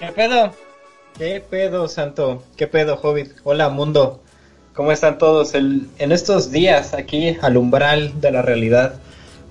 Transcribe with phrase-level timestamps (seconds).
[0.00, 0.54] ¿Qué pedo?
[1.18, 2.42] ¿Qué pedo, Santo?
[2.56, 3.32] ¿Qué pedo, Hobbit?
[3.44, 4.22] Hola, mundo.
[4.72, 8.94] ¿Cómo están todos en estos días aquí al umbral de la realidad?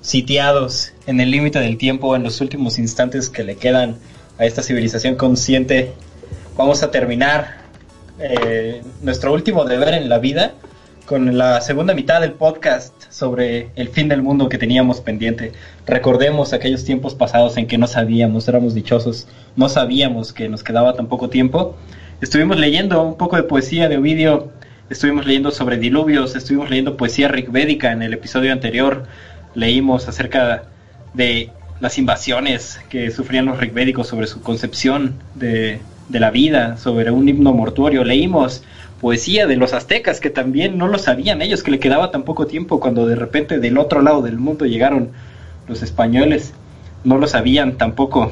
[0.01, 3.99] Sitiados en el límite del tiempo, en los últimos instantes que le quedan
[4.39, 5.93] a esta civilización consciente.
[6.57, 7.59] Vamos a terminar
[8.19, 10.55] eh, nuestro último deber en la vida
[11.09, 15.53] con la segunda mitad del podcast sobre el fin del mundo que teníamos pendiente.
[15.87, 20.93] Recordemos aquellos tiempos pasados en que no sabíamos, éramos dichosos, no sabíamos que nos quedaba
[20.93, 21.75] tan poco tiempo.
[22.21, 24.51] Estuvimos leyendo un poco de poesía de Ovidio,
[24.91, 29.07] estuvimos leyendo sobre diluvios, estuvimos leyendo poesía rigvédica en el episodio anterior,
[29.55, 30.65] leímos acerca
[31.15, 31.49] de
[31.79, 37.27] las invasiones que sufrían los rigvédicos sobre su concepción de, de la vida, sobre un
[37.27, 38.61] himno mortuorio, leímos
[38.99, 42.47] poesía de los aztecas que también no lo sabían ellos, que le quedaba tan poco
[42.47, 45.11] tiempo cuando de repente del otro lado del mundo llegaron
[45.67, 46.53] los españoles,
[47.03, 48.31] no lo sabían tampoco.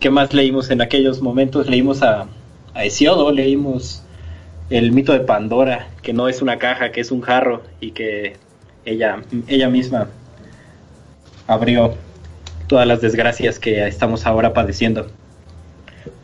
[0.00, 1.68] ¿Qué más leímos en aquellos momentos?
[1.68, 2.26] Leímos a,
[2.74, 4.02] a Hesiodo, leímos
[4.68, 8.36] el mito de Pandora, que no es una caja, que es un jarro y que
[8.84, 10.08] ella, ella misma
[11.46, 11.94] abrió
[12.66, 15.08] todas las desgracias que estamos ahora padeciendo.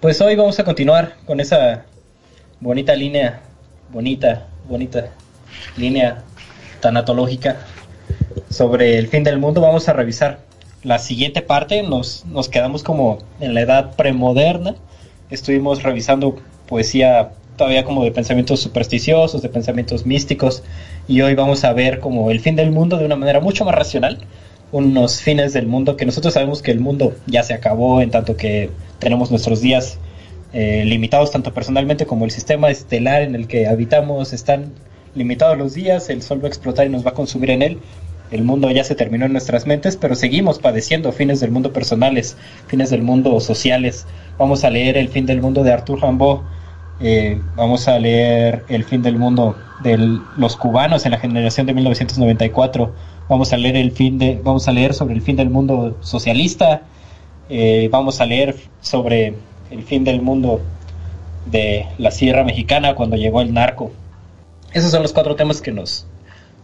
[0.00, 1.84] Pues hoy vamos a continuar con esa
[2.61, 3.41] bonita línea,
[3.92, 5.11] bonita, bonita
[5.77, 6.25] línea
[6.81, 7.59] tanatológica
[8.51, 9.61] sobre el fin del mundo.
[9.61, 10.41] Vamos a revisar
[10.83, 11.83] la siguiente parte.
[11.83, 14.75] Nos, nos quedamos como en la edad premoderna.
[15.31, 16.36] Estuvimos revisando
[16.67, 20.62] poesía todavía como de pensamientos supersticiosos, de pensamientos místicos.
[21.06, 23.75] Y hoy vamos a ver como el fin del mundo de una manera mucho más
[23.75, 24.19] racional.
[24.70, 28.36] Unos fines del mundo que nosotros sabemos que el mundo ya se acabó en tanto
[28.36, 29.98] que tenemos nuestros días
[30.52, 34.72] eh, limitados tanto personalmente como el sistema estelar en el que habitamos están
[35.14, 37.78] limitados los días, el sol va a explotar y nos va a consumir en él.
[38.30, 42.36] El mundo ya se terminó en nuestras mentes, pero seguimos padeciendo fines del mundo personales,
[42.67, 44.06] fines del mundo sociales.
[44.39, 46.40] Vamos a leer El fin del mundo de Arthur Rimbaud,
[47.00, 49.96] eh, vamos a leer El fin del mundo de
[50.36, 52.92] los cubanos en la generación de 1994.
[53.28, 56.83] Vamos a leer el fin de, vamos a leer sobre el fin del mundo socialista.
[57.48, 59.34] Eh, vamos a leer sobre
[59.70, 60.61] el fin del mundo
[61.46, 63.90] de la Sierra Mexicana cuando llegó el narco.
[64.73, 66.06] Esos son los cuatro temas que nos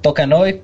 [0.01, 0.63] tocan hoy.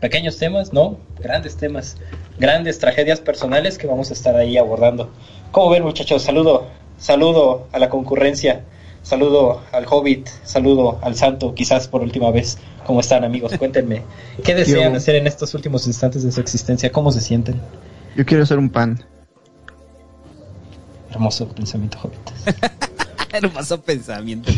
[0.00, 0.98] Pequeños temas, ¿no?
[1.20, 1.96] Grandes temas.
[2.38, 5.10] Grandes tragedias personales que vamos a estar ahí abordando.
[5.52, 6.22] ¿Cómo ven muchachos?
[6.22, 6.66] Saludo,
[6.98, 8.64] saludo a la concurrencia.
[9.02, 12.58] Saludo al Hobbit, saludo al Santo, quizás por última vez.
[12.86, 13.56] ¿Cómo están amigos?
[13.58, 14.02] Cuéntenme.
[14.44, 16.92] ¿Qué desean hacer en estos últimos instantes de su existencia?
[16.92, 17.60] ¿Cómo se sienten?
[18.14, 19.02] Yo quiero hacer un pan.
[21.10, 22.62] Hermoso pensamiento, Hobbit.
[23.32, 24.50] Hermoso pensamiento.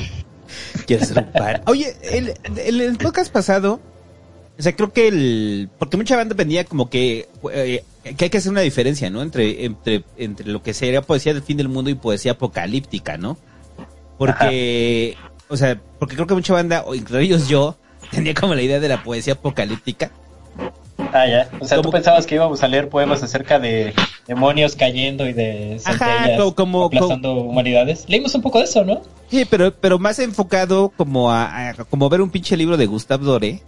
[1.67, 3.81] Oye, el, el, podcast pasado,
[4.59, 5.71] o sea, creo que el.
[5.79, 7.29] Porque mucha banda vendía como que.
[7.53, 7.85] Eh,
[8.17, 9.23] que hay que hacer una diferencia, ¿no?
[9.23, 13.39] Entre, entre, entre lo que sería poesía del fin del mundo y poesía apocalíptica, ¿no?
[14.19, 15.17] Porque.
[15.49, 17.77] O sea, porque creo que mucha banda, o entre ellos yo,
[18.11, 20.11] tenía como la idea de la poesía apocalíptica
[21.13, 21.51] Ah, ya.
[21.61, 23.95] O sea, tú pensabas que íbamos a leer poemas acerca de
[24.27, 28.05] demonios cayendo y de centellas como, aplastando humanidades.
[28.09, 29.03] Leímos un poco de eso, ¿no?
[29.31, 33.63] Sí, pero, pero más enfocado como a, como ver un pinche libro de Gustav Dore.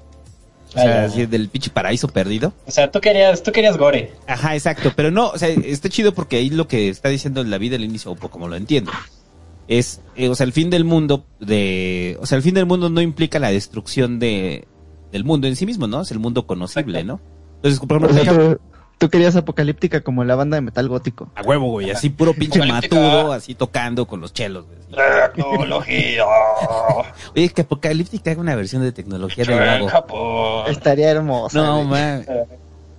[0.70, 2.52] O sea, ah, del pinche paraíso perdido.
[2.66, 4.12] O sea, tú querías, tú querías gore.
[4.26, 4.92] Ajá, exacto.
[4.96, 7.76] Pero no, o sea, está chido porque ahí lo que está diciendo en la vida
[7.76, 8.90] al inicio, o como lo entiendo,
[9.68, 12.90] es, eh, o sea, el fin del mundo de, o sea, el fin del mundo
[12.90, 14.66] no implica la destrucción de,
[15.12, 16.00] del mundo en sí mismo, ¿no?
[16.00, 17.20] Es el mundo conocible, ¿no?
[17.64, 18.58] Entonces, por ejemplo,
[18.98, 21.30] tú, querías apocalíptica como la banda de metal gótico.
[21.34, 24.78] A huevo, güey, así puro pinche maturo, así tocando con los chelos, güey.
[25.34, 26.24] Tecnología.
[27.34, 29.90] Oye, que apocalíptica haga una versión de tecnología de.
[30.68, 31.56] Estaría hermoso.
[31.56, 32.26] No, man.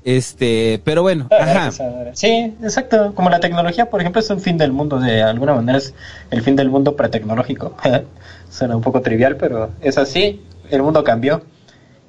[0.04, 1.72] Este, pero bueno, ajá.
[2.14, 3.14] Sí, exacto.
[3.14, 5.00] Como la tecnología, por ejemplo, es un fin del mundo.
[5.00, 5.94] De alguna manera es
[6.32, 7.78] el fin del mundo pretecnológico.
[8.50, 10.42] Suena un poco trivial, pero es así.
[10.72, 11.44] El mundo cambió.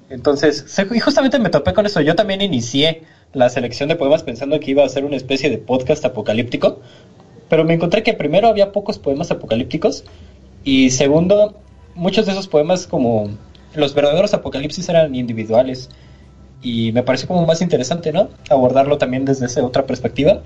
[0.08, 0.64] Entonces,
[0.94, 2.00] y justamente me topé con eso.
[2.00, 5.58] Yo también inicié la selección de poemas pensando que iba a ser una especie de
[5.58, 6.80] podcast apocalíptico,
[7.48, 10.04] pero me encontré que primero había pocos poemas apocalípticos
[10.64, 11.56] y segundo,
[11.94, 13.30] muchos de esos poemas como
[13.74, 15.90] los verdaderos apocalipsis eran individuales
[16.62, 18.30] y me pareció como más interesante, ¿no?
[18.48, 20.42] Abordarlo también desde esa otra perspectiva.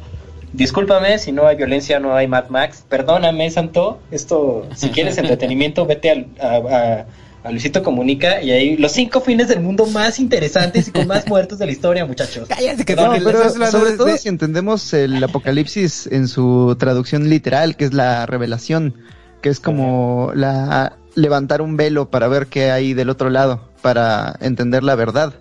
[0.52, 2.84] Discúlpame si no hay violencia, no hay Mad Max.
[2.88, 4.00] Perdóname, Santo.
[4.10, 7.06] Esto, si quieres entretenimiento, vete al, a a
[7.48, 11.58] Luisito Comunica y ahí los cinco fines del mundo más interesantes y con más muertos
[11.58, 12.48] de la historia, muchachos.
[12.48, 17.86] Cállate que no, pero sobre todo si entendemos el apocalipsis en su traducción literal, que
[17.86, 18.94] es la revelación,
[19.40, 24.36] que es como la levantar un velo para ver qué hay del otro lado, para
[24.40, 25.34] entender la verdad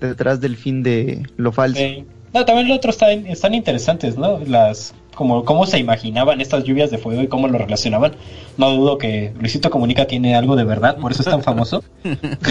[0.00, 1.82] detrás del fin de lo falso.
[2.32, 4.40] No, también los otros están, están interesantes, ¿no?
[4.46, 8.16] Las como cómo se imaginaban estas lluvias de fuego y cómo lo relacionaban.
[8.56, 11.84] No dudo que Luisito Comunica tiene algo de verdad, por eso es tan famoso.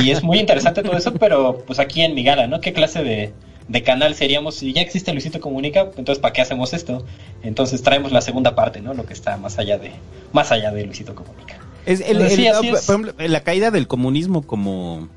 [0.02, 2.62] Y es muy interesante todo eso, pero pues aquí en mi gala, ¿no?
[2.62, 3.34] ¿Qué clase de,
[3.68, 4.56] de canal seríamos?
[4.56, 7.06] Si ya existe Luisito Comunica, entonces ¿para qué hacemos esto?
[7.44, 8.94] Entonces traemos la segunda parte, ¿no?
[8.94, 9.92] Lo que está más allá de,
[10.32, 11.60] más allá de Luisito Comunica.
[11.86, 15.10] Es el, por ejemplo, la caída del comunismo como,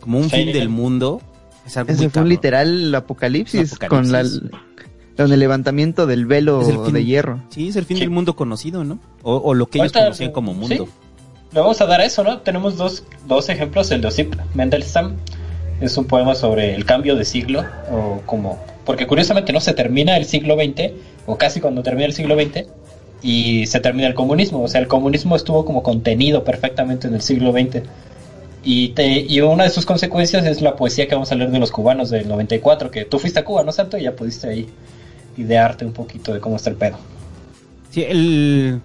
[0.00, 1.20] como un fin del mundo.
[1.66, 4.24] Es algo fue un literal apocalipsis, con la
[5.16, 7.40] con el levantamiento del velo de hierro.
[7.48, 8.98] Sí, es el fin del mundo conocido, ¿no?
[9.22, 10.84] O, lo que ellos conocían como mundo.
[10.86, 10.90] ¿sí?
[11.52, 12.38] Le vamos a dar a eso, ¿no?
[12.40, 15.16] Tenemos dos, dos ejemplos, el de Osip Mendelstam,
[15.80, 20.16] es un poema sobre el cambio de siglo, o como, porque curiosamente no se termina
[20.16, 20.92] el siglo XX,
[21.26, 22.66] o casi cuando termina el siglo XX,
[23.22, 27.22] y se termina el comunismo, o sea, el comunismo estuvo como contenido perfectamente en el
[27.22, 27.82] siglo XX.
[28.62, 31.58] Y, te, y una de sus consecuencias es la poesía que vamos a leer de
[31.58, 33.96] los cubanos del 94, que tú fuiste a Cuba, ¿no, Santo?
[33.96, 34.68] Y ya pudiste ahí
[35.36, 36.98] idearte un poquito de cómo está el pedo.
[37.90, 38.80] Sí, el...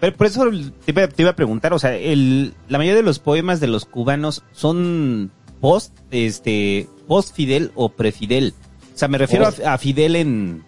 [0.00, 0.48] Pero por eso
[0.84, 4.44] te iba, a preguntar, o sea, el, la mayoría de los poemas de los cubanos
[4.52, 8.54] son post, este, post Fidel o pre-Fidel.
[8.94, 10.62] O sea, me refiero a, Fidel en,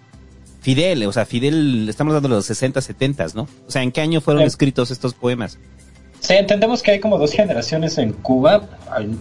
[0.61, 3.43] Fidel, o sea, Fidel, estamos hablando de los 60, 70, ¿no?
[3.67, 5.59] O sea, ¿en qué año fueron escritos estos poemas?
[6.21, 8.69] Sí, entendemos que hay como dos generaciones en Cuba,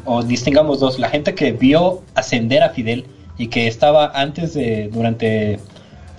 [0.06, 3.06] o distingamos dos, la gente que vio ascender a Fidel
[3.38, 5.60] y que estaba antes de, durante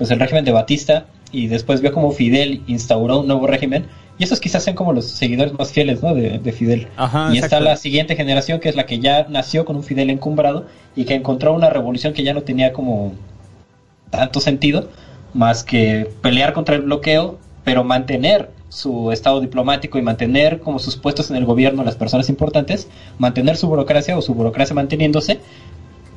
[0.01, 3.85] pues el régimen de Batista y después vio como Fidel instauró un nuevo régimen
[4.17, 6.15] y esos quizás sean como los seguidores más fieles ¿no?
[6.15, 6.89] de, Fidel.
[7.35, 10.65] y está la siguiente generación que es la que ya nació con un Fidel encumbrado
[10.97, 13.13] y que encontró una revolución que ya no tenía como
[14.09, 14.89] tanto sentido
[15.35, 20.97] más que pelear contra el bloqueo, pero mantener su estado diplomático y mantener como sus
[20.97, 22.89] puestos en el gobierno las personas importantes,
[23.19, 25.41] mantener su burocracia o su burocracia manteniéndose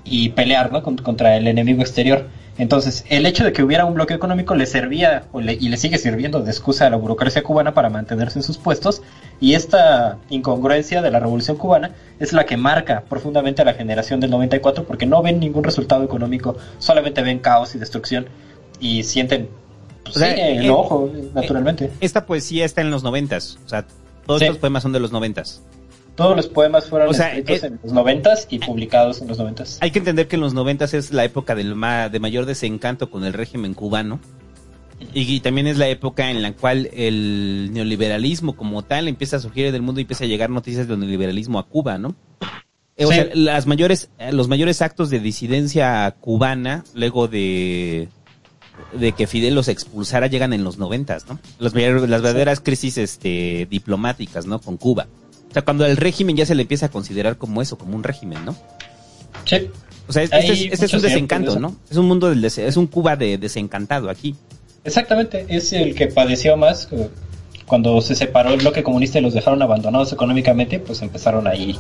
[0.06, 0.82] y pelear ¿no?
[0.84, 2.30] contra el enemigo exterior.
[2.58, 6.42] Entonces, el hecho de que hubiera un bloqueo económico le servía y le sigue sirviendo
[6.42, 9.02] de excusa a la burocracia cubana para mantenerse en sus puestos
[9.40, 14.20] y esta incongruencia de la revolución cubana es la que marca profundamente a la generación
[14.20, 18.28] del 94 porque no ven ningún resultado económico, solamente ven caos y destrucción
[18.80, 19.50] y sienten
[20.04, 21.90] pues, el eh, enojo, naturalmente.
[22.02, 23.86] Esta poesía está en los noventas, o sea,
[24.28, 25.64] todos estos poemas son de los noventas.
[26.16, 29.80] Todos los poemas fueron escritos eh, en los noventas y publicados en los noventas.
[29.82, 31.74] Hay que entender que en los noventas es la época del
[32.12, 34.20] de mayor desencanto con el régimen cubano.
[35.14, 39.72] Y, también es la época en la cual el neoliberalismo como tal empieza a surgir
[39.72, 42.16] del mundo y empieza a llegar noticias del neoliberalismo a Cuba, ¿no?
[42.96, 48.08] Eh, o sea, las mayores, eh, los mayores actos de disidencia cubana, luego de,
[48.94, 51.40] de que Fidel los expulsara, llegan en los noventas, ¿no?
[51.60, 54.60] las verdaderas crisis este, diplomáticas, ¿no?
[54.60, 55.08] Con Cuba.
[55.54, 58.02] O sea, cuando el régimen ya se le empieza a considerar como eso, como un
[58.02, 58.56] régimen, ¿no?
[59.46, 59.70] Sí.
[60.08, 61.76] O sea, este, es, un desencanto, ¿no?
[61.92, 64.36] Es un mundo del es un Cuba de desencantado aquí.
[64.84, 67.08] Exactamente, es el que padeció más eh,
[67.68, 71.78] cuando se separó el bloque comunista y los dejaron abandonados económicamente, pues empezaron ahí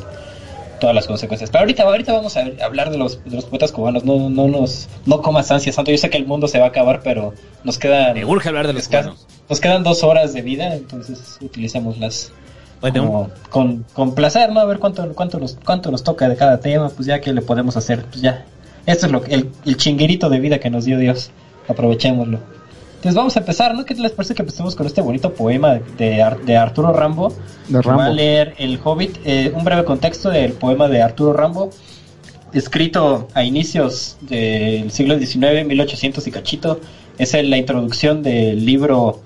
[0.79, 1.49] todas las consecuencias.
[1.49, 4.05] Pero ahorita, ahorita vamos a hablar de los, de los poetas cubanos.
[4.05, 5.89] No, no nos, no comas ansias, Santo.
[5.89, 7.33] Yo sé que el mundo se va a acabar, pero
[7.63, 8.13] nos quedan.
[8.13, 9.25] Me urge hablar de los cubanos.
[9.49, 11.39] Nos quedan dos horas de vida, entonces
[12.83, 14.59] las con, con placer, ¿no?
[14.59, 17.41] A ver cuánto, cuánto, nos, cuánto nos toca de cada tema, pues ya que le
[17.41, 18.45] podemos hacer, pues ya.
[18.85, 21.31] Esto es lo el, el chinguerito de vida que nos dio Dios.
[21.67, 22.39] Aprovechémoslo.
[23.03, 23.83] Entonces vamos a empezar, ¿no?
[23.83, 27.33] ¿Qué les parece que empecemos con este bonito poema de, de Arturo Rambo?
[27.67, 27.99] De Rambo.
[27.99, 31.69] Va a leer El Hobbit, eh, un breve contexto del poema de Arturo Rambo,
[32.53, 36.79] escrito a inicios del siglo XIX, 1800 y cachito.
[37.17, 39.21] Es la introducción del libro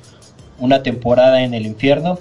[0.59, 2.19] una temporada en el infierno,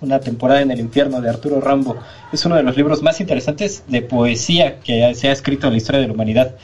[0.00, 1.96] una temporada en el infierno de Arturo Rambo.
[2.32, 5.76] Es uno de los libros más interesantes de poesía que se ha escrito en la
[5.76, 6.54] historia de la humanidad.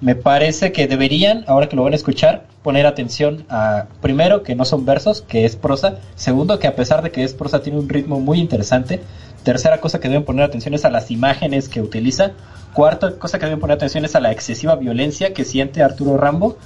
[0.00, 4.54] Me parece que deberían, ahora que lo van a escuchar, poner atención a, primero, que
[4.54, 5.98] no son versos, que es prosa.
[6.14, 9.00] Segundo, que a pesar de que es prosa, tiene un ritmo muy interesante.
[9.44, 12.32] Tercera cosa que deben poner atención es a las imágenes que utiliza.
[12.74, 16.58] Cuarta cosa que deben poner atención es a la excesiva violencia que siente Arturo Rambo.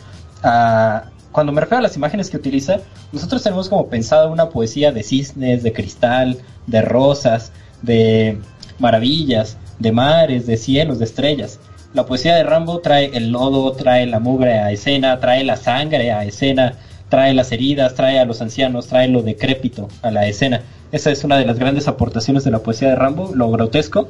[0.42, 2.78] A, cuando me refiero a las imágenes que utiliza,
[3.12, 8.38] nosotros tenemos como pensado una poesía de cisnes, de cristal, de rosas, de
[8.78, 11.61] maravillas, de mares, de cielos, de estrellas.
[11.94, 16.12] La poesía de Rambo trae el lodo, trae la mugre a escena, trae la sangre
[16.12, 16.75] a escena,
[17.08, 20.62] trae las heridas, trae a los ancianos, trae lo decrépito a la escena.
[20.92, 24.08] Esa es una de las grandes aportaciones de la poesía de Rambo, lo grotesco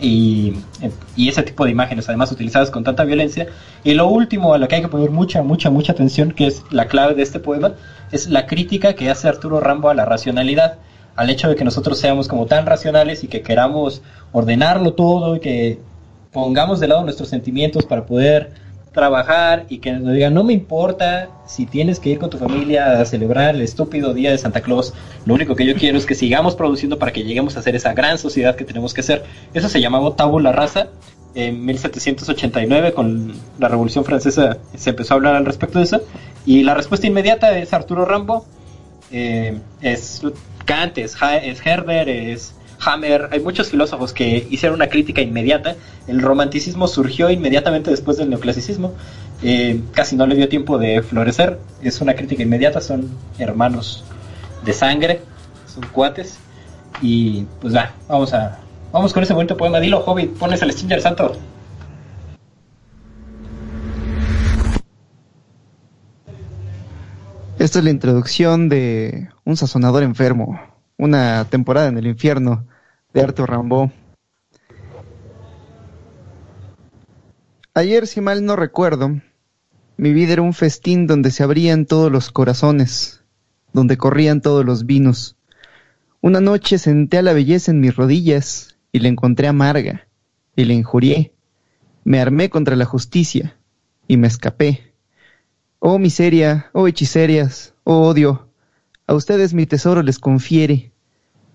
[0.00, 0.54] y,
[1.16, 3.48] ese tipo de imágenes, además utilizadas con tanta violencia.
[3.84, 6.62] Y lo último a lo que hay que poner mucha, mucha, mucha atención, que es
[6.70, 7.72] la clave de este poema,
[8.12, 10.78] es la crítica que hace Arturo Rambo a la racionalidad,
[11.16, 14.02] al hecho de que nosotros seamos como tan racionales y que queramos
[14.32, 15.80] ordenarlo todo y que
[16.32, 18.52] pongamos de lado nuestros sentimientos para poder
[18.98, 23.00] trabajar y que nos digan, no me importa si tienes que ir con tu familia
[23.00, 24.92] a celebrar el estúpido día de Santa Claus,
[25.24, 27.94] lo único que yo quiero es que sigamos produciendo para que lleguemos a ser esa
[27.94, 29.24] gran sociedad que tenemos que ser.
[29.54, 30.88] Eso se llamaba tabula rasa.
[31.36, 36.00] En 1789 con la Revolución Francesa se empezó a hablar al respecto de eso
[36.44, 38.46] y la respuesta inmediata es Arturo Rambo,
[39.12, 40.22] eh, es
[40.64, 41.14] Kant, es,
[41.44, 45.76] es Herder, es Hammer, hay muchos filósofos que hicieron una crítica inmediata.
[46.06, 48.94] El romanticismo surgió inmediatamente después del neoclasicismo.
[49.42, 51.58] Eh, casi no le dio tiempo de florecer.
[51.82, 54.04] Es una crítica inmediata, son hermanos
[54.64, 55.20] de sangre,
[55.66, 56.38] son cuates.
[57.02, 58.58] Y pues va, vamos a
[58.92, 59.80] vamos con ese bonito poema.
[59.80, 61.36] Dilo, Hobbit, pones el Stinger Santo.
[67.58, 70.60] Esta es la introducción de Un sazonador enfermo
[70.98, 72.66] una temporada en el infierno
[73.14, 73.92] de Arthur Rambo.
[77.72, 79.20] Ayer, si mal no recuerdo,
[79.96, 83.22] mi vida era un festín donde se abrían todos los corazones,
[83.72, 85.36] donde corrían todos los vinos.
[86.20, 90.08] Una noche senté a la belleza en mis rodillas y la encontré amarga,
[90.56, 91.32] y la injurié.
[92.02, 93.56] Me armé contra la justicia
[94.08, 94.94] y me escapé.
[95.78, 98.47] Oh miseria, oh hechicerias, oh odio,
[99.08, 100.92] a ustedes mi tesoro les confiere.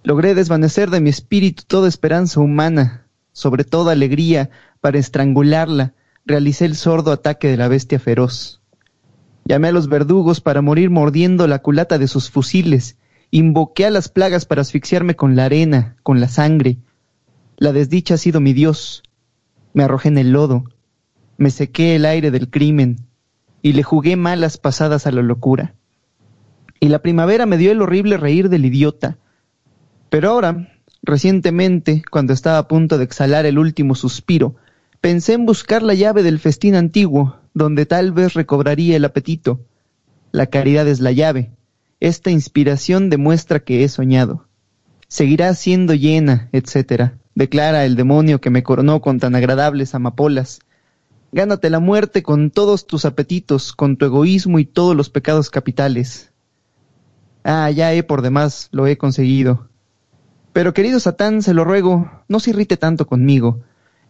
[0.03, 4.49] Logré desvanecer de mi espíritu toda esperanza humana, sobre toda alegría,
[4.81, 5.93] para estrangularla,
[6.25, 8.59] realicé el sordo ataque de la bestia feroz.
[9.45, 12.97] Llamé a los verdugos para morir mordiendo la culata de sus fusiles,
[13.29, 16.79] invoqué a las plagas para asfixiarme con la arena, con la sangre.
[17.57, 19.03] La desdicha ha sido mi Dios.
[19.73, 20.63] Me arrojé en el lodo,
[21.37, 23.05] me sequé el aire del crimen,
[23.61, 25.75] y le jugué malas pasadas a la locura
[26.83, 29.17] y la primavera me dio el horrible reír del idiota.
[30.09, 30.67] Pero ahora,
[31.01, 34.55] recientemente, cuando estaba a punto de exhalar el último suspiro,
[34.99, 39.61] pensé en buscar la llave del festín antiguo, donde tal vez recobraría el apetito.
[40.33, 41.51] La caridad es la llave.
[42.01, 44.49] Esta inspiración demuestra que he soñado.
[45.07, 47.13] Seguirá siendo llena, etc.
[47.33, 50.59] Declara el demonio que me coronó con tan agradables amapolas.
[51.31, 56.32] Gánate la muerte con todos tus apetitos, con tu egoísmo y todos los pecados capitales.
[57.43, 59.67] Ah, ya he por demás, lo he conseguido.
[60.53, 63.61] Pero querido Satán, se lo ruego, no se irrite tanto conmigo,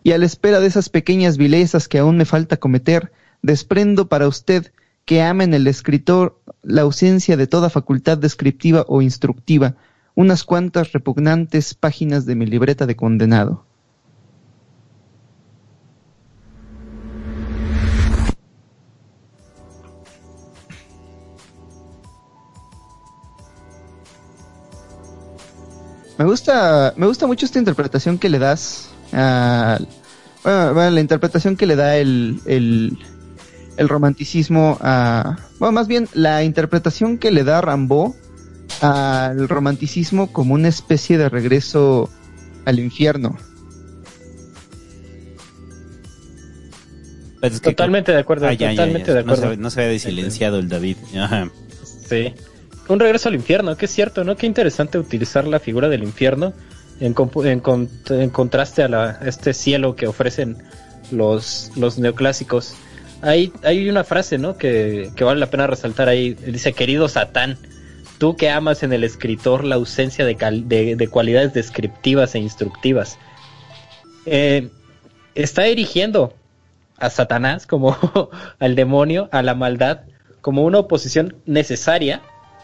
[0.04, 3.12] y a la espera de esas pequeñas vilezas que aún me falta cometer,
[3.42, 4.72] desprendo para usted
[5.06, 9.76] que ama en el escritor la ausencia de toda facultad descriptiva o instructiva,
[10.16, 13.66] unas cuantas repugnantes páginas de mi libreta de condenado.
[26.24, 29.78] Me gusta, me gusta mucho esta interpretación que le das a,
[30.42, 32.98] bueno, la interpretación que le da el, el,
[33.76, 38.16] el romanticismo a, bueno, más bien la interpretación que le da Rambo
[38.80, 42.10] al romanticismo como una especie de regreso
[42.64, 43.38] al infierno.
[47.42, 49.58] Pues totalmente de acuerdo, ah, totalmente de acuerdo.
[49.58, 50.96] No se, había silenciado el David.
[52.08, 52.34] Sí
[52.88, 54.36] un regreso al infierno, que es cierto, ¿no?
[54.36, 56.54] Qué interesante utilizar la figura del infierno
[57.00, 57.14] en,
[58.30, 60.58] contraste a, este cielo que ofrecen
[61.12, 62.76] los, neoclásicos.
[63.22, 63.52] Hay,
[63.90, 64.58] una frase, ¿no?
[64.58, 66.34] Que, vale la pena resaltar ahí.
[66.34, 67.58] Dice, querido Satán,
[68.18, 73.18] tú que amas en el escritor la ausencia de, de, cualidades descriptivas e instructivas.
[74.26, 74.70] Eh,
[75.36, 76.34] está erigiendo
[76.98, 77.98] a Satanás como
[78.60, 80.02] al demonio, a la maldad,
[80.42, 82.22] como una oposición necesaria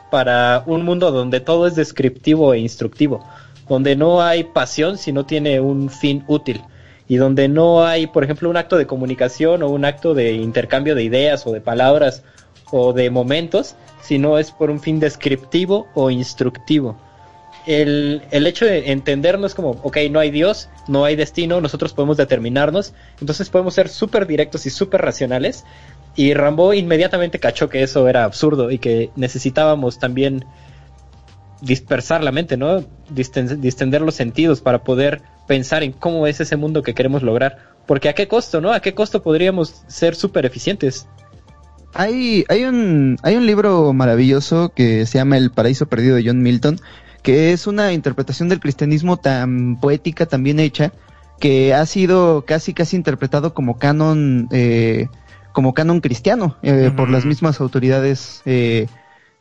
[0.10, 3.24] para un mundo donde todo es descriptivo e instructivo,
[3.68, 6.62] donde no hay pasión si no tiene un fin útil
[7.10, 10.94] y donde no hay, por ejemplo, un acto de comunicación o un acto de intercambio
[10.94, 12.24] de ideas o de palabras
[12.72, 16.98] o de momentos, sino es por un fin descriptivo o instructivo.
[17.66, 22.18] El, el, hecho de entendernos como, ok, no hay Dios, no hay destino, nosotros podemos
[22.18, 25.66] determinarnos, entonces podemos ser súper directos y súper racionales,
[26.16, 30.46] y Rambo inmediatamente cachó que eso era absurdo y que necesitábamos también
[31.62, 32.84] dispersar la mente, ¿no?
[33.10, 37.58] Distender los sentidos para poder pensar en cómo es ese mundo que queremos lograr.
[37.86, 38.72] Porque a qué costo, ¿no?
[38.72, 41.08] A qué costo podríamos ser súper eficientes.
[41.94, 46.42] Hay, hay, un, hay un libro maravilloso que se llama El Paraíso Perdido de John
[46.42, 46.80] Milton,
[47.24, 50.94] que es una interpretación del cristianismo tan poética, tan bien hecha,
[51.40, 55.08] que ha sido casi, casi interpretado como canon eh,
[55.60, 58.88] como canon cristiano eh, por las mismas autoridades eh,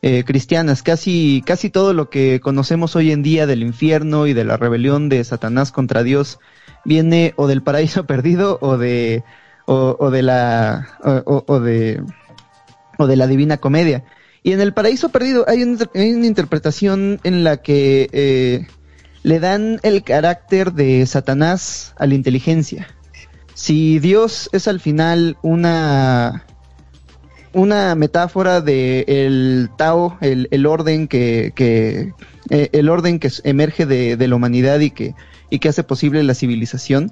[0.01, 0.83] eh, cristianas.
[0.83, 5.07] Casi, casi todo lo que conocemos hoy en día del infierno y de la rebelión
[5.07, 6.37] de Satanás contra Dios
[6.83, 9.23] viene o del paraíso perdido o de
[9.65, 12.03] o, de la o, de
[12.97, 14.03] o de la Divina Comedia.
[14.43, 18.67] Y en el Paraíso Perdido hay, una interpretación en la que eh,
[19.23, 22.89] le dan el carácter de Satanás a la inteligencia.
[23.59, 26.45] Si Dios es al final una
[27.51, 32.13] una metáfora de el Tao, el, orden que, que
[32.49, 35.13] eh, el orden que emerge de, la humanidad y que,
[35.49, 37.11] y que hace posible la civilización.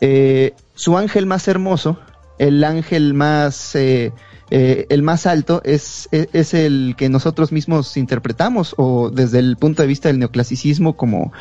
[0.00, 1.98] Eh, su ángel más hermoso,
[2.38, 4.12] el ángel más eh,
[4.50, 9.88] el más alto es, es, el que nosotros mismos interpretamos o desde el punto de
[9.88, 11.32] vista del neoclasicismo como,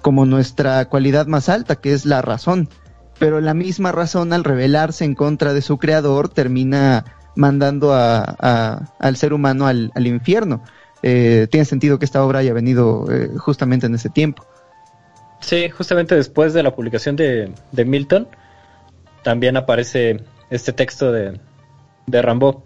[0.00, 2.70] como nuestra cualidad más alta, que es la razón.
[3.18, 7.04] Pero la misma razón al rebelarse en contra de su creador termina
[7.34, 10.62] mandando a, al ser humano al, infierno.
[11.02, 14.44] Eh, tiene sentido que esta obra haya venido eh, justamente en ese tiempo.
[15.40, 18.28] Sí, justamente después de la publicación de, Milton,
[19.22, 21.38] también aparece este texto de,
[22.06, 22.64] de Rambo.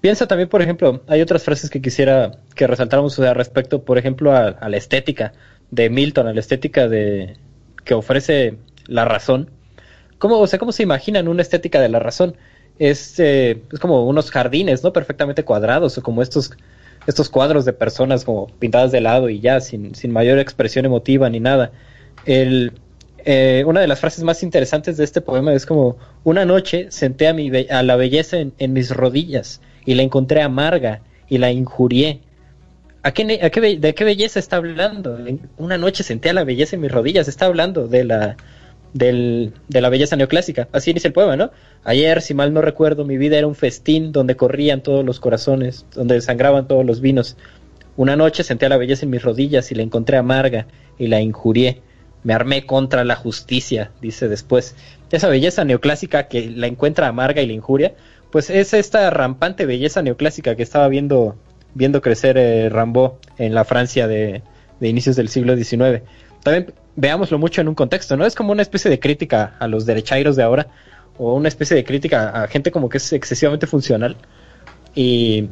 [0.00, 4.32] Piensa también, por ejemplo, hay otras frases que quisiera que resaltáramos o respecto, por ejemplo,
[4.32, 5.32] a, la estética
[5.70, 7.36] de Milton, a la estética de
[7.84, 9.50] que ofrece la razón.
[10.18, 12.36] ¿Cómo, o sea, ¿cómo se imaginan una estética de la razón?
[12.78, 14.92] es, eh, es como unos jardines, ¿no?
[14.92, 16.52] Perfectamente cuadrados, o como estos,
[17.06, 21.28] estos cuadros de personas como pintadas de lado y ya, sin, sin mayor expresión emotiva
[21.28, 21.72] ni nada.
[22.24, 22.72] El,
[23.24, 27.28] eh, una de las frases más interesantes de este poema es como, una noche senté
[27.28, 32.20] a, mi a la belleza en, mis rodillas y la encontré amarga y la injurié.
[33.02, 35.18] ¿A ¿De qué belleza está hablando?
[35.56, 38.36] Una noche senté a la belleza en mis rodillas, está hablando de la,
[38.92, 40.68] del, de la belleza neoclásica.
[40.72, 41.50] Así dice el poema, ¿no?
[41.84, 45.86] Ayer, si mal no recuerdo, mi vida era un festín donde corrían todos los corazones,
[45.94, 47.36] donde sangraban todos los vinos.
[47.96, 50.66] Una noche senté a la belleza en mis rodillas y la encontré amarga
[50.98, 51.82] y la injurié.
[52.24, 54.74] Me armé contra la justicia, dice después.
[55.10, 57.94] Esa belleza neoclásica que la encuentra amarga y la injuria,
[58.30, 61.36] pues es esta rampante belleza neoclásica que estaba viendo,
[61.74, 64.42] viendo crecer eh, Rambaud en la Francia de,
[64.80, 66.02] de inicios del siglo XIX.
[66.42, 68.26] También veámoslo mucho en un contexto, ¿no?
[68.26, 70.66] Es como una especie de crítica a los derechairos de ahora,
[71.16, 74.16] o una especie de crítica a gente como que es excesivamente funcional.
[74.96, 75.48] Y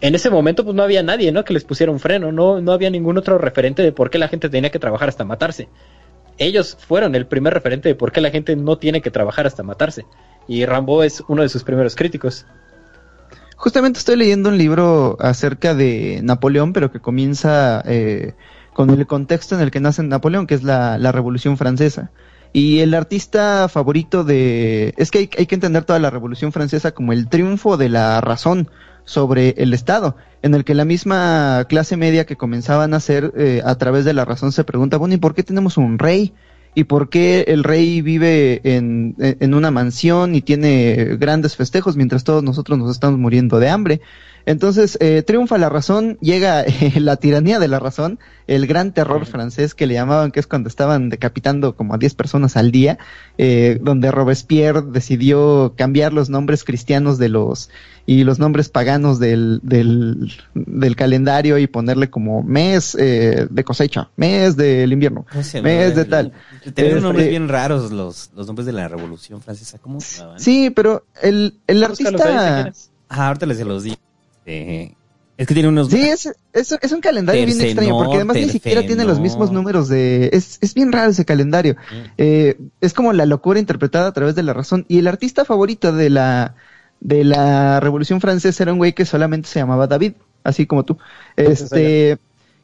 [0.00, 1.44] en ese momento pues no había nadie, ¿no?
[1.44, 4.28] Que les pusiera un freno, no, no había ningún otro referente de por qué la
[4.28, 5.68] gente tenía que trabajar hasta matarse.
[6.38, 9.64] Ellos fueron el primer referente de por qué la gente no tiene que trabajar hasta
[9.64, 10.06] matarse.
[10.46, 12.46] Y Rambo es uno de sus primeros críticos.
[13.56, 18.34] Justamente estoy leyendo un libro acerca de Napoleón, pero que comienza eh,
[18.78, 22.12] con el contexto en el que nace Napoleón, que es la, Revolución Francesa.
[22.52, 24.94] Y el artista favorito de...
[24.96, 28.70] Es que hay, que entender toda la Revolución Francesa como el triunfo de la razón
[29.04, 33.62] sobre el Estado, en el que la misma clase media que comenzaba a nacer eh,
[33.64, 36.32] a través de la razón se pregunta, bueno, ¿y por qué tenemos un rey?
[36.76, 42.22] ¿Y por qué el rey vive en, en una mansión y tiene grandes festejos mientras
[42.22, 44.00] todos nosotros nos estamos muriendo de hambre?
[44.48, 49.26] Entonces, eh, triunfa la razón, llega eh, la tiranía de la razón, el gran terror
[49.26, 52.98] francés que le llamaban, que es cuando estaban decapitando como a 10 personas al día,
[53.36, 57.68] eh, donde Robespierre decidió cambiar los nombres cristianos de los
[58.06, 64.08] y los nombres paganos del, del, del calendario y ponerle como mes eh, de cosecha,
[64.16, 65.26] mes del invierno,
[65.62, 66.32] mes de tal.
[66.72, 69.98] Tenían nombres este, bien raros los, los nombres de la Revolución Francesa, ¿cómo
[70.38, 72.72] Sí, pero el, el artista...
[73.10, 73.96] Ah, ahorita les los digo.
[74.48, 74.96] Este,
[75.36, 75.88] es que tiene unos...
[75.88, 79.88] Sí, es, es, un calendario bien extraño, porque además ni siquiera tiene los mismos números
[79.88, 80.30] de...
[80.32, 81.74] Es, es bien raro ese calendario.
[81.74, 82.04] Mm.
[82.18, 84.84] Eh, es como la locura interpretada a través de la razón.
[84.88, 86.56] Y el artista favorito de la,
[87.00, 90.98] de la Revolución Francesa era un güey que solamente se llamaba David, así como tú.
[91.36, 92.18] Este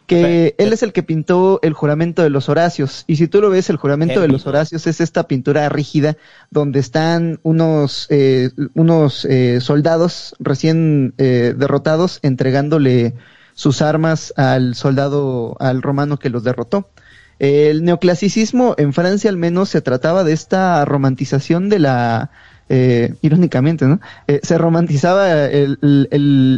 [0.07, 3.05] que él es el que pintó el juramento de los Horacios.
[3.07, 6.17] Y si tú lo ves, el juramento de los Horacios es esta pintura rígida
[6.51, 13.15] donde están unos, eh, unos eh, soldados recién eh, derrotados entregándole
[13.55, 16.91] sus armas al soldado, al romano que los derrotó.
[17.39, 22.31] El neoclasicismo en Francia al menos se trataba de esta romantización de la
[22.77, 24.01] eh, irónicamente, ¿no?
[24.27, 25.79] Eh, se romantizaba el,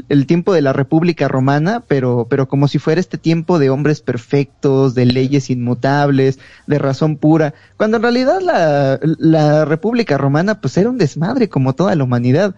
[0.09, 4.01] el, tiempo de la República Romana, pero, pero como si fuera este tiempo de hombres
[4.01, 10.79] perfectos, de leyes inmutables, de razón pura, cuando en realidad la, la República Romana pues
[10.79, 12.55] era un desmadre como toda la humanidad.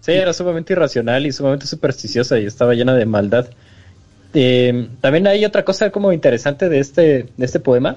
[0.00, 3.46] Sí, era sumamente irracional y sumamente supersticiosa y estaba llena de maldad.
[4.34, 7.94] Eh, también hay otra cosa como interesante de este, de este poema.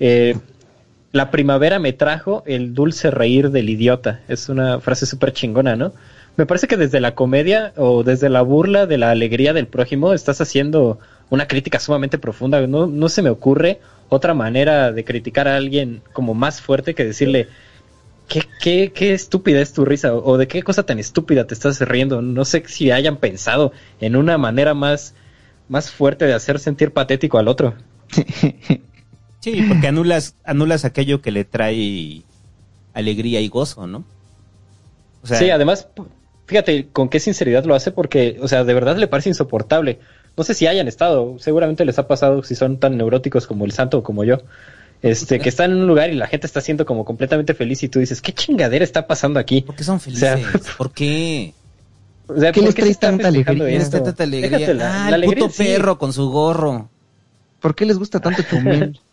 [0.00, 0.36] Eh,
[1.12, 4.20] la primavera me trajo el dulce reír del idiota.
[4.28, 5.92] Es una frase súper chingona, ¿no?
[6.36, 10.12] Me parece que desde la comedia o desde la burla de la alegría del prójimo
[10.12, 10.98] estás haciendo
[11.30, 12.66] una crítica sumamente profunda.
[12.66, 17.04] No, no se me ocurre otra manera de criticar a alguien como más fuerte que
[17.04, 17.48] decirle,
[18.28, 20.14] ¿qué, qué, qué estúpida es tu risa?
[20.14, 22.20] O de qué cosa tan estúpida te estás riendo.
[22.20, 25.14] No sé si hayan pensado en una manera más,
[25.68, 27.74] más fuerte de hacer sentir patético al otro.
[29.46, 32.22] Sí, porque anulas, anulas aquello que le trae
[32.94, 34.04] alegría y gozo, ¿no?
[35.22, 35.86] sí, además,
[36.46, 40.00] fíjate con qué sinceridad lo hace porque, o sea, de verdad le parece insoportable.
[40.36, 43.70] No sé si hayan estado, seguramente les ha pasado si son tan neuróticos como el
[43.70, 44.38] santo o como yo.
[45.00, 47.88] Este, que están en un lugar y la gente está siendo como completamente feliz y
[47.88, 49.60] tú dices, ¿qué chingadera está pasando aquí?
[49.60, 50.40] ¿Por qué son felices?
[50.76, 51.54] ¿Por qué?
[52.26, 53.88] O sea, ¿Qué les trae tanta alegría?
[53.88, 54.76] tanta alegría?
[54.82, 56.90] ah, el puto perro con su gorro.
[57.60, 58.98] ¿Por qué les gusta tanto Chumel?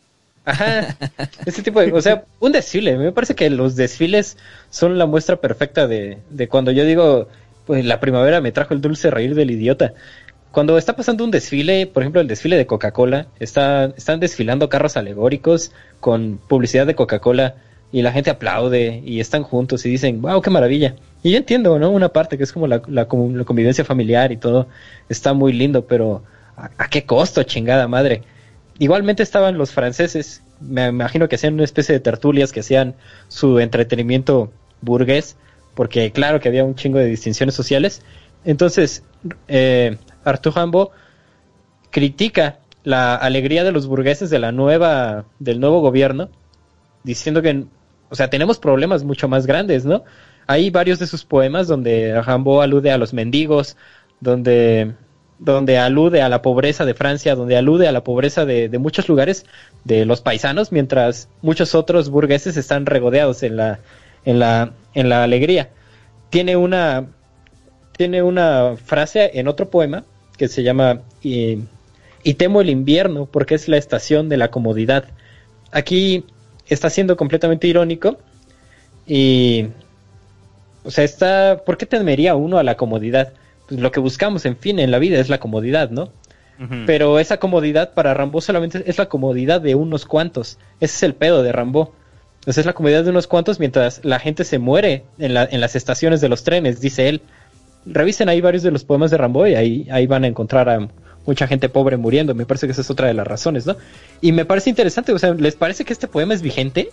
[0.45, 0.97] Ajá,
[1.45, 4.38] ese tipo de, o sea, un desfile, me parece que los desfiles
[4.69, 7.29] son la muestra perfecta de, de cuando yo digo,
[7.65, 9.93] pues la primavera me trajo el dulce reír del idiota.
[10.51, 14.97] Cuando está pasando un desfile, por ejemplo el desfile de Coca-Cola, está, están desfilando carros
[14.97, 17.56] alegóricos con publicidad de Coca-Cola
[17.91, 20.95] y la gente aplaude y están juntos y dicen, wow, qué maravilla.
[21.23, 21.89] Y yo entiendo, ¿no?
[21.89, 24.67] Una parte que es como la, la, convivencia familiar y todo,
[25.10, 26.23] está muy lindo, pero
[26.56, 28.23] ¿a qué costo, chingada madre?
[28.79, 32.95] Igualmente estaban los franceses, me imagino que hacían una especie de tertulias que hacían
[33.27, 35.38] su entretenimiento burgués,
[35.75, 38.01] porque claro que había un chingo de distinciones sociales.
[38.45, 39.03] Entonces,
[39.47, 40.88] eh, Arthur Rimbaud
[41.91, 46.29] critica la alegría de los burgueses de la nueva, del nuevo gobierno,
[47.03, 47.65] diciendo que,
[48.09, 50.03] o sea, tenemos problemas mucho más grandes, ¿no?
[50.47, 53.77] Hay varios de sus poemas donde Rimbaud alude a los mendigos,
[54.19, 54.93] donde
[55.43, 59.45] donde alude a la pobreza de Francia, donde alude a la pobreza de, muchos lugares
[59.84, 63.79] de los paisanos, mientras muchos otros burgueses están regodeados en la,
[64.23, 65.69] en la, en la alegría.
[66.29, 67.08] Tiene una,
[67.97, 70.06] tiene una frase en otro poema
[70.38, 71.63] que se llama y,
[72.38, 75.06] temo el invierno porque es la estación de la comodidad.
[75.71, 76.23] Aquí
[76.69, 78.17] está siendo completamente irónico
[79.06, 79.67] y
[80.86, 83.34] o sea, está ¿por qué temería uno a la comodidad?
[83.67, 86.12] Pues, lo que buscamos, en fin, en la vida es la comodidad, ¿no?
[86.86, 90.60] Pero esa comodidad para Rambo solamente es la comodidad de unos cuantos.
[90.80, 91.93] Ese es el pedo de Rambo.
[92.45, 95.60] Esa es la comodidad de unos cuantos mientras la gente se muere en, la, en
[95.60, 97.21] las estaciones de los trenes, dice él.
[97.86, 100.88] Revisen ahí varios de los poemas de Rambo y ahí, ahí van a encontrar a
[101.26, 102.34] mucha gente pobre muriendo.
[102.34, 103.76] Me parece que esa es otra de las razones, ¿no?
[104.21, 106.91] Y me parece interesante, o sea, ¿les parece que este poema es vigente?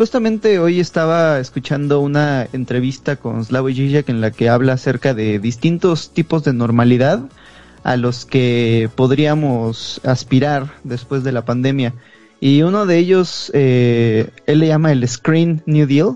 [0.00, 5.38] Justamente hoy estaba escuchando una entrevista con Slavoj Žižek en la que habla acerca de
[5.38, 7.28] distintos tipos de normalidad
[7.82, 11.92] a los que podríamos aspirar después de la pandemia.
[12.40, 16.14] Y uno de ellos, eh, él le llama el Screen New Deal,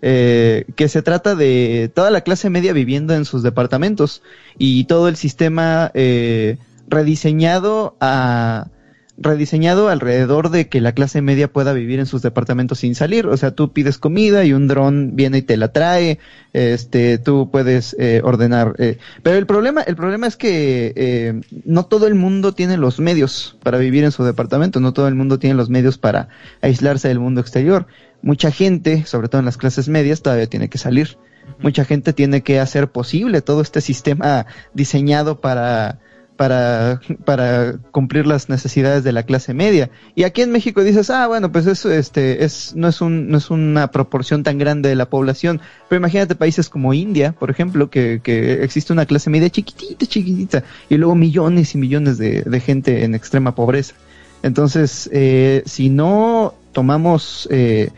[0.00, 4.22] eh, que se trata de toda la clase media viviendo en sus departamentos
[4.58, 8.68] y todo el sistema eh, rediseñado a
[9.16, 13.26] rediseñado alrededor de que la clase media pueda vivir en sus departamentos sin salir.
[13.26, 16.18] O sea, tú pides comida y un dron viene y te la trae.
[16.52, 18.74] Este, tú puedes eh, ordenar.
[18.78, 18.98] Eh.
[19.22, 23.56] Pero el problema, el problema es que eh, no todo el mundo tiene los medios
[23.62, 24.80] para vivir en su departamento.
[24.80, 26.28] No todo el mundo tiene los medios para
[26.60, 27.86] aislarse del mundo exterior.
[28.20, 31.18] Mucha gente, sobre todo en las clases medias, todavía tiene que salir.
[31.60, 36.00] Mucha gente tiene que hacer posible todo este sistema diseñado para
[36.36, 39.90] para, para cumplir las necesidades de la clase media.
[40.14, 43.38] Y aquí en México dices, ah, bueno, pues eso este, es, no, es un, no
[43.38, 45.60] es una proporción tan grande de la población.
[45.88, 50.64] Pero imagínate países como India, por ejemplo, que, que existe una clase media chiquitita, chiquitita,
[50.88, 53.94] y luego millones y millones de, de gente en extrema pobreza.
[54.42, 57.90] Entonces, eh, si no tomamos eh,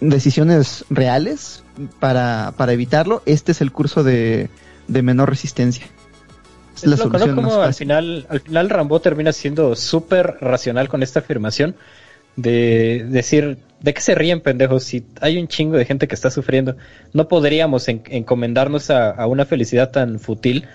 [0.00, 1.62] decisiones reales
[2.00, 4.50] para, para evitarlo, este es el curso de,
[4.88, 5.86] de menor resistencia
[6.84, 11.20] es, la solución como al final, al final Rambo termina siendo súper racional con esta
[11.20, 11.76] afirmación
[12.38, 14.84] de decir, ¿de qué se ríen pendejos?
[14.84, 16.76] Si hay un chingo de gente que está sufriendo,
[17.12, 20.68] no podríamos encomendarnos a, una felicidad tan fútil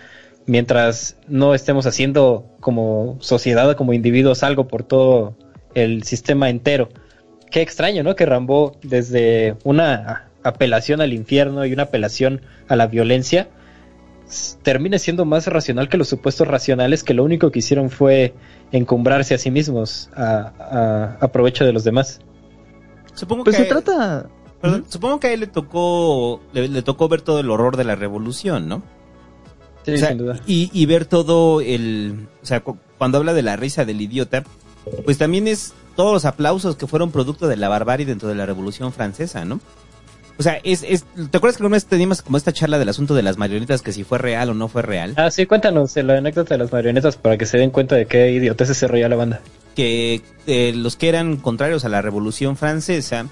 [0.45, 5.37] mientras no estemos haciendo como sociedad o como individuos algo por todo
[5.73, 6.89] el sistema entero.
[7.49, 8.15] Qué extraño, ¿no?
[8.17, 13.47] Que Rambo, desde una apelación al infierno y una apelación a la violencia,
[14.61, 18.33] termine siendo más racional que los supuestos racionales que lo único que hicieron fue
[18.71, 22.19] encumbrarse a sí mismos a, a, provecho de los demás.
[23.13, 24.27] Supongo pues que se trata...
[24.87, 28.69] Supongo que a él le tocó, le, tocó ver todo el horror de la revolución,
[28.69, 28.81] ¿no?
[29.83, 30.39] Sí, sin duda.
[30.47, 32.29] Y, y ver todo el...
[32.41, 32.63] O sea,
[32.97, 34.45] cuando habla de la risa del idiota,
[35.03, 38.45] pues también es todos los aplausos que fueron producto de la barbarie dentro de la
[38.45, 39.59] Revolución Francesa, ¿no?
[40.37, 43.13] O sea, es, es, ¿te acuerdas que alguna vez teníamos como esta charla del asunto
[43.13, 45.13] de las marionetas, que si fue real o no fue real?
[45.15, 48.31] Ah, sí, cuéntanos la anécdota de las marionetas para que se den cuenta de qué
[48.31, 49.41] idiotez se reía la banda.
[49.75, 53.27] Que eh, los que eran contrarios a la Revolución Francesa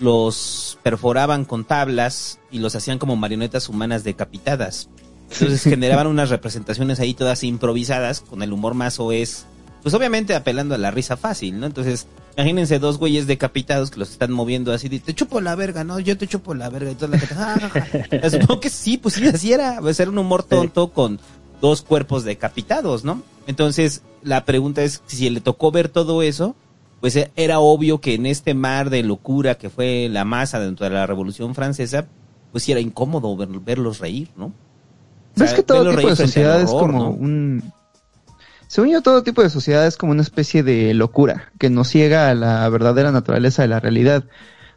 [0.00, 4.88] los perforaban con tablas y los hacían como marionetas humanas decapitadas.
[5.30, 9.44] Entonces generaban unas representaciones ahí todas improvisadas con el humor más o es,
[9.88, 11.64] pues obviamente apelando a la risa fácil, ¿no?
[11.64, 15.82] Entonces, imagínense dos güeyes decapitados que los están moviendo así, de, te chupo la verga,
[15.82, 15.98] ¿no?
[15.98, 19.50] Yo te chupo la verga y toda la gente, Supongo que sí, pues sí, así
[19.50, 21.18] era, va a ser un humor tonto con
[21.62, 23.22] dos cuerpos decapitados, ¿no?
[23.46, 26.54] Entonces, la pregunta es si le tocó ver todo eso,
[27.00, 30.90] pues era obvio que en este mar de locura que fue la masa dentro de
[30.90, 32.08] la Revolución Francesa,
[32.52, 34.52] pues sí era incómodo verlos reír, ¿no?
[35.34, 37.72] ¿Ves que todo tipo de sociedad es como un...
[38.68, 42.28] Según yo, todo tipo de sociedad es como una especie de locura que nos ciega
[42.28, 44.24] a la verdadera naturaleza de la realidad.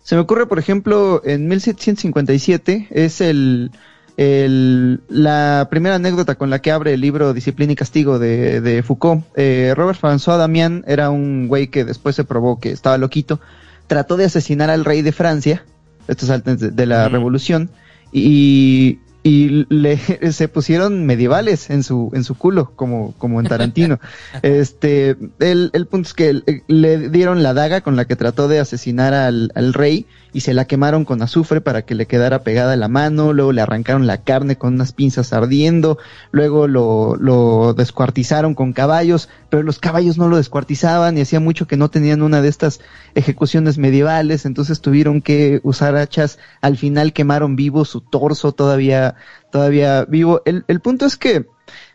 [0.02, 3.72] Se me ocurre, por ejemplo, en 1757 es el,
[4.16, 8.82] el, la primera anécdota con la que abre el libro Disciplina y Castigo de, de
[8.82, 9.26] Foucault.
[9.36, 13.42] Eh, Robert François Damián era un güey que después se probó que estaba loquito.
[13.88, 15.66] Trató de asesinar al rey de Francia,
[16.08, 17.70] esto es antes de, de la revolución,
[18.14, 19.98] y y le
[20.32, 24.00] se pusieron medievales en su en su culo como como en Tarantino.
[24.42, 28.60] Este el, el punto es que le dieron la daga con la que trató de
[28.60, 32.76] asesinar al, al rey y se la quemaron con azufre para que le quedara pegada
[32.76, 35.98] la mano, luego le arrancaron la carne con unas pinzas ardiendo,
[36.32, 41.68] luego lo, lo descuartizaron con caballos, pero los caballos no lo descuartizaban y hacía mucho
[41.68, 42.80] que no tenían una de estas
[43.16, 49.11] ejecuciones medievales, entonces tuvieron que usar hachas, al final quemaron vivo su torso todavía,
[49.52, 50.42] todavía vivo.
[50.46, 51.46] El, el punto es que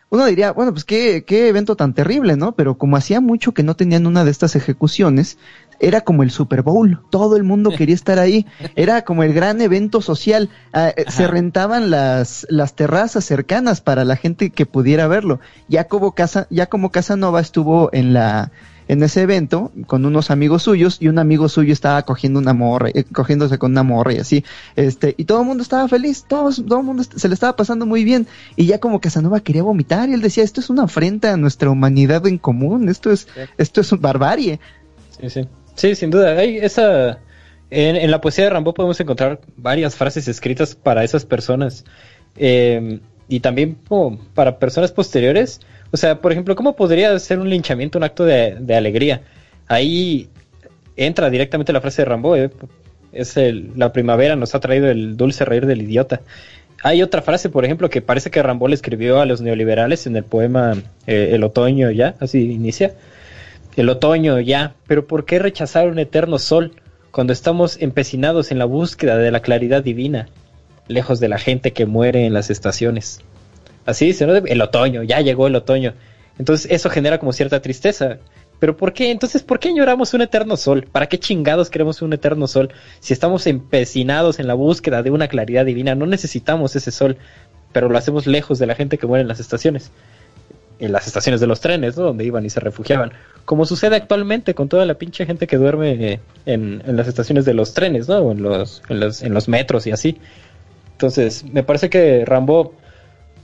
[0.09, 2.55] uno diría, bueno, pues qué, qué evento tan terrible, ¿no?
[2.55, 5.37] Pero como hacía mucho que no tenían una de estas ejecuciones,
[5.79, 9.59] era como el Super Bowl, todo el mundo quería estar ahí, era como el gran
[9.59, 15.07] evento social, ah, eh, se rentaban las, las terrazas cercanas para la gente que pudiera
[15.07, 15.41] verlo.
[15.67, 18.51] Ya como, Casa, ya como Casanova estuvo en la,
[18.87, 22.89] en ese evento con unos amigos suyos y un amigo suyo estaba cogiendo una morra,
[22.93, 24.43] eh, cogiéndose con una morra y así,
[24.75, 27.85] este, y todo el mundo estaba feliz, todo, todo el mundo se le estaba pasando
[27.85, 31.33] muy bien y ya como Casanova quería vomitar y él decía, esto es una afrenta
[31.33, 34.59] a nuestra humanidad en común, esto es, esto es barbarie.
[35.19, 35.47] Sí, sí.
[35.77, 36.31] Sí, sin duda.
[36.37, 37.19] Hay esa.
[37.69, 41.85] En, la poesía de Rambo podemos encontrar varias frases escritas para esas personas.
[42.35, 43.77] Em, y también
[44.33, 45.61] para personas posteriores.
[45.91, 49.21] O sea, por ejemplo, ¿cómo podría ser un linchamiento un acto de, alegría?
[49.67, 50.29] Ahí
[50.95, 52.35] entra directamente la frase de Rambo.
[52.35, 52.49] ¿eh?
[53.11, 56.21] Es el, la primavera nos ha traído el dulce reír del idiota.
[56.83, 60.15] Hay otra frase, por ejemplo, que parece que Rambo le escribió a los neoliberales en
[60.15, 60.75] el poema
[61.07, 62.93] eh, El otoño, ya, así inicia
[63.77, 66.73] el otoño ya, pero ¿por qué rechazar un eterno sol
[67.11, 70.27] cuando estamos empecinados en la búsqueda de la claridad divina,
[70.87, 73.21] lejos de la gente que muere en las estaciones?
[73.87, 74.35] Así dice, ¿no?
[74.35, 75.93] El otoño, ya llegó el otoño.
[76.37, 78.17] Entonces eso genera como cierta tristeza.
[78.59, 79.11] Pero ¿por qué?
[79.11, 80.87] Entonces, ¿por qué lloramos un eterno sol?
[80.91, 82.69] ¿Para qué chingados queremos un eterno sol?
[82.99, 87.17] Si estamos empecinados en la búsqueda de una claridad divina, no necesitamos ese sol,
[87.71, 89.91] pero lo hacemos lejos de la gente que muere en las estaciones
[90.79, 92.03] en las estaciones de los trenes, ¿no?
[92.03, 93.11] Donde iban y se refugiaban.
[93.45, 97.55] Como sucede actualmente con toda la pinche gente que duerme eh, en, las estaciones de
[97.55, 98.31] los trenes, ¿no?
[98.31, 100.19] En los, en los, en los metros y así.
[100.91, 102.75] Entonces, me parece que Rambo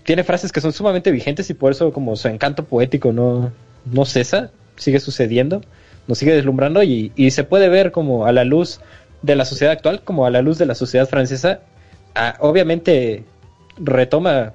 [0.03, 3.51] tiene frases que son sumamente vigentes y por eso como su encanto poético no,
[3.85, 5.61] no cesa, sigue sucediendo,
[6.07, 8.81] nos sigue deslumbrando y, y se puede ver como a la luz
[9.21, 11.61] de la sociedad actual, como a la luz de la sociedad francesa,
[12.39, 13.23] obviamente
[13.77, 14.53] retoma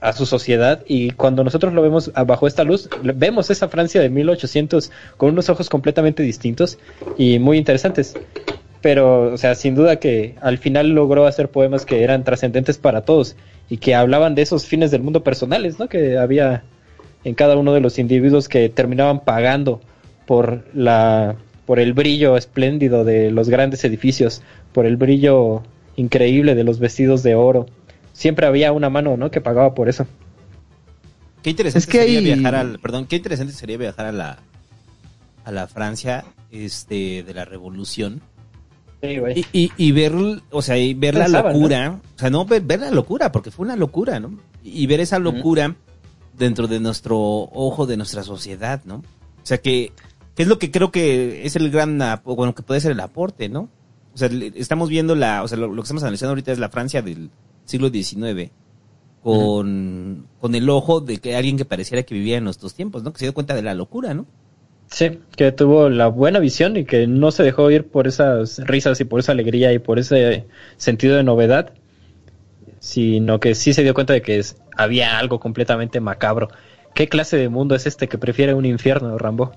[0.00, 4.10] a su sociedad y cuando nosotros lo vemos bajo esta luz, vemos esa Francia de
[4.10, 6.78] 1800 con unos ojos completamente distintos
[7.16, 8.14] y muy interesantes.
[8.80, 13.00] Pero, o sea, sin duda que al final logró hacer poemas que eran trascendentes para
[13.00, 13.34] todos
[13.68, 15.88] y que hablaban de esos fines del mundo personales, ¿no?
[15.88, 16.64] Que había
[17.24, 19.80] en cada uno de los individuos que terminaban pagando
[20.26, 25.62] por la por el brillo espléndido de los grandes edificios, por el brillo
[25.96, 27.66] increíble de los vestidos de oro,
[28.12, 29.30] siempre había una mano, ¿no?
[29.30, 30.06] Que pagaba por eso.
[31.42, 34.38] Qué interesante sería viajar al, perdón, qué interesante sería viajar a la
[35.44, 38.22] a la Francia este de la Revolución.
[39.04, 40.14] Sí, y, y, y, ver,
[40.50, 43.64] o sea, y ver la locura, o sea, no ver, ver, la locura, porque fue
[43.64, 44.38] una locura, ¿no?
[44.62, 45.76] Y ver esa locura
[46.36, 48.96] dentro de nuestro ojo, de nuestra sociedad, ¿no?
[48.96, 49.92] O sea, que,
[50.34, 53.48] que es lo que creo que es el gran, bueno, que puede ser el aporte,
[53.48, 53.68] ¿no?
[54.14, 56.68] O sea, estamos viendo la, o sea, lo, lo que estamos analizando ahorita es la
[56.68, 57.30] Francia del,
[57.64, 58.50] siglo XIX
[59.22, 63.12] con, con el ojo de que alguien que pareciera que vivía en nuestros tiempos, ¿no?
[63.12, 64.26] Que se dio cuenta de la locura, ¿no?
[64.94, 69.00] Sí, que tuvo la buena visión y que no se dejó ir por esas risas
[69.00, 71.72] y por esa alegría y por ese sentido de novedad,
[72.78, 74.40] sino que sí se dio cuenta de que
[74.76, 76.48] había algo completamente macabro.
[76.94, 79.50] ¿Qué clase de mundo es este que prefiere un infierno, Rambo?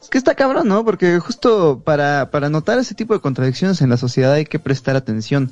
[0.00, 0.86] Es que está cabrón, ¿no?
[0.86, 4.96] Porque justo para, para notar ese tipo de contradicciones en la sociedad hay que prestar
[4.96, 5.50] atención.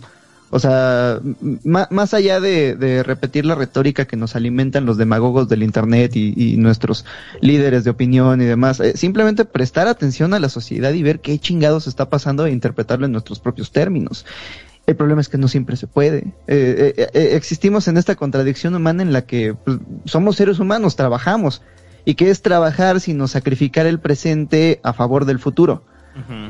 [0.54, 1.18] O sea,
[1.64, 7.04] más allá de, repetir la retórica que nos alimentan los demagogos del Internet y, nuestros
[7.40, 11.36] líderes de opinión y demás, eh, simplemente prestar atención a la sociedad y ver qué
[11.40, 14.26] chingados está pasando e interpretarlo en nuestros propios términos.
[14.86, 16.18] El problema es que no siempre se puede.
[16.46, 21.62] Eh, eh, existimos en esta contradicción humana en la que pues, somos seres humanos, trabajamos.
[22.04, 25.82] ¿Y qué es trabajar sino sacrificar el presente a favor del futuro?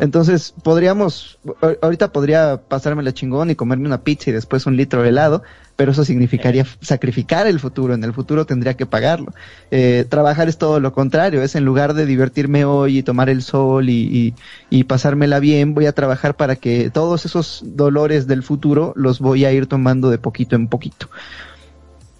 [0.00, 1.38] Entonces, podríamos,
[1.80, 5.42] ahorita podría pasarme la chingón y comerme una pizza y después un litro de helado,
[5.76, 9.32] pero eso significaría sacrificar el futuro, en el futuro tendría que pagarlo.
[9.70, 13.42] Eh, trabajar es todo lo contrario, es en lugar de divertirme hoy y tomar el
[13.42, 14.34] sol y,
[14.70, 19.44] y, pasármela bien, voy a trabajar para que todos esos dolores del futuro los voy
[19.44, 21.08] a ir tomando de poquito en poquito.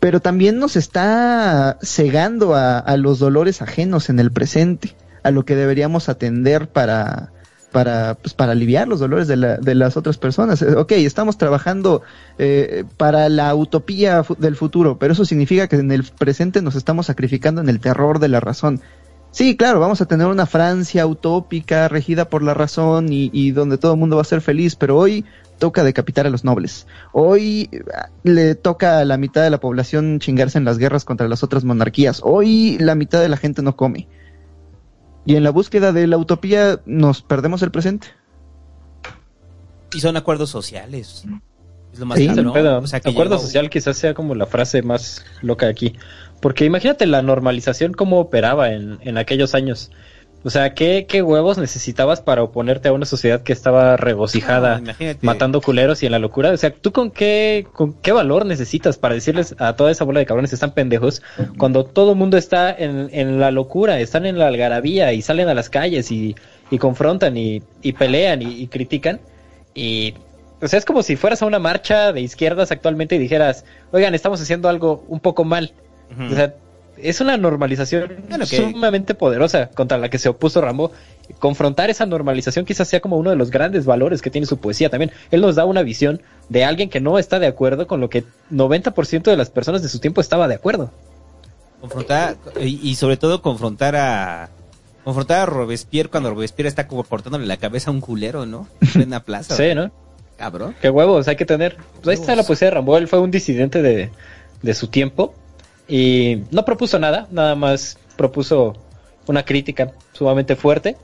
[0.01, 5.57] Pero también nos está cegando a, los dolores ajenos en el presente, a lo que
[5.57, 7.33] deberíamos atender para,
[7.75, 10.63] para, pues, para aliviar los dolores de, la, de las otras personas.
[10.63, 12.03] Eh, ok, estamos trabajando
[12.39, 17.07] eh, para la utopía del futuro, pero eso significa que en el presente nos estamos
[17.07, 18.81] sacrificando en el terror de la razón.
[19.33, 23.77] Sí, claro, vamos a tener una Francia utópica regida por la razón y, y donde
[23.77, 25.25] todo el mundo va a ser feliz, pero hoy
[25.59, 26.87] toca decapitar a los nobles.
[27.13, 31.27] Hoy ah, le toca a la mitad de la población chingarse en las guerras contra
[31.27, 32.21] las otras monarquías.
[32.23, 34.07] Hoy la mitad de la gente no come.
[35.27, 38.09] Y en la búsqueda de la utopía nos perdemos el presente.
[39.93, 41.25] Y son acuerdos sociales.
[41.93, 45.95] Es lo más sí, acuerdo social quizás sea como la frase más loca aquí.
[46.41, 49.91] Porque imagínate la normalización cómo operaba en, en aquellos años.
[50.47, 54.83] O sea, ¿qué, ¿qué, huevos necesitabas para oponerte a una sociedad que estaba regocijada
[55.23, 56.51] matando culeros y en la locura?
[56.51, 60.21] O sea, ¿tú con qué, con qué valor necesitas para decirles a toda esa bola
[60.21, 61.23] de cabrones que están pendejos
[61.57, 65.49] cuando todo el mundo está en, en, la locura, están en la algarabía y salen
[65.49, 66.37] a las calles y,
[66.71, 69.21] y confrontan y, y pelean y, critican?
[69.75, 70.13] Y,
[70.61, 74.15] o sea, es como si fueras a una marcha de izquierdas actualmente y dijeras, oigan,
[74.15, 75.73] estamos haciendo algo un poco mal.
[76.31, 76.55] O sea,
[76.97, 80.93] es una normalización sumamente poderosa contra la que se opuso Rambo.
[81.39, 84.91] Confrontar esa normalización quizás sea como uno de los grandes valores que tiene su poesía
[84.91, 85.11] también.
[85.31, 88.25] Él nos da una visión de alguien que no está de acuerdo con lo que
[88.51, 90.91] 90% de las personas de su tiempo estaba de acuerdo.
[91.81, 94.49] Confrontar, y, sobre todo confrontar a,
[95.05, 98.69] confrontar a Robespierre cuando Robespierre está como cortándole la cabeza a un culero, ¿no?
[98.95, 99.57] En la plaza.
[99.57, 99.91] sí, ¿no?
[100.39, 100.75] Cabrón.
[100.81, 101.77] Qué huevos hay que tener.
[102.03, 102.97] Pues ahí está la poesía de Rambo.
[102.97, 104.11] Él fue un disidente de,
[104.63, 105.35] de su tiempo
[105.89, 108.75] y no propuso nada, nada más propuso
[109.27, 110.97] una crítica sumamente fuerte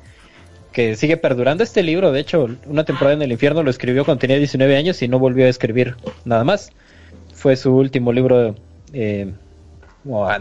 [0.72, 2.12] que sigue perdurando este libro.
[2.12, 5.18] De hecho, una temporada en el infierno lo escribió cuando tenía 19 años y no
[5.18, 6.70] volvió a escribir nada más.
[7.34, 8.54] Fue su último libro
[8.92, 9.32] eh,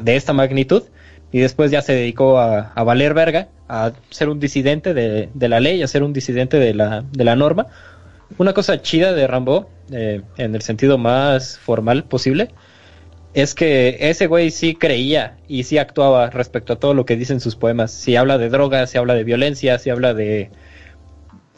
[0.01, 0.83] de esta magnitud
[1.31, 5.81] y después ya se dedicó a, valer verga, a ser un disidente de, la ley,
[5.81, 7.67] a ser un disidente de la, de la norma.
[8.37, 12.49] Una cosa chida de Rambo, eh, en el sentido más formal posible,
[13.33, 17.39] es que ese güey sí creía y sí actuaba respecto a todo lo que dicen
[17.39, 17.91] sus poemas.
[17.91, 20.49] Si habla de drogas, si habla de violencia, si habla de,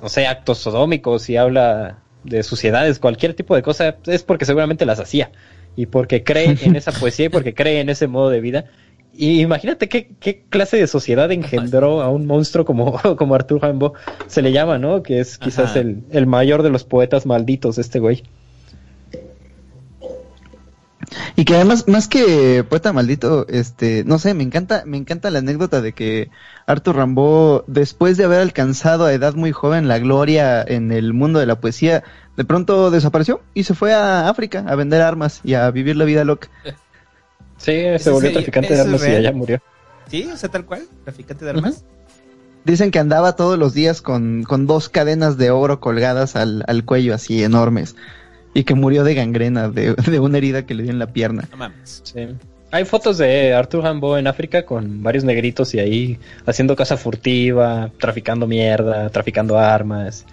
[0.02, 4.86] no sé, actos sodómicos, si habla de suciedades, cualquier tipo de cosa, es porque seguramente
[4.86, 5.32] las hacía.
[5.76, 8.66] Y porque cree en esa poesía y porque cree en ese modo de vida.
[9.14, 13.94] Y imagínate qué, qué clase de sociedad engendró a un monstruo como, como Arthur Rimbaud
[14.28, 15.04] se le llama, ¿no?
[15.04, 18.24] Que es quizás el, el mayor de los poetas malditos, este güey.
[21.36, 25.40] Y que además, más que poeta maldito, este, no sé, me encanta, me encanta la
[25.40, 26.30] anécdota de que
[26.68, 31.40] Arthur Rimbaud, después de haber alcanzado a edad muy joven la gloria en el mundo
[31.40, 32.04] de la poesía,
[32.38, 36.06] de pronto desapareció y se fue a África a vender armas y a vivir la
[36.06, 36.50] vida loca.
[37.58, 39.62] Sí, se volvió traficante de armas y allá murió.
[40.10, 41.84] Sí, o sea, tal cual, traficante de armas.
[42.64, 46.86] Dicen que andaba todos los días con, con dos cadenas de oro colgadas al, al
[46.86, 47.96] cuello así enormes
[48.54, 51.48] y que murió de gangrena, de, de, una herida que le dio en la pierna.
[51.52, 52.02] No mames.
[52.04, 52.28] Sí.
[52.72, 57.92] Hay fotos de Arthur Hambo en África con varios negritos y ahí haciendo casa furtiva,
[58.00, 60.26] traficando mierda, traficando armas.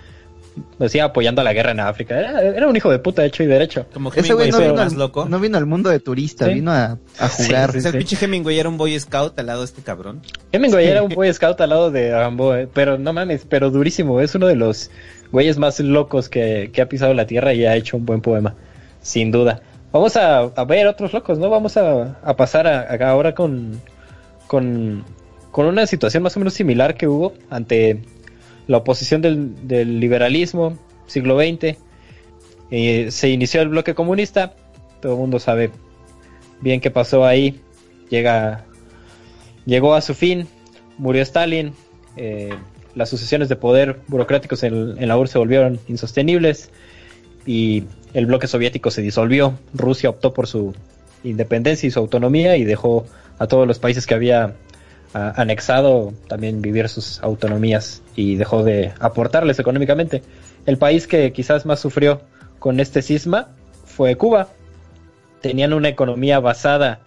[0.79, 2.19] Decía apoyando a la guerra en África.
[2.19, 3.87] Era, un hijo de puta hecho y derecho.
[3.93, 5.27] Como Ese güey no, vino al, loco.
[5.29, 7.73] no vino al mundo de turista, vino a, a jugar.
[7.73, 10.21] Sí, el pinche Hemingway era un boy scout al lado de este cabrón.
[10.53, 14.21] Hemingway era un boy scout al lado de Rambo, eh, pero no mames, pero durísimo.
[14.21, 14.91] Es uno de los
[15.33, 18.55] güeyes más locos que, ha pisado la tierra y ha hecho un buen poema,
[19.03, 19.63] sin duda.
[19.93, 21.49] Vamos a, ver otros locos, ¿no?
[21.51, 23.81] Vamos a, pasar a, ahora con,
[24.47, 25.05] con
[25.51, 28.01] con una situación más o menos similar que hubo ante
[28.67, 31.77] la oposición del, liberalismo, siglo XX.
[32.71, 34.55] Eh, se inició el bloque comunista,
[35.01, 35.71] todo el mundo sabe
[36.61, 37.61] bien qué pasó ahí.
[38.11, 38.67] Llega,
[39.65, 40.47] llegó a su fin,
[40.99, 41.73] murió Stalin,
[42.17, 42.55] eh,
[42.99, 46.71] las sucesiones de poder burocráticos en, en la URSS se volvieron insostenibles
[47.47, 49.59] y el bloque soviético se disolvió.
[49.73, 50.75] Rusia optó por su
[51.25, 53.07] independencia y su autonomía y dejó
[53.39, 54.55] a todos los países que había
[55.15, 60.23] anexado también vivir sus autonomías y dejó de aportarles económicamente.
[60.67, 62.21] El país que quizás más sufrió
[62.59, 63.49] con este cisma
[63.87, 64.49] fue Cuba.
[65.41, 67.01] Tenían una economía basada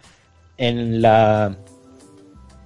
[0.57, 1.55] en la,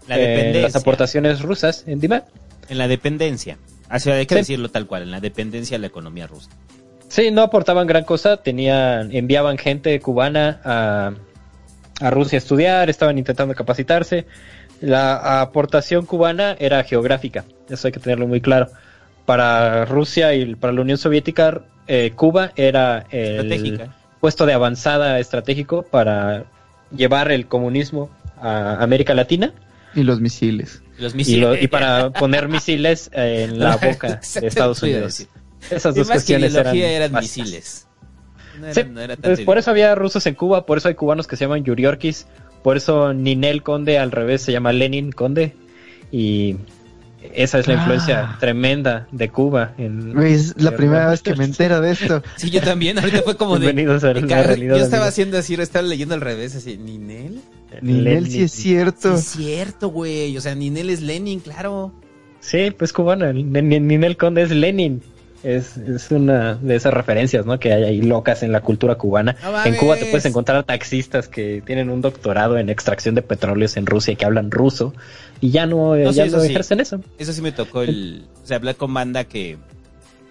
[0.07, 2.23] las aportaciones rusas en Dime.
[2.69, 3.57] En la dependencia.
[3.89, 6.49] Así hay que decirlo tal cual, en la dependencia de la economía rusa.
[7.07, 11.11] Sí, no aportaban gran cosa, tenían, enviaban gente cubana a,
[12.01, 14.25] a Rusia a estudiar, estaban intentando capacitarse.
[14.81, 18.67] La aportación cubana era geográfica, eso hay que tenerlo muy claro.
[19.25, 23.89] Para Rusia y para la Unión Soviética, eh, Cuba era el
[24.19, 26.45] puesto de avanzada estratégico para
[26.95, 28.09] llevar el comunismo
[28.41, 29.53] a América Latina.
[29.93, 30.81] Y los misiles.
[30.97, 35.27] Y, para poner misiles en la boca de Estados Unidos.
[35.69, 37.87] Esas dos cuestiones eran, misiles.
[39.21, 42.27] Pues por eso había rusos en Cuba, por eso hay cubanos que se llaman Yuriorkis,
[42.63, 45.55] por eso Ninel Conde al revés se llama Lenin Conde
[46.11, 46.55] y
[47.33, 48.37] esa es la influencia ah.
[48.39, 49.73] tremenda de Cuba.
[49.77, 52.23] En, es la primera vez que me entero de esto.
[52.37, 52.99] Sí, yo también.
[52.99, 53.73] Ahorita fue como de.
[53.73, 56.77] Yo estaba haciendo así, estaba leyendo al revés, así.
[56.77, 57.41] ¿Ninel?
[57.81, 59.17] Ninel sí es cierto.
[59.17, 60.37] Sí es cierto, güey.
[60.37, 61.93] O sea, Ninel es Lenin, claro.
[62.39, 63.31] Sí, pues cubano.
[63.31, 65.01] Ninel Conde es Lenin.
[65.43, 67.59] Es, es, una de esas referencias, ¿no?
[67.59, 69.35] Que hay ahí locas en la cultura cubana.
[69.63, 73.85] en Cuba te puedes encontrar taxistas que tienen un doctorado en extracción de petróleos en
[73.85, 74.93] Rusia y que hablan ruso
[75.41, 76.99] y ya no, ya no ejercen eso.
[77.19, 79.57] Eso sí me tocó el, o sea, hablar con banda que,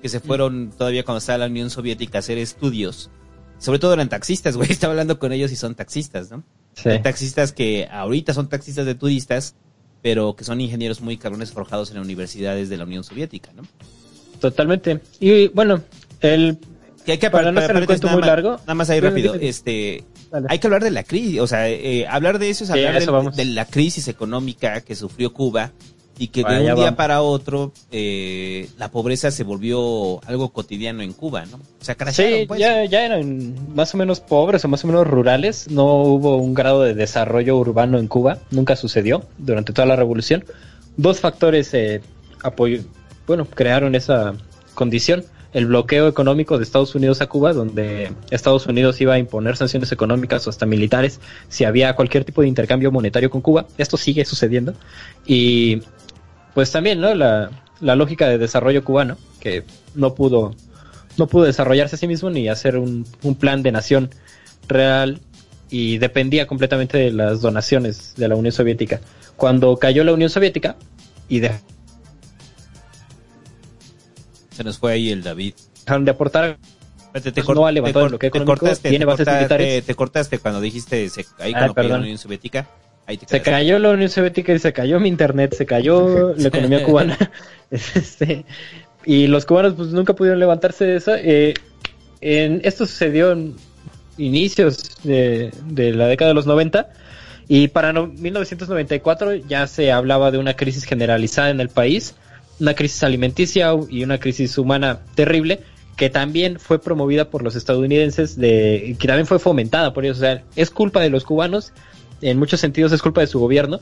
[0.03, 3.09] que se fueron todavía cuando estaba la Unión Soviética a hacer estudios.
[3.59, 4.69] Sobre todo eran taxistas, güey.
[4.73, 6.43] Estaba hablando con ellos y son taxistas, ¿no?
[6.75, 6.91] Sí.
[7.03, 9.55] taxistas que ahorita son taxistas de turistas,
[10.03, 13.63] pero que son ingenieros muy cabrones forjados en las universidades de la Unión Soviética, ¿no?
[14.41, 15.01] Totalmente.
[15.21, 15.83] Y bueno,
[16.21, 16.59] el
[17.05, 18.53] que hay que para no hacer el cuento muy largo.
[18.61, 19.35] Nada más ahí rápido.
[19.35, 20.05] Este,
[20.49, 23.45] hay que hablar de la crisis, o sea, eh, hablar de eso es hablar de,
[23.45, 25.73] la crisis económica que sufrió Cuba
[26.19, 31.13] y que de un día para otro eh, la pobreza se volvió algo cotidiano en
[31.13, 31.57] Cuba, ¿no?
[31.57, 32.61] O sea, sí, pues.
[32.61, 35.71] ya, ya eran más o menos pobres o más o menos rurales.
[35.71, 40.45] No hubo un grado de desarrollo urbano en Cuba, nunca sucedió durante toda la revolución.
[40.97, 42.01] Dos factores eh,
[42.43, 42.83] apoyo
[43.27, 44.35] bueno, crearon esa
[44.75, 45.25] condición.
[45.53, 49.93] El bloqueo económico de Estados Unidos a Cuba, donde Estados Unidos iba a imponer sanciones
[49.93, 53.67] económicas o hasta militares si había cualquier tipo de intercambio monetario con Cuba.
[53.79, 54.75] Esto sigue sucediendo.
[55.27, 55.83] Y
[56.55, 57.15] pues también, ¿no?
[57.15, 57.51] La,
[57.81, 60.55] lógica de desarrollo cubano, que no pudo,
[61.19, 64.11] no pudo desarrollarse a sí mismo ni hacer un, un plan de nación
[64.69, 65.21] real
[65.71, 69.01] y dependía completamente de las donaciones de la Unión Soviética.
[69.37, 70.77] Cuando cayó la Unión Soviética
[71.29, 71.51] y de
[74.55, 75.55] se nos fue ahí el David.
[75.81, 76.59] Dejaron de aportar.
[77.13, 79.85] Te, te, pues lo que te cortaste, tiene bases militares.
[79.85, 82.69] Te cortaste cuando dijiste se, ahí ah, cuando la Unión Soviética.
[83.07, 86.49] Ahí te se cayó la Unión Soviética y se cayó mi internet, se cayó la
[86.49, 87.19] economía cubana.
[87.71, 88.45] este,
[89.05, 91.15] y los cubanos pues nunca pudieron levantarse de eso.
[91.17, 91.55] Eh,
[92.21, 93.55] en, esto sucedió en
[94.17, 96.89] inicios de, de la década de los 90
[97.49, 102.15] y para no, 1994 ya se hablaba de una crisis generalizada en el país
[102.61, 105.61] una crisis alimenticia y una crisis humana terrible
[105.97, 110.19] que también fue promovida por los estadounidenses, de, que también fue fomentada por ellos.
[110.19, 111.73] O sea, es culpa de los cubanos,
[112.21, 113.81] en muchos sentidos es culpa de su gobierno.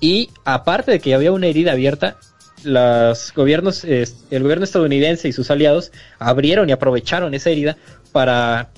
[0.00, 2.16] Y aparte de que había una herida abierta,
[2.64, 7.76] los gobiernos, el gobierno estadounidense y sus aliados abrieron y aprovecharon esa herida
[8.12, 8.70] para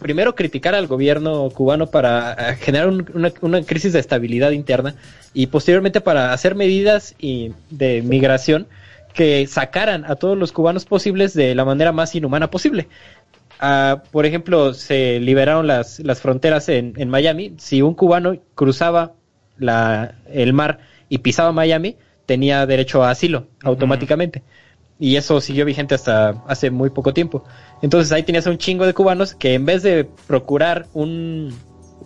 [0.00, 4.94] primero criticar al gobierno cubano para eh, generar una, crisis de estabilidad interna
[5.34, 8.66] y posteriormente para hacer medidas de migración
[9.14, 12.88] que sacaran a todos los cubanos posibles de la manera más inhumana posible.
[13.62, 17.54] Ah, por ejemplo, se liberaron las, las fronteras en, en, Miami.
[17.58, 19.12] Si un cubano cruzaba
[19.58, 20.78] la, el mar
[21.10, 24.42] y pisaba Miami, tenía derecho a asilo automáticamente
[25.00, 27.42] y eso siguió vigente hasta hace muy poco tiempo.
[27.80, 31.54] Entonces ahí tenías un chingo de cubanos que en vez de procurar un,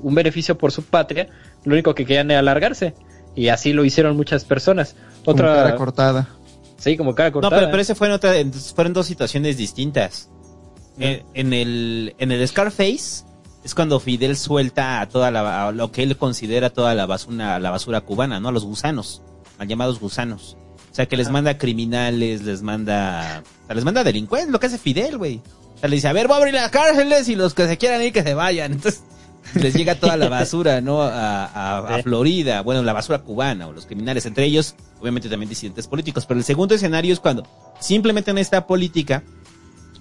[0.01, 1.29] un beneficio por su patria,
[1.65, 2.95] lo único que querían era alargarse.
[3.35, 4.95] Y así lo hicieron muchas personas.
[5.25, 6.29] Otra como cara cortada.
[6.77, 7.57] Sí, como cara cortada.
[7.57, 8.33] No, pero, pero ese fue en otra,
[8.77, 10.31] fueron dos situaciones distintas.
[10.99, 13.25] En, el, en el Scarface
[13.65, 17.71] es cuando Fidel suelta a toda la, lo que él considera toda la basura, la
[17.71, 18.49] basura cubana, ¿no?
[18.49, 19.23] A los gusanos.
[19.59, 20.57] mal llamados gusanos.
[20.91, 24.67] O sea, que les manda criminales, les manda, o sea, les manda delincuentes, lo que
[24.67, 25.41] hace Fidel, güey.
[25.75, 27.77] O sea, le dice, a ver, voy a abrir las cárceles y los que se
[27.79, 28.73] quieran ir que se vayan.
[28.75, 29.03] Entonces,
[29.55, 31.03] les llega toda la basura, ¿no?
[31.03, 35.89] A, a, Florida, bueno, la basura cubana o los criminales, entre ellos, obviamente también disidentes
[35.89, 36.27] políticos.
[36.27, 37.45] Pero el segundo escenario es cuando
[37.81, 39.25] simplemente en esta política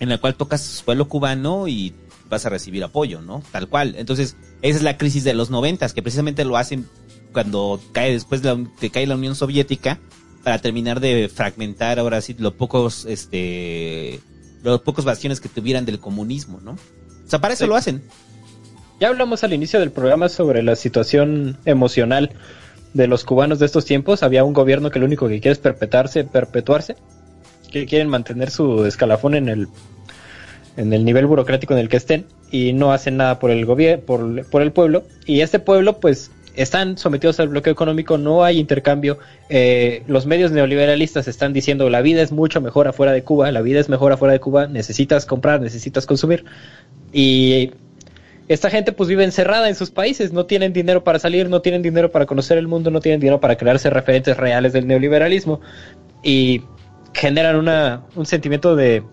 [0.03, 1.95] en la cual tocas suelo cubano y
[2.29, 3.41] vas a recibir apoyo, ¿no?
[3.53, 3.95] Tal cual.
[3.97, 6.87] Entonces, esa es la crisis de los noventas, que precisamente lo hacen
[7.31, 9.99] cuando cae después de que cae la Unión Soviética
[10.43, 14.19] para terminar de fragmentar ahora sí los pocos, este,
[14.61, 16.71] los pocos bastiones que tuvieran del comunismo, ¿no?
[16.71, 18.03] O sea, para eso lo hacen.
[18.99, 22.31] Ya hablamos al inicio del programa sobre la situación emocional
[22.93, 24.21] de los cubanos de estos tiempos.
[24.21, 26.97] Había un gobierno que lo único que quiere es perpetuarse, perpetuarse,
[27.71, 29.67] que quieren mantener su escalafón en el
[30.77, 34.03] en el nivel burocrático en el que estén y no hacen nada por el gobierno,
[34.05, 39.17] por, el pueblo y este pueblo pues están sometidos al bloqueo económico, no hay intercambio.
[39.49, 43.61] Eh, los medios neoliberalistas están diciendo la vida es mucho mejor afuera de Cuba, la
[43.61, 46.45] vida es mejor afuera de Cuba, necesitas comprar, necesitas consumir.
[47.11, 47.71] Y
[48.47, 51.81] esta gente pues vive encerrada en sus países, no tienen dinero para salir, no tienen
[51.81, 55.61] dinero para conocer el mundo, no tienen dinero para crearse referentes reales del neoliberalismo
[56.21, 56.61] y
[57.13, 59.03] generan una, un sentimiento de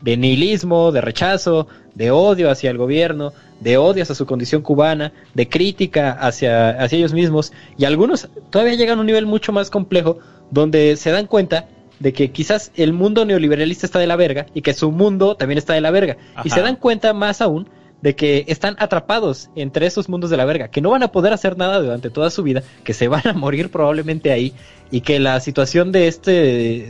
[0.00, 5.12] de nihilismo, de rechazo, de odio hacia el gobierno, de odio hacia su condición cubana,
[5.34, 9.70] de crítica hacia, hacia ellos mismos, y algunos todavía llegan a un nivel mucho más
[9.70, 10.18] complejo
[10.50, 14.62] donde se dan cuenta de que quizás el mundo neoliberalista está de la verga y
[14.62, 16.16] que su mundo también está de la verga.
[16.42, 17.68] Y se dan cuenta más aún
[18.00, 21.34] de que están atrapados entre esos mundos de la verga, que no van a poder
[21.34, 24.54] hacer nada durante toda su vida, que se van a morir probablemente ahí
[24.90, 26.30] y que la situación de este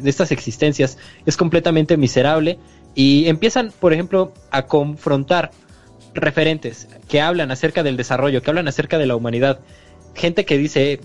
[0.00, 2.58] de estas existencias es completamente miserable
[2.94, 5.50] y empiezan, por ejemplo, a confrontar
[6.14, 9.60] referentes que hablan acerca del desarrollo, que hablan acerca de la humanidad.
[10.14, 11.00] Gente que dice,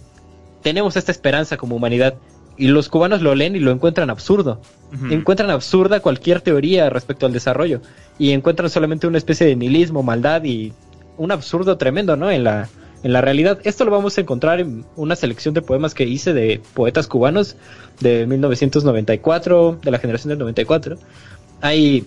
[0.62, 2.16] tenemos esta esperanza como humanidad.
[2.58, 4.62] Y los cubanos lo leen y lo encuentran absurdo.
[5.10, 7.82] Encuentran absurda cualquier teoría respecto al desarrollo.
[8.18, 10.72] Y encuentran solamente una especie de nihilismo, maldad y
[11.18, 12.32] un absurdo tremendo, ¿no?
[12.32, 12.70] En la,
[13.04, 13.60] en la realidad.
[13.66, 17.58] Esto lo vamos a encontrar en una selección de poemas que hice de poetas cubanos
[18.00, 20.98] de 1994, de la generación del 94
[21.62, 22.06] hay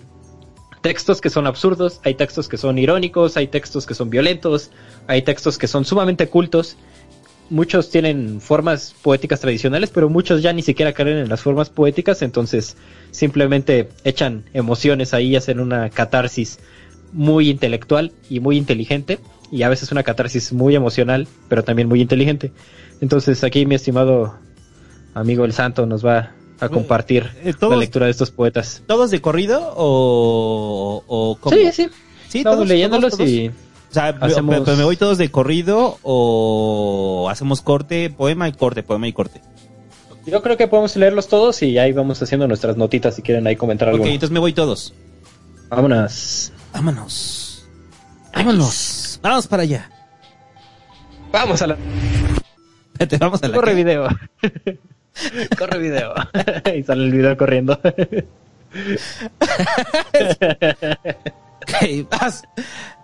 [0.81, 4.71] textos que son absurdos, hay textos que son irónicos, hay textos que son violentos,
[5.07, 6.77] hay textos que son sumamente cultos.
[7.49, 12.21] Muchos tienen formas poéticas tradicionales, pero muchos ya ni siquiera creen en las formas poéticas,
[12.21, 12.77] entonces
[13.11, 16.59] simplemente echan emociones ahí, hacen una catarsis
[17.11, 19.19] muy intelectual y muy inteligente,
[19.51, 22.51] y a veces una catarsis muy emocional, pero también muy inteligente.
[23.01, 24.35] Entonces aquí mi estimado
[25.15, 28.83] amigo el santo nos va a compartir eh, la lectura de estos poetas.
[28.85, 31.55] ¿Todos de corrido o, o cómo?
[31.55, 31.89] Sí, sí.
[32.27, 33.49] Sí, Estamos leyéndolos y...
[33.49, 34.67] O sea, hacemos...
[34.77, 39.41] me, voy todos de corrido o hacemos corte, poema y corte, poema y corte.
[40.27, 43.55] Yo creo que podemos leerlos todos y ahí vamos haciendo nuestras notitas si quieren ahí
[43.55, 44.03] comentar algo.
[44.03, 44.93] Ok, entonces me voy todos.
[45.69, 46.51] Vámonos.
[46.71, 47.67] Vámonos.
[48.31, 49.19] Vámonos.
[49.23, 49.89] Vamos para allá.
[51.31, 51.77] Vamos a la...
[53.19, 53.55] vamos a la...
[53.55, 54.07] Corre video.
[55.57, 56.13] Corre video.
[56.75, 57.79] y sale el video corriendo.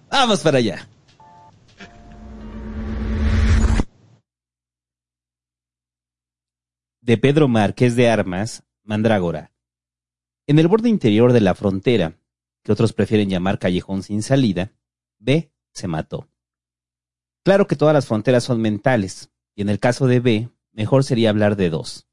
[0.10, 0.88] vamos para allá.
[7.02, 9.52] De Pedro Marqués de Armas, Mandrágora.
[10.48, 12.18] En el borde interior de la frontera,
[12.64, 14.72] que otros prefieren llamar callejón sin salida,
[15.20, 16.28] B se mató.
[17.44, 21.30] Claro que todas las fronteras son mentales, y en el caso de B, mejor sería
[21.30, 22.08] hablar de dos.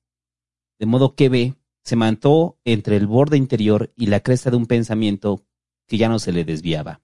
[0.78, 4.66] De modo que B se mantó entre el borde interior y la cresta de un
[4.66, 5.44] pensamiento
[5.86, 7.02] que ya no se le desviaba.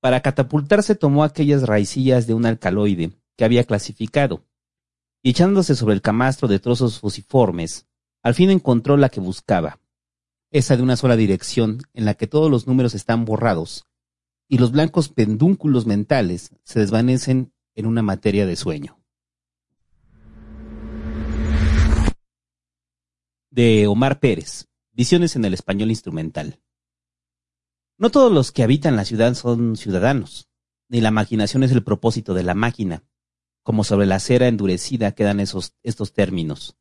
[0.00, 4.44] Para catapultarse tomó aquellas raicillas de un alcaloide que había clasificado,
[5.22, 7.86] y echándose sobre el camastro de trozos fusiformes,
[8.22, 9.78] al fin encontró la que buscaba,
[10.50, 13.86] esa de una sola dirección en la que todos los números están borrados,
[14.48, 18.98] y los blancos pendúnculos mentales se desvanecen en una materia de sueño.
[23.56, 26.60] De Omar Pérez, Visiones en el español instrumental.
[27.96, 30.50] No todos los que habitan la ciudad son ciudadanos,
[30.90, 33.02] ni la imaginación es el propósito de la máquina,
[33.62, 36.76] como sobre la cera endurecida quedan esos, estos términos,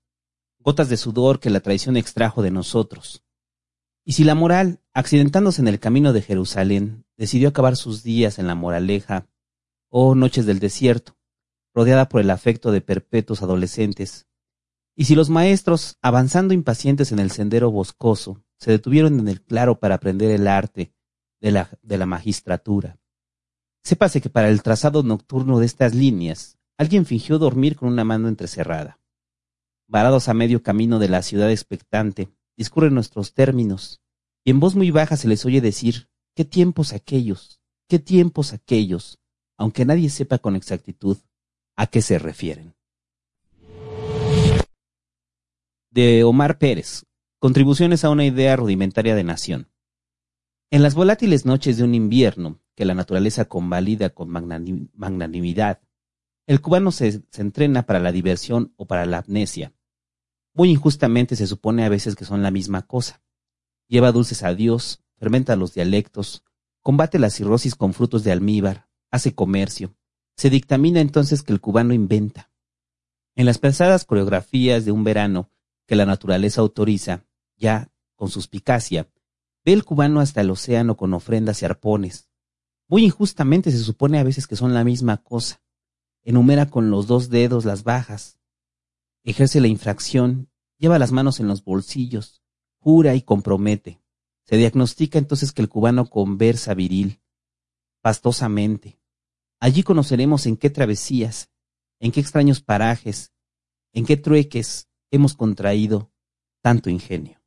[0.59, 3.23] gotas de sudor que la traición extrajo de nosotros.
[4.03, 8.47] Y si la moral, accidentándose en el camino de Jerusalén, decidió acabar sus días en
[8.47, 9.29] la moraleja,
[9.87, 11.17] oh noches del desierto,
[11.73, 14.27] rodeada por el afecto de perpetuos adolescentes,
[14.95, 19.79] y si los maestros, avanzando impacientes en el sendero boscoso, se detuvieron en el claro
[19.79, 20.93] para aprender el arte
[21.41, 22.97] de la, magistratura,
[23.83, 28.27] sépase que para el trazado nocturno de estas líneas, alguien fingió dormir con una mano
[28.27, 28.99] entrecerrada.
[29.87, 34.01] varados a medio camino de la ciudad expectante, discurren nuestros términos,
[34.43, 37.61] y en voz muy baja se les oye decir, ¿qué tiempos aquellos?
[37.87, 39.19] ¿Qué tiempos aquellos?
[39.57, 41.17] Aunque nadie sepa con exactitud
[41.75, 42.74] a qué se refieren.
[45.95, 47.05] De Omar Pérez,
[47.39, 49.71] Contribuciones a una idea rudimentaria de nación.
[50.69, 55.79] En las volátiles noches de un invierno, que la naturaleza convalida con magnanimidad,
[56.47, 59.73] el cubano se, entrena para la diversión o para la amnesia.
[60.53, 63.23] Muy injustamente se supone a veces que son la misma cosa.
[63.87, 66.43] Lleva dulces a Dios, fermenta los dialectos,
[66.81, 69.95] combate la cirrosis con frutos de almíbar, hace comercio.
[70.35, 72.51] Se dictamina entonces que el cubano inventa.
[73.37, 75.51] En las pesadas coreografías de un verano
[75.85, 77.25] que la naturaleza autoriza,
[77.57, 79.09] ya, con suspicacia,
[79.63, 82.29] ve el cubano hasta el océano con ofrendas y arpones.
[82.87, 85.61] Muy injustamente se supone a veces que son la misma cosa
[86.25, 88.39] enumera con los dos dedos las bajas,
[89.23, 92.41] ejerce la infracción, lleva las manos en los bolsillos,
[92.79, 94.01] jura y compromete.
[94.43, 97.21] Se diagnostica entonces que el cubano conversa viril,
[98.01, 98.99] pastosamente.
[99.59, 101.49] Allí conoceremos en qué travesías,
[101.99, 103.31] en qué extraños parajes,
[103.93, 106.11] en qué trueques hemos contraído
[106.61, 107.41] tanto ingenio.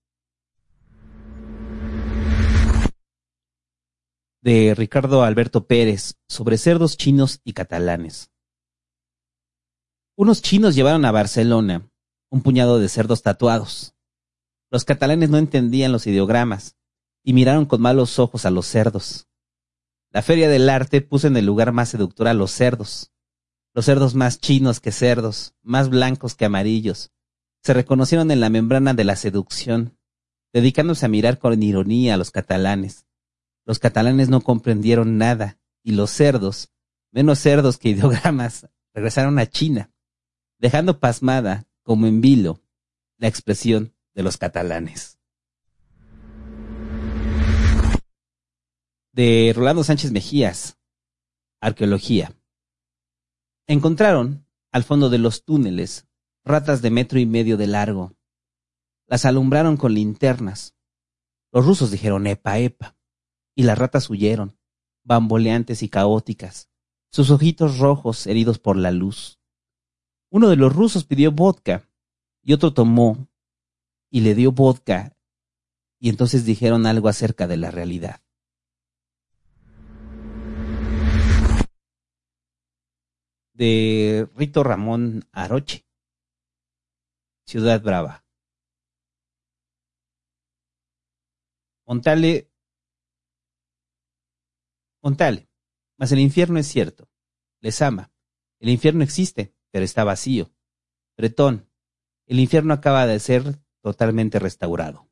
[4.40, 8.30] De Ricardo Alberto Pérez sobre cerdos chinos y catalanes.
[10.16, 11.90] Unos chinos llevaron a Barcelona
[12.30, 13.94] un puñado de cerdos tatuados.
[14.70, 16.76] Los catalanes no entendían los ideogramas
[17.24, 19.28] y miraron con malos ojos a los cerdos.
[20.11, 23.12] La feria del arte puso en el lugar más seductor a los cerdos.
[23.74, 27.12] Los cerdos más chinos que cerdos, más blancos que amarillos,
[27.62, 29.98] se reconocieron en la membrana de la seducción,
[30.52, 33.06] dedicándose a mirar con ironía a los catalanes.
[33.64, 36.70] Los catalanes no comprendieron nada y los cerdos,
[37.12, 39.90] menos cerdos que ideogramas, regresaron a China
[40.59, 42.61] dejando pasmada, como en vilo,
[43.16, 45.18] la expresión de los catalanes.
[49.12, 50.78] De Rolando Sánchez Mejías,
[51.61, 52.32] Arqueología.
[53.66, 56.06] Encontraron, al fondo de los túneles,
[56.49, 58.14] ratas de metro y medio de largo.
[59.07, 60.74] Las alumbraron con linternas.
[61.53, 62.96] Los rusos dijeron epa, epa,
[63.55, 64.59] y las ratas huyeron,
[65.05, 66.70] bamboleantes y caóticas,
[67.11, 69.38] sus ojitos rojos heridos por la luz.
[70.30, 71.88] Uno de los rusos pidió vodka
[72.42, 73.28] y otro tomó
[74.11, 75.16] y le dio vodka
[75.99, 78.20] y entonces dijeron algo acerca de la realidad.
[83.53, 85.88] De Rito Ramón Aroche,
[87.49, 88.26] Ciudad Brava.
[91.86, 92.53] Montale,
[95.03, 95.49] Montale,
[95.96, 97.09] mas el infierno es cierto,
[97.62, 98.12] les ama,
[98.61, 100.51] el infierno existe, pero está vacío.
[101.16, 101.70] Bretón,
[102.26, 105.09] el infierno acaba de ser totalmente restaurado.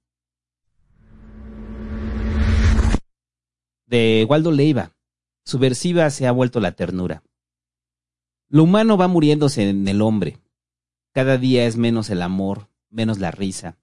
[3.87, 4.95] De Waldo Leiva,
[5.43, 7.23] subversiva se ha vuelto la ternura.
[8.49, 10.39] Lo humano va muriéndose en el hombre.
[11.17, 13.79] Cada día es menos el amor, menos la risa.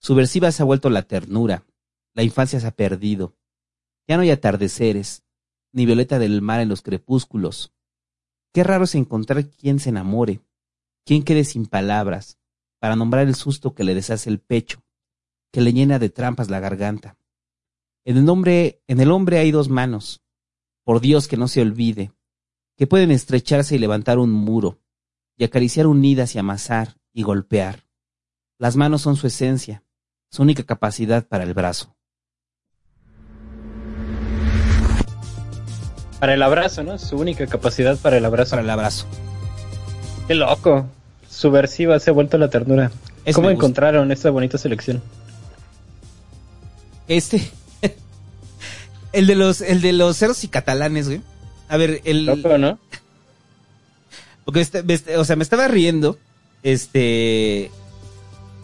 [0.00, 1.64] Subversiva se ha vuelto la ternura.
[2.12, 3.38] La infancia se ha perdido.
[4.06, 5.24] Ya no hay atardeceres,
[5.72, 7.72] ni violeta del mar en los crepúsculos,
[8.52, 10.42] Qué raro es encontrar quien se enamore,
[11.06, 12.38] quien quede sin palabras,
[12.80, 14.84] para nombrar el susto que le deshace el pecho,
[15.50, 17.16] que le llena de trampas la garganta.
[18.04, 20.22] En el, hombre, en el hombre hay dos manos,
[20.84, 22.12] por Dios que no se olvide,
[22.76, 24.82] que pueden estrecharse y levantar un muro,
[25.38, 27.84] y acariciar unidas y amasar y golpear.
[28.58, 29.84] Las manos son su esencia,
[30.30, 31.94] su única capacidad para el brazo.
[36.18, 36.98] Para el abrazo, ¿no?
[36.98, 38.50] Su única capacidad para el abrazo.
[38.50, 39.06] Para el abrazo.
[40.26, 40.86] Qué loco.
[41.30, 42.90] Subversiva se ha vuelto la ternura.
[43.32, 45.00] ¿Cómo encontraron esta bonita selección?
[47.06, 47.48] Este.
[49.12, 51.20] el de los, el de los cerdos y catalanes, güey.
[51.68, 52.26] A ver, el.
[52.26, 52.80] Loco, ¿no?
[54.48, 56.16] Porque, este, este, o sea, me estaba riendo.
[56.62, 57.70] Este.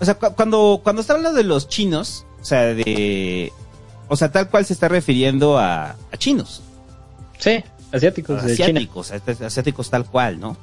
[0.00, 3.52] O sea, cuando, cuando está hablando de los chinos, o sea, de.
[4.08, 6.62] O sea, tal cual se está refiriendo a, a chinos.
[7.38, 7.62] Sí,
[7.92, 8.42] asiáticos.
[8.42, 9.46] Asiáticos, de China.
[9.46, 10.56] asiáticos tal cual, ¿no?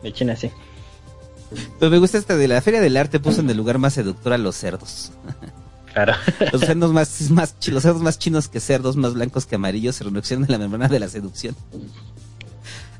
[0.00, 0.48] De China, sí.
[1.80, 4.32] Pero me gusta esta de la Feria del Arte puso en el lugar más seductor
[4.32, 5.10] a los cerdos.
[5.92, 6.14] Claro.
[6.52, 10.04] Los cerdos más, más, los cerdos más chinos que cerdos, más blancos que amarillos, se
[10.04, 11.54] reducción de la membrana de la seducción.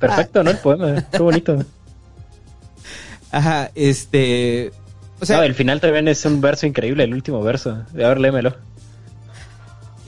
[0.09, 0.51] Perfecto, ¿no?
[0.51, 1.65] El poema, qué bonito.
[3.31, 4.73] Ajá, este...
[5.21, 7.71] O sea, el final también es un verso increíble, el último verso.
[7.71, 8.57] A ver, léemelo.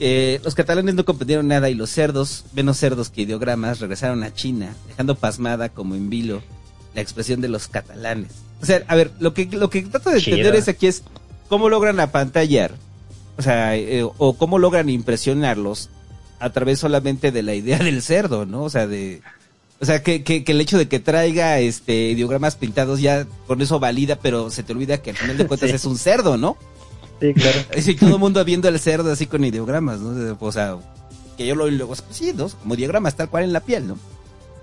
[0.01, 4.33] Eh, los catalanes no comprendieron nada y los cerdos, menos cerdos que ideogramas, regresaron a
[4.33, 6.41] China, dejando pasmada como en vilo
[6.93, 8.31] la expresión de los catalanes.
[8.61, 11.03] O sea, a ver, lo que, lo que trato de entender es aquí es
[11.47, 12.73] cómo logran apantallar,
[13.37, 15.89] o sea, eh, o cómo logran impresionarlos
[16.39, 18.63] a través solamente de la idea del cerdo, ¿no?
[18.63, 19.21] O sea, de,
[19.79, 23.79] o sea, que, que, el hecho de que traiga este ideogramas pintados ya con eso
[23.79, 26.57] valida, pero se te olvida que al final de cuentas es un cerdo, ¿no?
[27.19, 27.59] Sí, claro.
[27.75, 30.37] Y todo el mundo viendo el cerdo así con ideogramas, ¿no?
[30.39, 30.77] O sea,
[31.37, 32.49] que yo lo luego, pues sí, ¿no?
[32.49, 33.95] Como diagramas tal cual en la piel, ¿no?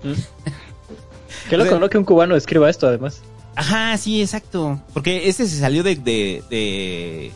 [0.03, 0.13] Mm.
[1.49, 1.89] Qué loco, ¿no?
[1.89, 3.21] Que un cubano escriba esto, además.
[3.55, 4.81] Ajá, sí, exacto.
[4.93, 7.31] Porque este se salió de, de, de,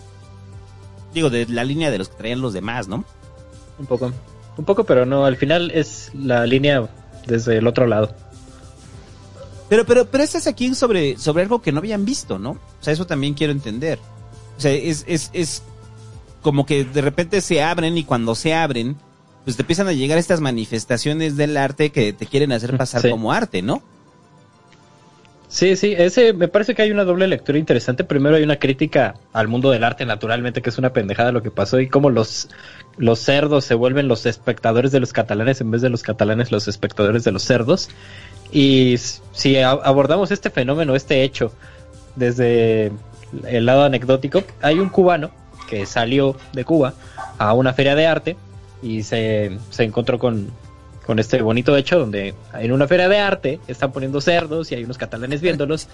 [1.13, 3.05] Digo, de la línea de los que traían los demás, ¿no?
[3.78, 4.11] Un poco.
[4.57, 6.89] Un poco, pero no, al final es la línea
[7.28, 8.13] desde el otro lado.
[9.69, 12.51] Pero, pero, pero este es aquí sobre, sobre algo que no habían visto, ¿no?
[12.51, 13.99] O sea, eso también quiero entender.
[14.57, 15.61] O sea, es, es, es
[16.41, 18.95] como que de repente se abren y cuando se abren,
[19.43, 23.32] pues te empiezan a llegar estas manifestaciones del arte que te quieren hacer pasar como
[23.32, 23.84] arte, ¿no?
[25.49, 28.03] Sí, sí, ese me parece que hay una doble lectura interesante.
[28.03, 31.51] Primero hay una crítica al mundo del arte, naturalmente, que es una pendejada lo que
[31.51, 32.49] pasó y cómo los,
[32.97, 36.67] los cerdos se vuelven los espectadores de los catalanes en vez de los catalanes los
[36.67, 37.89] espectadores de los cerdos.
[38.51, 38.95] Y
[39.31, 41.53] si abordamos este fenómeno, este hecho,
[42.15, 42.91] desde
[43.47, 45.31] el lado anecdótico, hay un cubano
[45.69, 46.93] que salió de Cuba
[47.37, 48.37] a una feria de arte
[48.81, 50.49] y se, se encontró con,
[51.07, 54.83] con este bonito hecho donde en una feria de arte están poniendo cerdos y hay
[54.83, 55.87] unos catalanes viéndolos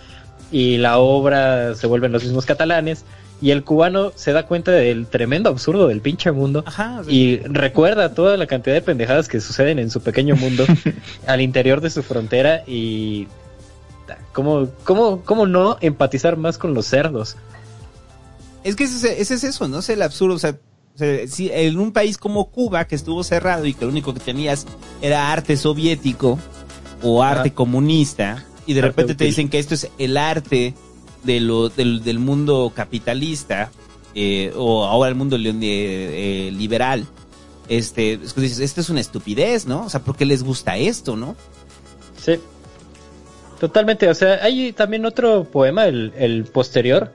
[0.52, 3.06] y la obra se vuelven los mismos catalanes
[3.40, 6.66] y el cubano se da cuenta del tremendo absurdo del pinche mundo
[7.08, 10.66] y recuerda toda la cantidad de pendejadas que suceden en su pequeño mundo
[11.28, 13.28] al interior de su frontera y
[14.32, 17.38] cómo, cómo, cómo no empatizar más con los cerdos.
[18.64, 19.80] Es que ese, ese es eso, ¿no?
[19.80, 20.56] Es el absurdo, o sea,
[20.96, 24.66] si en un país como Cuba, que estuvo cerrado y que lo único que tenías
[25.02, 26.40] era arte soviético
[27.02, 30.74] o arte comunista, y de repente te dicen que esto es el arte
[31.24, 33.72] de lo, del, del mundo capitalista,
[34.16, 37.06] eh, o ahora el mundo eh, liberal,
[37.68, 39.86] este, dices, esto es una estupidez, ¿no?
[39.86, 41.36] O sea, ¿por qué les gusta esto, no?
[42.22, 42.40] Sí.
[43.60, 47.14] Totalmente, o sea, hay también otro poema, el, el posterior,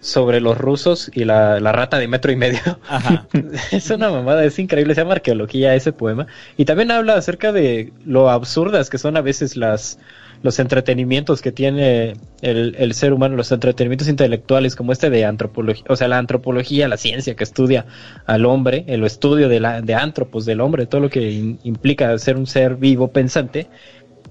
[0.00, 2.60] sobre los rusos y la, rata de metro y medio.
[3.70, 6.26] es una mamada, es increíble, se llama arqueología ese poema.
[6.56, 9.98] Y también habla acerca de lo absurdas que son a veces las
[10.42, 15.84] los entretenimientos que tiene el, el ser humano, los entretenimientos intelectuales como este de antropología,
[15.88, 17.84] o sea, la antropología, la ciencia que estudia
[18.24, 22.38] al hombre, el estudio de, la, de antropos del hombre, todo lo que implica ser
[22.38, 23.68] un ser vivo, pensante,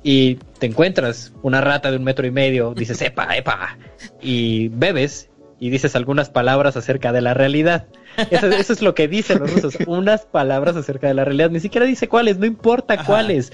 [0.01, 3.77] y te encuentras una rata de un metro y medio, dices, epa, epa,
[4.21, 5.28] y bebes
[5.59, 7.87] y dices algunas palabras acerca de la realidad.
[8.31, 11.49] Eso, es lo que dicen los rusos, unas palabras acerca de la realidad.
[11.49, 13.51] Ni siquiera dice cuáles, no importa cuáles.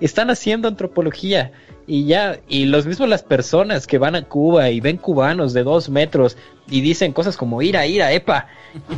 [0.00, 1.52] Están haciendo antropología
[1.86, 5.62] y ya, y los mismos las personas que van a Cuba y ven cubanos de
[5.62, 6.36] dos metros
[6.68, 8.48] y dicen cosas como ira, ira, epa,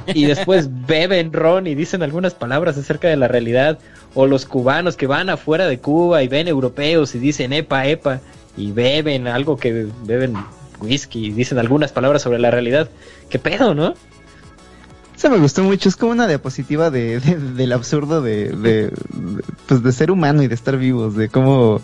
[0.06, 3.78] y después beben ron y dicen algunas palabras acerca de la realidad,
[4.14, 8.20] o los cubanos que van afuera de Cuba y ven europeos y dicen epa, epa,
[8.56, 10.34] y beben algo que beben
[10.80, 12.88] whisky, dicen algunas palabras sobre la realidad.
[13.28, 13.94] ¿Qué pedo, no?
[15.16, 18.92] Eso me gustó mucho, es como una diapositiva de, del absurdo de, de,
[19.66, 21.80] pues de ser humano y de estar vivos, de cómo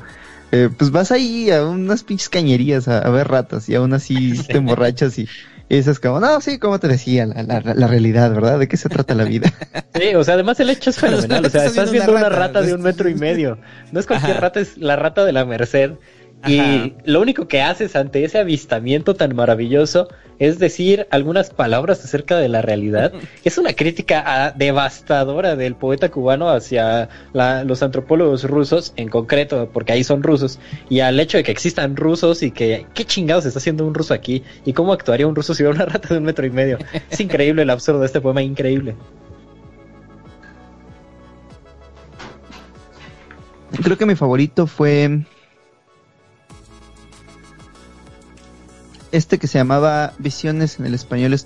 [0.52, 4.56] eh, pues vas ahí a unas pinches cañerías a, ver ratas y aún así te
[4.58, 5.28] emborrachas y,
[5.68, 8.60] y es como, no, sí, como te decía, la, la, realidad, ¿verdad?
[8.60, 9.52] ¿De qué se trata la vida?
[9.94, 12.74] Sí, o sea, además el hecho es fenomenal, o sea, estás viendo una rata, de
[12.74, 13.58] un metro y medio,
[13.90, 15.92] no es cualquier rata, es la rata de la Merced
[16.46, 22.36] y lo único que haces ante ese avistamiento tan maravilloso es decir algunas palabras acerca
[22.36, 23.12] de la realidad.
[23.44, 29.92] es una crítica ah, devastadora del poeta cubano hacia los antropólogos rusos, en concreto, porque
[29.92, 33.58] ahí son rusos, y al hecho de que existan rusos y que qué chingados está
[33.58, 36.24] haciendo un ruso aquí y cómo actuaría un ruso si hubiera una rata de un
[36.24, 36.78] metro y medio.
[37.10, 38.94] Es increíble el absurdo de este poema, increíble.
[43.82, 45.24] Creo que mi favorito fue
[49.14, 51.36] este que se llamaba Visiones en el español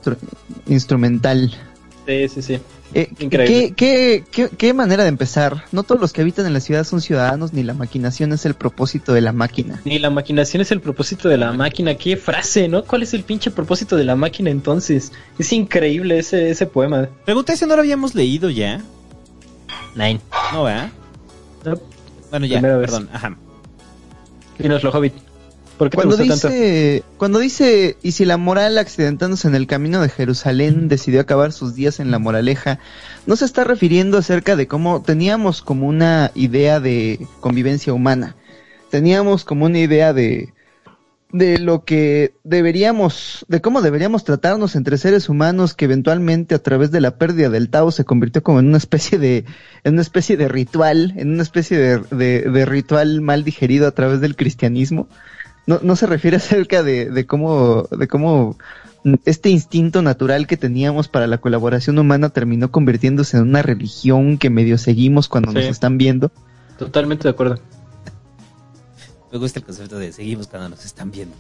[0.67, 1.55] instrumental.
[2.07, 2.61] Sí, sí, sí.
[2.95, 3.75] Eh, Increíble.
[3.77, 5.65] ¿qué, qué, qué, manera de empezar?
[5.73, 8.55] No todos los que habitan en la ciudad son ciudadanos, ni la maquinación es el
[8.55, 9.83] propósito de la máquina.
[9.85, 11.97] Ni la maquinación es el propósito de la máquina.
[11.97, 12.85] Qué frase, ¿no?
[12.85, 15.13] ¿Cuál es el pinche propósito de la máquina entonces?
[15.39, 17.11] Es increíble ese, ese poema.
[17.27, 18.81] Pregunta si no lo habíamos leído ya.
[19.95, 20.21] Nine.
[20.55, 20.91] No, ¿verdad?
[22.31, 23.11] Bueno, ya, perdón.
[23.13, 23.37] Ajá.
[24.59, 25.28] Dinoslo, Hobbit
[25.79, 31.21] cuando dice, Cuando dice, y si la moral accidentándose en el camino de Jerusalén decidió
[31.21, 32.79] acabar sus días en la moraleja,
[33.27, 38.37] no se está refiriendo acerca de cómo teníamos como una idea de convivencia humana,
[38.91, 40.53] teníamos como una idea de,
[41.33, 46.91] de lo que deberíamos, de cómo deberíamos tratarnos entre seres humanos que eventualmente a través
[46.91, 49.45] de la pérdida del Tao se convirtió como en una especie de,
[49.85, 51.99] en una especie de ritual, en una especie de,
[52.51, 55.09] de, ritual mal digerido a través del cristianismo.
[55.69, 58.57] No, no se refiere acerca de, de cómo, de cómo
[59.27, 64.49] este instinto natural que teníamos para la colaboración humana terminó convirtiéndose en una religión que
[64.49, 66.33] medio seguimos cuando nos están viendo.
[66.79, 67.61] Totalmente de acuerdo.
[69.31, 71.37] Me gusta el concepto de seguimos cuando nos están viendo.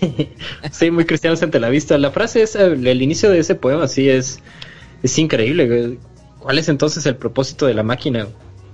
[0.72, 1.96] Sí, muy cristianos ante la vista.
[1.98, 4.40] La frase es, el inicio de ese poema, sí, es,
[5.02, 5.98] es increíble.
[6.40, 8.26] ¿Cuál es entonces el propósito de la máquina?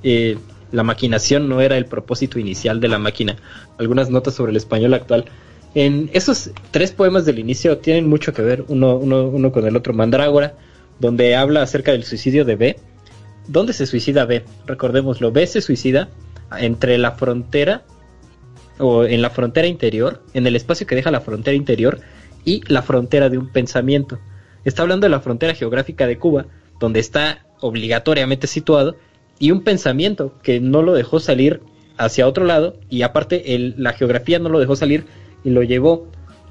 [0.03, 0.39] Eh,
[0.73, 3.37] la maquinación no era el propósito inicial de la máquina.
[3.79, 5.25] Algunas notas sobre el español actual.
[5.75, 9.93] En esos tres poemas del inicio tienen mucho que ver uno, con el otro.
[9.93, 10.55] Mandrágora,
[10.99, 12.77] donde habla acerca del suicidio de B.
[13.47, 14.45] ¿Dónde se suicida B?
[14.67, 16.11] Recordémoslo, B se suicida
[16.59, 17.85] entre la frontera
[18.79, 22.01] o en la frontera interior, en el espacio que deja la frontera interior
[22.45, 24.19] y la frontera de un pensamiento.
[24.65, 26.47] Está hablando de la frontera geográfica de Cuba,
[26.79, 28.97] donde está obligatoriamente situado,
[29.39, 31.61] y un pensamiento que no lo dejó salir
[31.97, 35.05] hacia otro lado, y aparte el, la geografía no lo dejó salir
[35.45, 36.07] y lo llevó,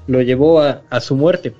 [0.06, 1.54] lo llevó a, su muerte.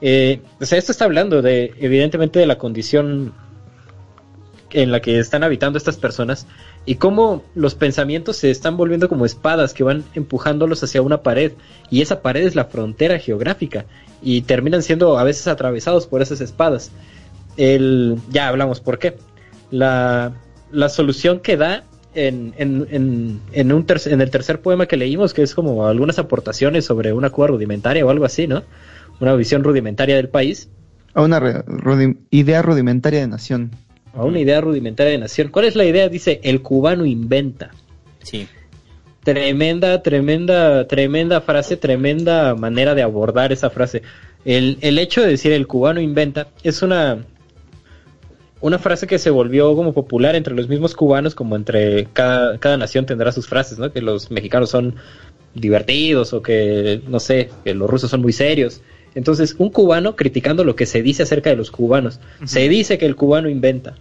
[0.00, 3.32] Eh, o sea, esto está hablando de, evidentemente, de la condición
[4.72, 6.46] en la que están habitando estas personas
[6.86, 11.52] y cómo los pensamientos se están volviendo como espadas que van empujándolos hacia una pared
[11.90, 13.86] y esa pared es la frontera geográfica
[14.22, 16.92] y terminan siendo a veces atravesados por esas espadas.
[17.56, 19.16] El, ya hablamos por qué.
[19.70, 20.32] La,
[20.72, 25.42] la solución que da en, en, en, un en el tercer poema que leímos, que
[25.42, 28.62] es como algunas aportaciones sobre una cuba rudimentaria o algo así, ¿no?
[29.20, 30.68] Una visión rudimentaria del país.
[31.14, 31.40] A una
[32.30, 33.70] idea rudimentaria de nación
[34.14, 35.48] a una idea rudimentaria de nación.
[35.48, 36.08] ¿Cuál es la idea?
[36.08, 37.70] Dice, el cubano inventa.
[38.22, 38.48] Sí.
[39.22, 44.02] Tremenda, tremenda, tremenda frase, tremenda manera de abordar esa frase.
[44.44, 47.18] El, el hecho de decir el cubano inventa es una,
[48.60, 52.76] una frase que se volvió como popular entre los mismos cubanos, como entre cada, cada
[52.76, 53.92] nación tendrá sus frases, ¿no?
[53.92, 54.96] Que los mexicanos son
[55.54, 58.82] divertidos o que, no sé, que los rusos son muy serios.
[59.14, 62.20] Entonces, un cubano criticando lo que se dice acerca de los cubanos.
[62.44, 63.96] Se dice que el cubano inventa.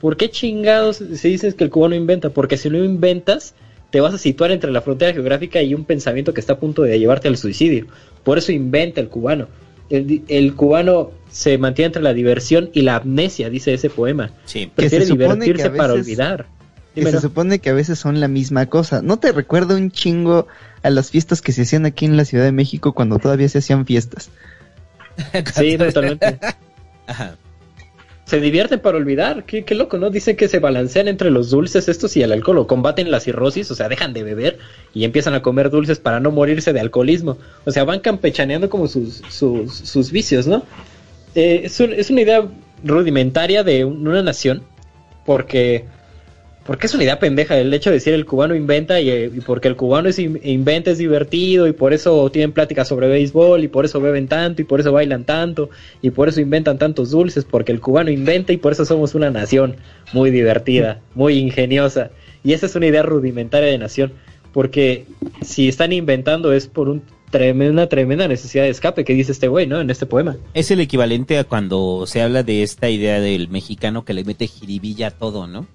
[0.00, 2.30] ¿Por qué chingados se dice que el cubano inventa?
[2.30, 3.54] Porque si no inventas,
[3.90, 6.82] te vas a situar entre la frontera geográfica y un pensamiento que está a punto
[6.82, 7.86] de llevarte al suicidio.
[8.22, 9.48] Por eso inventa el cubano.
[9.90, 14.30] El, cubano se mantiene entre la diversión y la amnesia, dice ese poema.
[14.44, 14.70] Sí.
[14.74, 16.46] Prefiere divertirse para olvidar.
[16.94, 19.02] se supone que a veces son la misma cosa.
[19.02, 20.46] ¿No te recuerda un chingo
[20.82, 23.58] a las fiestas que se hacían aquí en la Ciudad de México cuando todavía se
[23.58, 24.30] hacían fiestas?
[25.54, 26.38] sí, totalmente.
[28.24, 30.08] Se divierten para olvidar, qué, loco, ¿no?
[30.08, 33.70] Dicen que se balancean entre los dulces estos y el alcohol, o combaten la cirrosis,
[33.70, 34.58] o sea, dejan de beber
[34.94, 37.36] y empiezan a comer dulces para no morirse de alcoholismo.
[37.66, 40.62] O sea, van campechaneando como sus, sus, sus vicios, ¿no?
[41.34, 42.48] Eh, es, es, una idea
[42.82, 44.62] rudimentaria de una nación,
[45.26, 45.84] porque
[46.66, 49.76] porque es una idea pendeja el hecho de decir el cubano inventa y, porque el
[49.76, 54.00] cubano es inventa es divertido y por eso tienen pláticas sobre béisbol y por eso
[54.00, 55.70] beben tanto y por eso bailan tanto
[56.02, 59.30] y por eso inventan tantos dulces porque el cubano inventa y por eso somos una
[59.30, 59.76] nación
[60.12, 62.10] muy divertida, muy ingeniosa
[62.42, 64.12] y esa es una idea rudimentaria de nación
[64.52, 65.06] porque
[65.42, 67.02] si están inventando es por un
[67.36, 69.80] una tremenda necesidad de escape que dice este güey, ¿no?
[69.80, 70.36] En este poema.
[70.54, 74.46] Es el equivalente a cuando se habla de esta idea del mexicano que le mete
[74.46, 75.66] jiribilla a todo, ¿no?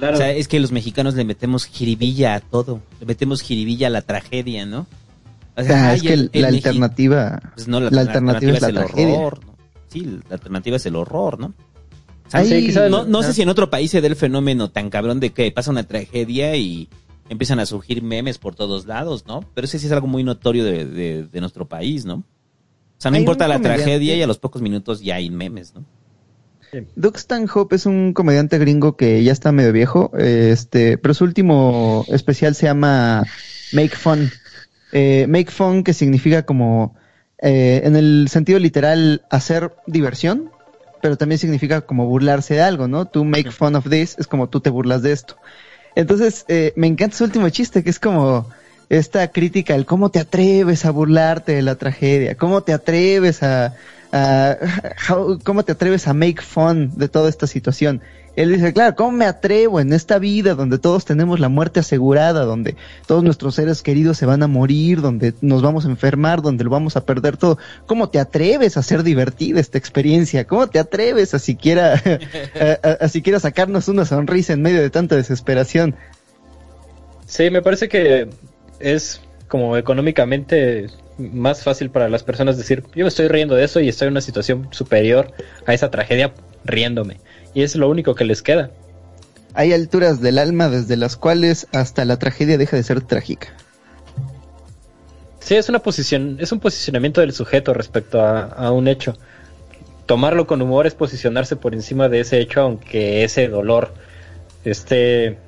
[0.00, 3.90] O sea, es que los mexicanos le metemos jiribilla a todo, le metemos jiribilla a
[3.90, 4.86] la tragedia, ¿no?
[5.56, 9.56] O sea, es que la alternativa, pues no, la, alternativa, es, el horror, ¿no?
[9.88, 11.52] Sí, la alternativa es el horror, ¿no?
[12.90, 15.50] no, no sé si en otro país se da el fenómeno tan cabrón de que
[15.50, 16.88] pasa una tragedia y
[17.28, 19.44] empiezan a surgir memes por todos lados, ¿no?
[19.54, 22.14] Pero ese sí es algo muy notorio de, de, nuestro país, ¿no?
[22.16, 25.84] O sea, no importa la tragedia y a los pocos minutos ya hay memes, ¿no?
[26.96, 32.04] Doug Stanhope es un comediante gringo que ya está medio viejo, este, pero su último
[32.08, 33.24] especial se llama
[33.72, 34.30] Make Fun.
[34.92, 36.94] Eh, make Fun que significa como,
[37.40, 40.50] eh, en el sentido literal, hacer diversión,
[41.00, 43.06] pero también significa como burlarse de algo, ¿no?
[43.06, 45.36] Tú make fun of this es como tú te burlas de esto.
[45.94, 48.48] Entonces, eh, me encanta su último chiste, que es como
[48.88, 53.74] esta crítica, el cómo te atreves a burlarte de la tragedia, cómo te atreves a,
[55.44, 58.02] ¿cómo te atreves a make fun de toda esta situación?
[58.36, 62.44] Él dice, claro, ¿cómo me atrevo en esta vida donde todos tenemos la muerte asegurada,
[62.44, 62.76] donde
[63.08, 66.70] todos nuestros seres queridos se van a morir, donde nos vamos a enfermar, donde lo
[66.70, 67.58] vamos a perder todo?
[67.86, 70.46] ¿Cómo te atreves a hacer divertida esta experiencia?
[70.46, 72.00] ¿Cómo te atreves a siquiera,
[73.00, 75.96] a, siquiera sacarnos una sonrisa en medio de tanta desesperación?
[77.26, 78.28] Sí, me parece que
[78.78, 80.86] es como económicamente
[81.18, 84.12] más fácil para las personas decir, yo me estoy riendo de eso y estoy en
[84.12, 85.32] una situación superior
[85.66, 86.32] a esa tragedia
[86.64, 87.20] riéndome.
[87.54, 88.70] Y es lo único que les queda.
[89.54, 93.48] Hay alturas del alma desde las cuales hasta la tragedia deja de ser trágica.
[95.40, 99.16] Sí, es una posición, es un posicionamiento del sujeto respecto a, a un hecho.
[100.06, 103.94] Tomarlo con humor es posicionarse por encima de ese hecho, aunque ese dolor
[104.64, 105.38] esté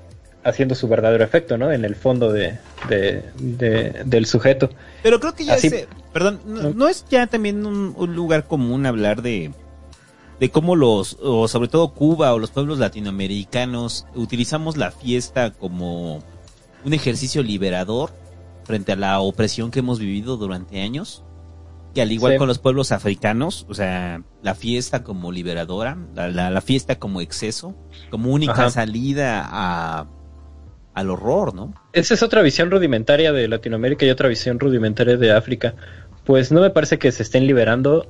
[0.43, 1.71] haciendo su verdadero efecto, ¿no?
[1.71, 2.59] En el fondo de,
[2.89, 4.71] del sujeto.
[5.03, 5.71] Pero creo que ya Así,
[6.13, 9.53] perdón, no, es ya también un, lugar común hablar de,
[10.39, 16.23] de cómo los, o sobre todo Cuba o los pueblos latinoamericanos utilizamos la fiesta como
[16.85, 18.11] un ejercicio liberador
[18.65, 21.25] frente a la opresión que hemos vivido durante años.
[21.95, 27.01] Que al igual con los pueblos africanos, o sea, la fiesta como liberadora, la, fiesta
[27.01, 27.75] como exceso,
[28.11, 30.07] como única salida a
[31.01, 31.75] al horror, ¿no?
[31.93, 35.75] Esa es otra visión rudimentaria de Latinoamérica y otra visión rudimentaria de África.
[36.25, 38.07] Pues no me parece que se estén liberando,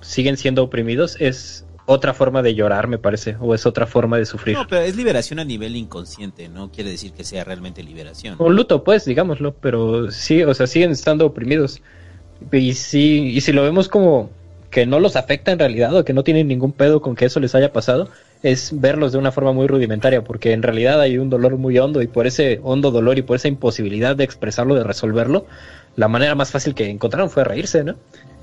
[0.00, 4.24] siguen siendo oprimidos, es otra forma de llorar, me parece, o es otra forma de
[4.24, 4.56] sufrir.
[4.56, 8.36] No, pero es liberación a nivel inconsciente, no quiere decir que sea realmente liberación.
[8.38, 11.82] Un luto, pues, digámoslo, pero sí, o sea, siguen estando oprimidos.
[12.52, 14.30] Y sí, y si lo vemos como
[14.70, 17.40] que no los afecta en realidad o que no tienen ningún pedo con que eso
[17.40, 18.08] les haya pasado,
[18.42, 22.00] es verlos de una forma muy rudimentaria, porque en realidad hay un dolor muy hondo
[22.02, 25.46] y por ese hondo dolor y por esa imposibilidad de expresarlo, de resolverlo,
[25.96, 27.96] la manera más fácil que encontraron fue reírse, ¿no?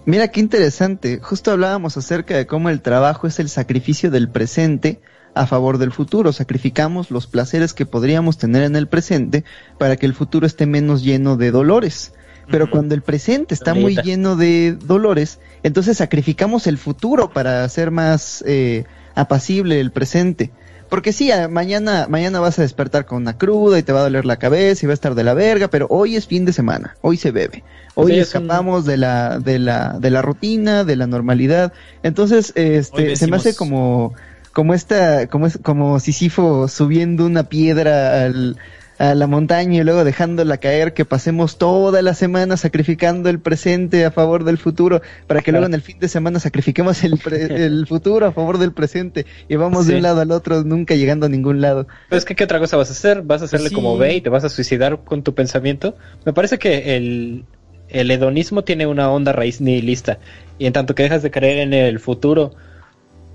[0.05, 5.01] Mira qué interesante, justo hablábamos acerca de cómo el trabajo es el sacrificio del presente
[5.33, 9.43] a favor del futuro, sacrificamos los placeres que podríamos tener en el presente
[9.77, 12.13] para que el futuro esté menos lleno de dolores.
[12.49, 17.91] Pero cuando el presente está muy lleno de dolores, entonces sacrificamos el futuro para hacer
[17.91, 18.85] más eh,
[19.17, 20.51] apacible el presente.
[20.89, 24.25] Porque sí, mañana, mañana vas a despertar con una cruda y te va a doler
[24.25, 26.95] la cabeza y va a estar de la verga, pero hoy es fin de semana,
[27.01, 27.65] hoy se bebe,
[27.95, 31.73] hoy escapamos de la, de la, de la rutina, de la normalidad.
[32.03, 34.13] Entonces, este, se me hace como,
[34.53, 38.55] como esta, como es, como Sisifo subiendo una piedra al,
[38.97, 44.05] a la montaña y luego dejándola caer, que pasemos toda la semana sacrificando el presente
[44.05, 47.85] a favor del futuro, para que luego en el fin de semana sacrifiquemos el, el
[47.87, 51.29] futuro a favor del presente y vamos de un lado al otro, nunca llegando a
[51.29, 51.87] ningún lado.
[52.09, 53.21] Pero es que, ¿qué otra cosa vas a hacer?
[53.21, 55.95] ¿Vas a hacerle como ve y te vas a suicidar con tu pensamiento?
[56.25, 57.45] Me parece que el,
[57.89, 60.19] el hedonismo tiene una onda raíz nihilista
[60.57, 62.53] y en tanto que dejas de creer en el futuro,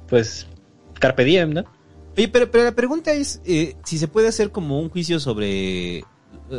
[0.09, 0.49] pues
[0.99, 1.65] carpe diem, ¿no?
[2.17, 5.99] Oye, pero, pero la pregunta es eh, si se puede hacer como un juicio sobre,
[5.99, 6.05] eh,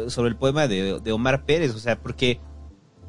[0.08, 2.39] sobre el poema de, Omar Pérez, o sea, porque,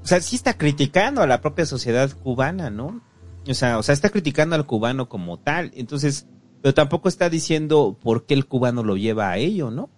[0.02, 3.02] o sea, sí está criticando a la propia sociedad cubana, ¿no?
[3.48, 6.26] O sea, o sea, está criticando al cubano como tal, entonces,
[6.62, 9.90] pero tampoco está diciendo por qué el cubano lo lleva a ello, ¿no?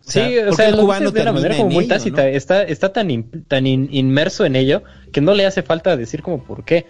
[0.00, 3.66] sí, o sea, el cubano de una manera como muy tácita, está, está tan, tan
[3.66, 6.86] inmerso en ello que no le hace falta decir como por qué.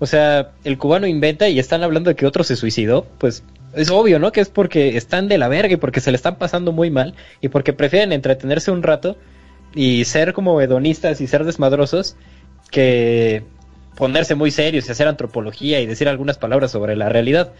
[0.00, 3.44] O sea, el cubano inventa y están hablando de que otro se suicidó, pues
[3.76, 4.32] es obvio, ¿no?
[4.32, 7.14] Que es porque están de la verga y porque se le están pasando muy mal
[7.40, 9.16] y porque prefieren entretenerse un rato
[9.74, 12.16] y ser como hedonistas y ser desmadrosos
[12.70, 13.44] que
[13.96, 17.52] ponerse muy serios y hacer antropología y decir algunas palabras sobre la realidad.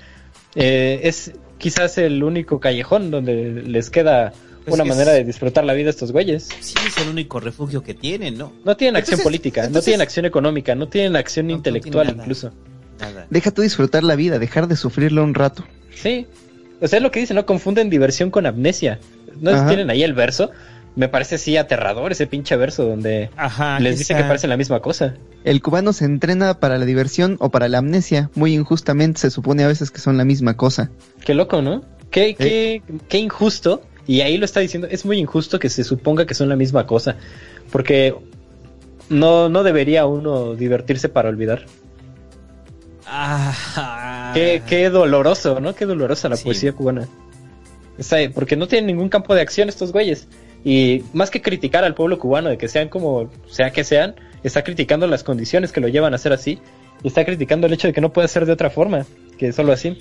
[0.55, 4.33] Eh, es quizás el único callejón donde les queda
[4.65, 6.49] pues una manera de disfrutar la vida a estos güeyes.
[6.61, 8.53] Sí, es el único refugio que tienen, ¿no?
[8.65, 12.53] No tienen acción política, no tienen acción económica, no tienen acción intelectual incluso.
[13.31, 15.65] Deja tú disfrutar la vida, dejar de sufrirlo un rato.
[15.95, 16.27] Sí.
[16.81, 17.47] O sea, es lo que dicen, ¿no?
[17.47, 18.99] Confunden diversión con amnesia.
[19.41, 20.51] ¿No tienen ahí el verso?
[20.97, 23.31] Me parece así aterrador ese pinche verso donde
[23.81, 25.15] les dice que parecen la misma cosa.
[25.43, 28.31] El cubano se entrena para la diversión o para la amnesia.
[28.35, 30.91] Muy injustamente se supone a veces que son la misma cosa.
[31.25, 31.83] Qué loco, ¿no?
[32.11, 33.83] Qué, qué, qué injusto.
[34.07, 34.87] Y ahí lo está diciendo.
[34.89, 37.17] Es muy injusto que se suponga que son la misma cosa.
[37.73, 38.15] Porque
[39.09, 41.67] no, no debería uno divertirse para olvidar.
[43.07, 43.53] Ah,
[44.35, 45.75] qué, doloroso, ¿no?
[45.75, 47.09] Qué dolorosa la poesía cubana.
[48.35, 50.29] porque no tienen ningún campo de acción estos güeyes.
[50.65, 54.65] Y más que criticar al pueblo cubano de que sean como sea que sean, está
[54.65, 56.59] criticando las condiciones que lo llevan a ser así.
[57.03, 59.07] Y está criticando el hecho de que no puede ser de otra forma,
[59.39, 59.99] que solo así.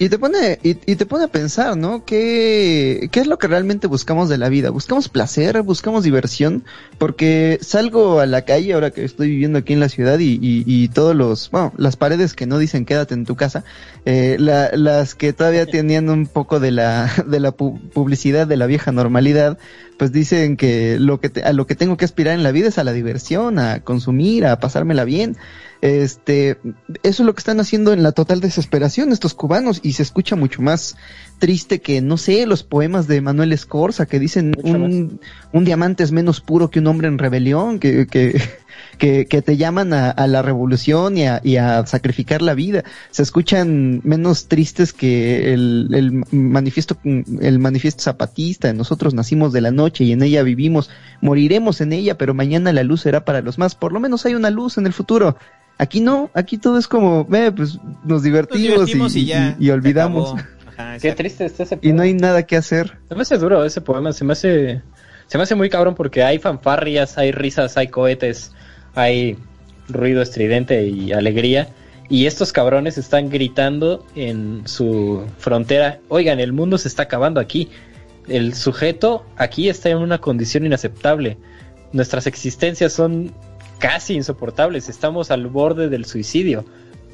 [0.00, 2.06] Y te pone, y, te pone a pensar, ¿no?
[2.06, 4.70] ¿Qué, ¿Qué es lo que realmente buscamos de la vida?
[4.70, 5.60] ¿Buscamos placer?
[5.60, 6.64] ¿Buscamos diversión?
[6.96, 10.88] Porque salgo a la calle ahora que estoy viviendo aquí en la ciudad y, y,
[10.88, 13.62] todos los, bueno, las paredes que no dicen quédate en tu casa,
[14.06, 18.92] eh, las que todavía tenían un poco de la, de la publicidad de la vieja
[18.92, 19.58] normalidad,
[20.00, 22.78] pues dicen que lo que a lo que tengo que aspirar en la vida es
[22.78, 25.36] a la diversión, a consumir, a pasármela bien.
[25.82, 26.56] Este,
[27.02, 30.36] eso es lo que están haciendo en la total desesperación estos cubanos y se escucha
[30.36, 30.96] mucho más
[31.38, 35.20] triste que, no sé, los poemas de Manuel Escorza que dicen un,
[35.52, 38.40] un, diamante es menos puro que un hombre en rebelión, que, que,
[39.00, 42.84] que, te llaman a, la revolución y a, y a, sacrificar la vida.
[43.10, 48.72] Se escuchan menos tristes que el, el manifiesto, el manifiesto zapatista.
[48.72, 50.90] Nosotros nacimos de la noche y en ella vivimos.
[51.22, 53.74] Moriremos en ella, pero mañana la luz será para los más.
[53.74, 55.36] Por lo menos hay una luz en el futuro.
[55.78, 60.34] Aquí no, aquí todo es como, eh, pues nos divertimos, y, y, olvidamos.
[61.00, 61.90] Qué triste está ese poema.
[61.90, 62.98] Y no hay nada que hacer.
[63.08, 64.82] Se me hace duro ese poema, se me hace,
[65.26, 68.52] se me hace muy cabrón porque hay fanfarrias, hay risas, hay cohetes,
[68.94, 69.36] hay
[69.88, 71.68] ruido estridente y alegría.
[72.08, 77.68] Y estos cabrones están gritando en su frontera, oigan, el mundo se está acabando aquí.
[78.26, 81.38] El sujeto aquí está en una condición inaceptable.
[81.92, 83.32] Nuestras existencias son
[83.78, 86.64] casi insoportables, estamos al borde del suicidio.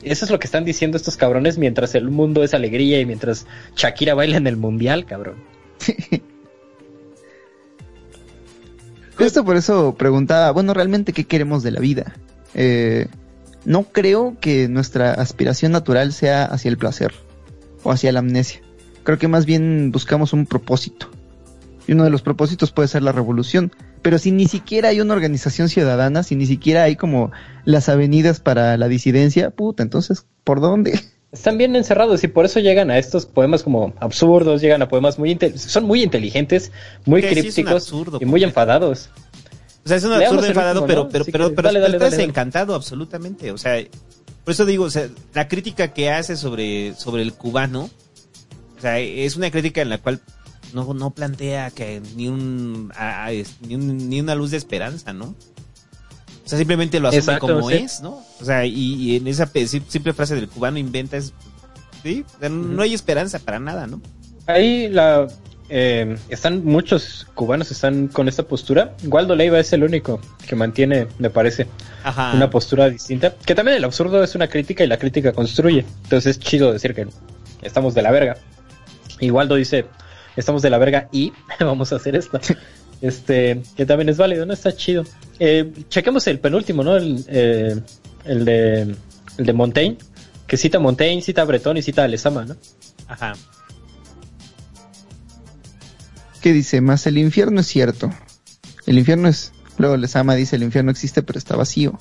[0.03, 3.47] Eso es lo que están diciendo estos cabrones mientras el mundo es alegría y mientras
[3.77, 5.37] Shakira baila en el mundial, cabrón.
[9.17, 12.15] Justo por eso preguntaba, bueno, realmente, ¿qué queremos de la vida?
[12.55, 13.09] Eh,
[13.65, 17.13] no creo que nuestra aspiración natural sea hacia el placer
[17.83, 18.61] o hacia la amnesia.
[19.05, 21.09] Creo que más bien buscamos un propósito.
[21.87, 23.73] Y uno de los propósitos puede ser la revolución.
[24.03, 27.33] Pero si ni siquiera hay una organización ciudadana, si ni siquiera hay como
[27.65, 31.01] las avenidas para la disidencia, puta, entonces, ¿por dónde?
[31.33, 35.19] Están bien encerrados y por eso llegan a estos poemas como absurdos, llegan a poemas
[35.19, 36.73] muy son muy inteligentes,
[37.05, 39.11] muy crípticos y muy enfadados.
[39.85, 43.53] O sea, es un absurdo enfadado, pero, pero, pero, pero, estás encantado absolutamente.
[43.53, 43.81] O sea,
[44.45, 47.91] por eso digo, o sea, la crítica que hace sobre, sobre el cubano,
[48.79, 50.21] o sea, es una crítica en la cual
[50.73, 52.93] no, no plantea que ni un,
[53.69, 55.35] ni una luz de esperanza, ¿no?
[56.47, 58.23] O sea, simplemente lo asume como es, ¿no?
[58.41, 61.33] O sea, y, en esa simple frase del cubano inventa es,
[62.05, 64.01] sí, no hay esperanza para nada, ¿no?
[64.47, 65.27] Ahí la,
[65.69, 68.95] eh, están muchos cubanos están con esta postura.
[69.07, 71.67] Waldo Leiva es el único que mantiene, me parece,
[72.35, 73.35] una postura distinta.
[73.45, 75.85] Que también el absurdo es una crítica y la crítica construye.
[76.05, 77.09] Entonces es chido decir que
[77.63, 78.37] estamos de la verga.
[79.19, 79.87] Y Waldo dice,
[80.37, 82.41] estamos de la verga y vamos a hacer esto.
[83.01, 84.53] Este, que también es válido, ¿no?
[84.53, 85.05] Está chido.
[85.39, 86.97] Eh, chequemos el penúltimo, ¿no?
[86.97, 87.81] El, eh,
[88.25, 88.97] el de
[89.39, 89.99] el de Montaigne,
[90.47, 92.57] que cita Montaigne, cita a Breton y cita a Lezama, ¿no?
[93.07, 93.35] Ajá.
[96.41, 96.81] ¿Qué dice?
[96.81, 98.11] Más el infierno es cierto.
[98.87, 99.53] El infierno es.
[99.79, 101.99] Luego Lezama dice: el infierno existe, pero está vacío.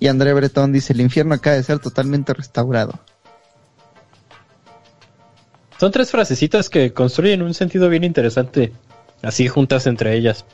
[0.00, 2.98] Y André Breton dice: el infierno acaba de ser totalmente restaurado.
[5.78, 8.72] Son tres frasecitas que construyen un sentido bien interesante,
[9.22, 10.44] así juntas entre ellas.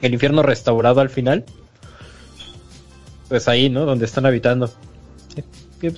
[0.00, 1.44] El infierno restaurado al final.
[3.28, 3.84] Pues ahí, ¿no?
[3.84, 4.70] Donde están habitando.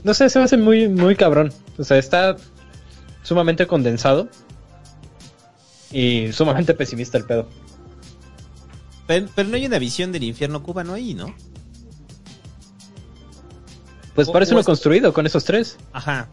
[0.04, 1.52] No sé, se me hace muy, muy cabrón.
[1.78, 2.36] O sea, está
[3.22, 4.28] sumamente condensado.
[5.92, 7.48] Y sumamente pesimista el pedo.
[9.06, 11.34] Pero, no hay una visión del infierno cubano ahí, ¿no?
[14.14, 15.78] Pues parece uno construido con esos tres.
[15.92, 16.28] Ajá.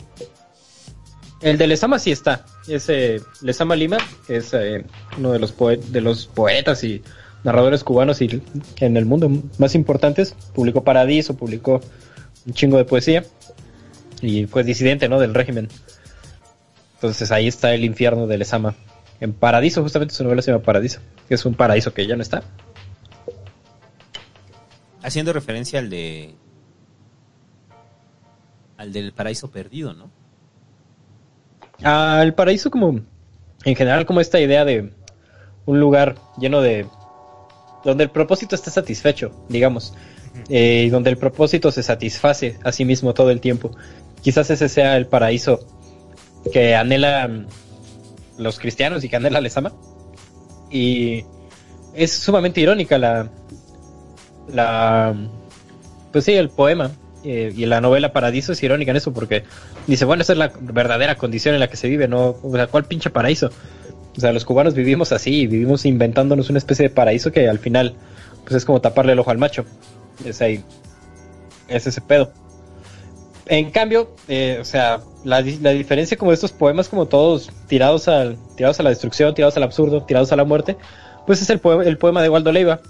[1.41, 2.45] El de Lesama sí está.
[2.67, 4.83] Ese Lesama Lima, que es eh,
[5.17, 5.55] uno de los,
[5.91, 7.03] de los poetas y
[7.43, 8.41] narradores cubanos y
[8.77, 9.29] en el mundo
[9.59, 10.35] más importantes.
[10.53, 11.81] Publicó Paradiso, publicó
[12.45, 13.23] un chingo de poesía.
[14.21, 15.19] Y fue disidente, ¿no?
[15.19, 15.69] Del régimen.
[16.95, 18.73] Entonces ahí está el infierno de Lesama.
[19.19, 20.99] En Paradiso, justamente su novela se llama Paradiso.
[21.27, 22.43] Que es un paraíso que ya no está.
[25.03, 26.33] Haciendo referencia al de.
[28.77, 30.16] Al del paraíso perdido, ¿no?
[31.83, 33.01] Al paraíso como
[33.63, 34.91] en general como esta idea de
[35.65, 36.85] un lugar lleno de
[37.83, 39.93] donde el propósito está satisfecho, digamos,
[40.49, 43.71] eh, y donde el propósito se satisface a sí mismo todo el tiempo.
[44.21, 45.59] Quizás ese sea el paraíso
[46.51, 47.47] que anhelan
[48.37, 49.73] los cristianos y que anhela les ama.
[50.69, 51.23] Y
[51.93, 53.29] es sumamente irónica la,
[54.53, 55.15] la,
[56.11, 56.91] pues sí, el poema
[57.23, 59.43] eh, y la novela Paradiso es irónica en eso porque
[59.87, 62.37] dice, bueno, esa es la verdadera condición en la que se vive, ¿no?
[62.41, 63.49] O sea, ¿cuál pinche paraíso?
[64.15, 67.95] O sea, los cubanos vivimos así, vivimos inventándonos una especie de paraíso que al final,
[68.43, 69.65] pues es como taparle el ojo al macho.
[70.25, 70.63] Es ahí,
[71.67, 72.31] es ese pedo.
[73.45, 78.37] En cambio, eh, o sea, la, diferencia como de estos poemas como todos tirados, al,
[78.55, 80.75] tirados a la destrucción, tirados al absurdo, tirados a la muerte,
[81.25, 82.81] pues es el poema, el poema de Waldo Leiva.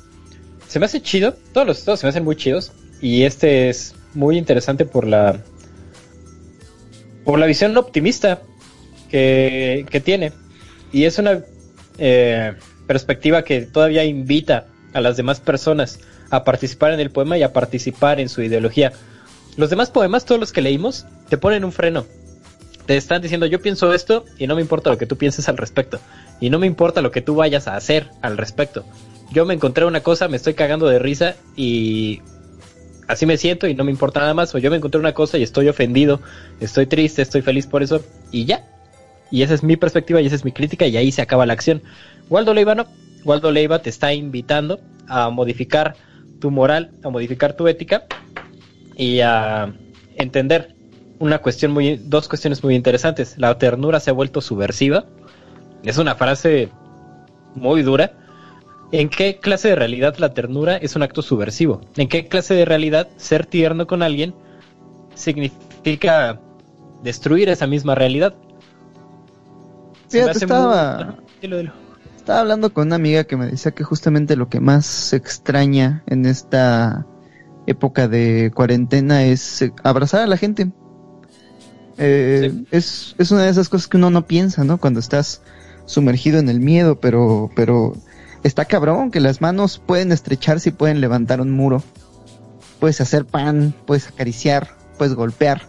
[0.68, 2.72] Se me hace chido, todos los todos se me hacen muy chidos,
[3.02, 5.40] y este es muy interesante por la
[7.24, 8.42] por la visión optimista
[9.10, 10.32] que, tiene.
[10.92, 11.44] Y es una...
[11.98, 12.54] Eh,
[12.88, 16.00] perspectiva que todavía invita a las demás personas
[16.32, 18.94] a participar en el poema y a participar en su ideología.
[19.58, 22.06] Los demás poemas, todos los que leímos, te ponen un freno.
[22.86, 25.58] Te están diciendo yo pienso esto y no me importa lo que tú pienses al
[25.58, 26.00] respecto.
[26.40, 28.86] Y no me importa lo que tú vayas a hacer al respecto.
[29.32, 32.22] Yo me encontré una cosa, me estoy cagando de risa y
[33.08, 34.54] así me siento y no me importa nada más.
[34.54, 36.22] O yo me encontré una cosa y estoy ofendido,
[36.60, 38.66] estoy triste, estoy feliz por eso y ya.
[39.32, 41.54] Y esa es mi perspectiva y esa es mi crítica y ahí se acaba la
[41.54, 41.82] acción.
[42.30, 42.88] Waldo Leiva no.
[43.24, 45.96] Waldo Leiva te está invitando a modificar
[46.40, 48.06] tu moral, a modificar tu ética
[48.96, 49.74] y a
[50.16, 50.76] entender
[51.20, 53.36] una cuestión muy, dos cuestiones muy interesantes.
[53.38, 55.06] La ternura se ha vuelto subversiva.
[55.84, 56.70] Es una frase
[57.56, 58.14] muy dura.
[58.92, 61.82] ¿En qué clase de realidad la ternura es un acto subversivo?
[61.98, 64.34] ¿En qué clase de realidad ser tierno con alguien
[65.14, 66.40] significa
[67.04, 68.36] destruir esa misma realidad?
[70.10, 71.18] Fíjate, estaba,
[72.16, 76.04] estaba hablando con una amiga que me decía que justamente lo que más se extraña
[76.08, 77.06] en esta
[77.66, 80.72] época de cuarentena es eh, abrazar a la gente.
[81.98, 84.78] Eh, es, es una de esas cosas que uno no piensa, ¿no?
[84.78, 85.42] Cuando estás
[85.86, 87.96] sumergido en el miedo, pero, pero
[88.48, 91.84] está cabrón que las manos pueden estrecharse y pueden levantar un muro.
[92.80, 95.64] Puedes hacer pan, puedes acariciar, puedes golpear.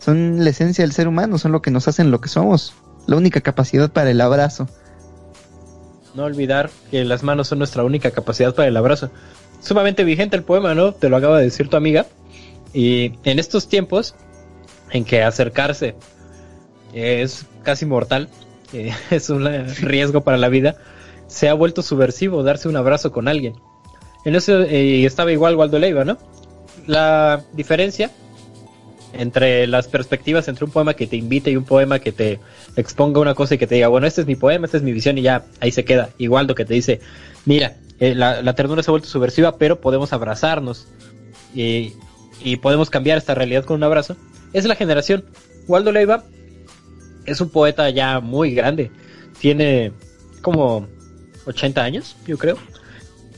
[0.00, 2.74] Son la esencia del ser humano, son lo que nos hacen lo que somos.
[3.06, 4.68] La única capacidad para el abrazo.
[6.14, 9.10] No olvidar que las manos son nuestra única capacidad para el abrazo.
[9.60, 10.92] Sumamente vigente el poema, ¿no?
[10.92, 12.06] Te lo acaba de decir tu amiga.
[12.72, 14.14] Y en estos tiempos
[14.90, 15.94] en que acercarse
[16.92, 18.28] es casi mortal,
[18.72, 19.44] eh, es un
[19.80, 20.76] riesgo para la vida,
[21.28, 23.54] se ha vuelto subversivo darse un abrazo con alguien.
[24.24, 26.18] En eso eh, estaba igual Waldo Leiva, ¿no?
[26.86, 28.10] La diferencia
[29.12, 32.40] entre las perspectivas entre un poema que te invite y un poema que te
[32.76, 34.92] exponga una cosa y que te diga, bueno, este es mi poema, esta es mi
[34.92, 36.10] visión y ya ahí se queda.
[36.18, 37.00] Igual lo que te dice,
[37.44, 40.86] mira, eh, la, ternura se ha vuelto subversiva, pero podemos abrazarnos
[41.54, 41.94] y,
[42.42, 44.16] y podemos cambiar esta realidad con un abrazo.
[44.52, 45.24] Es la generación.
[45.66, 46.24] Waldo Leiva
[47.24, 48.90] es un poeta ya muy grande.
[49.40, 49.92] Tiene
[50.42, 50.86] como
[51.46, 52.58] 80 años, yo creo.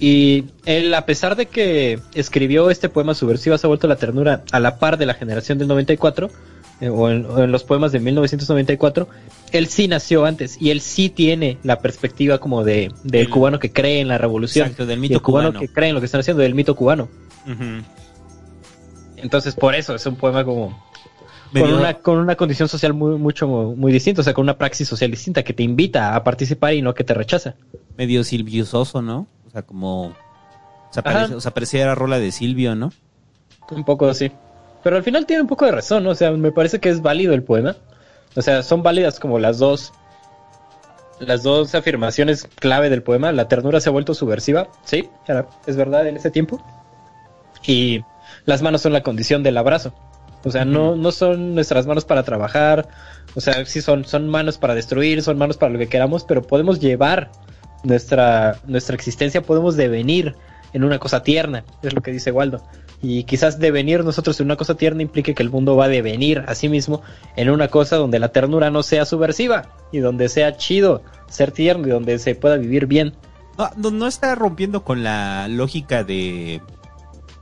[0.00, 4.44] Y él, a pesar de que escribió este poema subversivo, se ha vuelto la ternura
[4.52, 6.30] a la par de la generación del 94,
[6.80, 9.08] eh, o, en, los poemas de 1994,
[9.50, 13.72] él sí nació antes y él sí tiene la perspectiva como de del cubano que
[13.72, 14.74] cree en la revolución.
[14.76, 15.52] del mito cubano.
[15.52, 17.08] que cree en lo que están haciendo, del mito cubano.
[19.16, 20.87] Entonces, por eso es un poema como
[21.52, 24.88] con una, con una condición social muy, mucho, muy distinta, o sea, con una praxis
[24.88, 27.54] social distinta que te invita a participar y no que te rechaza.
[27.96, 29.26] Medio silvioso, ¿no?
[29.46, 32.92] O sea, como, o sea, parecía la rola de Silvio, ¿no?
[33.70, 34.32] Un poco así.
[34.82, 36.10] Pero al final tiene un poco de razón, ¿no?
[36.10, 37.76] O sea, me parece que es válido el poema.
[38.36, 39.92] O sea, son válidas como las dos,
[41.18, 43.32] las dos afirmaciones clave del poema.
[43.32, 45.08] La ternura se ha vuelto subversiva, sí,
[45.66, 46.62] es verdad en ese tiempo.
[47.66, 48.02] Y
[48.44, 49.92] las manos son la condición del abrazo.
[50.44, 52.88] O sea, no, no son nuestras manos para trabajar,
[53.34, 56.42] o sea, sí son, son manos para destruir, son manos para lo que queramos, pero
[56.42, 57.30] podemos llevar
[57.82, 60.36] nuestra, nuestra existencia, podemos devenir
[60.72, 62.62] en una cosa tierna, es lo que dice Waldo.
[63.00, 66.44] Y quizás devenir nosotros en una cosa tierna implique que el mundo va a devenir
[66.48, 67.02] a sí mismo
[67.36, 71.86] en una cosa donde la ternura no sea subversiva y donde sea chido ser tierno
[71.86, 73.14] y donde se pueda vivir bien.
[73.76, 76.60] No, no está rompiendo con la lógica de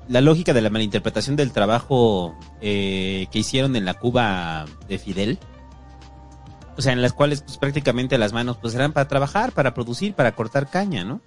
[0.08, 5.38] la lógica de la malinterpretación del trabajo eh, que hicieron en la Cuba de Fidel.
[6.76, 10.14] O sea, en las cuales pues, prácticamente las manos pues eran para trabajar, para producir,
[10.14, 11.20] para cortar caña, ¿no?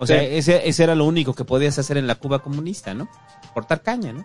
[0.00, 3.08] O sea, ese, ese, era lo único que podías hacer en la Cuba comunista, ¿no?
[3.52, 4.24] Cortar caña, ¿no?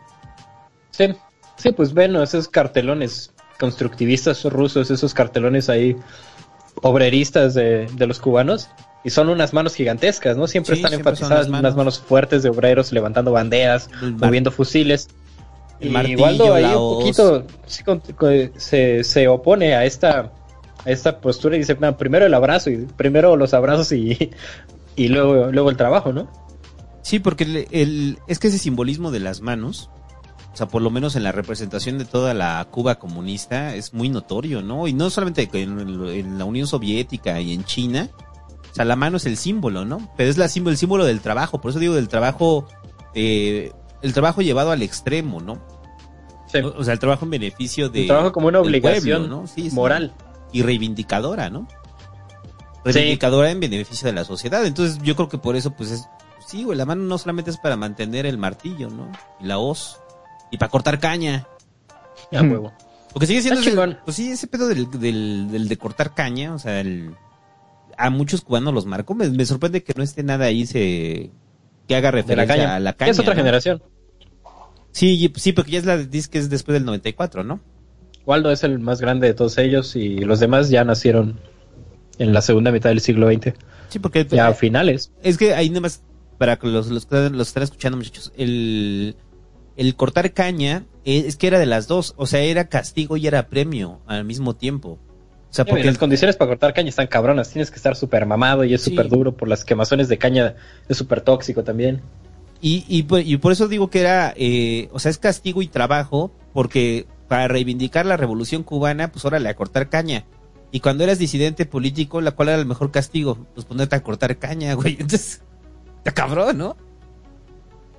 [0.92, 1.16] Sí,
[1.56, 5.96] sí, pues bueno, esos cartelones constructivistas rusos, esos cartelones ahí
[6.82, 8.70] obreristas de, de los cubanos,
[9.04, 10.48] y son unas manos gigantescas, ¿no?
[10.48, 11.60] Siempre están enfatizadas manos.
[11.60, 15.10] unas manos fuertes de obreros levantando banderas, moviendo fusiles.
[15.80, 17.46] y Waldo ahí un poquito
[18.56, 20.32] se, se, opone a esta,
[20.86, 24.32] a esta postura y dice, primero el abrazo, y primero los abrazos y,
[24.96, 26.32] y luego, luego el trabajo, ¿no?
[27.02, 29.90] Sí, porque el, es que ese simbolismo de las manos,
[30.54, 34.08] o sea, por lo menos en la representación de toda la Cuba comunista, es muy
[34.08, 34.88] notorio, ¿no?
[34.88, 38.10] Y no solamente en, en la Unión Soviética y en China,
[38.74, 40.12] o sea, la mano es el símbolo, ¿no?
[40.18, 41.62] Pero es la símbolo, el símbolo del trabajo.
[41.62, 42.68] Por eso digo del trabajo,
[43.14, 43.72] eh,
[44.02, 45.64] el trabajo llevado al extremo, ¿no?
[46.48, 46.58] Sí.
[46.58, 48.02] O, sea, el trabajo en beneficio de.
[48.02, 49.46] El trabajo como una obligación ¿no?
[49.46, 50.16] sí, moral.
[50.52, 51.68] Y reivindicadora, ¿no?
[52.84, 54.66] Reivindicadora en beneficio de la sociedad.
[54.66, 56.10] Entonces, yo creo que por eso, pues es.
[56.48, 59.12] Sí, güey, la mano no solamente es para mantener el martillo, ¿no?
[59.40, 60.00] Y la hoz.
[60.50, 61.46] Y para cortar caña.
[62.32, 62.74] Ya, huevo.
[63.14, 63.62] Porque sigue siendo.
[63.62, 67.16] Ese, pues sí, ese pedo del, del, del de cortar caña, o sea, el
[67.98, 69.16] a muchos cubanos los marcó.
[69.16, 71.32] Me, sorprende que no esté nada ahí se
[71.88, 73.12] que haga referencia a la caña.
[73.12, 73.82] Es otra generación.
[74.92, 77.60] Sí, sí, porque ya es la dice que es después del 94, ¿no?
[78.26, 81.40] Waldo es el más grande de todos ellos y los demás ya nacieron
[82.20, 83.54] en la segunda mitad del siglo XX.
[83.90, 85.12] Sí, porque ya a finales.
[85.24, 86.04] Es que ahí nada más
[86.38, 89.16] para que los, los, los están escuchando, muchachos, el,
[89.76, 93.48] el cortar caña es que era de las dos, o sea, era castigo y era
[93.48, 95.00] premio al mismo tiempo.
[95.54, 98.64] O sea, porque las condiciones para cortar caña están cabronas, tienes que estar súper mamado
[98.64, 100.56] y es súper duro por las quemazones de caña,
[100.90, 102.02] es súper tóxico también.
[102.60, 106.32] Y, y, y, por eso digo que era, eh, o sea, es castigo y trabajo,
[106.54, 110.26] porque para reivindicar la revolución cubana, pues órale, a cortar caña.
[110.72, 114.36] Y cuando eras disidente político, la cual era el mejor castigo, pues ponerte a cortar
[114.40, 114.94] caña, güey.
[114.94, 115.44] Entonces,
[115.98, 116.78] está cabrón, ¿no?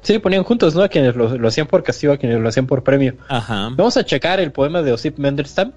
[0.02, 0.82] Sí, ponían juntos, ¿no?
[0.82, 3.14] A quienes lo, hacían por castigo, a quienes lo hacían por premio.
[3.28, 3.70] Ajá.
[3.76, 5.70] Vamos a checar el poema de Osip Mendelstam,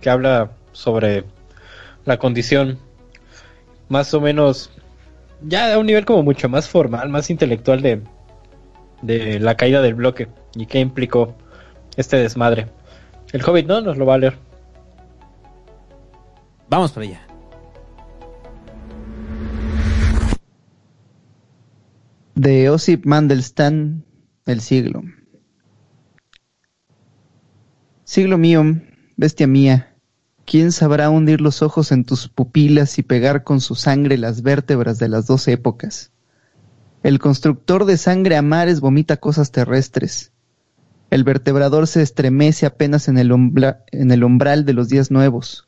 [0.00, 1.24] que habla sobre
[2.04, 2.78] la condición
[3.88, 4.70] más o menos,
[5.40, 8.02] ya a un nivel como mucho más formal, más intelectual de,
[9.00, 11.34] de la caída del bloque y qué implicó
[11.96, 12.66] este desmadre.
[13.32, 13.80] El Hobbit, ¿no?
[13.80, 14.36] Nos lo va a leer.
[16.68, 17.24] Vamos para allá.
[22.34, 24.02] de Osip Mandelstam,
[24.44, 25.02] El siglo.
[28.04, 28.62] Siglo mío,
[29.16, 29.93] bestia mía,
[30.44, 34.98] ¿quién sabrá hundir los ojos en tus pupilas y pegar con su sangre las vértebras
[34.98, 36.10] de las dos épocas?
[37.02, 40.32] El constructor de sangre a mares vomita cosas terrestres.
[41.10, 43.30] El vertebrador se estremece apenas en el,
[43.92, 45.66] en el umbral de los días nuevos.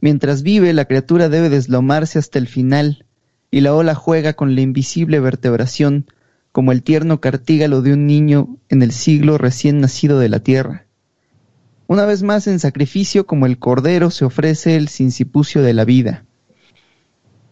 [0.00, 3.06] Mientras vive, la criatura debe deslomarse hasta el final,
[3.50, 6.06] y la ola juega con la invisible vertebración,
[6.52, 10.86] como el tierno cartígalo de un niño en el siglo recién nacido de la tierra.
[11.92, 16.24] Una vez más en sacrificio como el cordero se ofrece el sincipucio de la vida.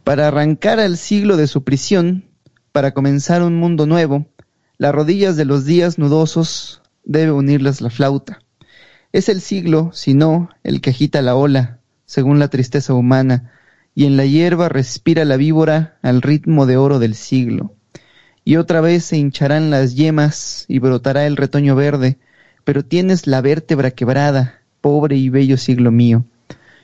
[0.02, 2.24] Para arrancar al siglo de su prisión,
[2.72, 4.28] para comenzar un mundo nuevo,
[4.78, 8.40] las rodillas de los días nudosos debe unirlas la flauta.
[9.12, 13.52] Es el siglo, si no, el que agita la ola, según la tristeza humana,
[13.94, 17.74] y en la hierba respira la víbora al ritmo de oro del siglo.
[18.42, 22.18] Y otra vez se hincharán las yemas y brotará el retoño verde,
[22.70, 26.24] pero tienes la vértebra quebrada, pobre y bello siglo mío.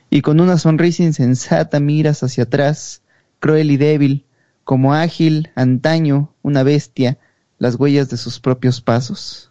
[0.09, 3.01] Y con una sonrisa insensata miras hacia atrás,
[3.39, 4.25] cruel y débil,
[4.65, 7.17] como ágil, antaño, una bestia,
[7.57, 9.49] las huellas de sus propios pasos.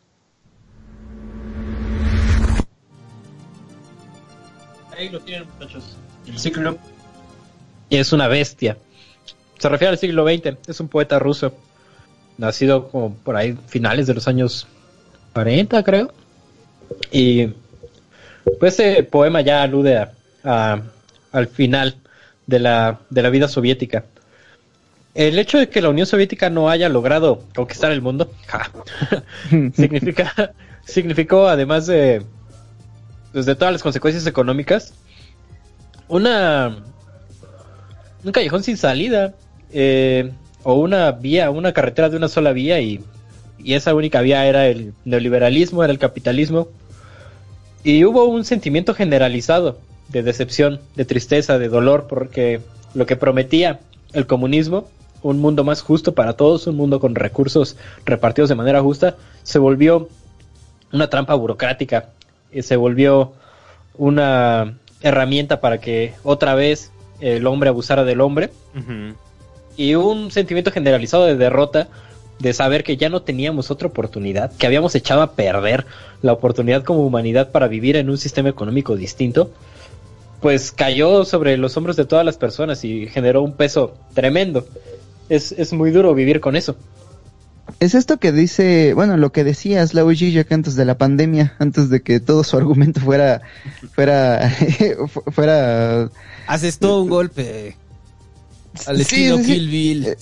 [4.94, 5.96] Ahí lo tienen, muchachos.
[6.26, 6.76] El ciclo
[7.88, 8.76] y es una bestia.
[9.58, 11.54] Se refiere al siglo XX, es un poeta ruso,
[12.36, 14.66] nacido como por ahí finales de los años
[15.32, 16.12] 40 creo.
[17.10, 17.48] Y
[18.58, 20.06] pues ese poema ya alude
[20.44, 20.82] a,
[21.32, 21.96] al final
[22.46, 24.04] de la, de la vida soviética.
[25.14, 28.30] El hecho de que la Unión Soviética no haya logrado conquistar el mundo
[29.74, 30.52] significa,
[30.84, 32.22] significó, además de,
[33.32, 34.92] pues, de todas las consecuencias económicas,
[36.08, 36.76] una,
[38.22, 39.34] un callejón sin salida.
[39.72, 40.30] Eh,
[40.68, 43.00] o una vía, una carretera de una sola vía y,
[43.64, 46.68] esa única vía era el neoliberalismo, era el capitalismo.
[47.84, 49.78] Y hubo un sentimiento generalizado
[50.08, 52.60] de decepción, de tristeza, de dolor, porque
[52.94, 53.80] lo que prometía
[54.12, 54.88] el comunismo,
[55.22, 59.58] un mundo más justo para todos, un mundo con recursos repartidos de manera justa, se
[59.58, 60.08] volvió
[60.92, 62.10] una trampa burocrática,
[62.52, 63.32] y se volvió
[63.98, 68.50] una herramienta para que otra vez el hombre abusara del hombre.
[69.76, 71.88] Y un sentimiento generalizado de derrota,
[72.38, 75.86] de saber que ya no teníamos otra oportunidad, que habíamos echado a perder
[76.22, 79.50] la oportunidad como humanidad para vivir en un sistema económico distinto,
[80.40, 84.66] pues cayó sobre los hombros de todas las personas y generó un peso tremendo.
[85.28, 86.76] Es, es muy duro vivir con eso.
[87.80, 91.90] Es esto que dice, bueno, lo que decía Slavoj Žižek antes de la pandemia, antes
[91.90, 93.42] de que todo su argumento fuera,
[93.92, 94.50] fuera,
[95.32, 96.08] fuera
[96.46, 97.76] haces todo un golpe
[98.86, 100.06] al estilo Kill Bill.
[100.06, 100.16] Eh,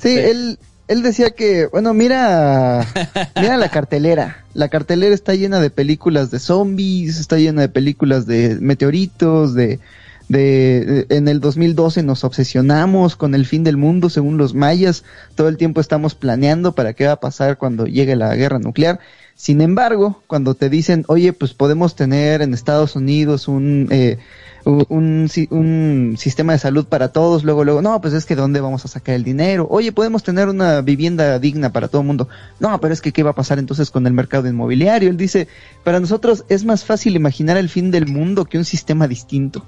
[0.00, 0.58] sí, él,
[0.88, 2.86] él decía que, bueno, mira,
[3.40, 4.44] mira la cartelera.
[4.54, 9.80] La cartelera está llena de películas de zombies, está llena de películas de meteoritos, de,
[10.28, 15.04] de, en el 2012 nos obsesionamos con el fin del mundo según los mayas.
[15.34, 19.00] Todo el tiempo estamos planeando para qué va a pasar cuando llegue la guerra nuclear.
[19.34, 24.18] Sin embargo, cuando te dicen, oye, pues podemos tener en Estados Unidos un eh,
[24.66, 28.84] un, un, sistema de salud para todos, luego, luego, no, pues es que ¿dónde vamos
[28.84, 29.68] a sacar el dinero?
[29.70, 32.28] Oye, podemos tener una vivienda digna para todo el mundo.
[32.58, 35.08] No, pero es que ¿qué va a pasar entonces con el mercado inmobiliario?
[35.08, 35.46] Él dice,
[35.84, 39.64] para nosotros es más fácil imaginar el fin del mundo que un sistema distinto.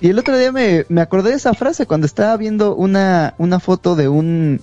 [0.00, 3.60] Y el otro día me, me acordé de esa frase cuando estaba viendo una, una
[3.60, 4.60] foto de un,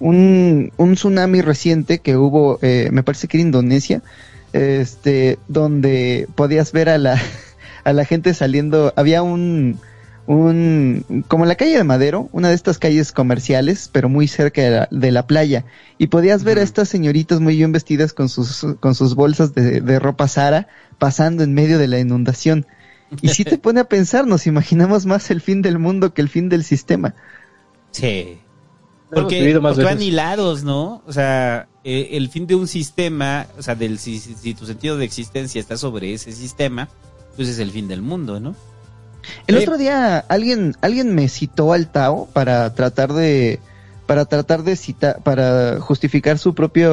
[0.00, 4.02] un, un tsunami reciente que hubo, eh, me parece que era Indonesia,
[4.52, 7.20] este, donde podías ver a la,
[7.84, 9.78] a la gente saliendo, había un,
[10.26, 15.12] un, como la calle de Madero, una de estas calles comerciales, pero muy cerca de
[15.12, 15.64] la, playa,
[15.98, 19.80] y podías ver a estas señoritas muy bien vestidas con sus, con sus bolsas de,
[19.80, 20.68] de ropa Sara
[20.98, 22.66] pasando en medio de la inundación.
[23.22, 26.28] Y si te pone a pensar, nos imaginamos más el fin del mundo que el
[26.28, 27.14] fin del sistema.
[27.90, 28.38] Sí.
[29.10, 31.02] Porque, porque van hilados, ¿no?
[31.06, 34.20] O sea, eh, el fin de un sistema, o sea, del, si,
[34.54, 36.90] tu sentido de existencia está sobre ese sistema,
[37.38, 38.56] pues es el fin del mundo, ¿no?
[39.46, 43.60] El otro día alguien, alguien me citó al Tao para tratar de,
[44.06, 46.88] para tratar de citar, para justificar su propia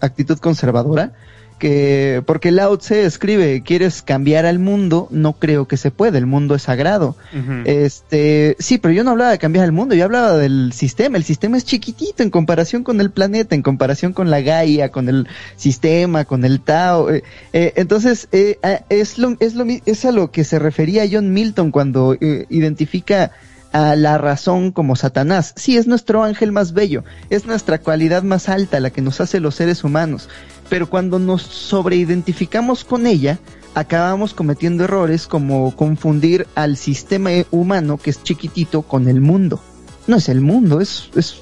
[0.00, 1.12] actitud conservadora
[1.58, 6.26] que porque Lao Tse escribe quieres cambiar al mundo no creo que se pueda el
[6.26, 7.16] mundo es sagrado
[7.64, 11.24] este sí pero yo no hablaba de cambiar el mundo yo hablaba del sistema el
[11.24, 15.28] sistema es chiquitito en comparación con el planeta en comparación con la Gaia con el
[15.56, 17.22] sistema con el Tao eh,
[17.52, 18.58] eh, entonces eh,
[18.90, 23.32] es lo es lo es a lo que se refería John Milton cuando identifica
[23.72, 25.52] a la razón como Satanás.
[25.56, 29.38] Sí, es nuestro ángel más bello, es nuestra cualidad más alta, la que nos hace
[29.38, 30.30] los seres humanos.
[30.68, 33.38] Pero cuando nos sobreidentificamos con ella,
[33.74, 39.60] acabamos cometiendo errores como confundir al sistema humano, que es chiquitito, con el mundo.
[40.06, 41.36] No es el mundo, es, es,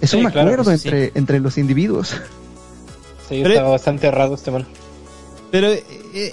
[0.00, 2.16] es un acuerdo entre, entre los individuos.
[3.28, 4.66] Sí, está bastante errado este man.
[5.50, 5.84] Pero eh,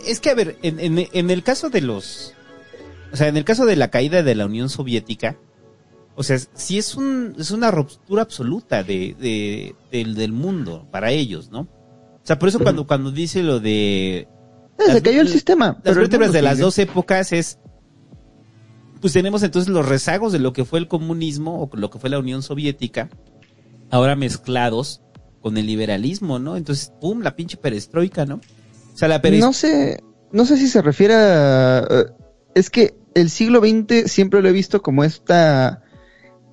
[0.06, 2.34] es que, a ver, en, en, en el caso de los
[3.14, 5.38] o sea, en el caso de la caída de la Unión Soviética,
[6.16, 11.68] o sea, sí es, un, es una ruptura absoluta de, del, mundo para ellos, ¿no?
[12.24, 14.30] O sea, por eso cuando, cuando dice lo de...
[14.80, 15.80] Eh, se cayó el sistema.
[15.84, 17.60] Las vértebras de las dos épocas es...
[19.02, 22.10] Pues tenemos entonces los rezagos de lo que fue el comunismo o lo que fue
[22.10, 23.10] la Unión Soviética,
[23.92, 25.02] ahora mezclados
[25.42, 26.56] con el liberalismo, ¿no?
[26.56, 27.20] Entonces, ¡pum!
[27.20, 28.36] La pinche perestroika, ¿no?
[28.36, 29.48] O sea, la perestroika...
[29.48, 31.86] No sé, no sé si se refiere a...
[32.56, 35.83] Es que el siglo XX siempre lo he visto como esta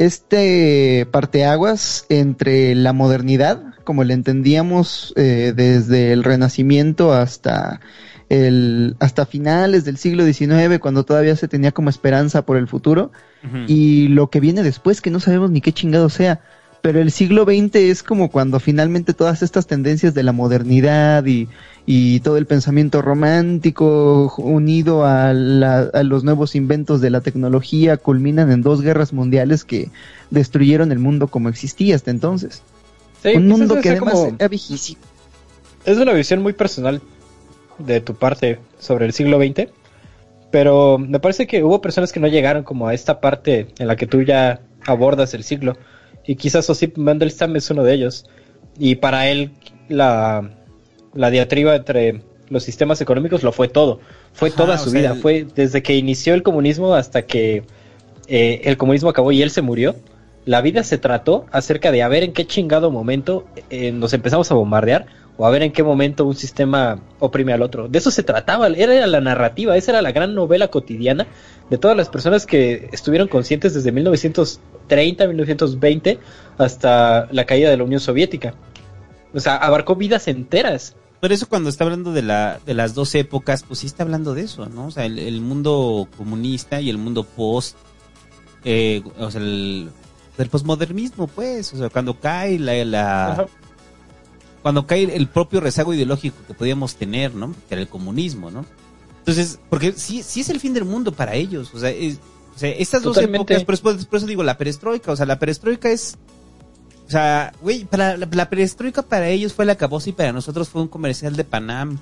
[0.01, 7.83] este parteaguas entre la modernidad, como le entendíamos eh, desde el Renacimiento hasta
[8.31, 13.13] el hasta finales del siglo XIX, cuando todavía se tenía como esperanza por el futuro,
[13.67, 16.41] y lo que viene después, que no sabemos ni qué chingado sea.
[16.83, 21.49] Pero el siglo XX es como cuando finalmente todas estas tendencias de la modernidad y,
[21.85, 28.63] y todo el pensamiento romántico unido a, los nuevos inventos de la tecnología culminan en
[28.63, 29.91] dos guerras mundiales que
[30.31, 32.63] destruyeron el mundo como existía hasta entonces.
[33.25, 35.01] Un pues mundo que además era viejísimo.
[35.85, 37.03] Es una visión muy personal
[37.79, 39.69] de tu parte sobre el siglo XX,
[40.51, 43.97] pero me parece que hubo personas que no llegaron como a esta parte en la
[43.97, 45.77] que tú ya abordas el siglo,
[46.31, 48.25] y quizás Osip Mandelstam es uno de ellos,
[48.79, 49.51] y para él
[49.89, 50.49] la
[51.15, 54.01] la diatriba entre los sistemas económicos lo fue todo.
[54.33, 55.15] Fue toda su vida.
[55.15, 57.65] Fue desde que inició el comunismo hasta que
[58.29, 59.97] eh, el comunismo acabó y él se murió.
[60.45, 64.51] La vida se trató acerca de a ver en qué chingado momento eh, nos empezamos
[64.51, 65.07] a bombardear
[65.41, 67.89] o a ver en qué momento un sistema oprime al otro.
[67.89, 71.27] De eso se trataba, era la narrativa, esa era la gran novela cotidiana
[71.71, 76.19] de todas las personas que estuvieron conscientes desde 1930, 1920
[76.59, 78.53] hasta la caída de la Unión Soviética.
[79.33, 80.95] O sea, abarcó vidas enteras.
[81.23, 84.35] Por eso cuando está hablando de, la, de las dos épocas, pues sí está hablando
[84.35, 84.89] de eso, ¿no?
[84.89, 87.79] O sea, el, mundo comunista y el mundo post,
[88.65, 89.89] eh, o sea, el,
[90.37, 93.49] del posmodernismo, pues, o sea, cuando cae la, la
[94.63, 97.55] cuando cae el propio rezago ideológico que podíamos tener, ¿no?
[97.69, 98.65] Que era el comunismo, ¿no?
[99.19, 102.71] Entonces, porque sí, sí es el fin del mundo para ellos, o sea, o sea
[102.71, 106.19] estas dos épocas, por eso, por eso digo la perestroika, o sea, la perestroika es
[107.07, 110.83] o sea, güey, para la, perestroika para ellos fue la cabosa y para nosotros fue
[110.83, 111.99] un comercial de Panam.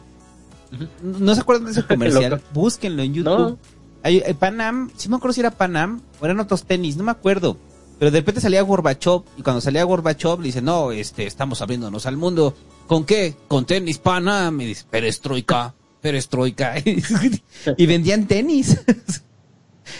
[1.00, 2.42] ¿No se acuerdan de ese comercial?
[2.52, 3.58] Búsquenlo en YouTube.
[4.02, 7.10] Hay, eh, Panam, si me acuerdo si era Panam o eran otros tenis, no me
[7.10, 7.56] acuerdo.
[7.98, 12.06] Pero de repente salía Gorbachev y cuando salía Gorbachev le dice, no, este, estamos abriéndonos
[12.06, 12.54] al mundo.
[12.86, 13.34] ¿Con qué?
[13.48, 14.60] Con tenis Panam.
[14.60, 16.74] Y dice, perestroika, perestroika.
[17.76, 18.80] y vendían tenis.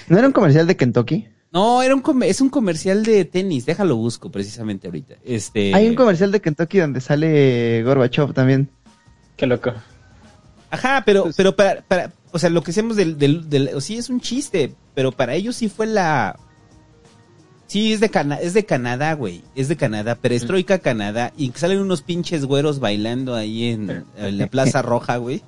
[0.09, 1.27] ¿No era un comercial de Kentucky?
[1.51, 5.15] No, era un es un comercial de tenis, déjalo busco precisamente ahorita.
[5.25, 8.69] Este Hay un comercial de Kentucky donde sale Gorbachev también.
[9.37, 9.73] Qué loco.
[10.71, 14.11] Ajá, pero pues pero para, para o sea, lo que hacemos del, del, sí es
[14.11, 16.39] un chiste, pero para ellos sí fue la
[17.69, 19.43] Sí, es de Canadá, es de Canadá, güey.
[19.55, 24.81] Es de Canadá, perestroika Canadá y salen unos pinches güeros bailando ahí en, la Plaza
[24.81, 25.43] Roja, güey.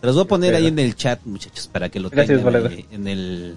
[0.00, 3.08] Se los voy a poner ahí en el chat, muchachos, para que lo tengan en
[3.08, 3.56] el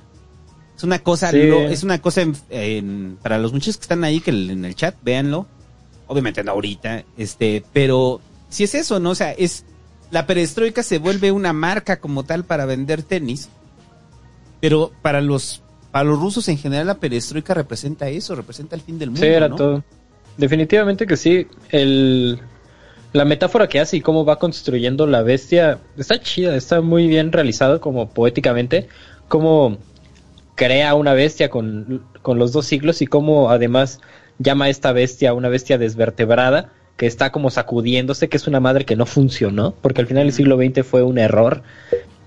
[0.77, 4.63] Es una cosa, es una cosa en, para los muchachos que están ahí, que en
[4.63, 5.45] el chat, véanlo.
[6.07, 9.09] Obviamente no ahorita, este, pero si es eso, ¿no?
[9.09, 9.65] O sea, es,
[10.11, 13.49] la perestroika se vuelve una marca como tal para vender tenis,
[14.61, 15.63] pero para los,
[15.95, 19.21] para los rusos en general la perestroika representa eso, representa el fin del mundo.
[19.21, 19.81] Sí, era todo.
[20.35, 21.47] Definitivamente que sí.
[21.69, 22.37] El,
[23.13, 27.31] la metáfora que hace y cómo va construyendo la bestia está chida, está muy bien
[27.31, 28.89] realizado como poéticamente,
[29.29, 29.77] cómo
[30.55, 34.01] crea una bestia con, los dos siglos y cómo además
[34.37, 38.83] llama a esta bestia una bestia desvertebrada que está como sacudiéndose, que es una madre
[38.83, 41.63] que no funcionó, porque al final del siglo XX fue un error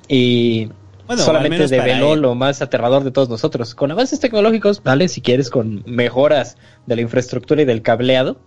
[0.09, 0.71] y
[1.17, 3.75] solamente develó lo más aterrador de todos nosotros.
[3.75, 6.57] Con avances tecnológicos, vale, si quieres, con mejoras
[6.87, 8.39] de la infraestructura y del cableado,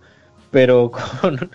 [0.50, 0.90] pero
[1.20, 1.50] con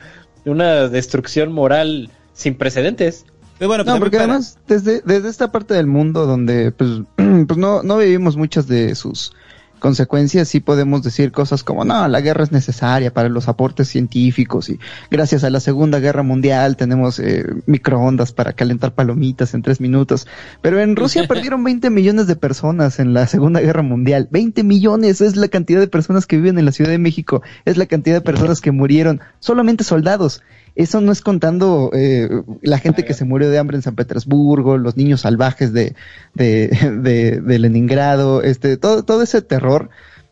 [0.46, 3.26] una destrucción moral sin precedentes.
[3.60, 7.84] bueno, pues no, porque además desde, desde esta parte del mundo donde pues, pues no,
[7.84, 9.34] no vivimos muchas de sus
[9.80, 14.70] consecuencias sí podemos decir cosas como no, la guerra es necesaria para los aportes científicos
[14.70, 14.80] y
[15.10, 20.28] gracias a la Segunda Guerra Mundial tenemos eh, microondas para calentar palomitas en tres minutos.
[20.62, 24.28] Pero en Rusia perdieron 20 millones de personas en la Segunda Guerra Mundial.
[24.32, 27.78] 20 millones es la cantidad de personas que viven en la Ciudad de México, es
[27.78, 30.42] la cantidad de personas que murieron, solamente soldados.
[30.78, 32.30] Eso no es contando eh,
[32.62, 35.96] la gente que se murió de hambre en San Petersburgo, los niños salvajes de,
[36.36, 39.90] de, de, Leningrado, este, todo, todo ese terror.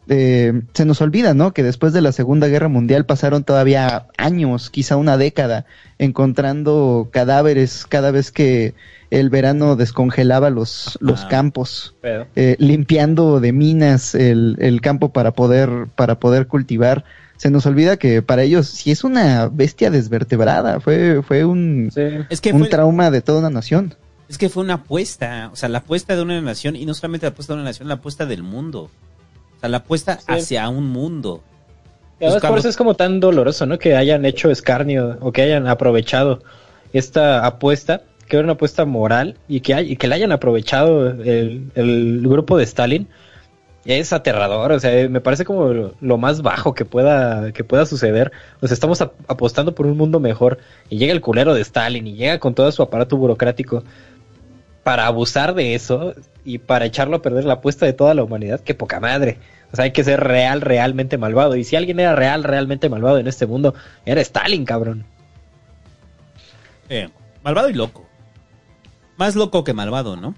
[0.08, 1.52] Eh, se nos olvida, ¿no?
[1.52, 5.66] Que después de la Segunda Guerra Mundial pasaron todavía años, quizá una década,
[5.98, 8.76] encontrando cadáveres cada vez que
[9.10, 15.32] el verano descongelaba los, los ah, campos, eh, limpiando de minas el, el campo para
[15.32, 17.04] poder, para poder cultivar
[17.38, 21.92] se nos olvida que para ellos sí es una bestia desvertebrada, fue, fue un,
[22.54, 23.96] un trauma de toda una nación.
[24.30, 27.26] Es que fue una apuesta, o sea, la apuesta de una nación, y no solamente
[27.26, 28.90] la apuesta de una nación, la apuesta del mundo.
[29.58, 31.44] O sea, la apuesta hacia un mundo.
[32.20, 33.78] Y además por eso es como tan doloroso, ¿no?
[33.78, 36.42] Que hayan hecho escarnio o que hayan aprovechado
[36.94, 41.08] esta apuesta, que era una apuesta moral, y que, hay, y que la hayan aprovechado
[41.10, 43.08] el, el grupo de Stalin
[43.86, 48.32] es aterrador, o sea, me parece como lo más bajo que pueda, que pueda suceder.
[48.62, 50.58] O sea, estamos apostando por un mundo mejor
[50.90, 53.84] y llega el culero de Stalin y llega con todo su aparato burocrático
[54.84, 56.14] para abusar de eso
[56.44, 58.60] y para echarlo a perder la apuesta de toda la humanidad.
[58.60, 59.38] Qué poca madre.
[59.72, 61.56] O sea, hay que ser real, realmente malvado.
[61.56, 63.76] Y si alguien era real, realmente malvado en este mundo,
[64.06, 65.06] era Stalin, cabrón.
[66.90, 67.10] Eh,
[67.44, 68.06] malvado y loco.
[69.18, 70.36] Más loco que malvado, ¿no?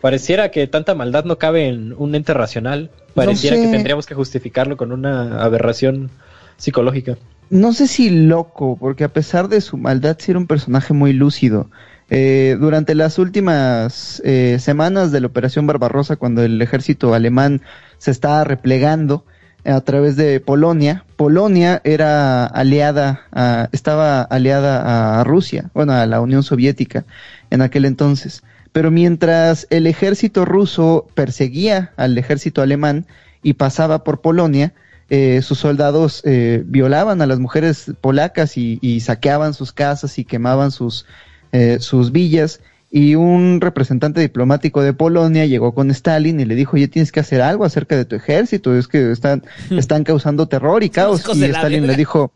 [0.00, 2.90] Pareciera que tanta maldad no cabe en un ente racional.
[3.14, 6.10] Pareciera que tendríamos que justificarlo con una aberración
[6.56, 7.16] psicológica.
[7.50, 11.12] No sé si loco, porque a pesar de su maldad, sí era un personaje muy
[11.12, 11.70] lúcido.
[12.10, 17.62] Eh, durante las últimas eh, semanas de la Operación Barbarossa, cuando el ejército alemán
[17.98, 19.24] se estaba replegando
[19.64, 26.20] a través de Polonia, Polonia era aliada, a, estaba aliada a Rusia, bueno, a la
[26.20, 27.04] Unión Soviética
[27.50, 28.42] en aquel entonces.
[28.72, 33.06] Pero mientras el ejército ruso perseguía al ejército alemán
[33.42, 34.72] y pasaba por Polonia,
[35.10, 40.70] eh, sus soldados eh, violaban a las mujeres polacas y, saqueaban sus casas y quemaban
[40.70, 41.06] sus,
[41.52, 42.60] eh, sus villas.
[42.90, 47.20] Y un representante diplomático de Polonia llegó con Stalin y le dijo, oye, tienes que
[47.20, 51.22] hacer algo acerca de tu ejército, es que están, están causando terror y caos.
[51.34, 52.32] Y Stalin le dijo,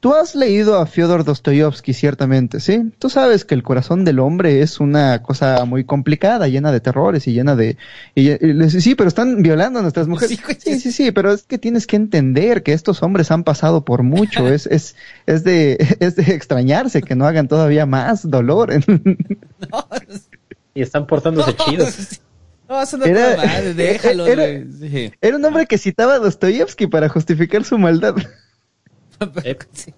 [0.00, 2.90] Tú has leído a Fyodor Dostoyevsky, ciertamente, ¿sí?
[2.98, 7.28] Tú sabes que el corazón del hombre es una cosa muy complicada, llena de terrores
[7.28, 7.76] y llena de...
[8.14, 8.30] Y,
[8.70, 10.40] sí, pero están violando a nuestras mujeres.
[10.58, 14.02] Sí, sí, sí, pero es que tienes que entender que estos hombres han pasado por
[14.02, 14.48] mucho.
[14.48, 14.96] es, es,
[15.26, 18.72] es, de, es de extrañarse que no hagan todavía más dolor.
[20.74, 22.20] y están portándose chidos.
[22.70, 23.36] No, eso no era,
[23.74, 24.26] déjalo.
[24.26, 24.46] Era,
[25.20, 28.14] era, un hombre que citaba a Dostoyevsky para justificar su maldad.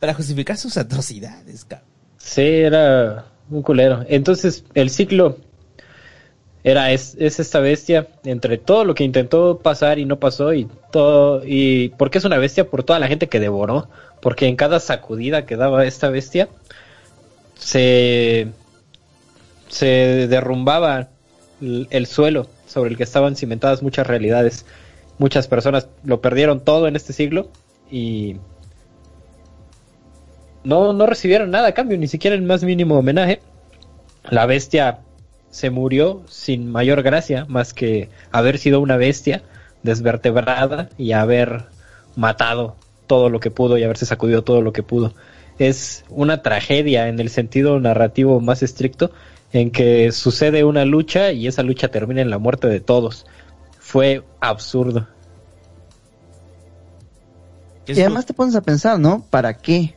[0.00, 1.88] Para justificar sus atrocidades, cabrón.
[2.18, 4.04] Sí, era un culero.
[4.08, 5.38] Entonces, el ciclo
[6.62, 11.42] era es, esta bestia entre todo lo que intentó pasar y no pasó y todo
[11.44, 13.88] y porque es una bestia por toda la gente que devoró,
[14.20, 16.48] porque en cada sacudida que daba esta bestia
[17.54, 18.48] se
[19.68, 21.08] se derrumbaba
[21.62, 24.66] el suelo sobre el que estaban cimentadas muchas realidades
[25.20, 27.50] muchas personas lo perdieron todo en este siglo
[27.90, 28.36] y
[30.64, 33.40] no, no recibieron nada a cambio, ni siquiera el más mínimo homenaje.
[34.30, 35.00] La bestia
[35.50, 39.42] se murió sin mayor gracia, más que haber sido una bestia
[39.82, 41.66] desvertebrada y haber
[42.16, 42.76] matado
[43.06, 45.12] todo lo que pudo y haberse sacudido todo lo que pudo.
[45.58, 49.10] Es una tragedia en el sentido narrativo más estricto
[49.52, 53.26] en que sucede una lucha y esa lucha termina en la muerte de todos.
[53.90, 55.08] Fue absurdo.
[57.88, 59.26] Y además te pones a pensar, ¿no?
[59.30, 59.96] ¿Para qué?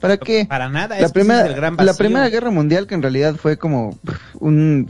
[0.00, 0.46] ¿Para qué?
[0.48, 1.00] Para nada.
[1.00, 3.98] La, primera, la primera guerra mundial que en realidad fue como
[4.38, 4.88] un...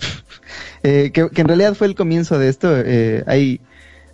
[0.83, 2.69] Eh, que, en realidad fue el comienzo de esto.
[2.77, 3.63] Eh, hay,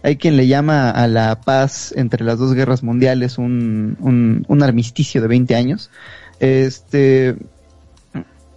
[0.04, 4.62] hay quien le llama a la paz entre las dos guerras mundiales un, un, un
[4.62, 5.90] armisticio de 20 años.
[6.38, 7.30] Este,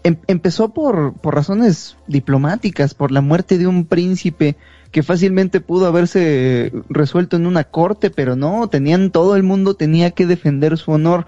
[0.03, 4.55] em, empezó por, por razones diplomáticas, por la muerte de un príncipe
[4.91, 10.11] que fácilmente pudo haberse resuelto en una corte, pero no, tenían todo el mundo tenía
[10.11, 11.25] que defender su honor.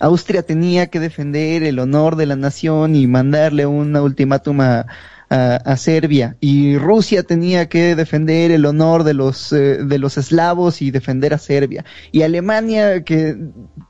[0.00, 4.86] Austria tenía que defender el honor de la nación y mandarle un ultimátum a,
[5.30, 10.80] a, Serbia y Rusia tenía que defender el honor de los eh, de los eslavos
[10.80, 13.36] y defender a Serbia y Alemania que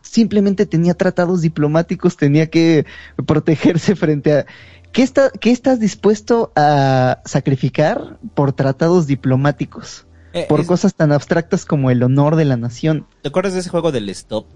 [0.02, 2.86] simplemente tenía tratados diplomáticos tenía que
[3.24, 4.46] protegerse frente a
[4.93, 10.06] ¿Qué, está, ¿Qué estás dispuesto a sacrificar por tratados diplomáticos?
[10.32, 13.06] Eh, por cosas tan abstractas como el honor de la nación.
[13.23, 14.47] ¿Te acuerdas de ese juego del stop?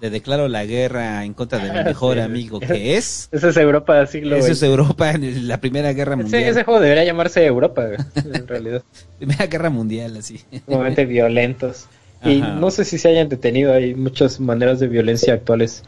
[0.00, 3.28] Le declaro la guerra en contra de mi mejor amigo, que es...
[3.30, 6.42] Eso es Europa siglo Eso es Europa en la Primera Guerra Mundial.
[6.42, 7.84] Sí, ese juego debería llamarse Europa,
[8.14, 8.82] en realidad.
[9.18, 10.40] Primera Guerra Mundial, así.
[10.66, 11.86] Momentos violentos.
[12.24, 15.82] Y no sé si se hayan detenido, hay muchas maneras de violencia actuales,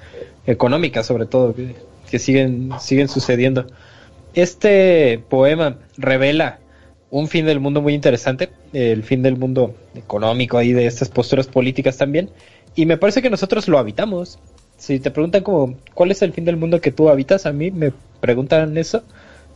[0.46, 1.54] económicas sobre todo,
[2.10, 3.66] que, siguen, siguen sucediendo.
[4.34, 6.58] Este poema revela
[7.10, 11.46] un fin del mundo muy interesante, el fin del mundo económico ahí de estas posturas
[11.46, 12.30] políticas también,
[12.74, 14.38] y me parece que nosotros lo habitamos.
[14.76, 17.46] Si te preguntan como, ¿cuál es el fin del mundo que tú habitas?
[17.46, 19.04] A mí me preguntan eso.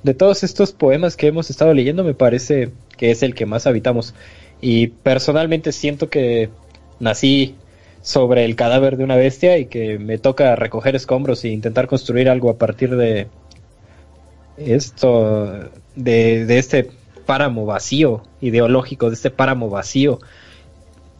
[0.04, 3.66] De todos estos poemas que hemos estado leyendo, me parece que es el que más
[3.66, 4.14] habitamos.
[4.60, 6.50] Y personalmente siento que
[7.00, 7.56] nací
[8.08, 12.30] sobre el cadáver de una bestia y que me toca recoger escombros e intentar construir
[12.30, 13.28] algo a partir de
[14.56, 16.90] esto, de, de este
[17.26, 20.20] páramo vacío ideológico, de este páramo vacío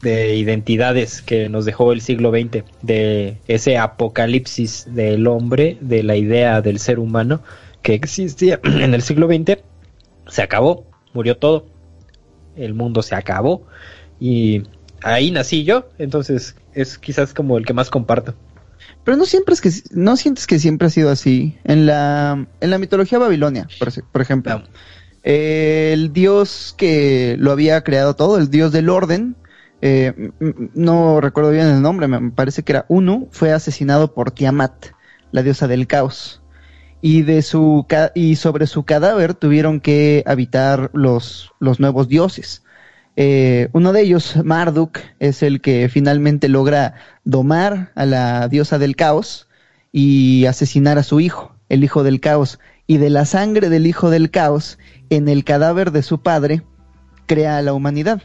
[0.01, 6.17] de identidades que nos dejó el siglo XX, de ese apocalipsis del hombre, de la
[6.17, 7.43] idea del ser humano
[7.83, 9.59] que existía en el siglo XX,
[10.27, 11.67] se acabó, murió todo,
[12.57, 13.67] el mundo se acabó
[14.19, 14.63] y
[15.03, 18.35] ahí nací yo, entonces es quizás como el que más comparto.
[19.05, 21.57] Pero no siempre es que no sientes que siempre ha sido así.
[21.65, 23.67] En la en la mitología babilonia,
[24.13, 24.63] por, ejemplo,
[25.23, 29.37] el dios que lo había creado todo, el dios del orden,
[29.81, 30.31] eh,
[30.75, 34.89] no recuerdo bien el nombre, me parece que era Unu, fue asesinado por Tiamat,
[35.33, 36.43] la diosa del caos.
[37.01, 42.65] Y, de su, y sobre su cadáver tuvieron que habitar los, los nuevos dioses.
[43.21, 48.95] Eh, uno de ellos, Marduk, es el que finalmente logra domar a la diosa del
[48.95, 49.49] caos
[49.91, 52.61] y asesinar a su hijo, el hijo del caos.
[52.87, 54.79] Y de la sangre del hijo del caos,
[55.11, 56.63] en el cadáver de su padre,
[57.27, 58.23] crea a la humanidad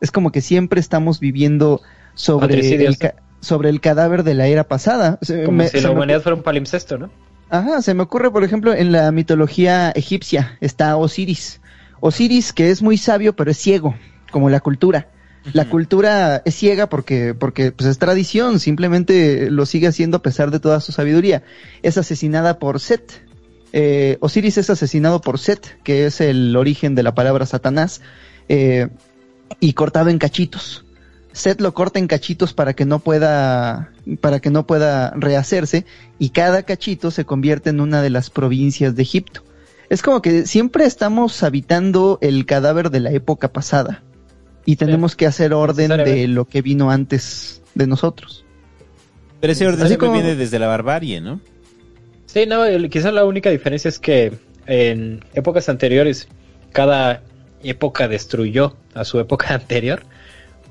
[0.00, 1.82] es como que siempre estamos viviendo
[2.14, 2.96] sobre el,
[3.40, 5.18] sobre el cadáver de la era pasada.
[5.44, 7.10] Como si la humanidad fuera un palimpsesto, ¿no?
[7.50, 11.60] Ajá, se me ocurre, por ejemplo, en la mitología egipcia está Osiris.
[12.00, 13.94] Osiris, que es muy sabio, pero es ciego,
[14.30, 15.08] como la cultura.
[15.54, 20.50] La cultura es ciega porque, porque pues es tradición, simplemente lo sigue haciendo a pesar
[20.50, 21.42] de toda su sabiduría.
[21.82, 23.26] Es asesinada por Set.
[23.72, 28.02] Eh, Osiris es asesinado por Set, que es el origen de la palabra Satanás.
[28.48, 28.88] Eh,
[29.58, 30.84] y cortado en cachitos.
[31.32, 35.86] Seth lo corta en cachitos para que no pueda para que no pueda rehacerse
[36.18, 39.44] y cada cachito se convierte en una de las provincias de Egipto.
[39.90, 44.02] Es como que siempre estamos habitando el cadáver de la época pasada
[44.64, 48.44] y tenemos que hacer orden de lo que vino antes de nosotros.
[49.40, 51.40] Pero ese orden siempre viene desde la barbarie, ¿no?
[52.26, 54.32] Sí, no, quizás la única diferencia es que
[54.66, 56.28] en épocas anteriores
[56.70, 57.22] cada
[57.64, 60.04] época destruyó a su época anterior.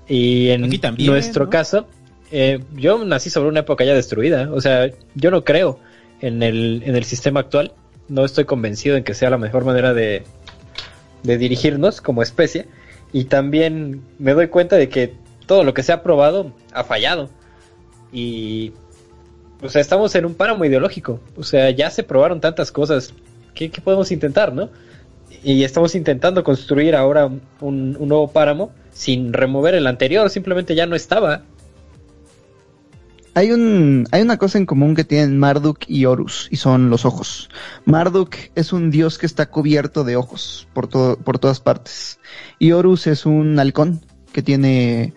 [0.08, 0.70] Y en
[1.06, 1.88] nuestro caso,
[2.32, 4.50] eh, yo nací sobre una época ya destruida.
[4.52, 5.80] O sea, yo no creo
[6.22, 7.74] en el, en el sistema actual.
[8.10, 10.24] No estoy convencido en que sea la mejor manera de,
[11.24, 12.68] de dirigirnos como especie.
[13.14, 15.16] Y también me doy cuenta de que
[15.46, 17.30] todo lo que se ha probado ha fallado.
[18.12, 18.74] Y
[19.62, 21.20] o sea, estamos en un páramo ideológico.
[21.38, 23.14] O sea, ya se probaron tantas cosas.
[23.54, 24.70] ¿Qué, qué podemos intentar, no?
[25.44, 27.30] y estamos intentando construir ahora
[27.62, 31.44] un, nuevo páramo sin remover el anterior, simplemente ya no estaba.
[33.40, 37.06] Hay, un, hay una cosa en común que tienen Marduk y Horus, y son los
[37.06, 37.50] ojos.
[37.86, 42.20] Marduk es un dios que está cubierto de ojos por, por todas partes.
[42.60, 44.02] Y Horus es un halcón
[44.34, 45.14] que tiene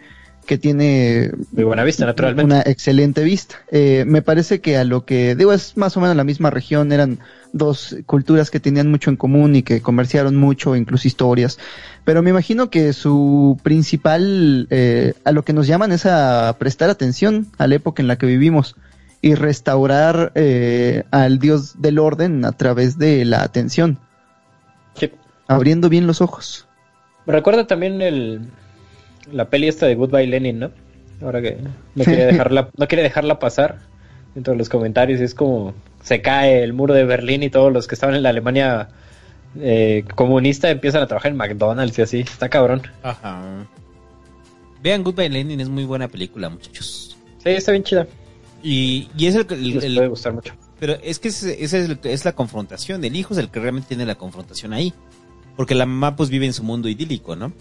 [0.46, 2.52] que tiene muy buena vista, naturalmente.
[2.52, 3.56] Una excelente vista.
[3.70, 6.92] Eh, me parece que a lo que digo es más o menos la misma región,
[6.92, 7.20] eran
[7.52, 11.58] dos culturas que tenían mucho en común y que comerciaron mucho, incluso historias.
[12.04, 16.90] Pero me imagino que su principal, eh, a lo que nos llaman es a prestar
[16.90, 18.76] atención a la época en la que vivimos
[19.20, 23.98] y restaurar eh, al Dios del orden a través de la atención.
[25.48, 26.66] Abriendo bien los ojos.
[27.26, 28.48] Me recuerda también el,
[29.30, 30.70] la peli esta de Goodbye Lenin, ¿no?
[31.20, 31.58] Ahora que
[31.94, 33.78] no quiere dejarla, no quiere dejarla pasar
[34.34, 37.94] entre los comentarios, es como se cae el muro de Berlín y todos los que
[37.94, 38.88] estaban en la Alemania
[39.60, 42.82] eh, comunista empiezan a trabajar en McDonald's y así, está cabrón.
[43.02, 43.66] Ajá.
[44.82, 47.16] Vean Goodbye Lenin, es muy buena película, muchachos.
[47.38, 48.06] Sí, está bien chida.
[48.62, 49.56] Y, y es el que...
[49.56, 50.54] Les puede gustar mucho.
[50.78, 54.06] Pero es que esa es, es, la confrontación, el hijo es el que realmente tiene
[54.06, 54.92] la confrontación ahí.
[55.56, 57.52] Porque la mamá pues vive en su mundo idílico, ¿no?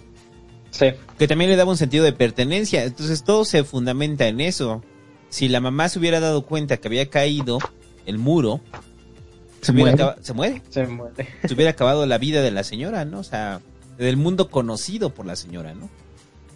[0.71, 0.87] Sí.
[1.19, 2.83] Que también le daba un sentido de pertenencia.
[2.83, 4.83] Entonces todo se fundamenta en eso.
[5.29, 7.59] Si la mamá se hubiera dado cuenta que había caído
[8.05, 8.61] el muro,
[9.61, 9.97] se, muere.
[10.21, 10.61] se muere.
[10.69, 11.27] Se muere.
[11.47, 13.19] Se hubiera acabado la vida de la señora, ¿no?
[13.19, 13.61] O sea,
[13.97, 15.89] del mundo conocido por la señora, ¿no?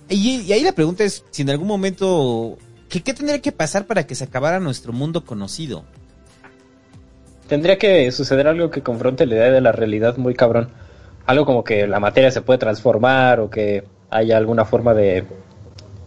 [0.10, 2.58] Y, ahí la pregunta es si en algún momento,
[2.90, 5.84] ¿qué, ¿qué tendría que pasar para que se acabara nuestro mundo conocido?
[7.48, 10.70] Tendría que suceder algo que confronte la idea de la realidad muy cabrón.
[11.28, 13.84] Algo como que la materia se puede transformar o que
[14.16, 15.26] haya alguna forma de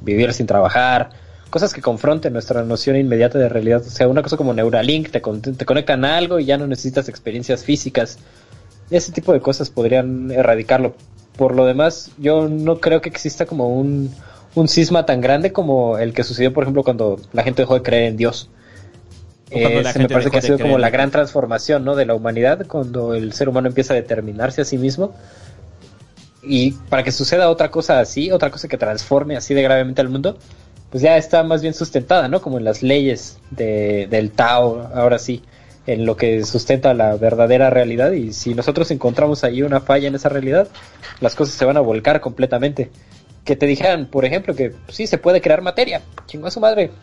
[0.01, 1.11] vivir sin trabajar,
[1.51, 3.83] cosas que confronten nuestra noción inmediata de realidad.
[3.87, 7.09] O sea, una cosa como Neuralink, te, te conectan a algo y ya no necesitas
[7.09, 8.19] experiencias físicas.
[8.91, 10.95] Ese tipo de cosas podrían erradicarlo.
[11.37, 14.13] Por lo demás, yo no creo que exista como un,
[14.55, 17.83] un cisma tan grande como el que sucedió, por ejemplo, cuando la gente dejó de
[17.83, 18.51] creer en Dios.
[19.51, 21.97] Eh, me parece que ha sido como la gran transformación ¿no?
[21.97, 25.15] de la humanidad cuando el ser humano empieza a determinarse a sí mismo
[26.43, 30.09] y para que suceda otra cosa así, otra cosa que transforme así de gravemente al
[30.09, 30.39] mundo,
[30.91, 32.41] pues ya está más bien sustentada, ¿no?
[32.41, 35.43] Como en las leyes de, del Tao, ahora sí,
[35.87, 38.13] en lo que sustenta la verdadera realidad.
[38.13, 40.69] Y si nosotros encontramos ahí una falla en esa realidad,
[41.21, 42.91] las cosas se van a volcar completamente.
[43.45, 46.91] Que te dijeran, por ejemplo, que sí se puede crear materia, chingo a su madre.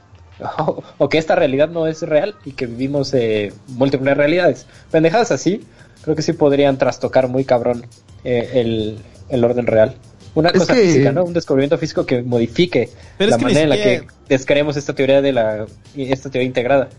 [0.98, 4.68] O, que esta realidad no es real y que vivimos eh, múltiples realidades.
[4.91, 5.66] Pendejadas así,
[6.02, 7.86] creo que sí podrían trastocar muy cabrón
[8.26, 8.99] eh, el,
[9.30, 9.95] el orden real.
[10.35, 11.23] Una cosa física, ¿no?
[11.23, 12.89] Un descubrimiento físico que modifique
[13.19, 15.65] la manera en la que descreemos esta teoría de la
[15.95, 16.89] esta teoría integrada.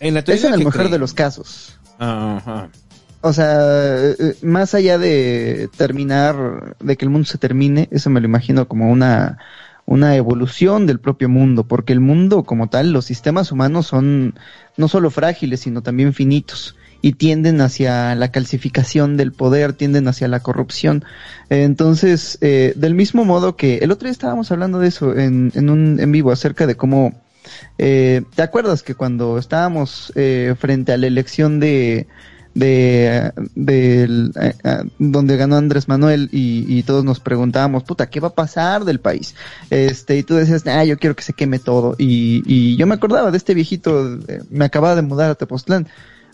[0.00, 1.78] En la es en el mejor de los casos.
[3.20, 8.20] O sea, eh, más allá de terminar, de que el mundo se termine, eso me
[8.20, 9.38] lo imagino como una,
[9.84, 14.38] una evolución del propio mundo, porque el mundo como tal, los sistemas humanos son
[14.76, 16.76] no solo frágiles, sino también finitos
[17.06, 21.04] y tienden hacia la calcificación del poder, tienden hacia la corrupción.
[21.50, 25.70] entonces, eh, del mismo modo que el otro día estábamos hablando de eso en, en
[25.70, 27.14] un en vivo acerca de cómo,
[27.78, 32.08] eh, ¿te acuerdas que cuando estábamos eh, frente a la elección de
[32.54, 38.34] de, de, donde ganó Andrés Manuel y, y, todos nos preguntábamos, puta, ¿qué va a
[38.34, 39.36] pasar del país?
[39.70, 41.94] Este, y tú decías, ah, yo quiero que se queme todo.
[41.98, 44.18] Y, y yo me acordaba de este viejito,
[44.48, 45.86] me acababa de mudar a Tepoztlán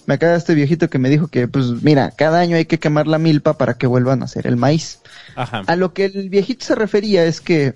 [0.07, 3.07] me acaba este viejito que me dijo que, pues, mira, cada año hay que quemar
[3.07, 5.01] la milpa para que vuelvan a hacer el maíz.
[5.37, 7.75] A lo que el viejito se refería es que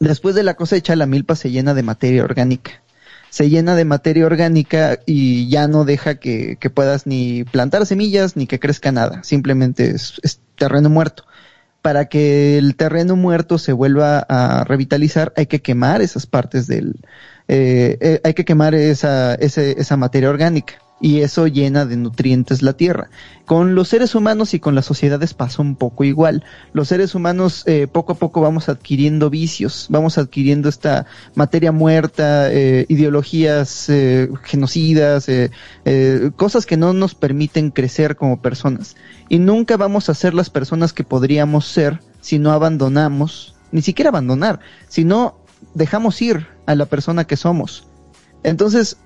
[0.00, 2.82] después de la cosecha la milpa se llena de materia orgánica.
[3.30, 8.36] Se llena de materia orgánica y ya no deja que, que puedas ni plantar semillas
[8.36, 9.22] ni que crezca nada.
[9.22, 11.24] Simplemente es, terreno muerto.
[11.80, 16.94] Para que el terreno muerto se vuelva a revitalizar hay que quemar esas partes del,
[17.48, 22.74] eh, eh, hay que quemar esa, esa materia orgánica y eso llena de nutrientes la
[22.74, 23.10] tierra.
[23.44, 26.44] Con los seres humanos y con las sociedades pasa un poco igual.
[26.72, 32.50] Los seres humanos eh, poco a poco vamos adquiriendo vicios, vamos adquiriendo esta materia muerta,
[32.52, 35.26] eh, ideologías eh, genocidas,
[36.36, 38.94] cosas que no nos permiten crecer como personas.
[39.28, 44.10] Y nunca vamos a ser las personas que podríamos ser si no abandonamos, ni siquiera
[44.10, 45.36] abandonar, si no
[45.74, 47.88] dejamos ir a la persona que somos.
[48.44, 48.98] Entonces,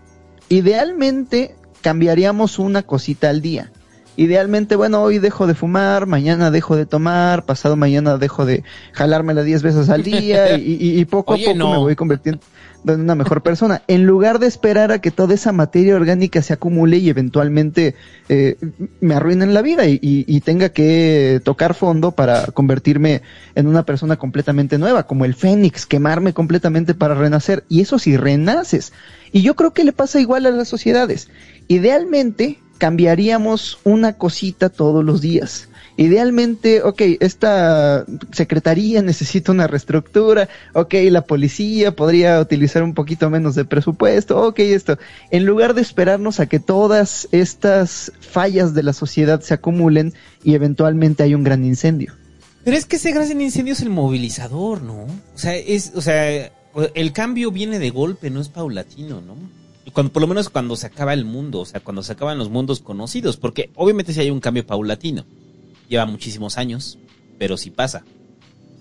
[0.48, 1.55] idealmente
[1.86, 3.70] cambiaríamos una cosita al día.
[4.16, 9.44] Idealmente, bueno, hoy dejo de fumar, mañana dejo de tomar, pasado mañana dejo de jalármela
[9.44, 12.40] 10 veces al día y, poco a poco me voy convirtiendo
[12.88, 13.82] en una mejor persona.
[13.86, 17.94] En lugar de esperar a que toda esa materia orgánica se acumule y eventualmente
[18.28, 18.56] eh,
[19.00, 23.22] me arruinen la vida y, y, tenga que tocar fondo para convertirme
[23.54, 27.62] en una persona completamente nueva, como el Fénix, quemarme completamente para renacer.
[27.68, 28.92] Y eso si renaces.
[29.32, 31.28] Y yo creo que le pasa igual a las sociedades.
[31.68, 35.68] Idealmente cambiaríamos una cosita todos los días.
[35.98, 43.54] Idealmente, ok, esta secretaría necesita una reestructura, ok, la policía podría utilizar un poquito menos
[43.54, 44.98] de presupuesto, ok, esto.
[45.30, 50.12] En lugar de esperarnos a que todas estas fallas de la sociedad se acumulen
[50.44, 52.12] y eventualmente hay un gran incendio.
[52.62, 55.04] Pero es que ese gran incendio es el movilizador, ¿no?
[55.34, 56.52] O sea, es, o sea,
[56.94, 59.34] el cambio viene de golpe, no es paulatino, ¿no?
[59.92, 62.50] Cuando, por lo menos cuando se acaba el mundo, o sea, cuando se acaban los
[62.50, 65.24] mundos conocidos, porque obviamente si hay un cambio paulatino,
[65.88, 66.98] lleva muchísimos años,
[67.38, 68.04] pero sí pasa.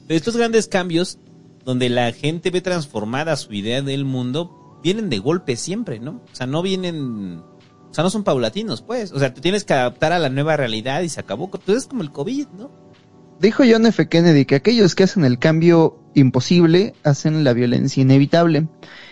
[0.08, 1.20] Pero estos grandes cambios,
[1.64, 6.22] donde la gente ve transformada su idea del mundo, vienen de golpe siempre, ¿no?
[6.32, 9.12] O sea, no vienen, o sea, no son paulatinos, pues.
[9.12, 11.46] O sea, te tienes que adaptar a la nueva realidad y se acabó.
[11.46, 12.72] Entonces es como el COVID, ¿no?
[13.40, 14.08] Dijo John F.
[14.08, 18.68] Kennedy que aquellos que hacen el cambio imposible hacen la violencia inevitable.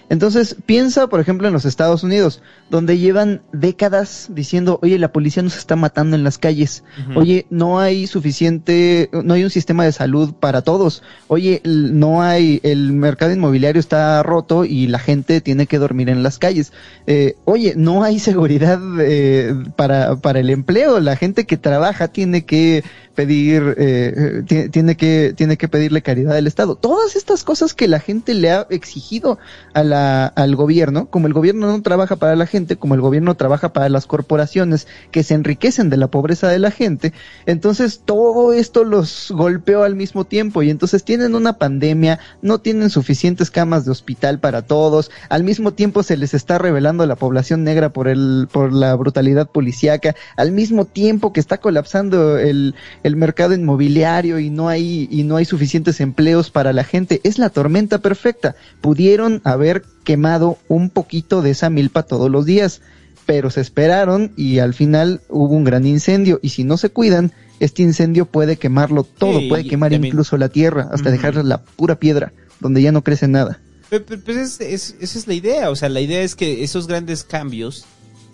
[0.09, 5.43] Entonces, piensa, por ejemplo, en los Estados Unidos, donde llevan décadas diciendo, oye, la policía
[5.43, 6.83] nos está matando en las calles,
[7.15, 12.59] oye, no hay suficiente, no hay un sistema de salud para todos, oye, no hay,
[12.63, 16.73] el mercado inmobiliario está roto y la gente tiene que dormir en las calles,
[17.07, 22.45] eh, oye, no hay seguridad eh, para, para el empleo, la gente que trabaja tiene
[22.45, 22.83] que
[23.15, 26.75] pedir, eh, tiene que, tiene que pedirle caridad al Estado.
[26.75, 29.37] Todas estas cosas que la gente le ha exigido
[29.73, 33.35] a la, al gobierno, como el gobierno no trabaja para la gente, como el gobierno
[33.35, 37.13] trabaja para las corporaciones que se enriquecen de la pobreza de la gente,
[37.45, 42.89] entonces todo esto los golpeó al mismo tiempo y entonces tienen una pandemia, no tienen
[42.89, 47.63] suficientes camas de hospital para todos, al mismo tiempo se les está revelando la población
[47.63, 53.15] negra por el, por la brutalidad policíaca, al mismo tiempo que está colapsando el, el
[53.15, 57.21] mercado inmobiliario y no hay y no hay suficientes empleos para la gente.
[57.23, 58.55] Es la tormenta perfecta.
[58.81, 62.81] Pudieron haber quemado un poquito de esa milpa todos los días,
[63.25, 67.31] pero se esperaron y al final hubo un gran incendio y si no se cuidan,
[67.59, 72.33] este incendio puede quemarlo todo, puede quemar incluso la tierra, hasta dejar la pura piedra,
[72.59, 73.59] donde ya no crece nada.
[73.89, 77.85] Pues esa es la idea, o sea, la idea es que esos grandes cambios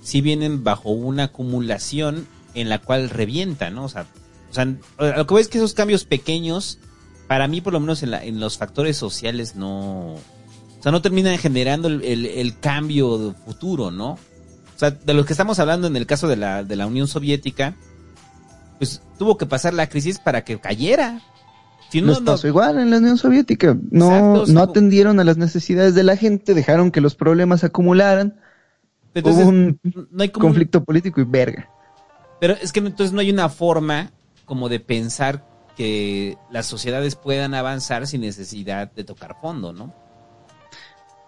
[0.01, 3.85] si vienen bajo una acumulación en la cual revienta, ¿no?
[3.85, 4.05] O sea,
[4.49, 6.79] o sea, lo que ves es que esos cambios pequeños,
[7.27, 10.15] para mí por lo menos en, la, en los factores sociales no...
[10.79, 14.11] O sea, no terminan generando el, el, cambio futuro, ¿no?
[14.11, 17.07] O sea, de lo que estamos hablando en el caso de la, de la Unión
[17.07, 17.75] Soviética,
[18.77, 21.21] pues tuvo que pasar la crisis para que cayera.
[21.89, 23.77] Si no, pasó igual en la Unión Soviética.
[23.91, 28.39] No, no atendieron a las necesidades de la gente, dejaron que los problemas acumularan.
[29.13, 31.67] Entonces, Hubo un no hay conflicto político y verga.
[32.39, 34.11] Pero es que entonces no hay una forma
[34.45, 35.45] como de pensar
[35.75, 39.93] que las sociedades puedan avanzar sin necesidad de tocar fondo, ¿no?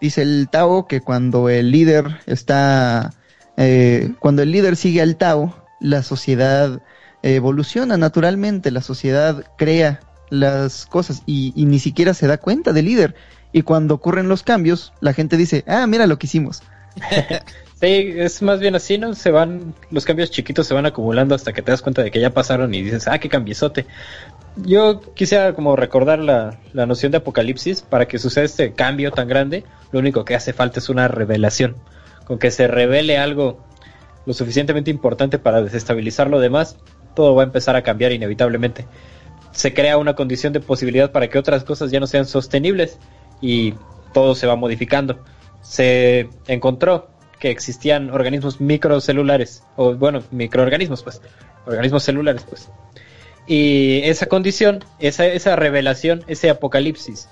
[0.02, 3.14] Dice el Tao que cuando el líder está,
[3.56, 6.82] eh, cuando el líder sigue al Tao, la sociedad
[7.24, 10.00] evoluciona naturalmente, la sociedad crea
[10.30, 13.16] las cosas y, y, ni siquiera se da cuenta del líder.
[13.54, 16.64] Y cuando ocurren los cambios, la gente dice, ah, mira lo que hicimos.
[17.82, 19.16] Sí, es más bien así, ¿no?
[19.16, 22.20] Se van, los cambios chiquitos se van acumulando hasta que te das cuenta de que
[22.20, 23.88] ya pasaron y dices, ah, qué cambiezote.
[24.58, 29.28] Yo quisiera como recordar la, la noción de apocalipsis para que suceda este cambio tan
[29.28, 29.64] grande.
[29.92, 31.76] Lo único que hace falta es una revelación.
[32.26, 33.64] Con que se revele algo
[34.26, 36.78] lo suficientemente importante para desestabilizar lo demás,
[37.16, 38.86] todo va a empezar a cambiar inevitablemente.
[39.52, 43.00] Se crea una condición de posibilidad para que otras cosas ya no sean sostenibles
[43.42, 43.74] y
[44.14, 45.24] todo se va modificando.
[45.62, 47.10] Se encontró
[47.40, 51.22] que existían organismos microcelulares, o bueno, microorganismos, pues,
[51.66, 52.70] organismos celulares, pues.
[53.48, 57.28] Y esa condición, esa, esa revelación, ese apocalipsis,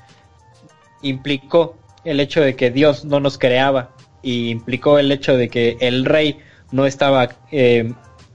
[1.02, 3.92] implicó el hecho de que Dios no nos creaba,
[4.22, 6.40] y implicó el hecho de que el rey
[6.72, 7.94] no estaba, eh,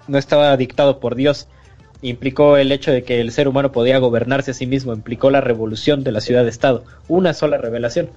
[0.08, 1.48] no estaba dictado por Dios,
[2.02, 5.40] implicó el hecho de que el ser humano podía gobernarse a sí mismo, implicó la
[5.40, 8.10] revolución de la ciudad-estado, una sola revelación.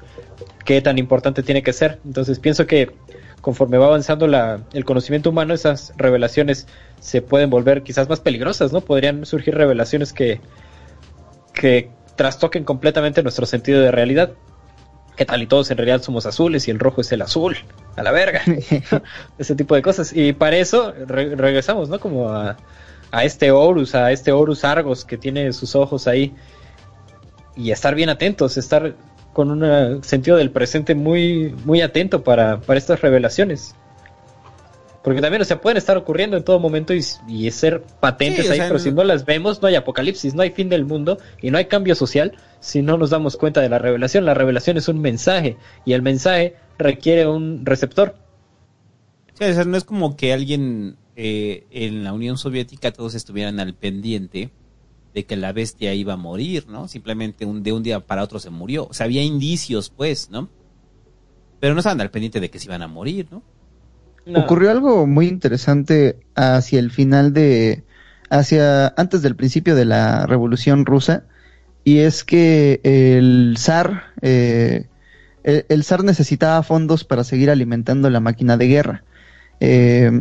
[0.66, 2.00] ¿Qué tan importante tiene que ser?
[2.06, 2.92] Entonces pienso que
[3.42, 6.68] conforme va avanzando la, el conocimiento humano, esas revelaciones
[7.00, 8.82] se pueden volver quizás más peligrosas, ¿no?
[8.82, 10.42] Podrían surgir revelaciones que,
[11.54, 14.32] que trastoquen completamente nuestro sentido de realidad.
[15.16, 15.42] ¿Qué tal?
[15.42, 17.58] Y todos en realidad somos azules y el rojo es el azul.
[17.96, 18.42] A la verga.
[19.38, 20.14] Ese tipo de cosas.
[20.14, 22.00] Y para eso regresamos, ¿no?
[22.00, 22.58] Como a,
[23.12, 26.36] a este Horus, a este Horus Argos que tiene sus ojos ahí.
[27.56, 28.94] Y estar bien atentos, estar
[29.38, 33.76] con un sentido del presente muy, muy atento para, estas revelaciones.
[35.04, 38.80] Porque también, o sea, pueden estar ocurriendo en todo momento y, ser patentes ahí, pero
[38.80, 41.66] si no las vemos, no hay apocalipsis, no hay fin del mundo y no hay
[41.66, 44.26] cambio social si no nos damos cuenta de la revelación.
[44.26, 45.56] La revelación es un mensaje
[45.86, 48.16] y el mensaje requiere un receptor.
[49.36, 53.60] Sí, o sea, no es como que alguien eh, en la Unión Soviética todos estuvieran
[53.60, 54.50] al pendiente
[55.18, 56.88] de que la bestia iba a morir, ¿no?
[56.88, 58.86] Simplemente un, de un día para otro se murió.
[58.88, 60.48] O sea, había indicios, pues, ¿no?
[61.60, 63.42] Pero no estaban al pendiente de que se iban a morir, ¿no?
[64.36, 67.84] Ocurrió algo muy interesante hacia el final de,
[68.30, 71.24] hacia, antes del principio de la Revolución Rusa,
[71.84, 74.86] y es que el zar, eh,
[75.44, 79.04] el, zar necesitaba fondos para seguir alimentando la máquina de guerra.
[79.62, 80.12] Eh,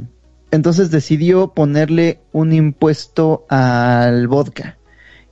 [0.50, 4.75] entonces decidió ponerle un impuesto al vodka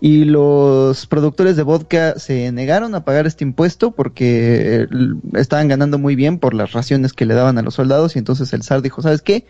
[0.04, 4.88] y los productores de vodka se negaron a pagar este impuesto porque eh,
[5.32, 8.52] estaban ganando muy bien por las raciones que le daban a los soldados y entonces
[8.52, 9.46] el zar dijo, ¿sabes qué?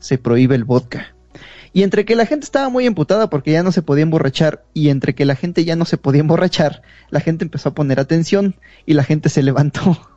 [0.00, 1.14] Se prohíbe el vodka.
[1.72, 4.90] Y entre que la gente estaba muy emputada porque ya no se podía emborrachar y
[4.90, 8.56] entre que la gente ya no se podía emborrachar, la gente empezó a poner atención
[8.84, 10.13] y la gente se levantó.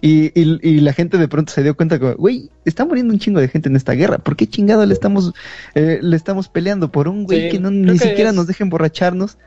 [0.00, 3.40] Y, y, la gente de pronto se dio cuenta que, güey, está muriendo un chingo
[3.40, 4.18] de gente en esta guerra.
[4.18, 5.32] ¿Por qué chingado le estamos,
[5.74, 9.38] eh, le estamos peleando por un güey que no, ni siquiera nos deja emborracharnos?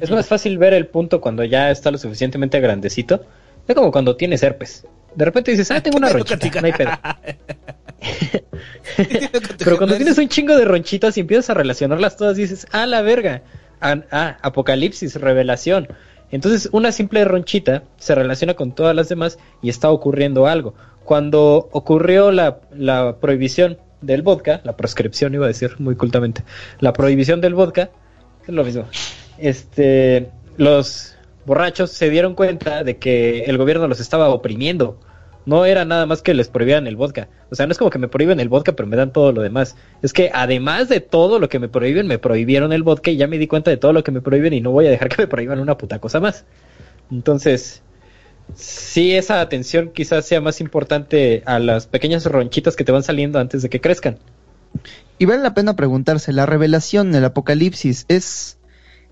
[0.00, 3.24] Es más fácil ver el punto cuando ya está lo suficientemente grandecito.
[3.68, 4.86] Es como cuando tienes herpes.
[5.14, 6.90] De repente dices, ah, tengo una ronchita, no hay pedo.
[9.58, 13.02] Pero cuando tienes un chingo de ronchitas y empiezas a relacionarlas todas, dices, ah, la
[13.02, 13.42] verga.
[13.80, 15.88] Ah, ah apocalipsis, revelación.
[16.30, 20.74] Entonces, una simple ronchita se relaciona con todas las demás y está ocurriendo algo.
[21.04, 22.60] Cuando ocurrió la,
[23.20, 26.42] prohibición del vodka, la proscripción iba a decir muy cultamente,
[26.80, 27.90] la prohibición del vodka,
[28.42, 28.84] es lo mismo.
[29.38, 34.98] Este, los borrachos se dieron cuenta de que el gobierno los estaba oprimiendo
[35.46, 37.28] no era nada más que les prohibieran el vodka.
[37.50, 39.42] O sea, no es como que me prohíben el vodka, pero me dan todo lo
[39.42, 39.76] demás.
[40.02, 43.28] Es que además de todo lo que me prohíben, me prohibieron el vodka y ya
[43.28, 45.22] me di cuenta de todo lo que me prohíben y no voy a dejar que
[45.22, 46.44] me prohíban una puta cosa más.
[47.10, 47.82] Entonces,
[48.54, 53.38] sí, esa atención quizás sea más importante a las pequeñas ronchitas que te van saliendo
[53.38, 54.18] antes de que crezcan.
[55.18, 58.55] Y vale la pena preguntarse, ¿la revelación, el apocalipsis, es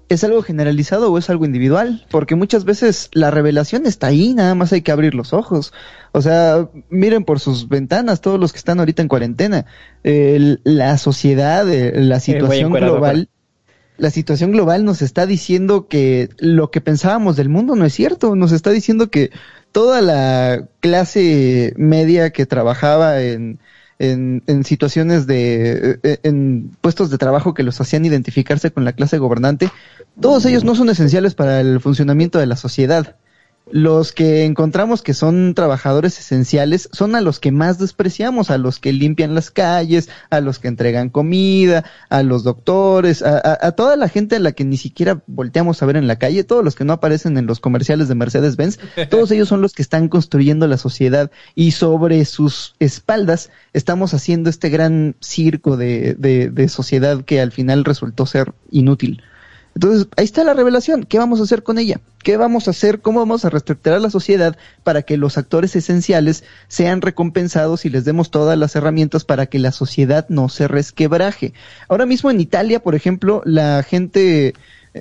[0.09, 2.07] ¿Es algo generalizado o es algo individual?
[2.11, 5.73] Porque muchas veces la revelación está ahí, nada más hay que abrir los ojos.
[6.13, 9.67] O sea, miren por sus ventanas todos los que están ahorita en cuarentena.
[10.03, 13.29] la sociedad, la situación global,
[13.97, 18.35] la situación global nos está diciendo que lo que pensábamos del mundo no es cierto.
[18.35, 19.31] Nos está diciendo que
[19.73, 23.61] toda la clase media que trabajaba en
[24.11, 28.93] en, en situaciones de, eh, en puestos de trabajo que los hacían identificarse con la
[28.93, 29.71] clase gobernante,
[30.21, 33.17] todos ellos no son esenciales para el funcionamiento de la sociedad.
[33.71, 38.79] Los que encontramos que son trabajadores esenciales son a los que más despreciamos, a los
[38.79, 44.09] que limpian las calles, a los que entregan comida, a los doctores, a, toda la
[44.09, 46.85] gente a la que ni siquiera volteamos a ver en la calle, todos los que
[46.85, 48.79] no aparecen en los comerciales de Mercedes-Benz,
[49.11, 54.51] todos ellos son los que están construyendo la sociedad y sobre sus espaldas estamos haciendo
[54.51, 59.23] este gran circo de, de sociedad que al final resultó ser inútil.
[59.75, 61.05] Entonces, ahí está la revelación.
[61.05, 62.01] ¿Qué vamos a hacer con ella?
[62.23, 63.01] ¿Qué vamos a hacer?
[63.01, 68.05] ¿Cómo vamos a reestructurar la sociedad para que los actores esenciales sean recompensados y les
[68.05, 71.55] demos todas las herramientas para que la sociedad no se resquebraje?
[71.89, 74.55] Ahora mismo en Italia, por ejemplo, la gente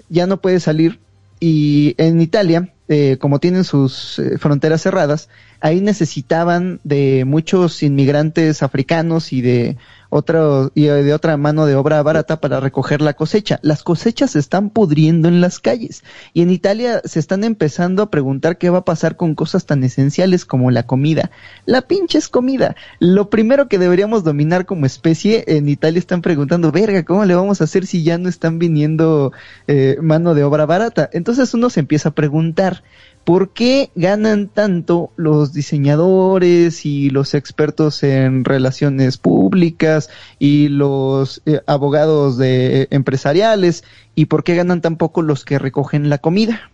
[0.10, 1.00] ya no puede salir
[1.40, 5.28] y en Italia, eh, como tienen sus eh, fronteras cerradas,
[5.64, 9.78] ahí necesitaban de muchos inmigrantes africanos y de
[10.10, 13.60] otra, y de otra mano de obra barata para recoger la cosecha.
[13.64, 16.04] Las cosechas se están pudriendo en las calles
[16.34, 19.86] y en Italia se están empezando a preguntar qué va a pasar con cosas tan
[19.86, 21.32] esenciales como la comida.
[21.66, 22.76] La pinche es comida.
[23.00, 27.62] Lo primero que deberíamos dominar como especie, en Italia están preguntando, verga, ¿cómo le vamos
[27.62, 29.32] a hacer si ya no están viniendo
[29.68, 31.10] eh, mano de obra barata?
[31.14, 32.84] Entonces uno se empieza a preguntar,
[33.24, 40.10] ¿Por qué ganan tanto los diseñadores y los expertos en relaciones públicas
[40.40, 43.86] y los eh, abogados de eh, empresariales?
[44.14, 46.70] ¿Y por qué ganan tan poco los que recogen la comida?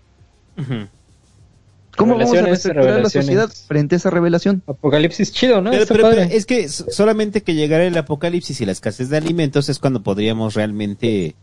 [1.96, 4.64] ¿Cómo vamos a reestructurar la sociedad frente a esa revelación?
[4.66, 5.72] Apocalipsis chido, ¿no?
[5.72, 10.02] Pero, es que solamente que llegara el apocalipsis y la escasez de alimentos es cuando
[10.02, 11.36] podríamos realmente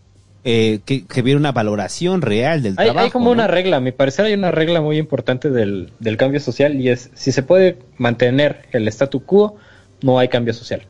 [0.49, 3.01] eh, que, que hubiera una valoración real del trabajo.
[3.01, 6.81] Hay como una regla, a mi parecer hay una regla muy importante del, cambio social
[6.81, 9.57] y es si se puede mantener el statu quo,
[10.03, 10.83] no hay cambio social.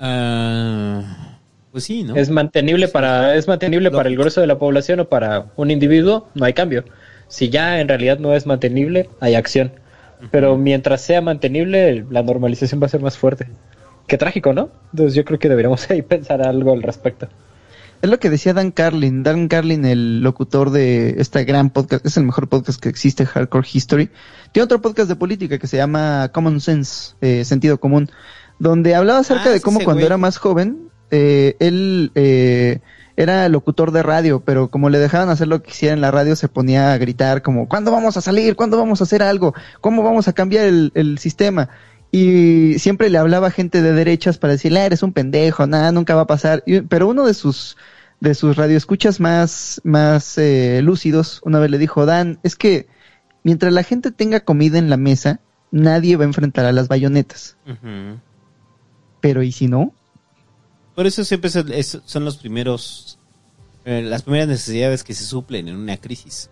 [0.00, 1.36] Ah,
[1.70, 2.16] pues sí, ¿no?
[2.16, 6.26] Es mantenible para es mantenible para el grueso de la población o para un individuo,
[6.34, 6.84] no hay cambio.
[7.28, 9.72] Si ya en realidad no es mantenible, hay acción.
[10.30, 13.46] Pero mientras sea mantenible, la normalización va a ser más fuerte.
[14.06, 14.70] Qué trágico, ¿no?
[14.94, 17.28] Entonces yo creo que deberíamos ahí pensar algo al respecto.
[18.00, 19.24] Es lo que decía Dan Carlin.
[19.24, 23.66] Dan Carlin, el locutor de este gran podcast, es el mejor podcast que existe, Hardcore
[23.72, 24.10] History.
[24.52, 28.08] Tiene otro podcast de política que se llama Common Sense, eh, Sentido Común,
[28.60, 32.78] donde hablaba acerca ah, de cómo cuando era más joven, eh, él eh,
[33.16, 36.36] era locutor de radio, pero como le dejaban hacer lo que quisiera en la radio,
[36.36, 38.54] se ponía a gritar como, ¿cuándo vamos a salir?
[38.54, 39.54] ¿Cuándo vamos a hacer algo?
[39.80, 41.68] ¿Cómo vamos a cambiar el, el sistema?
[42.10, 45.92] Y siempre le hablaba a gente de derechas para decirle, ah, eres un pendejo, nada,
[45.92, 46.64] nunca va a pasar.
[46.88, 47.76] pero uno de sus,
[48.20, 52.88] de sus radioescuchas más, más eh, lúcidos, una vez le dijo, Dan, es que
[53.42, 55.40] mientras la gente tenga comida en la mesa,
[55.70, 57.56] nadie va a enfrentar a las bayonetas.
[59.20, 59.92] Pero ¿y si no?
[60.94, 63.18] Por eso siempre son los primeros,
[63.84, 66.50] eh, las primeras necesidades que se suplen en una crisis.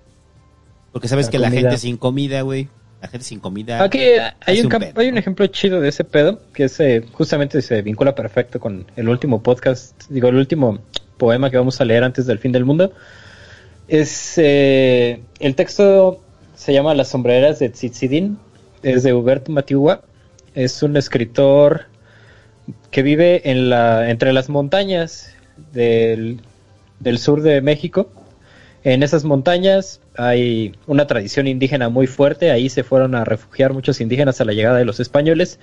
[0.93, 2.69] Porque sabes que la gente sin comida, güey,
[3.01, 3.83] la gente sin comida.
[3.83, 4.01] Aquí
[4.45, 8.15] hay un, hay un ejemplo chido de ese pedo, que es, eh, justamente se vincula
[8.15, 10.81] perfecto con el último podcast, digo, el último
[11.17, 12.93] poema que vamos a leer antes del fin del mundo.
[13.89, 16.23] Es, eh, el texto
[16.55, 18.39] se llama Las sombreras de Tzitzidin,
[18.83, 20.03] es de Hubert Matiua,
[20.55, 21.87] es un escritor
[22.91, 25.35] que vive en la, entre las montañas
[25.73, 26.41] del,
[27.19, 28.11] sur de México.
[28.87, 34.01] En esas montañas hay una tradición indígena muy fuerte, ahí se fueron a refugiar muchos
[34.01, 35.59] indígenas a la llegada de los españoles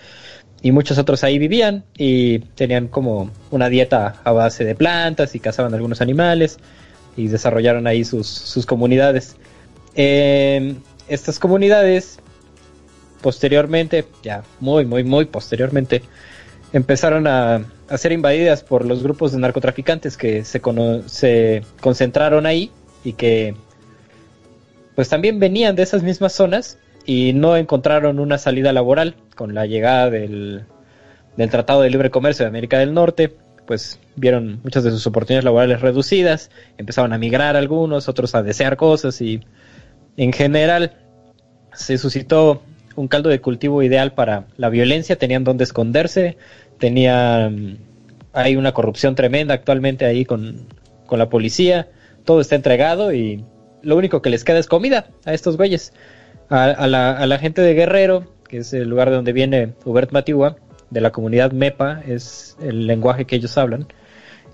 [0.62, 5.40] y muchos otros ahí vivían y tenían como una dieta a base de plantas y
[5.40, 6.58] cazaban algunos animales
[7.16, 9.38] y desarrollaron ahí sus, comunidades.
[9.96, 12.20] estas comunidades
[13.22, 16.02] posteriormente, ya muy, muy, muy posteriormente,
[16.74, 17.64] empezaron a,
[17.96, 20.62] ser invadidas por los grupos de narcotraficantes que se,
[21.06, 22.70] se concentraron ahí
[23.04, 23.56] y que
[24.96, 29.16] pues también venían de esas mismas zonas y no encontraron una salida laboral.
[29.36, 30.66] Con la llegada del,
[31.38, 33.36] del Tratado de Libre Comercio de América del Norte,
[33.66, 38.78] pues vieron muchas de sus oportunidades laborales reducidas, empezaron a migrar algunos, otros a desear
[38.78, 39.42] cosas y
[40.18, 40.94] en general
[41.74, 42.62] se suscitó
[42.96, 46.38] un caldo de cultivo ideal para la violencia, tenían donde esconderse,
[46.78, 47.52] tenía,
[48.34, 50.68] hay una corrupción tremenda actualmente ahí con,
[51.10, 51.90] la policía,
[52.26, 53.44] todo está entregado y
[53.82, 55.94] lo único que les queda es comida a estos güeyes.
[56.50, 60.58] A, la, gente de Guerrero, que es el lugar de donde viene Hubert Matiwa,
[60.90, 63.88] de la comunidad MEPA, es el lenguaje que ellos hablan.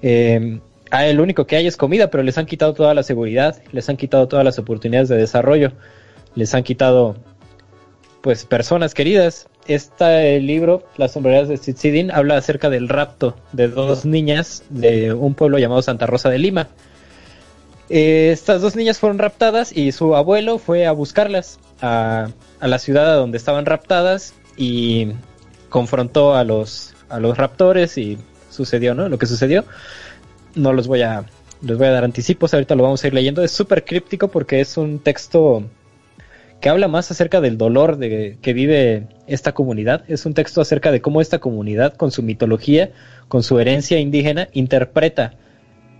[0.02, 3.62] Eh, a el único que hay es comida, pero les han quitado toda la seguridad,
[3.72, 5.74] les han quitado todas las oportunidades de desarrollo,
[6.36, 7.18] les han quitado
[8.22, 9.48] pues personas queridas.
[9.68, 15.36] Este libro, Las sombreras de Tzitzidin, habla acerca del rapto de dos niñas de un
[15.36, 16.70] pueblo llamado Santa Rosa de Lima.
[17.90, 22.30] Eh, estas dos niñas fueron raptadas y su abuelo fue a buscarlas a,
[22.62, 25.14] la ciudad donde estaban raptadas y
[25.70, 28.20] confrontó a los, a los raptores y
[28.52, 29.10] sucedió, ¿no?
[29.10, 29.66] Lo que sucedió.
[30.56, 31.26] No los voy a,
[31.62, 33.44] les voy a dar anticipos, ahorita lo vamos a ir leyendo.
[33.44, 35.64] Es súper críptico porque es un texto
[36.62, 40.04] que habla más acerca del dolor de, que vive esta comunidad.
[40.08, 42.92] Es un texto acerca de cómo esta comunidad, con su mitología,
[43.30, 45.34] con su herencia indígena, interpreta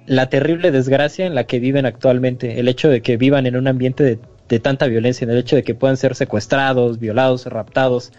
[0.10, 2.60] la terrible desgracia en la que viven actualmente.
[2.60, 5.62] El hecho de que vivan en un ambiente de, tanta violencia, en el hecho de
[5.62, 8.12] que puedan ser secuestrados, violados, raptados,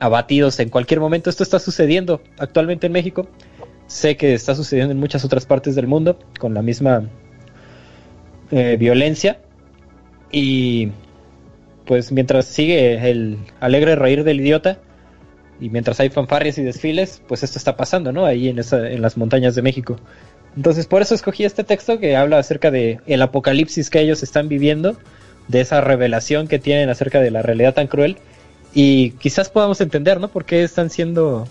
[0.00, 1.30] abatidos en cualquier momento.
[1.30, 3.28] Esto está sucediendo actualmente en México.
[3.86, 7.08] Sé que está sucediendo en muchas otras partes del mundo con la misma
[8.50, 9.38] eh, violencia.
[10.32, 10.90] Y
[11.86, 14.80] pues mientras sigue el alegre reír del idiota
[15.60, 18.26] y mientras hay fanfarrias y desfiles, pues esto está pasando, ¿no?
[18.26, 20.00] Ahí en, esa, en las montañas de México.
[20.58, 24.48] Entonces por eso escogí este texto que habla acerca de el apocalipsis que ellos están
[24.48, 24.96] viviendo,
[25.46, 28.16] de esa revelación que tienen acerca de la realidad tan cruel
[28.74, 30.26] y quizás podamos entender, ¿no?
[30.26, 31.46] Por qué están siendo,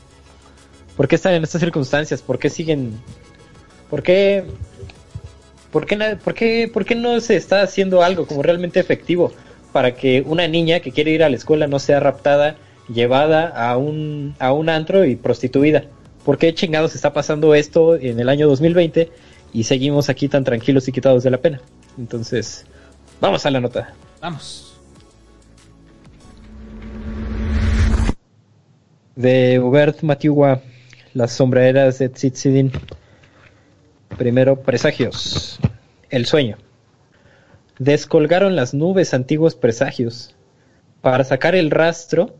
[0.97, 2.99] por qué están en estas circunstancias, por qué siguen,
[3.89, 4.43] por qué,
[5.71, 9.31] por qué, por qué, por qué no se está haciendo algo como realmente efectivo
[9.71, 12.57] para que una niña que quiere ir a la escuela no sea raptada,
[12.93, 15.85] llevada a un, a un antro y prostituida.
[16.27, 19.09] ¿Por qué chingados está pasando esto en el año 2020
[19.53, 21.61] y seguimos aquí tan tranquilos y quitados de la pena?
[21.97, 22.65] Entonces,
[23.21, 23.93] vamos a la nota.
[24.19, 24.77] Vamos.
[29.15, 30.59] De Hubert Matiwa,
[31.13, 32.73] Las sombreras de Tzitzidin.
[34.17, 35.59] Primero, presagios.
[36.09, 36.57] El sueño.
[37.79, 40.35] Descolgaron las nubes antiguos presagios.
[40.99, 42.35] Para sacar el rastro,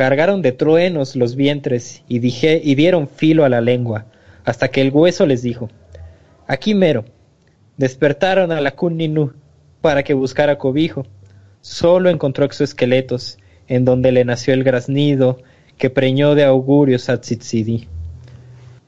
[0.00, 4.06] cargaron de truenos los vientres y, dije, y dieron filo a la lengua,
[4.44, 5.68] hasta que el hueso les dijo,
[6.46, 7.04] aquí mero.
[7.76, 9.34] Despertaron a la Kunninu
[9.82, 11.04] para que buscara cobijo.
[11.60, 13.36] Solo encontró exoesqueletos,
[13.68, 15.36] en donde le nació el graznido
[15.76, 17.20] que preñó de augurios a.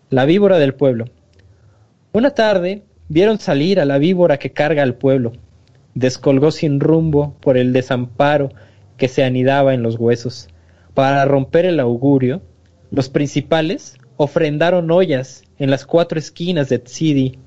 [0.09, 1.11] La víbora del pueblo.
[2.13, 5.33] Una tarde vieron salir a la víbora que carga al pueblo,
[5.95, 8.49] descolgó sin rumbo por el desamparo
[8.97, 10.49] que se anidaba en los huesos.
[10.95, 12.43] Para romper el augurio,
[12.91, 17.39] Los principales ofrendaron ollas en las cuatro esquinas de Tzidi.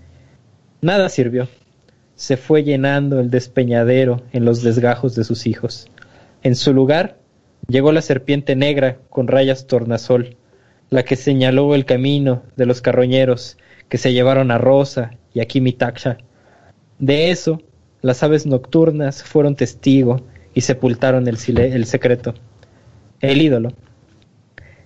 [0.81, 1.47] Nada sirvió.
[2.15, 5.88] Se fue llenando el despeñadero en los desgajos de sus hijos.
[6.41, 7.19] En su lugar
[7.67, 10.35] llegó la serpiente negra con rayas tornasol,
[10.89, 13.57] la que señaló el camino de los carroñeros
[13.88, 16.17] que se llevaron a Rosa y a Kimitaksha.
[16.97, 17.61] De eso,
[18.01, 20.22] las aves nocturnas fueron testigo
[20.55, 22.34] y sepultaron el, el secreto.
[23.22, 23.74] El ídolo.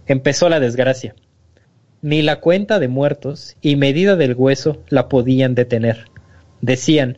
[0.06, 1.16] Empezó la desgracia.
[2.02, 6.06] Ni la cuenta de muertos y medida del hueso la podían detener.
[6.62, 7.18] Decían,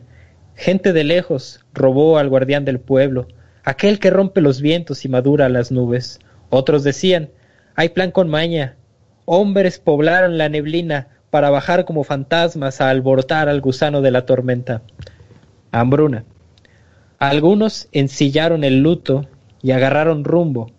[0.56, 3.28] gente de lejos robó al guardián del pueblo,
[3.64, 6.18] aquel que rompe los vientos y madura las nubes.
[6.50, 7.30] Otros decían,
[7.74, 8.76] hay plan con maña.
[9.24, 14.82] Hombres poblaron la neblina para bajar como fantasmas a alborotar al gusano de la tormenta.
[15.70, 16.24] Hambruna.
[17.18, 19.26] Algunos ensillaron el luto
[19.62, 20.72] y agarraron rumbo.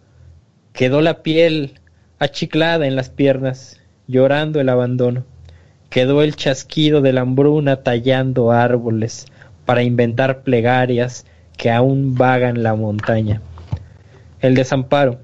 [0.73, 1.79] Quedó la piel
[2.17, 5.23] achiclada en las piernas llorando el abandono.
[5.91, 9.27] Quedó el chasquido de la hambruna tallando árboles
[9.65, 11.27] para inventar plegarias
[11.57, 13.39] que aún vagan la montaña.
[14.41, 15.19] El desamparo.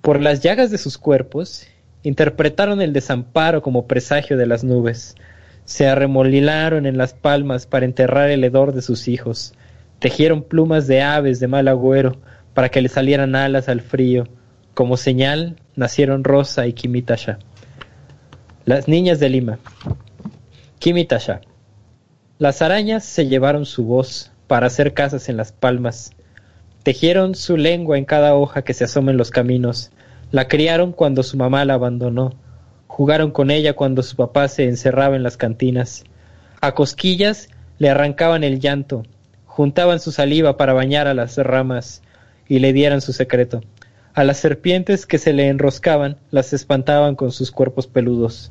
[0.00, 1.66] Por las llagas de sus cuerpos,
[2.02, 5.16] interpretaron el desamparo como presagio de las nubes.
[5.66, 9.52] Se arremolinaron en las palmas para enterrar el hedor de sus hijos.
[9.98, 12.16] Tejieron plumas de aves de mal agüero
[12.54, 14.28] para que le salieran alas al frío.
[14.74, 17.38] Como señal nacieron Rosa y Kimitasha.
[18.64, 19.58] Las niñas de Lima.
[20.78, 21.40] Kimitasha.
[22.38, 26.12] Las arañas se llevaron su voz para hacer casas en las palmas.
[26.82, 29.90] Tejieron su lengua en cada hoja que se asoma en los caminos.
[30.30, 32.34] La criaron cuando su mamá la abandonó.
[32.86, 36.04] Jugaron con ella cuando su papá se encerraba en las cantinas.
[36.60, 37.48] A cosquillas
[37.78, 39.02] le arrancaban el llanto.
[39.44, 42.02] Juntaban su saliva para bañar a las ramas
[42.50, 43.62] y le dieran su secreto.
[44.12, 48.50] A las serpientes que se le enroscaban las espantaban con sus cuerpos peludos.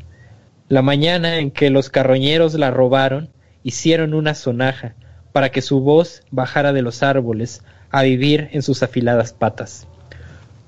[0.69, 3.29] La mañana en que los carroñeros la robaron,
[3.61, 4.95] hicieron una sonaja
[5.33, 7.61] para que su voz bajara de los árboles
[7.91, 9.85] a vivir en sus afiladas patas.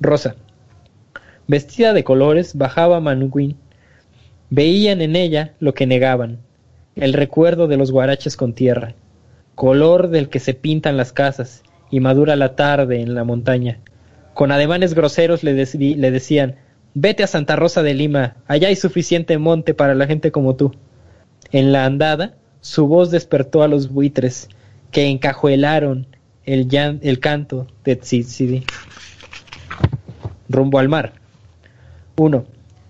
[0.01, 0.35] Rosa.
[1.47, 3.55] Vestida de colores, bajaba Manuguín.
[4.49, 6.39] Veían en ella lo que negaban,
[6.97, 8.93] el recuerdo de los guaraches con tierra,
[9.55, 13.79] color del que se pintan las casas y madura la tarde en la montaña.
[14.33, 16.55] Con ademanes groseros le, le decían
[16.93, 20.73] Vete a Santa Rosa de Lima, allá hay suficiente monte para la gente como tú.
[21.51, 24.49] En la andada, su voz despertó a los buitres,
[24.91, 26.07] que encajuelaron
[26.45, 26.67] el,
[27.01, 28.65] el canto de Tzitzidi.
[30.49, 31.13] Rumbo al mar.
[32.17, 32.45] 1.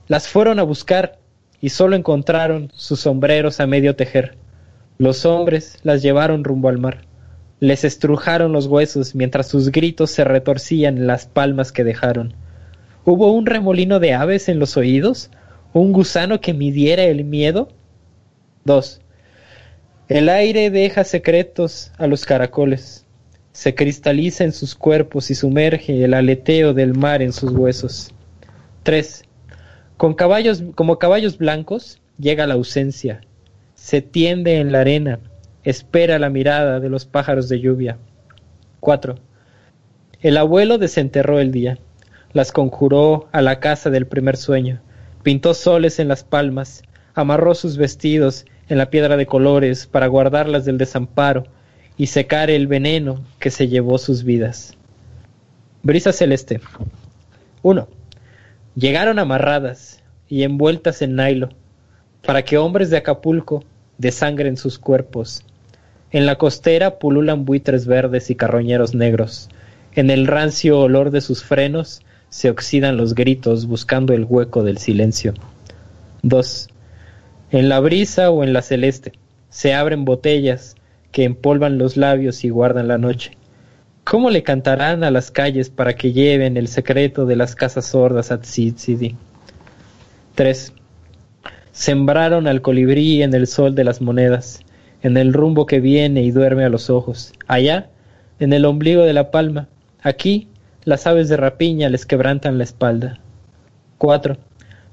[0.07, 1.19] Las fueron a buscar
[1.61, 4.35] y solo encontraron sus sombreros a medio tejer.
[4.97, 7.01] Los hombres las llevaron rumbo al mar.
[7.61, 12.33] Les estrujaron los huesos mientras sus gritos se retorcían en las palmas que dejaron.
[13.05, 15.29] ¿Hubo un remolino de aves en los oídos?
[15.71, 17.69] ¿Un gusano que midiera el miedo?
[18.65, 19.01] 2.
[20.09, 23.05] El aire deja secretos a los caracoles.
[23.51, 28.11] Se cristaliza en sus cuerpos y sumerge el aleteo del mar en sus huesos.
[28.81, 29.23] 3.
[29.97, 33.21] Con caballos, como caballos blancos llega la ausencia.
[33.75, 35.19] Se tiende en la arena,
[35.63, 37.97] espera la mirada de los pájaros de lluvia.
[38.79, 39.15] 4.
[40.21, 41.77] El abuelo desenterró el día
[42.33, 44.79] las conjuró a la casa del primer sueño,
[45.23, 46.83] pintó soles en las palmas,
[47.13, 51.43] amarró sus vestidos en la piedra de colores para guardarlas del desamparo
[51.97, 54.77] y secar el veneno que se llevó sus vidas.
[55.83, 56.61] Brisa celeste.
[57.63, 57.87] 1.
[58.75, 61.49] Llegaron amarradas y envueltas en nailo,
[62.25, 63.65] para que hombres de Acapulco
[63.97, 65.43] desangren sus cuerpos.
[66.11, 69.49] En la costera pululan buitres verdes y carroñeros negros.
[69.93, 74.77] En el rancio olor de sus frenos se oxidan los gritos buscando el hueco del
[74.77, 75.33] silencio.
[76.23, 76.69] 2.
[77.51, 79.13] En la brisa o en la celeste
[79.49, 80.75] se abren botellas
[81.11, 83.37] que empolvan los labios y guardan la noche.
[84.03, 88.31] ¿Cómo le cantarán a las calles para que lleven el secreto de las casas sordas
[88.31, 89.15] a Tsitzidi?
[90.35, 90.73] 3.
[91.71, 94.61] Sembraron al colibrí en el sol de las monedas,
[95.01, 97.33] en el rumbo que viene y duerme a los ojos.
[97.47, 97.89] Allá,
[98.39, 99.67] en el ombligo de la palma.
[100.01, 100.47] Aquí,
[100.83, 103.19] las aves de rapiña les quebrantan la espalda.
[103.97, 104.37] 4.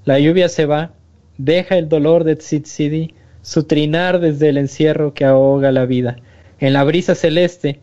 [0.05, 0.93] La lluvia se va,
[1.39, 6.17] deja el dolor de Tsitzidi su trinar desde el encierro que ahoga la vida.
[6.61, 7.81] En la brisa celeste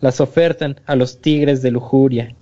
[0.00, 2.34] las ofertan a los tigres de lujuria.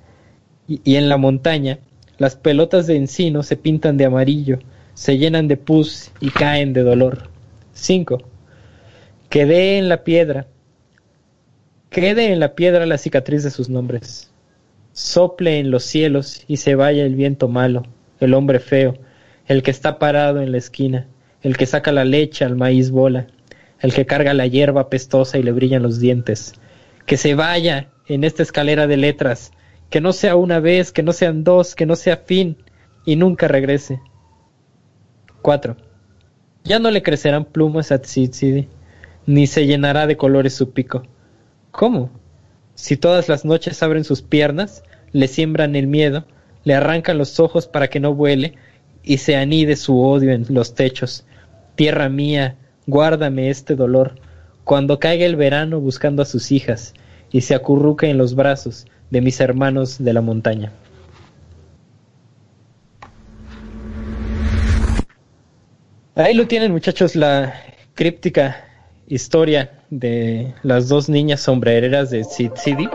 [0.66, 1.78] Y, y en la montaña
[2.18, 4.58] las pelotas de encino se pintan de amarillo,
[4.94, 7.28] se llenan de pus y caen de dolor.
[7.74, 8.18] 5.
[9.28, 10.46] Quede en la piedra,
[11.90, 14.30] quede en la piedra la cicatriz de sus nombres
[14.96, 17.82] sople en los cielos y se vaya el viento malo.
[18.18, 18.96] el hombre feo,
[19.46, 21.06] el que está parado en la esquina,
[21.42, 23.26] el que saca la leche al maíz bola,
[23.80, 26.54] el que carga la hierba pestosa y le brillan los dientes.
[27.04, 29.52] Que se vaya en esta escalera de letras,
[29.90, 32.56] que no sea una vez, que no sean dos, que no sea fin,
[33.04, 34.00] y nunca regrese.
[35.42, 35.76] 4.
[36.64, 38.66] Ya no le crecerán plumas a Tsidsidi,
[39.26, 41.02] ni se llenará de colores su pico.
[41.70, 42.10] ¿Cómo?
[42.74, 44.82] Si todas las noches abren sus piernas,
[45.12, 46.24] le siembran el miedo,
[46.64, 48.54] le arrancan los ojos para que no vuele,
[49.02, 51.24] y se anide su odio en los techos.
[51.74, 54.16] Tierra mía, guárdame este dolor,
[54.64, 56.94] cuando caiga el verano buscando a sus hijas,
[57.30, 60.72] y se acurruque en los brazos de mis hermanos de la montaña.
[66.14, 67.54] Ahí lo tienen muchachos, la
[67.94, 68.65] críptica
[69.08, 72.88] historia de las dos niñas sombrereras de Sid City.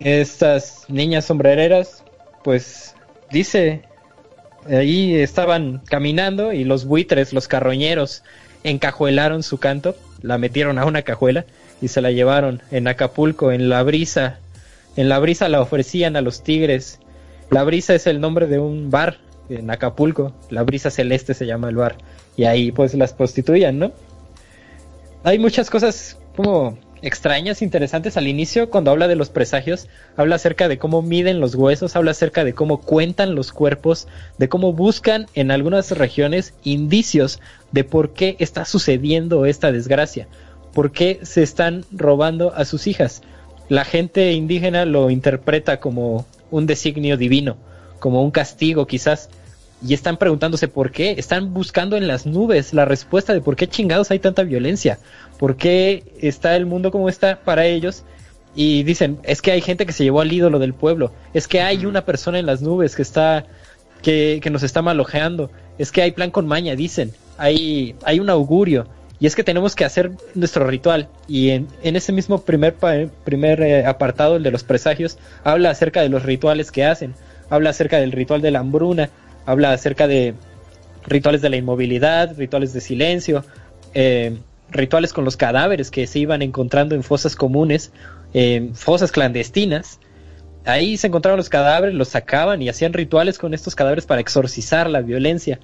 [0.00, 2.04] Estas niñas sombrereras,
[2.44, 2.94] pues
[3.30, 3.82] dice,
[4.68, 8.22] ahí estaban caminando y los buitres, los carroñeros,
[8.64, 11.44] encajuelaron su canto, la metieron a una cajuela
[11.80, 14.38] y se la llevaron en Acapulco, en la brisa.
[14.96, 17.00] En la brisa la ofrecían a los tigres.
[17.50, 19.18] La brisa es el nombre de un bar
[19.48, 21.96] en Acapulco, la brisa celeste se llama el bar,
[22.36, 23.92] y ahí pues las prostituían, ¿no?
[25.26, 30.68] Hay muchas cosas como extrañas, interesantes al inicio, cuando habla de los presagios, habla acerca
[30.68, 34.06] de cómo miden los huesos, habla acerca de cómo cuentan los cuerpos,
[34.38, 37.40] de cómo buscan en algunas regiones indicios
[37.72, 40.28] de por qué está sucediendo esta desgracia,
[40.72, 43.22] por qué se están robando a sus hijas.
[43.68, 47.56] La gente indígena lo interpreta como un designio divino,
[47.98, 49.28] como un castigo quizás,
[49.82, 53.68] y están preguntándose por qué, están buscando en las nubes la respuesta de por qué
[53.68, 54.98] chingados hay tanta violencia,
[55.38, 58.02] por qué está el mundo como está para ellos,
[58.54, 61.60] y dicen, es que hay gente que se llevó al ídolo del pueblo, es que
[61.60, 63.44] hay una persona en las nubes que está,
[64.02, 68.30] que, que nos está malojeando, es que hay plan con maña, dicen, hay, hay un
[68.30, 68.86] augurio,
[69.20, 71.08] y es que tenemos que hacer nuestro ritual.
[71.26, 72.74] Y en, en ese mismo primer,
[73.24, 77.14] primer eh, apartado, el de los presagios, habla acerca de los rituales que hacen
[77.50, 79.10] habla acerca del ritual de la hambruna,
[79.46, 80.34] habla acerca de
[81.06, 83.44] rituales de la inmovilidad, rituales de silencio,
[83.94, 84.36] eh,
[84.70, 87.92] rituales con los cadáveres que se iban encontrando en fosas comunes,
[88.34, 90.00] en fosas clandestinas.
[90.64, 94.90] Ahí se encontraban los cadáveres, los sacaban y hacían rituales con estos cadáveres para exorcizar
[94.90, 95.60] la violencia.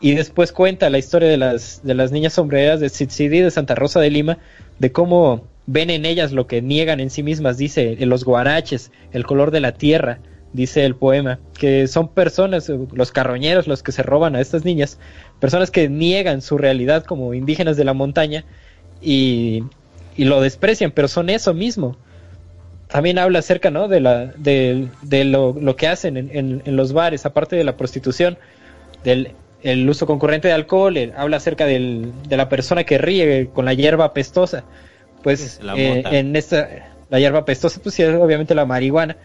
[0.00, 3.74] Y después cuenta la historia de las, de las niñas sombreras de Tsitzidi de Santa
[3.74, 4.38] Rosa de Lima,
[4.78, 8.90] de cómo ven en ellas lo que niegan en sí mismas, dice, en los guaraches,
[9.12, 10.18] el color de la tierra,
[10.54, 14.98] dice el poema, que son personas, los carroñeros, los que se roban a estas niñas,
[15.40, 18.44] personas que niegan su realidad como indígenas de la montaña
[19.02, 19.64] y,
[20.16, 21.96] y lo desprecian, pero son eso mismo.
[22.88, 23.88] También habla acerca, ¿no?
[23.88, 27.76] De, la, de, de lo, lo, que hacen en, en, los bares, aparte de la
[27.76, 28.38] prostitución,
[29.02, 29.32] del
[29.62, 33.72] el uso concurrente de alcohol, habla acerca del, de la persona que ríe con la
[33.72, 34.62] hierba pestosa.
[35.22, 36.68] Pues eh, en esta,
[37.08, 39.16] la hierba pestosa, pues sí, obviamente la marihuana.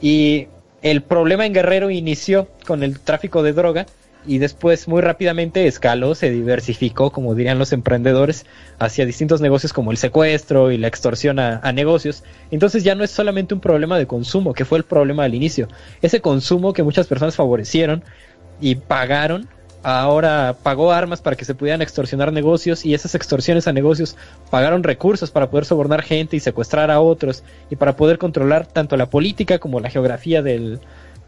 [0.00, 0.48] Y
[0.82, 3.86] el problema en Guerrero inició con el tráfico de droga
[4.26, 8.46] y después muy rápidamente escaló, se diversificó, como dirían los emprendedores,
[8.78, 12.22] hacia distintos negocios como el secuestro y la extorsión a, a, negocios.
[12.50, 15.68] Entonces ya no es solamente un problema de consumo, que fue el problema al inicio.
[16.02, 18.04] Ese consumo que muchas personas favorecieron
[18.60, 19.48] y pagaron
[19.82, 24.16] ahora pagó armas para que se pudieran extorsionar negocios y esas extorsiones a negocios
[24.50, 28.96] pagaron recursos para poder sobornar gente y secuestrar a otros y para poder controlar tanto
[28.96, 30.80] la política como la geografía del,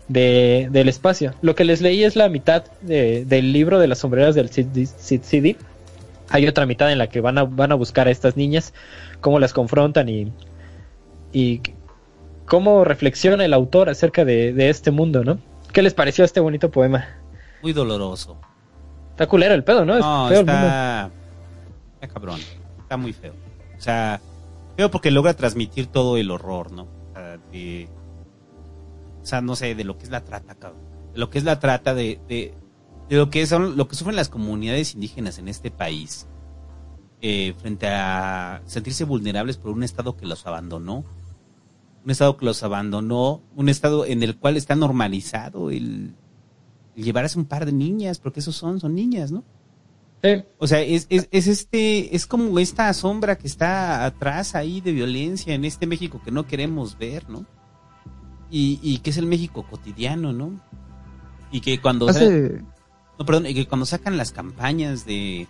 [0.08, 1.34] del espacio.
[1.42, 5.56] Lo que les leí es la mitad del libro de las sombreras del Cid
[6.30, 8.72] Hay otra mitad en la que van a, van a buscar a estas niñas,
[9.20, 10.32] cómo las confrontan y,
[11.32, 11.60] y
[12.46, 15.38] cómo reflexiona el autor acerca de, de este mundo, ¿no?
[15.72, 17.23] ¿Qué les pareció este bonito poema?
[17.64, 18.36] Muy doloroso.
[19.12, 19.98] Está culero el pedo, ¿no?
[19.98, 21.10] no, está...
[21.94, 22.38] está cabrón.
[22.78, 23.32] Está muy feo.
[23.76, 24.20] O sea,
[24.76, 26.82] feo porque logra transmitir todo el horror, ¿no?
[26.82, 27.88] O sea, de...
[29.22, 30.82] o sea, no sé, de lo que es la trata, cabrón.
[31.14, 32.54] De lo que es la trata de, de,
[33.08, 36.28] de lo que son, lo que sufren las comunidades indígenas en este país.
[37.22, 41.02] Eh, frente a sentirse vulnerables por un estado que los abandonó.
[42.04, 46.14] Un estado que los abandonó, un estado en el cual está normalizado el,
[46.94, 49.44] llevarás un par de niñas, porque esos son, son niñas, ¿no?
[50.22, 50.42] Sí.
[50.58, 54.92] O sea, es, es, es, este, es como esta sombra que está atrás ahí de
[54.92, 57.44] violencia en este México que no queremos ver, ¿no?
[58.50, 60.60] Y, y que es el México cotidiano, ¿no?
[61.50, 62.06] Y que cuando
[63.18, 65.46] no, perdón, y que cuando sacan las campañas de,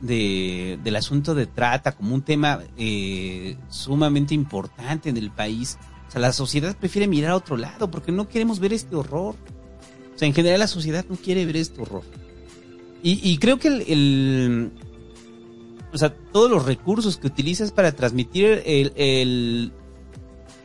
[0.00, 5.78] de del asunto de trata como un tema eh, sumamente importante en el país,
[6.08, 9.36] o sea, la sociedad prefiere mirar a otro lado porque no queremos ver este horror.
[10.18, 12.02] O sea, en general la sociedad no quiere ver este horror.
[13.04, 14.72] Y, creo que el,
[15.92, 19.70] O sea, todos los recursos que utilizas para transmitir el, el,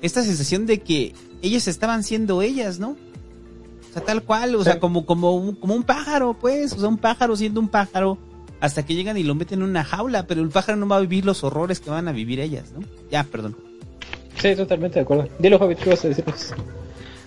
[0.01, 1.13] esta sensación de que
[1.43, 2.97] ellas estaban siendo ellas, ¿no?
[3.91, 6.89] O sea, tal cual, o sea, como, como, un, como un pájaro, pues, o sea,
[6.89, 8.17] un pájaro siendo un pájaro
[8.59, 11.01] hasta que llegan y lo meten en una jaula, pero el pájaro no va a
[11.01, 12.83] vivir los horrores que van a vivir ellas, ¿no?
[13.11, 13.55] Ya, perdón.
[14.41, 15.29] Sí, totalmente de acuerdo.
[15.37, 16.25] Dilo, Javi, ¿qué vas a decir?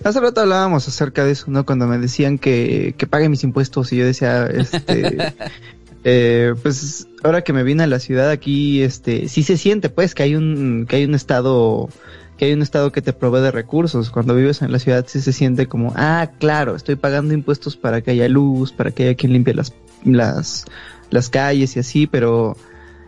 [0.05, 1.65] Hace rato hablábamos acerca de eso, ¿no?
[1.65, 5.35] Cuando me decían que, que pague mis impuestos y yo decía, este,
[6.05, 10.15] eh, pues ahora que me vine a la ciudad aquí, este, sí se siente, pues,
[10.15, 11.89] que hay un, que hay un estado,
[12.37, 14.11] que hay un estado que te provee de recursos.
[14.11, 18.01] Cuando vives en la ciudad sí se siente como, ah, claro, estoy pagando impuestos para
[18.03, 19.73] que haya luz, para que haya quien limpie las,
[20.05, 20.67] las,
[21.11, 22.57] las calles y así, pero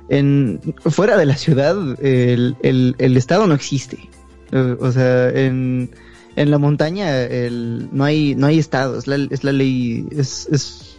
[0.08, 4.08] en, fuera de la ciudad el, el, el estado no existe.
[4.80, 5.90] O sea, en,
[6.38, 10.96] en la montaña el, no hay no hay estado, es la, ley, es, es,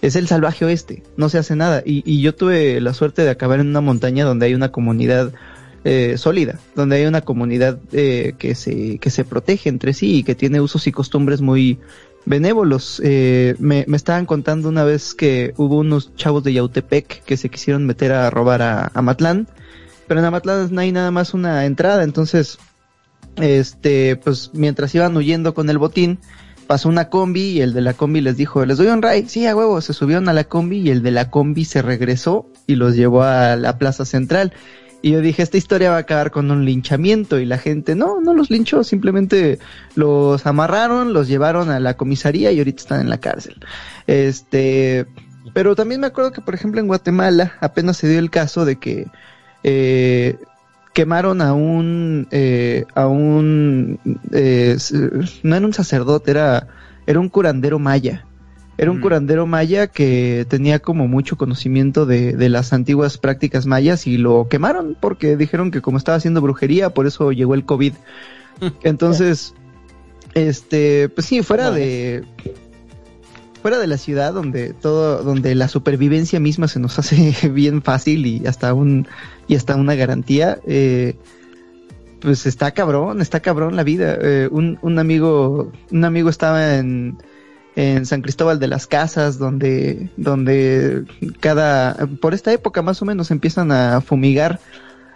[0.00, 1.82] es, el salvaje oeste, no se hace nada.
[1.84, 5.32] Y, y, yo tuve la suerte de acabar en una montaña donde hay una comunidad
[5.84, 10.22] eh, sólida, donde hay una comunidad eh, que, se, que se protege entre sí y
[10.22, 11.78] que tiene usos y costumbres muy
[12.24, 13.02] benévolos.
[13.04, 17.50] Eh, me, me, estaban contando una vez que hubo unos chavos de Yautepec que se
[17.50, 19.46] quisieron meter a robar a, a Matlán,
[20.08, 22.58] pero en Amatlán no hay nada más una entrada, entonces
[23.36, 26.18] este, pues mientras iban huyendo con el botín,
[26.66, 29.46] pasó una combi y el de la combi les dijo, les doy un ray, sí,
[29.46, 32.76] a huevo, se subieron a la combi y el de la combi se regresó y
[32.76, 34.52] los llevó a la plaza central.
[35.02, 38.20] Y yo dije, esta historia va a acabar con un linchamiento y la gente, no,
[38.20, 39.58] no los linchó, simplemente
[39.94, 43.56] los amarraron, los llevaron a la comisaría y ahorita están en la cárcel.
[44.06, 45.06] Este,
[45.54, 48.76] pero también me acuerdo que, por ejemplo, en Guatemala apenas se dio el caso de
[48.76, 49.06] que
[49.62, 50.36] eh,
[51.00, 53.98] quemaron a un, eh, a un,
[54.32, 54.76] eh,
[55.42, 56.68] no era un sacerdote, era,
[57.06, 58.26] era un curandero maya.
[58.76, 59.00] Era un mm.
[59.00, 64.48] curandero maya que tenía como mucho conocimiento de, de las antiguas prácticas mayas y lo
[64.48, 67.94] quemaron porque dijeron que como estaba haciendo brujería, por eso llegó el COVID.
[68.82, 69.54] Entonces,
[70.34, 72.24] este, pues sí, fuera de,
[73.60, 78.26] fuera de la ciudad donde todo, donde la supervivencia misma se nos hace bien fácil
[78.26, 79.06] y hasta un,
[79.48, 81.16] y hasta una garantía, eh,
[82.20, 84.16] pues está cabrón, está cabrón la vida.
[84.20, 87.18] Eh, un, un amigo, un amigo estaba en,
[87.76, 91.04] en San Cristóbal de las Casas, donde, donde
[91.40, 94.60] cada, por esta época más o menos empiezan a fumigar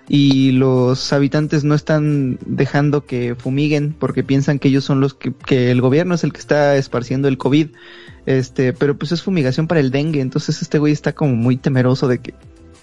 [0.08, 5.32] y los habitantes no están dejando que fumiguen porque piensan que ellos son los que,
[5.32, 7.68] que el gobierno es el que está esparciendo el COVID.
[8.26, 12.08] Este, pero pues es fumigación para el dengue, entonces este güey está como muy temeroso
[12.08, 12.34] de que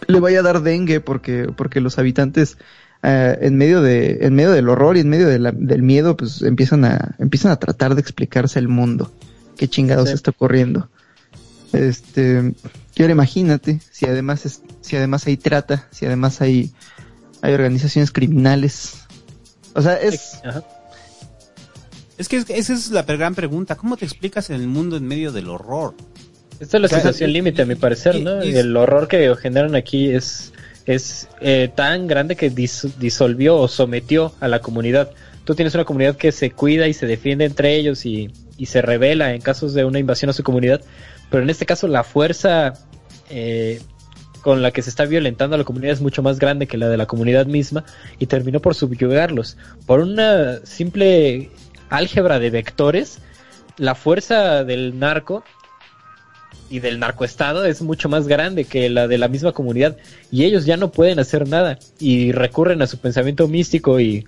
[0.08, 2.58] le vaya a dar dengue porque, porque los habitantes
[3.04, 6.16] uh, en medio de, en medio del horror y en medio de la, del miedo,
[6.16, 9.12] pues empiezan a, empiezan a tratar de explicarse el mundo.
[9.58, 10.90] Qué chingados está ocurriendo.
[11.74, 12.54] Este,
[12.96, 16.72] y ahora imagínate, si además es, si además hay trata, si además hay,
[17.42, 19.06] hay organizaciones criminales.
[19.74, 20.42] O sea, es,
[22.18, 23.76] es que esa es la gran pregunta.
[23.76, 25.96] ¿Cómo te explicas en el mundo en medio del horror?
[26.60, 28.42] Esta es la sensación límite, a mi parecer, ¿no?
[28.42, 30.54] El horror que generan aquí es,
[30.86, 35.12] es eh, tan grande que disolvió o sometió a la comunidad.
[35.44, 38.84] Tú tienes una comunidad que se cuida y se defiende entre ellos y, y se
[38.84, 40.82] revela en casos de una invasión a su comunidad,
[41.32, 42.74] pero en este caso la fuerza
[43.32, 43.82] eh,
[44.42, 46.90] con la que se está violentando a la comunidad es mucho más grande que la
[46.90, 47.84] de la comunidad misma
[48.20, 51.52] y terminó por subyugarlos por una simple
[51.90, 53.20] álgebra de vectores,
[53.78, 55.44] la fuerza del narco
[56.70, 59.98] y del narcoestado es mucho más grande que la de la misma comunidad
[60.32, 64.26] y ellos ya no pueden hacer nada y recurren a su pensamiento místico y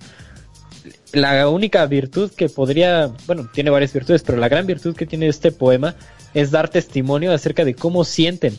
[1.12, 5.28] la única virtud que podría, bueno, tiene varias virtudes, pero la gran virtud que tiene
[5.28, 5.94] este poema
[6.34, 8.58] es dar testimonio acerca de cómo sienten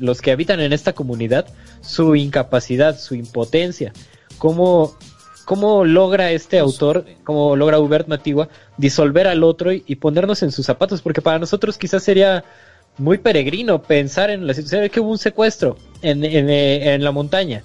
[0.00, 1.46] los que habitan en esta comunidad
[1.80, 3.92] su incapacidad, su impotencia,
[4.38, 4.96] cómo
[5.44, 10.66] cómo logra este autor, cómo logra Hubert Matigua disolver al otro y, ponernos en sus
[10.66, 12.44] zapatos, porque para nosotros quizás sería
[12.98, 14.82] muy peregrino pensar en la situación.
[14.82, 17.62] De que hubo un secuestro en, eh, en, la montaña.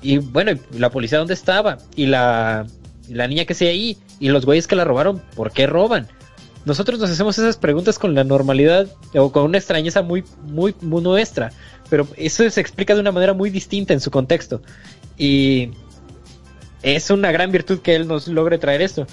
[0.00, 2.66] Y bueno, la policía dónde estaba y la,
[3.08, 3.98] la niña que se ahí.
[4.20, 6.08] Y los güeyes que la robaron, ¿por qué roban?
[6.64, 11.50] Nosotros nos hacemos esas preguntas con la normalidad o con una extrañeza muy, muy, nuestra,
[11.90, 14.62] pero eso se explica de una manera muy distinta en su contexto.
[15.18, 15.70] Y
[16.82, 19.06] es una gran virtud que él nos logre traer esto.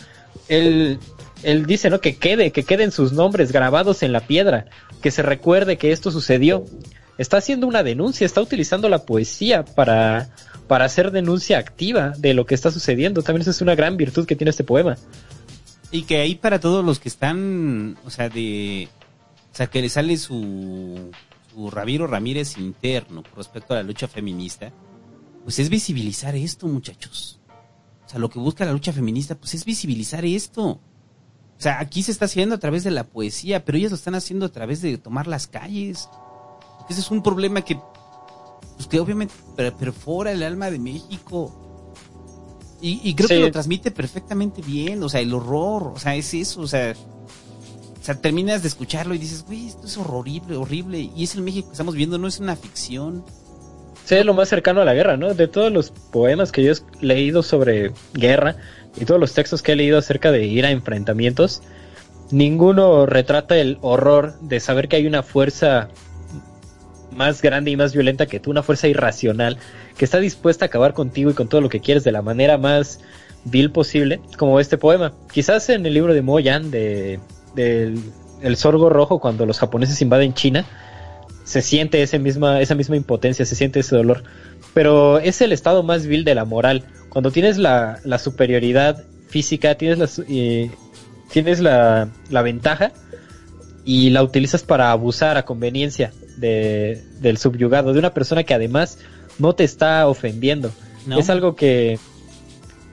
[0.48, 1.00] Él,
[1.42, 2.02] él dice, ¿no?
[2.02, 4.66] Que quede, que queden sus nombres grabados en la piedra,
[5.02, 6.66] que se recuerde que esto sucedió.
[7.18, 10.30] Está haciendo una denuncia, está utilizando la poesía para,
[10.68, 13.24] para hacer denuncia activa de lo que está sucediendo.
[13.24, 14.98] También esa es una gran virtud que tiene este poema.
[15.92, 18.90] Y que ahí para todos los que están, o sea, de,
[19.52, 21.12] o sea, que le sale su,
[21.52, 24.72] su Ramiro Ramírez interno con respecto a la lucha feminista,
[25.44, 27.40] pues es visibilizar esto, muchachos.
[28.06, 30.68] O sea, lo que busca la lucha feminista, pues es visibilizar esto.
[31.60, 34.16] O sea, aquí se está haciendo a través de la poesía, pero ellos lo están
[34.16, 36.08] haciendo a través de tomar las calles.
[36.90, 37.78] Ese es un problema que,
[38.78, 39.34] pues que obviamente
[39.78, 41.69] perfora el alma de México.
[42.82, 46.62] Y, creo que lo transmite perfectamente bien, o sea, el horror, o sea, es eso,
[46.62, 51.24] o sea, o sea, terminas de escucharlo y dices, güey, esto es horrible, horrible, y
[51.24, 53.26] es el México que estamos viendo, no es una ficción.
[54.06, 55.34] Sí, es lo más cercano a la guerra, ¿no?
[55.34, 58.56] De todos los poemas que yo he leído sobre guerra
[58.96, 61.62] y todos los textos que he leído acerca de ir a enfrentamientos,
[62.32, 65.90] ninguno retrata el horror de saber que hay una fuerza
[67.20, 69.58] más grande y más violenta que tú, una fuerza irracional
[69.98, 72.58] que está dispuesta a acabar contigo y con todo lo que quieres de la manera
[72.58, 73.02] más
[73.44, 75.14] vil posible, como este poema.
[75.32, 77.20] Quizás en el libro de Moyan de,
[77.58, 80.66] El Sorgo Rojo, cuando los japoneses invaden China,
[81.44, 84.24] se siente esa misma impotencia, se siente ese dolor.
[84.74, 86.86] Pero es el estado más vil de la moral.
[87.10, 90.72] Cuando tienes la, superioridad física, tienes la, eh,
[91.34, 92.94] tienes la, la ventaja
[93.84, 99.00] y la utilizas para abusar a conveniencia de, del subyugado, de una persona que además
[99.38, 100.72] no te está ofendiendo.
[101.18, 101.98] Es algo que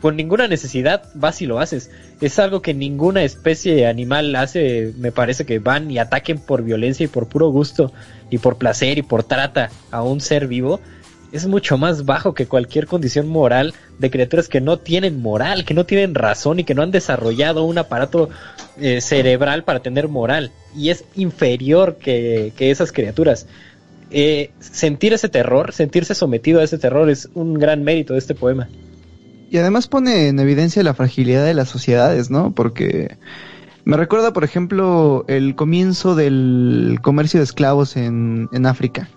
[0.00, 1.90] por ninguna necesidad vas y lo haces.
[2.20, 4.92] Es algo que ninguna especie animal hace.
[4.98, 7.92] Me parece que van y ataquen por violencia y por puro gusto
[8.30, 10.80] y por placer y por trata a un ser vivo.
[11.36, 15.74] Es mucho más bajo que cualquier condición moral de criaturas que no tienen moral, que
[15.74, 18.30] no tienen razón y que no han desarrollado un aparato
[18.80, 20.50] eh, cerebral para tener moral.
[20.74, 23.46] Y es inferior que, que esas criaturas.
[24.10, 28.34] Eh, sentir ese terror, sentirse sometido a ese terror es un gran mérito de este
[28.34, 28.70] poema.
[29.50, 32.52] Y además pone en evidencia la fragilidad de las sociedades, ¿no?
[32.52, 33.18] Porque
[33.84, 39.10] me recuerda, por ejemplo, el comienzo del comercio de esclavos en, en África,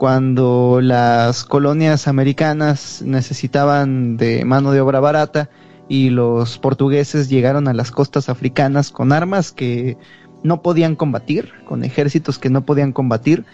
[0.00, 5.50] cuando las colonias americanas necesitaban de mano de obra barata
[5.88, 9.98] y los portugueses llegaron a las costas africanas con armas que
[10.42, 13.44] no podían combatir, con ejércitos que no podían combatir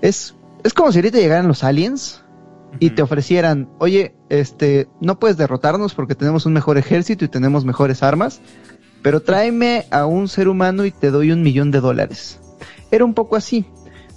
[0.00, 2.22] es, es como si ahorita llegaran los aliens
[2.78, 7.64] y te ofrecieran, oye, este, no puedes derrotarnos porque tenemos un mejor ejército y tenemos
[7.64, 8.40] mejores armas,
[9.02, 12.38] pero tráeme a un ser humano y te doy un millón de dólares.
[12.92, 13.66] Era un poco así.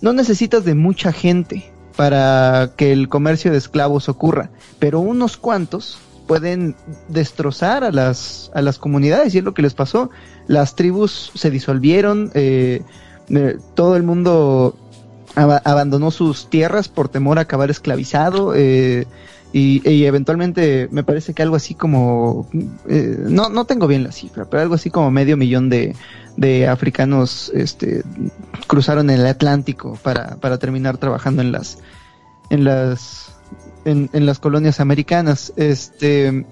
[0.04, 5.98] No necesitas de mucha gente para que el comercio de esclavos ocurra, pero unos cuantos
[6.28, 6.78] pueden
[7.10, 10.10] destrozar a las, a las comunidades y es lo que les pasó.
[10.48, 12.84] Las tribus se disolvieron, eh,
[13.28, 14.78] eh, todo el mundo
[15.36, 19.06] abandonó sus tierras por temor a acabar esclavizado eh,
[19.52, 22.48] y, eventualmente me parece que algo así como
[22.88, 25.96] eh, no no tengo bien la cifra pero algo así como medio millón de,
[26.38, 28.04] de africanos este
[28.68, 31.80] cruzaron el Atlántico para, para terminar trabajando en las
[32.50, 33.36] en las
[33.86, 35.54] en, en las colonias americanas.
[35.56, 36.46] Este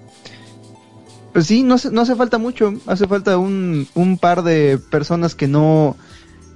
[1.32, 5.46] pues sí no, no hace falta mucho hace falta un, un par de personas que
[5.46, 5.96] no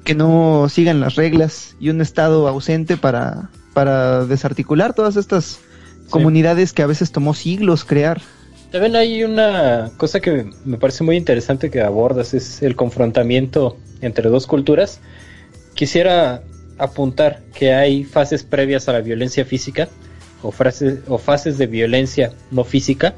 [0.04, 5.60] que no sigan las reglas y un Estado ausente para, para desarticular todas estas
[6.12, 8.20] comunidades que a veces tomó siglos crear.
[8.70, 14.28] También hay una cosa que me parece muy interesante que abordas, es el confrontamiento entre
[14.28, 15.00] dos culturas.
[15.74, 16.42] Quisiera
[16.78, 19.88] apuntar que hay fases previas a la violencia física
[20.42, 23.14] o, fases, o fases de violencia no física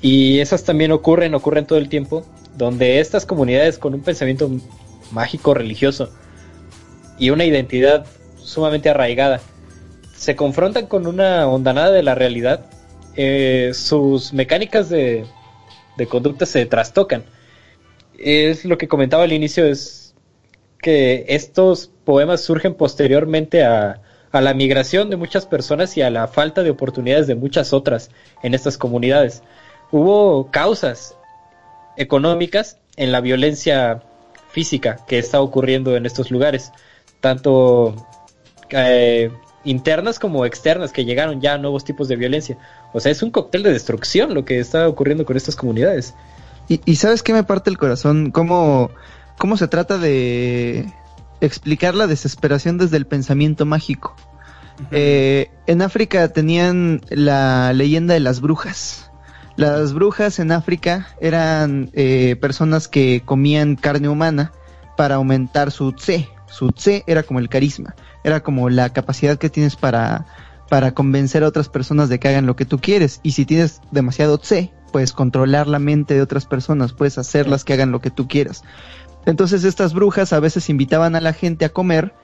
[0.00, 2.24] y esas también ocurren, ocurren todo el tiempo,
[2.56, 4.50] donde estas comunidades con un pensamiento
[5.10, 6.10] mágico religioso
[7.18, 8.06] y una identidad
[8.36, 9.40] sumamente arraigada
[10.16, 12.66] se confrontan con una ondanada de la realidad,
[13.16, 15.24] eh, sus mecánicas de,
[15.96, 17.24] de conducta se trastocan.
[18.18, 20.14] Es lo que comentaba al inicio, es
[20.80, 24.02] que estos poemas surgen posteriormente a,
[24.32, 28.10] a la migración de muchas personas y a la falta de oportunidades de muchas otras
[28.42, 29.42] en estas comunidades.
[29.90, 31.16] Hubo causas
[31.96, 34.02] económicas en la violencia
[34.50, 36.72] física que está ocurriendo en estos lugares,
[37.20, 37.94] tanto
[38.70, 39.30] eh,
[39.66, 42.56] internas como externas, que llegaron ya a nuevos tipos de violencia.
[42.92, 46.14] O sea, es un cóctel de destrucción lo que está ocurriendo con estas comunidades.
[46.68, 48.90] Y, sabes qué me parte el corazón, cómo,
[49.38, 50.92] cómo se trata de
[51.40, 54.16] explicar la desesperación desde el pensamiento mágico.
[54.90, 59.10] Eh, en África tenían la leyenda de las brujas.
[59.56, 64.52] Las brujas en África eran eh, personas que comían carne humana
[64.96, 66.28] para aumentar su tse.
[66.46, 67.94] Su tse era como el carisma,
[68.26, 70.26] era como la capacidad que tienes para,
[70.68, 73.20] para convencer a otras personas de que hagan lo que tú quieres.
[73.22, 77.74] Y si tienes demasiado tse, puedes controlar la mente de otras personas, puedes hacerlas que
[77.74, 78.64] hagan lo que tú quieras.
[79.26, 82.14] Entonces estas brujas a veces invitaban a la gente a comer,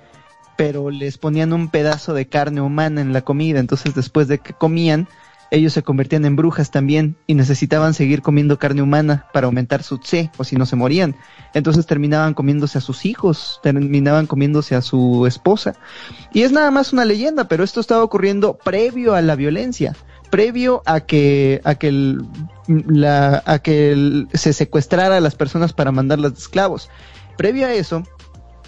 [0.56, 4.54] pero les ponían un pedazo de carne humana en la comida, entonces después de que
[4.54, 5.08] comían,
[5.52, 9.98] ellos se convertían en brujas también y necesitaban seguir comiendo carne humana para aumentar su
[9.98, 11.14] tse o si no se morían.
[11.52, 15.74] Entonces terminaban comiéndose a sus hijos, terminaban comiéndose a su esposa.
[16.32, 19.94] Y es nada más una leyenda, pero esto estaba ocurriendo previo a la violencia,
[20.30, 22.16] previo a que a que
[23.44, 26.88] a que se secuestrara a las personas para mandarlas de esclavos.
[27.36, 28.04] Previo a eso,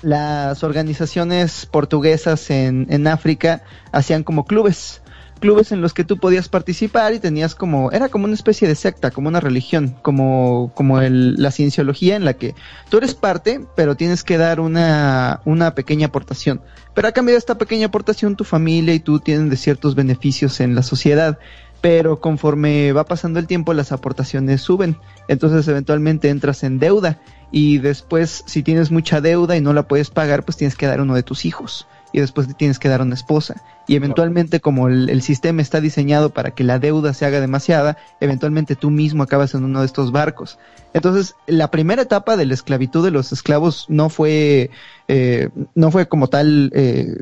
[0.03, 5.01] las organizaciones portuguesas en, en África hacían como clubes
[5.45, 8.75] clubes en los que tú podías participar y tenías como, era como una especie de
[8.75, 12.55] secta, como una religión, como, como la cienciología en la que
[12.89, 16.63] tú eres parte, pero tienes que dar una, una pequeña aportación.
[16.95, 20.61] Pero a cambio de esta pequeña aportación, tu familia y tú tienen de ciertos beneficios
[20.61, 21.39] en la sociedad
[21.83, 24.97] pero conforme va pasando el tiempo las aportaciones suben,
[25.29, 27.21] entonces eventualmente entras en deuda
[27.53, 31.03] y después si tienes mucha deuda y no la puedes pagar, pues tienes que dar
[31.03, 33.61] uno de tus hijos y después te tienes que dar una esposa.
[33.89, 38.77] Y eventualmente, como el, sistema está diseñado para que la deuda se haga demasiada, eventualmente
[38.77, 40.57] tú mismo acabas en uno de estos barcos.
[40.93, 44.71] Entonces, la primera etapa de la esclavitud de los esclavos no fue,
[45.09, 47.17] eh, no fue como tal eh,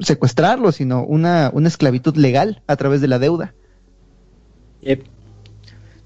[0.00, 3.54] secuestrarlos, sino una, una esclavitud legal a través de la deuda.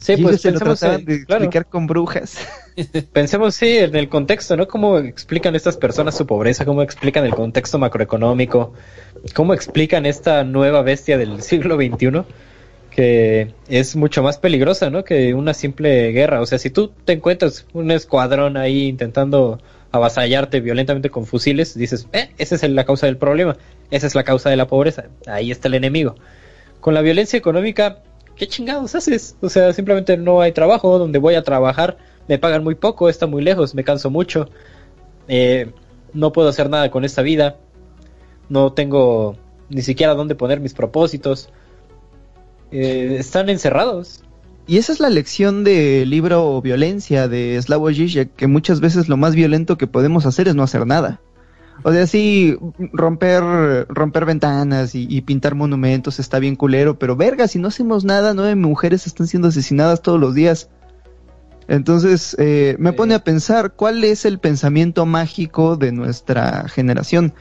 [0.06, 2.38] Sí, pues se lo trataban de explicar con brujas.
[3.12, 4.68] Pensemos, sí, en el contexto, ¿no?
[4.68, 6.64] ¿Cómo explican estas personas su pobreza?
[6.64, 8.72] ¿Cómo explican el contexto macroeconómico?
[9.34, 12.22] ¿Cómo explican esta nueva bestia del siglo XXI?
[12.88, 15.02] Que es mucho más peligrosa, ¿no?
[15.02, 16.40] Que una simple guerra.
[16.40, 19.58] O sea, si tú te encuentras un escuadrón ahí intentando
[19.90, 23.56] avasallarte violentamente con fusiles, dices, eh, esa es la causa del problema.
[23.90, 25.06] Esa es la causa de la pobreza.
[25.26, 26.14] Ahí está el enemigo.
[26.80, 28.04] Con la violencia económica
[28.36, 29.36] ¿qué chingados haces?
[29.40, 31.96] O sea, simplemente no hay trabajo donde voy a trabajar,
[32.28, 34.48] me pagan muy poco, está muy lejos, me canso mucho,
[35.28, 35.72] eh,
[36.12, 37.56] no puedo hacer nada con esta vida,
[38.48, 39.36] no tengo
[39.68, 41.48] ni siquiera dónde poner mis propósitos,
[42.70, 44.22] eh, están encerrados.
[44.68, 49.16] Y esa es la lección del libro Violencia de Slavoj Žižek, que muchas veces lo
[49.16, 51.20] más violento que podemos hacer es no hacer nada.
[51.82, 52.56] O sea, sí,
[52.92, 58.34] romper, romper ventanas y, pintar monumentos está bien culero, pero verga, si no hacemos nada,
[58.34, 60.68] nueve mujeres están siendo asesinadas todos los días.
[61.68, 67.34] Entonces, eh, me pone a pensar cuál es el pensamiento mágico de nuestra generación.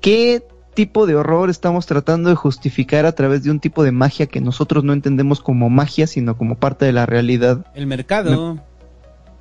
[0.00, 4.26] ¿Qué tipo de horror estamos tratando de justificar a través de un tipo de magia
[4.26, 7.66] que nosotros no entendemos como magia, sino como parte de la realidad?
[7.74, 8.58] El mercado.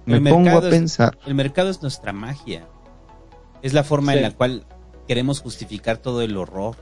[0.05, 1.17] Me, pongo a pensar.
[1.25, 2.67] el mercado es nuestra magia.
[3.61, 4.63] Es la forma en la cual
[5.07, 6.75] queremos justificar todo el horror.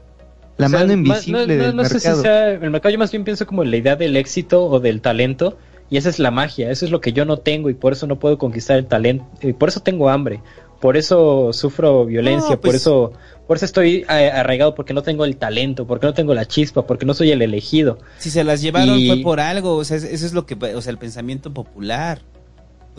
[0.58, 2.24] La mano invisible del mercado.
[2.24, 5.58] el mercado yo más bien pienso como la idea del éxito o del talento
[5.90, 8.08] y esa es la magia, eso es lo que yo no tengo y por eso
[8.08, 10.42] no puedo conquistar el talento, y por eso tengo hambre,
[10.80, 13.14] por eso sufro violencia, por pues eso
[13.48, 17.08] por eso estoy arraigado porque no tengo el talento, porque no tengo la chispa, porque
[17.08, 17.98] no soy el elegido.
[18.20, 20.92] Si se las llevaron fue por algo, o sea, eso es lo que, o sea,
[20.92, 22.22] el pensamiento popular.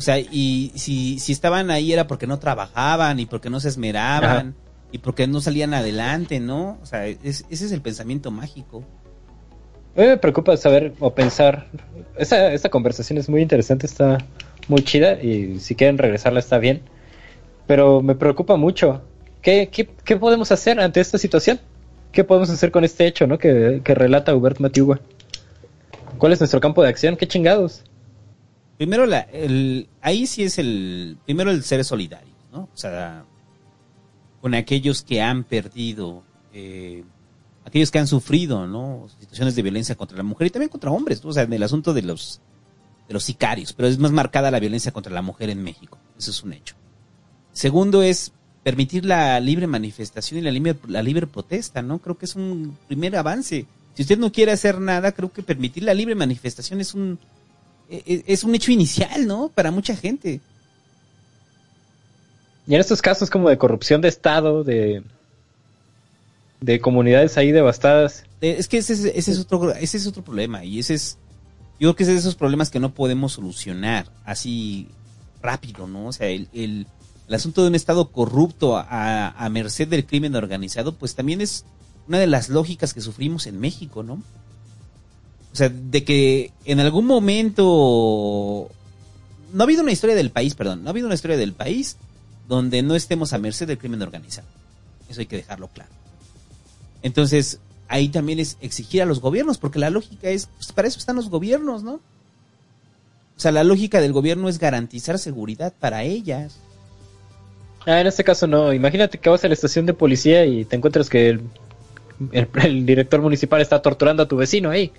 [0.00, 3.68] O sea, y si, si estaban ahí era porque no trabajaban y porque no se
[3.68, 4.54] esmeraban
[4.90, 6.78] y porque no salían adelante, ¿no?
[6.80, 8.82] O sea, ese es el pensamiento mágico.
[9.94, 11.66] A mí me preocupa saber o pensar.
[12.16, 14.16] Esta, esta conversación es muy interesante, está
[14.68, 16.80] muy chida y si quieren regresarla está bien.
[17.66, 19.02] Pero me preocupa mucho.
[19.42, 21.60] ¿Qué, qué, qué podemos hacer ante esta situación?
[22.10, 23.36] ¿Qué podemos hacer con este hecho, ¿no?
[23.36, 24.98] Que, que relata Hubert Matiuga.
[26.16, 27.16] ¿Cuál es nuestro campo de acción?
[27.16, 27.84] ¿Qué chingados?
[28.80, 32.60] Primero, la, el, ahí sí es el, primero el ser solidario, ¿no?
[32.60, 33.26] O sea,
[34.40, 36.22] con aquellos que han perdido,
[36.54, 37.04] eh,
[37.66, 39.06] aquellos que han sufrido, ¿no?
[39.18, 41.28] Situaciones de violencia contra la mujer y también contra hombres, ¿no?
[41.28, 42.40] O sea, en el asunto de los,
[43.06, 46.30] de los sicarios, pero es más marcada la violencia contra la mujer en México, eso
[46.30, 46.74] es un hecho.
[47.52, 51.98] Segundo es permitir la libre manifestación y la libre, la libre protesta, ¿no?
[51.98, 53.66] Creo que es un primer avance.
[53.92, 57.18] Si usted no quiere hacer nada, creo que permitir la libre manifestación es un,
[57.90, 59.50] es un hecho inicial, ¿no?
[59.54, 60.40] Para mucha gente.
[62.66, 65.02] Y en estos casos como de corrupción de Estado, de,
[66.60, 68.24] de comunidades ahí devastadas.
[68.40, 71.18] Es que ese, es otro, ese es otro problema y ese es,
[71.78, 74.88] yo creo que ese es de esos problemas que no podemos solucionar así
[75.42, 76.06] rápido, ¿no?
[76.06, 76.86] O sea, el, el,
[77.30, 81.64] asunto de un Estado corrupto a, a merced del crimen organizado, pues también es
[82.08, 84.22] una de las lógicas que sufrimos en México, ¿no?
[85.52, 88.70] O sea, de que en algún momento...
[89.52, 91.96] No ha habido una historia del país, perdón, no ha habido una historia del país
[92.48, 94.46] donde no estemos a merced del crimen organizado.
[95.08, 95.90] Eso hay que dejarlo claro.
[97.02, 100.98] Entonces, ahí también es exigir a los gobiernos, porque la lógica es, pues para eso
[100.98, 101.94] están los gobiernos, ¿no?
[101.94, 106.58] O sea, la lógica del gobierno es garantizar seguridad para ellas.
[107.86, 108.72] Ah, en este caso no.
[108.72, 111.40] Imagínate que vas a la estación de policía y te encuentras que
[112.32, 114.92] el, director municipal está torturando a tu vecino ahí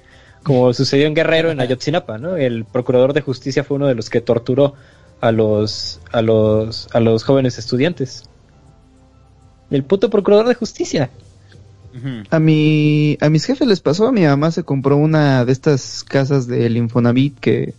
[0.44, 2.36] como sucedió en Guerrero en Ayotzinapa, ¿no?
[2.36, 4.74] El procurador de justicia fue uno de los que torturó
[5.20, 8.24] a los a los a los jóvenes estudiantes.
[9.70, 11.10] El puto procurador de justicia.
[12.30, 16.04] A mi a mis jefes les pasó, a mi mamá se compró una de estas
[16.06, 17.74] casas del Infonavit que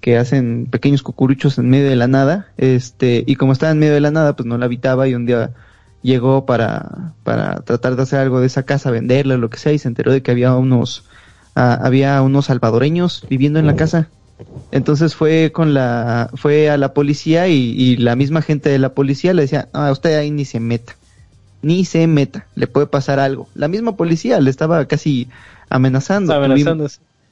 [0.00, 3.94] que hacen pequeños cucuruchos en medio de la nada, este, y como estaba en medio
[3.94, 5.50] de la nada, pues no la habitaba y un día
[6.02, 9.72] llegó para, para tratar de hacer algo de esa casa, venderla, o lo que sea,
[9.72, 11.04] y se enteró de que había unos,
[11.56, 14.08] había unos salvadoreños viviendo en la casa.
[14.70, 19.32] Entonces fue con la, fue a la policía y, la misma gente de la policía
[19.32, 20.94] le decía, a usted ahí ni se meta,
[21.62, 23.48] ni se meta, le puede pasar algo.
[23.54, 25.28] La misma policía le estaba casi
[25.70, 26.34] amenazando.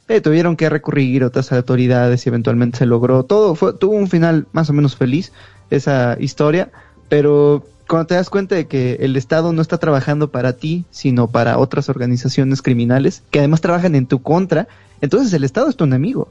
[0.06, 3.24] Eh, tuvieron que recurrir a otras autoridades y eventualmente se logró.
[3.24, 5.32] Todo fue, tuvo un final más o menos feliz
[5.70, 6.70] esa historia,
[7.08, 11.28] pero cuando te das cuenta de que el Estado no está trabajando para ti, sino
[11.28, 14.68] para otras organizaciones criminales que además trabajan en tu contra,
[15.00, 16.28] entonces el Estado es tu enemigo.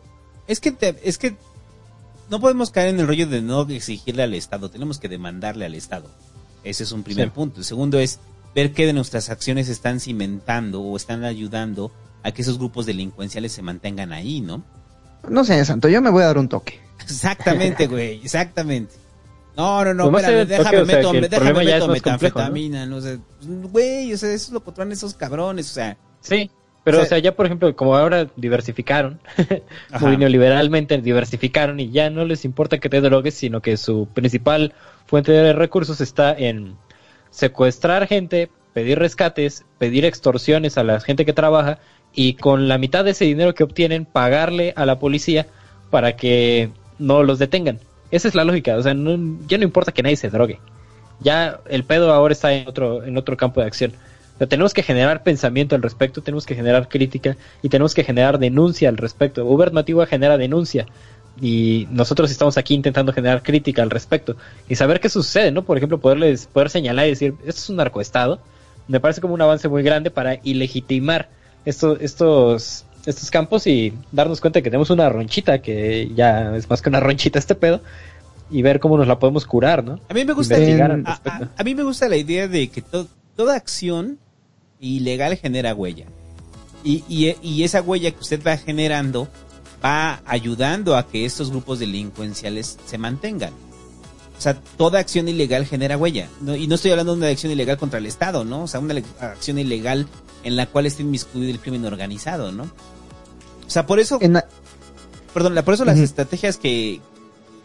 [0.48, 1.36] Es que es que
[2.30, 5.76] no podemos caer en el rollo de no exigirle al Estado, tenemos que demandarle al
[5.76, 6.10] Estado.
[6.64, 7.60] Ese es un primer punto.
[7.60, 8.20] El segundo es
[8.56, 11.92] ver qué de nuestras acciones están cimentando o están ayudando
[12.24, 14.64] a que esos grupos delincuenciales se mantengan ahí, ¿no?
[15.30, 16.80] No sé, Santo, yo me voy a dar un toque.
[17.02, 19.03] Exactamente, güey, exactamente.
[19.56, 23.02] No, no, no, pues espérame, déjame, meto, déjame meto metanfetamina, ¿no?
[23.02, 25.98] sé, güey, o sea, eso es lo traen esos cabrones, o sea.
[26.22, 26.50] Sí,
[26.84, 29.20] pero o sea, ya por ejemplo, como ahora diversificaron,
[30.02, 34.74] muy neoliberalmente diversificaron y ya no les importa que te drogues, sino que su principal
[35.06, 36.76] fuente de recursos está en
[37.30, 41.80] secuestrar gente, pedir rescates, pedir extorsiones a la gente que trabaja
[42.14, 45.48] y con la mitad de ese dinero que obtienen pagarle a la policía
[45.90, 47.80] para que no los detengan.
[48.14, 50.60] Esa es la lógica, o sea, ya no importa que nadie se drogue.
[51.20, 53.92] Ya el pedo ahora está en otro, en otro campo de acción.
[54.40, 58.38] O tenemos que generar pensamiento al respecto, tenemos que generar crítica y tenemos que generar
[58.38, 59.44] denuncia al respecto.
[59.48, 60.86] Uber Matigua genera denuncia
[61.42, 64.38] y nosotros estamos aquí intentando generar crítica al respecto
[64.70, 65.64] y saber qué sucede, ¿no?
[65.64, 68.40] Por ejemplo, poderles, poder señalar y decir, esto es un narcoestado,
[68.88, 71.30] me parece como un avance muy grande para ilegitimar
[71.66, 76.82] estos, estos estos campos y darnos cuenta que tenemos una ronchita, que ya es más
[76.82, 77.82] que una ronchita este pedo,
[78.50, 80.00] y ver cómo nos la podemos curar, ¿no?
[80.10, 82.84] A mí me gusta, a, mí me gusta la idea de que
[83.36, 84.20] toda acción
[84.80, 86.06] ilegal genera huella.
[86.84, 87.04] Y,
[87.42, 89.30] y, esa huella que usted va generando
[89.84, 93.54] va ayudando a que estos grupos delincuenciales se mantengan.
[94.38, 96.28] O sea, toda acción ilegal genera huella.
[96.58, 98.64] y no estoy hablando de una acción ilegal contra el Estado, ¿no?
[98.64, 100.08] O sea, una acción ilegal
[100.44, 102.70] en la cual está inmiscuido el crimen organizado, ¿no?
[103.66, 104.20] O sea, por eso...
[105.34, 107.02] Perdón, por eso las estrategias que,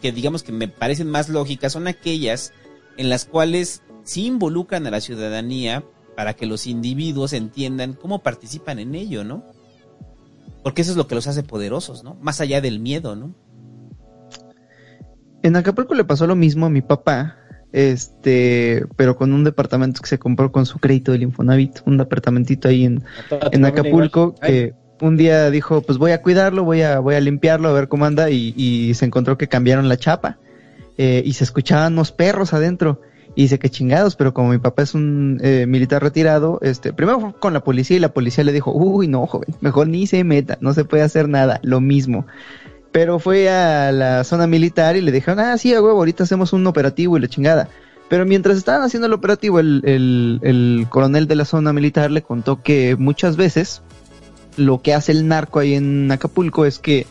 [0.01, 2.51] que digamos que me parecen más lógicas son aquellas
[2.97, 5.83] en las cuales sí involucran a la ciudadanía
[6.15, 9.45] para que los individuos entiendan cómo participan en ello, ¿no?
[10.63, 12.15] Porque eso es lo que los hace poderosos, ¿no?
[12.21, 13.35] Más allá del miedo, ¿no?
[15.43, 17.37] En Acapulco le pasó lo mismo a mi papá,
[17.71, 22.67] este, pero con un departamento que se compró con su crédito del Infonavit, un departamentito
[22.67, 23.03] ahí en,
[23.51, 27.69] en Acapulco que un día dijo, pues voy a cuidarlo, voy a, voy a limpiarlo,
[27.69, 30.37] a ver cómo anda, y, se encontró que cambiaron la chapa,
[30.97, 33.01] eh, y se escuchaban unos perros adentro,
[33.35, 37.19] y dice que chingados, pero como mi papá es un eh, militar retirado, este, primero
[37.19, 40.23] fue con la policía, y la policía le dijo, uy, no, joven, mejor ni se
[40.23, 42.25] meta, no se puede hacer nada, lo mismo.
[42.91, 46.65] Pero fue a la zona militar y le dijeron, ah, sí, huevo, ahorita hacemos un
[46.65, 47.69] operativo y la chingada.
[48.09, 52.63] Pero mientras estaban haciendo el operativo, el, el coronel de la zona militar le contó
[52.63, 53.83] que muchas veces
[54.59, 57.07] lo que hace el narco ahí en Acapulco es que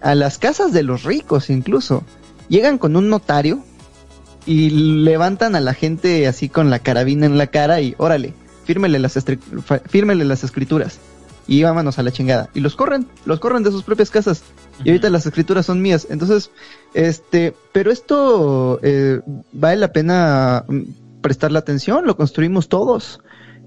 [0.00, 2.04] a las casas de los ricos incluso
[2.48, 3.62] llegan con un notario
[4.46, 8.98] y levantan a la gente así con la carabina en la cara y órale, fírmele
[8.98, 9.18] las,
[9.86, 10.98] fírmele las escrituras
[11.46, 12.50] y vámonos a la chingada.
[12.54, 14.42] Y los corren, los corren de sus propias casas.
[14.84, 16.06] Y ahorita las escrituras son mías.
[16.10, 16.50] Entonces,
[16.92, 19.20] este, pero esto eh,
[19.52, 20.82] vale la pena mm,
[21.22, 23.20] prestarle atención, lo construimos todos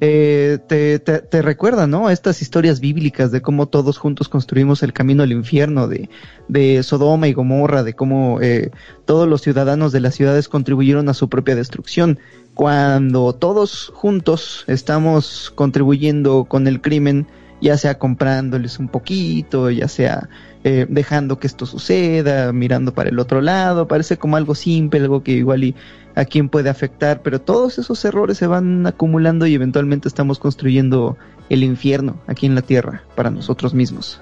[0.04, 2.10] eh, te, recuerda, ¿no?
[2.10, 6.10] Estas historias bíblicas de cómo todos juntos construimos el camino al infierno, de,
[6.48, 8.72] de Sodoma y Gomorra, de cómo eh,
[9.06, 12.18] todos los ciudadanos de las ciudades contribuyeron a su propia destrucción.
[12.56, 17.28] Cuando todos juntos estamos contribuyendo con el crimen,
[17.62, 20.30] ya sea comprándoles un poquito, ya sea
[20.64, 25.22] eh, dejando que esto suceda, mirando para el otro lado, parece como algo simple, algo
[25.22, 25.76] que igual y
[26.16, 31.18] a quién puede afectar, pero todos esos errores se van acumulando y eventualmente estamos construyendo
[31.50, 34.20] el infierno aquí en la tierra para nosotros mismos.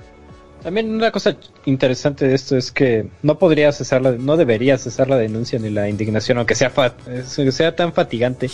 [0.64, 5.10] También una cosa interesante de esto es que no podría cesar la, no debería cesar
[5.10, 6.72] la denuncia ni la indignación, aunque sea,
[7.24, 8.50] sea tan fatigante.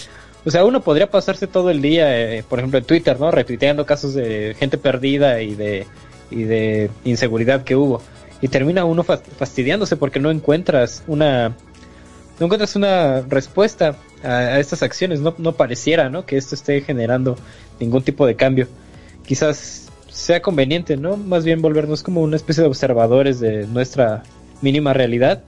[0.45, 3.31] O sea, uno podría pasarse todo el día, eh, por ejemplo, en Twitter, ¿no?
[3.31, 5.87] Retuiteando casos de gente perdida y de,
[6.29, 8.03] y de inseguridad que hubo.
[8.39, 11.55] Y termina uno fastidiándose porque no encuentras una,
[12.39, 15.19] no encuentras una respuesta a, estas acciones.
[15.19, 16.25] No, no pareciera, ¿no?
[16.25, 17.37] Que esto esté generando
[17.79, 18.67] ningún tipo de cambio.
[19.25, 21.17] Quizás sea conveniente, ¿no?
[21.17, 24.23] Más bien volvernos como una especie de observadores de nuestra
[24.61, 25.43] mínima realidad.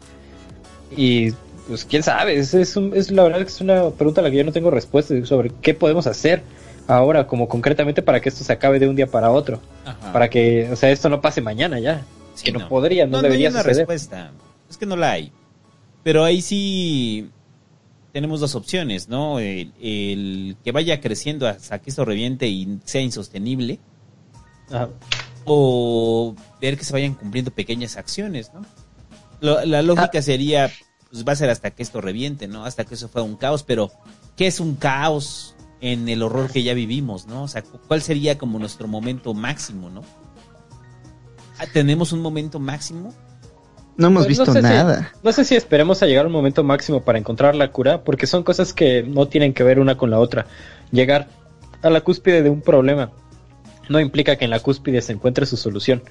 [0.95, 1.31] Y
[1.67, 4.43] pues quién sabe, es, es, la verdad que es una pregunta a la que yo
[4.43, 6.41] no tengo respuesta sobre qué podemos hacer
[6.87, 9.59] ahora, como concretamente para que esto se acabe de un día para otro.
[10.13, 12.05] Para que, o sea, esto no pase mañana ya.
[12.41, 14.31] que no, podría, no, debería no hay una respuesta.
[14.69, 15.31] Es que no la hay.
[16.07, 17.31] Pero ahí sí
[18.13, 19.39] tenemos dos opciones, ¿no?
[19.39, 23.81] El, el que vaya creciendo hasta que esto reviente y sea insostenible
[25.43, 28.61] o ver que se vayan cumpliendo pequeñas acciones, ¿no?
[29.41, 30.21] la lógica ah.
[30.21, 30.71] sería,
[31.11, 32.63] pues va a ser hasta que esto reviente, ¿no?
[32.63, 33.91] Hasta que eso fue un caos, pero
[34.37, 37.43] ¿qué es un caos en el horror que ya vivimos, ¿no?
[37.43, 40.03] O sea, ¿cuál sería como nuestro momento máximo, ¿no?
[41.59, 43.13] Ah, ¿Tenemos un momento máximo?
[43.97, 45.11] No hemos visto nada.
[45.23, 48.27] no sé si esperemos a llegar a un momento máximo para encontrar la cura, porque
[48.27, 50.45] son cosas que no tienen que ver una con la otra.
[50.91, 51.27] Llegar
[51.81, 53.11] a la cúspide de un problema
[53.89, 56.03] no implica que en la cúspide se encuentre su solución.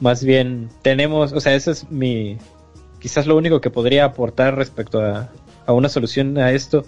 [0.00, 2.38] Más bien tenemos, o sea, ese es mi,
[2.98, 5.30] quizás lo único que podría aportar respecto a,
[5.68, 6.84] una solución a esto,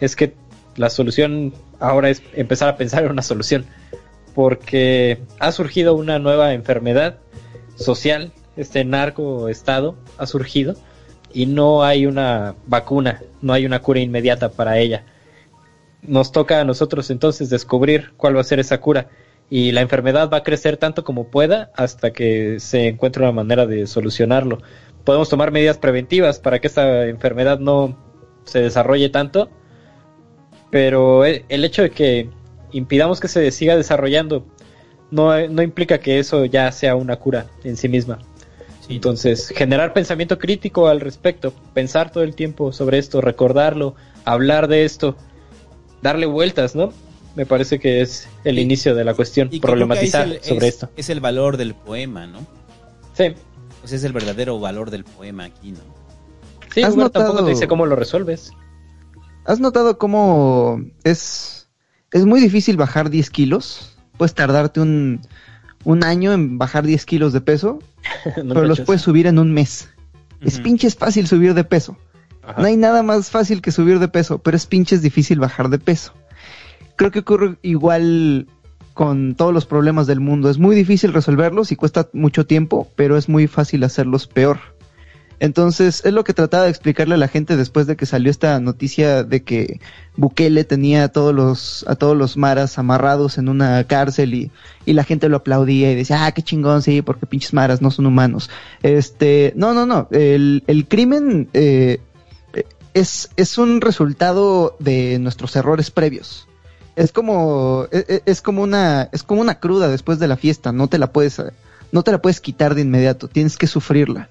[0.00, 0.34] es que
[0.76, 3.66] la solución ahora es empezar a pensar en una solución,
[4.34, 7.18] porque ha surgido una nueva enfermedad
[7.76, 10.74] social, este narco estado ha surgido
[11.32, 15.04] y no hay una vacuna, no hay una cura inmediata para ella.
[16.02, 19.08] Nos toca a nosotros entonces descubrir cuál va a ser esa cura
[19.48, 23.66] y la enfermedad va a crecer tanto como pueda hasta que se encuentre una manera
[23.66, 24.58] de solucionarlo.
[25.04, 27.96] Podemos tomar medidas preventivas para que esta enfermedad no
[28.44, 29.50] se desarrolle tanto,
[30.70, 32.30] pero el hecho de que
[32.72, 34.46] impidamos que se siga desarrollando
[35.10, 38.18] no, implica que eso ya sea una cura en sí misma.
[38.94, 44.84] Entonces, generar pensamiento crítico al respecto, pensar todo el tiempo sobre esto, recordarlo, hablar de
[44.84, 45.16] esto,
[46.02, 46.92] darle vueltas, ¿no?
[47.34, 50.90] me parece que es el inicio de la cuestión, problematizar sobre esto.
[50.96, 52.40] Es el valor del poema, ¿no?
[53.14, 53.34] Sí.
[53.80, 55.80] Pues es el verdadero valor del poema aquí, ¿no?
[56.74, 57.26] Sí, ¿Has notado...
[57.26, 58.52] tampoco te dice cómo lo resuelves.
[59.44, 61.68] ¿Has notado cómo es,
[62.12, 63.96] es muy difícil bajar 10 kilos?
[64.16, 65.20] Puedes tardarte un,
[65.84, 67.80] un año en bajar 10 kilos de peso,
[68.34, 69.88] pero los puedes subir en un mes.
[70.40, 71.96] Es pinches fácil subir de peso.
[72.58, 75.78] No hay nada más fácil que subir de peso, pero es pinches difícil bajar de
[75.78, 76.12] peso
[76.96, 78.46] creo que ocurre igual
[78.94, 80.50] con todos los problemas del mundo.
[80.50, 84.58] Es muy difícil resolverlos y cuesta mucho tiempo, pero es muy fácil hacerlos peor.
[85.42, 88.60] Entonces, es lo que trataba de explicarle a la gente después de que salió esta
[88.60, 89.80] noticia de que
[90.14, 94.52] Bukele tenía a todos los, a todos los maras amarrados en una cárcel y,
[94.86, 97.90] y la gente lo aplaudía y decía, ah, qué chingón, sí, porque pinches maras no
[97.90, 98.50] son humanos.
[98.84, 101.98] Este, no, no, no, el, el crimen, eh,
[102.94, 106.46] es, es un resultado de nuestros errores previos
[106.94, 110.70] es como es, e, es, como una es como una cruda después de la fiesta,
[110.70, 111.42] no te la puedes
[111.90, 114.28] no te la puedes quitar de inmediato, tienes que sufrirla.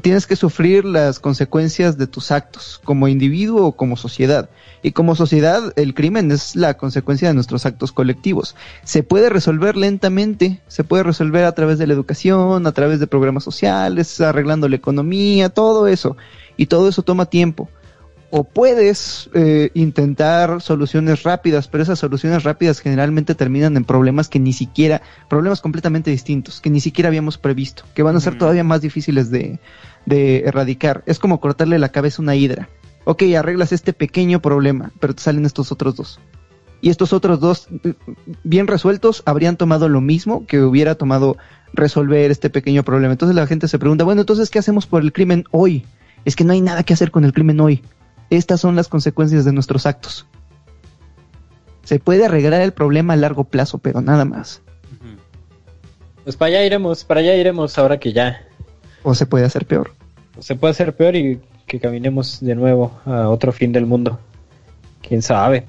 [0.00, 4.48] Tienes que sufrir las consecuencias de tus actos como individuo o como sociedad.
[4.82, 8.56] Y como sociedad, el crimen es la consecuencia de nuestros actos colectivos.
[8.82, 13.06] Se puede resolver lentamente, se puede resolver a través de la educación, a través de
[13.06, 16.16] programas sociales, arreglando la economía, todo eso.
[16.56, 17.68] Y todo eso toma tiempo
[18.36, 24.40] o puedes eh, intentar soluciones rápidas, pero esas soluciones rápidas generalmente terminan en problemas que
[24.40, 28.64] ni siquiera, problemas completamente distintos, que ni siquiera habíamos previsto, que van a ser todavía
[28.64, 29.60] más difíciles de,
[30.04, 31.04] de erradicar.
[31.06, 32.68] Es como cortarle la cabeza a una hidra.
[33.04, 36.18] Ok, arreglas este pequeño problema, pero te salen estos otros dos.
[36.80, 37.68] Y estos otros dos,
[38.42, 41.36] bien resueltos, habrían tomado lo mismo que hubiera tomado
[41.72, 43.12] resolver este pequeño problema.
[43.12, 45.86] Entonces la gente se pregunta, bueno, entonces, ¿qué hacemos por el crimen hoy?
[46.24, 47.84] Es que no hay nada que hacer con el crimen hoy.
[48.30, 50.26] Estas son las consecuencias de nuestros actos.
[51.84, 54.62] Se puede arreglar el problema a largo plazo, pero nada más.
[56.24, 58.42] Pues para allá iremos, para allá iremos ahora que ya.
[59.02, 59.92] O se puede hacer peor.
[60.38, 64.18] O se puede hacer peor y que caminemos de nuevo a otro fin del mundo.
[65.06, 65.66] Quién sabe.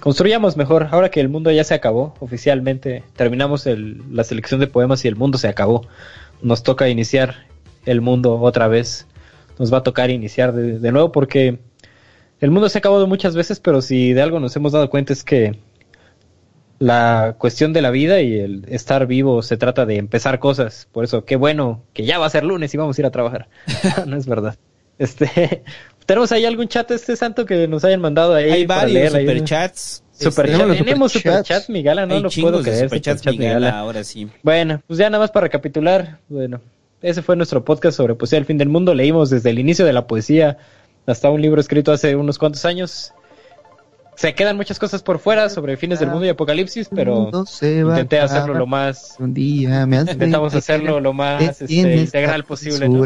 [0.00, 5.04] Construyamos mejor, ahora que el mundo ya se acabó oficialmente, terminamos la selección de poemas
[5.04, 5.86] y el mundo se acabó.
[6.42, 7.46] Nos toca iniciar
[7.84, 9.06] el mundo otra vez.
[9.58, 11.58] Nos va a tocar iniciar de nuevo porque
[12.40, 15.12] el mundo se ha acabado muchas veces, pero si de algo nos hemos dado cuenta
[15.12, 15.58] es que
[16.78, 20.88] la cuestión de la vida y el estar vivo se trata de empezar cosas.
[20.92, 23.10] Por eso, qué bueno que ya va a ser lunes y vamos a ir a
[23.10, 23.48] trabajar.
[24.06, 24.56] no es verdad.
[24.98, 25.62] Este,
[26.06, 28.50] tenemos ahí algún chat este santo que nos hayan mandado ahí.
[28.50, 30.02] Hay varios superchats.
[30.12, 32.84] Super este, tenemos superchats, Migala, no lo puedo creer.
[32.84, 34.28] Superchats, super Migala, ahora sí.
[34.42, 36.20] Bueno, pues ya nada más para recapitular.
[36.28, 36.62] Bueno,
[37.02, 38.94] ese fue nuestro podcast sobre poesía del fin del mundo.
[38.94, 40.56] Leímos desde el inicio de la poesía
[41.06, 43.12] hasta un libro escrito hace unos cuantos años.
[44.16, 48.54] Se quedan muchas cosas por fuera sobre fines del mundo y apocalipsis, pero intenté hacerlo
[48.54, 49.16] lo más.
[49.18, 52.88] Un día me intentamos hacerlo lo más este, integral posible.
[52.88, 53.04] ¿no?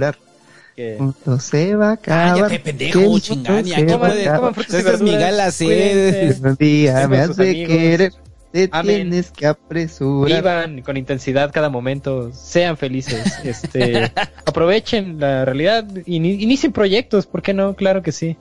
[0.76, 0.98] Que...
[1.40, 2.38] se va a acabar.
[2.38, 3.00] Cállate, pendejo.
[3.00, 5.60] Coman frutas y verduras.
[5.60, 8.12] Un día me has de querer.
[8.52, 10.42] Te tienes que apresurar.
[10.42, 12.32] Vivan con intensidad cada momento.
[12.32, 13.32] Sean felices.
[13.44, 14.10] Este,
[14.44, 15.86] aprovechen la realidad.
[16.06, 17.26] Inicien proyectos.
[17.26, 17.74] ¿Por qué no?
[17.74, 18.36] Claro que sí.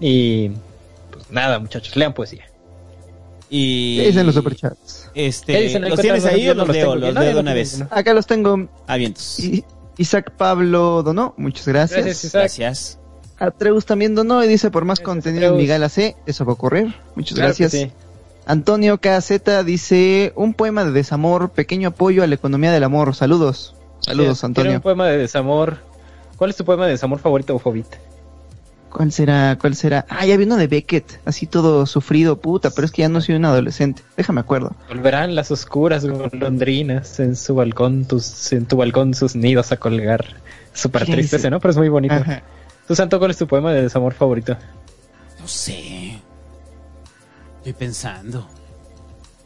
[0.00, 0.50] Y
[1.10, 1.96] pues nada, muchachos.
[1.96, 2.44] Lean poesía.
[3.50, 3.98] Y...
[3.98, 5.10] ¿Qué dicen los superchats?
[5.14, 6.94] Este, ¿Los tienes ahí o los, leo?
[6.94, 7.82] Los leo de una vez.
[7.90, 8.68] Acá los tengo.
[8.86, 9.40] Avientos.
[9.98, 12.04] Isaac Pablo donó, muchas gracias.
[12.04, 12.98] Gracias, gracias.
[13.38, 16.94] Atreus también donó y dice por más contenido en Miguel AC, eso va a ocurrir.
[17.14, 17.88] Muchas gracias.
[18.48, 23.14] Antonio KZ dice un poema de desamor, pequeño apoyo a la economía del amor.
[23.14, 23.74] Saludos.
[24.00, 24.72] Saludos, Antonio.
[24.72, 25.76] un poema de desamor.
[26.38, 27.86] ¿Cuál es tu poema de desamor favorito, Fobit?
[28.88, 29.58] ¿Cuál será?
[29.60, 30.06] ¿Cuál será?
[30.08, 33.20] Ah, ya vi uno de Beckett, así todo sufrido, puta, pero es que ya no
[33.20, 34.00] soy un adolescente.
[34.16, 34.74] Déjame acuerdo.
[34.88, 40.24] Volverán las oscuras golondrinas en su balcón, tus, en tu balcón sus nidos a colgar.
[40.72, 41.60] Súper triste ese, ¿no?
[41.60, 42.14] Pero es muy bonito.
[42.86, 44.56] ¿Tú, Santo, cuál es tu poema de desamor favorito?
[45.38, 46.17] No sé.
[47.68, 48.48] Estoy pensando.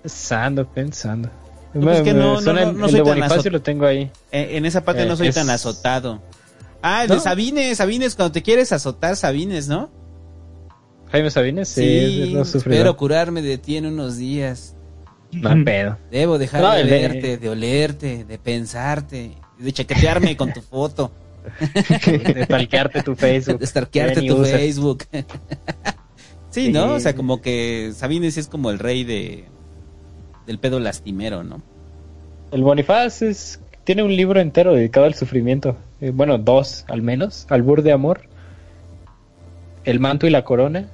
[0.00, 1.28] Pensando, pensando.
[1.74, 3.50] No, es que no, no, no, soy tan azotado.
[3.50, 4.12] lo tengo ahí.
[4.30, 6.22] En, esa parte no soy eh, tan azotado.
[6.82, 9.90] Ah, el de Sabines, Sabines, cuando te quieres azotar, Sabines, ¿no?
[11.10, 12.36] Jaime Sabines, sí.
[12.54, 14.76] espero curarme de ti en unos días.
[15.32, 15.98] No pedo.
[16.12, 17.48] Debo dejar de verte, de...
[17.48, 21.10] olerte, de pensarte, de chaquetearme con tu foto.
[21.58, 23.58] de stalkearte tu Facebook.
[23.60, 25.02] De stalkearte tu Facebook.
[26.52, 26.94] Sí, ¿no?
[26.94, 29.44] O sea, como que Sabines es como el rey de
[30.46, 31.62] del pedo lastimero, ¿no?
[32.52, 35.76] El Bonifaz es tiene un libro entero dedicado al sufrimiento.
[36.00, 37.46] Eh, bueno, dos al menos.
[37.48, 38.22] Albur de amor.
[39.84, 40.88] El manto y la corona.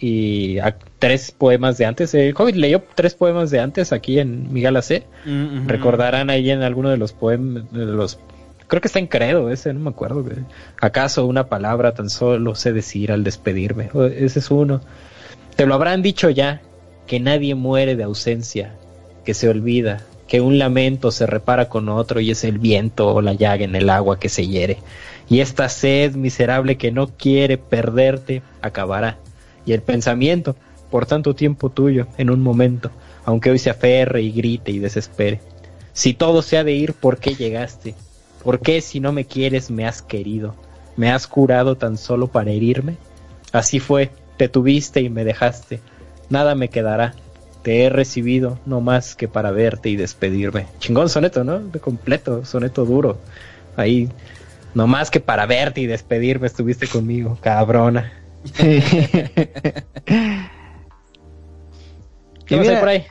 [0.00, 0.58] Y
[1.00, 2.14] tres poemas de antes.
[2.14, 5.04] El Hobbit leyó tres poemas de antes aquí en Miguel AC.
[5.24, 7.70] Mm, Recordarán ahí en alguno de los poemas.
[7.72, 8.20] De los,
[8.68, 10.24] creo que está en Credo ese, no me acuerdo.
[10.80, 13.90] ¿Acaso una palabra tan solo sé decir al despedirme?
[14.14, 14.80] Ese es uno.
[15.56, 16.60] Te lo habrán dicho ya,
[17.06, 18.74] que nadie muere de ausencia,
[19.24, 23.22] que se olvida, que un lamento se repara con otro y es el viento o
[23.22, 24.78] la llaga en el agua que se hiere.
[25.28, 29.18] Y esta sed miserable que no quiere perderte acabará.
[29.66, 30.54] Y el pensamiento,
[30.90, 32.90] por tanto tiempo tuyo, en un momento,
[33.24, 35.40] aunque hoy se aferre y grite y desespere.
[35.92, 37.94] Si todo se ha de ir, ¿por qué llegaste?
[38.42, 40.54] ¿Por qué si no me quieres me has querido?
[40.96, 42.96] ¿Me has curado tan solo para herirme?
[43.52, 45.80] Así fue, te tuviste y me dejaste.
[46.30, 47.14] Nada me quedará,
[47.62, 50.66] te he recibido no más que para verte y despedirme.
[50.78, 51.58] Chingón soneto, ¿no?
[51.58, 53.18] De completo, soneto duro.
[53.76, 54.08] Ahí,
[54.74, 58.12] no más que para verte y despedirme estuviste conmigo, cabrona.
[62.46, 63.04] ¿Qué mira, por ahí?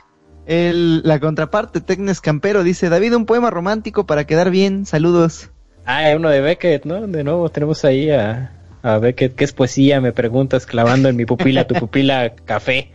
[0.48, 5.50] El, la contraparte, Tecnes Campero, dice, David, un poema romántico para quedar bien, saludos.
[5.84, 7.06] Ah, uno de Beckett, ¿no?
[7.06, 8.52] De nuevo tenemos ahí a,
[8.82, 10.00] a Beckett, ¿qué es poesía?
[10.00, 12.90] Me preguntas, clavando en mi pupila, tu pupila café.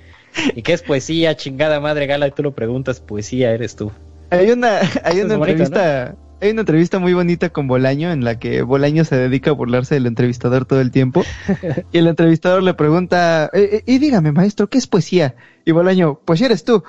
[0.55, 1.35] ¿Y qué es poesía?
[1.35, 3.91] Chingada madre gala, y tú lo preguntas, poesía eres tú.
[4.31, 8.63] Hay una, hay una entrevista, hay una entrevista muy bonita con Bolaño en la que
[8.63, 11.23] Bolaño se dedica a burlarse del entrevistador todo el tiempo.
[11.93, 15.35] y el entrevistador le pregunta, eh, eh, y dígame, maestro, ¿qué es poesía?
[15.63, 16.83] Y Bolaño, pues eres tú.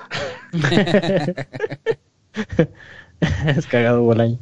[3.57, 4.41] es cagado Bolaño.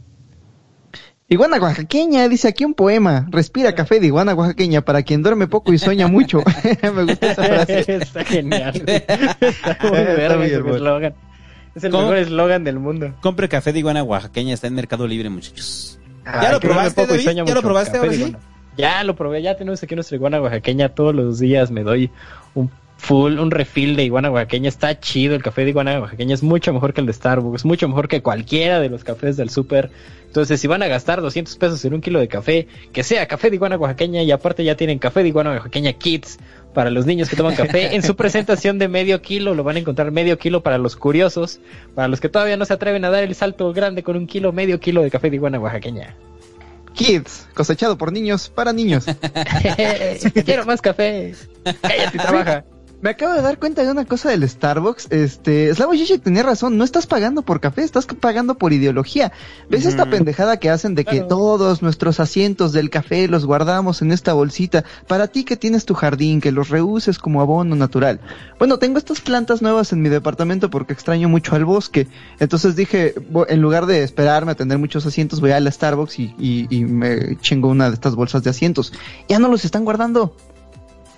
[1.29, 3.27] Iguana oaxaqueña, dice aquí un poema.
[3.31, 6.43] Respira café de iguana oaxaqueña para quien duerme poco y sueña mucho.
[6.83, 7.85] Me gusta esa frase.
[7.87, 8.83] Está genial.
[8.87, 9.79] Está
[10.39, 11.15] muy eslogan.
[11.75, 13.15] Es el mejor eslogan del mundo.
[13.21, 15.99] Compre café de iguana oaxaqueña, está en Mercado Libre, muchachos.
[16.25, 17.45] ¿Ya lo probaste, David?
[17.45, 18.37] ¿Ya lo probaste ahora sí?
[18.77, 20.89] Ya lo probé, ya tenemos aquí nuestra iguana oaxaqueña.
[20.91, 22.11] Todos los días me doy
[22.55, 22.71] un
[23.03, 24.69] full, un refill de iguana oaxaqueña.
[24.69, 26.35] Está chido el café de iguana oaxaqueña.
[26.35, 27.65] Es mucho mejor que el de Starbucks.
[27.65, 29.91] Mucho mejor que cualquiera de los cafés del súper.
[30.27, 33.51] Entonces, si van a gastar 200 pesos en un kilo de café, que sea café
[33.51, 34.23] de iguana oaxaqueña.
[34.23, 36.39] Y aparte ya tienen café de iguana oaxaqueña Kids
[36.73, 37.97] para los niños que toman café.
[37.97, 41.59] En su presentación de medio kilo lo van a encontrar medio kilo para los curiosos.
[41.97, 44.53] Para los que todavía no se atreven a dar el salto grande con un kilo,
[44.53, 46.15] medio kilo de café de iguana oaxaqueña.
[46.95, 49.07] Kids, cosechado por niños para niños.
[50.45, 51.35] Quiero más café.
[51.83, 52.65] Cállate, trabaja.
[53.03, 55.09] Me acabo de dar cuenta de una cosa del Starbucks.
[55.11, 56.79] Este, Slavoj Žižek tenía razón.
[56.79, 59.33] No estás pagando por café, estás pagando por ideología.
[59.69, 64.13] ¿Ves esta pendejada que hacen de que todos nuestros asientos del café los guardamos en
[64.13, 64.85] esta bolsita?
[65.09, 68.21] Para ti que tienes tu jardín, que los reuses como abono natural.
[68.61, 72.07] Bueno, tengo estas plantas nuevas en mi departamento porque extraño mucho al bosque.
[72.39, 73.15] Entonces dije,
[73.49, 77.37] en lugar de esperarme a tener muchos asientos, voy a la Starbucks y, y me
[77.41, 78.93] chingo una de estas bolsas de asientos.
[79.29, 80.37] Ya no los están guardando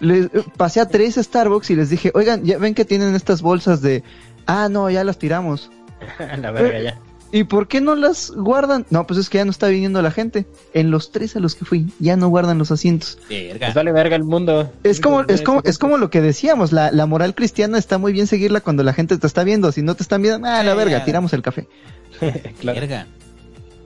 [0.01, 3.43] les eh, pasé a tres Starbucks y les dije, oigan, ya ven que tienen estas
[3.43, 4.03] bolsas de,
[4.47, 5.71] ah, no, ya las tiramos.
[6.39, 7.01] la verga, ya.
[7.35, 8.87] ¿Y por qué no las guardan?
[8.91, 10.47] No, pues es que ya no está viniendo la gente.
[10.73, 13.19] En los tres a los que fui, ya no guardan los asientos.
[13.29, 13.67] Verga.
[13.67, 14.71] Pues vale verga el mundo.
[14.85, 18.13] Es como, es como, es como lo que decíamos, la, la moral cristiana está muy
[18.13, 19.73] bien seguirla cuando la gente te está viendo.
[19.73, 21.67] Si no te están viendo, ah, la verga, tiramos el café.
[22.61, 22.81] claro.
[22.81, 23.09] Verga.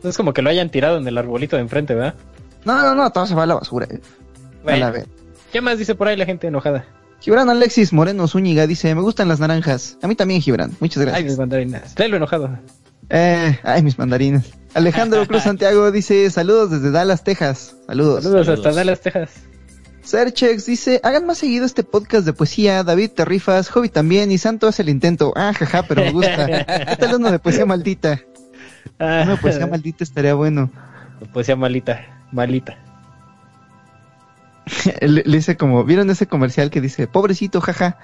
[0.05, 2.17] Es como que lo hayan tirado en el arbolito de enfrente, ¿verdad?
[2.67, 3.87] No, no, no, todo se va a la basura.
[3.91, 4.01] Eh.
[4.67, 5.07] A la vez.
[5.52, 6.85] ¿Qué más dice por ahí la gente enojada?
[7.20, 9.99] Gibran Alexis Moreno Zúñiga dice, me gustan las naranjas.
[10.02, 10.77] A mí también, Gibran.
[10.81, 11.18] Muchas gracias.
[11.18, 11.94] Ay, mis mandarinas.
[11.94, 12.59] Tráelo enojado.
[13.10, 14.52] Eh, ay, mis mandarinas.
[14.75, 17.75] Alejandro Cruz Santiago dice, saludos desde Dallas, Texas.
[17.86, 18.23] Saludos.
[18.23, 19.31] Saludos, hasta Dallas, Texas.
[20.02, 24.39] Serchex dice, hagan más seguido este podcast de poesía, David te rifas, Hobby también, y
[24.39, 25.35] Santo hace el intento.
[25.36, 26.47] Ah, jaja, pero me gusta.
[26.47, 28.20] ¿Qué tal uno de poesía maldita?
[28.99, 29.20] Ah.
[29.25, 30.70] Uno de poesía maldita estaría bueno.
[31.33, 32.78] Poesía malita, malita.
[35.00, 37.98] le, dice como, ¿vieron ese comercial que dice, pobrecito, jaja?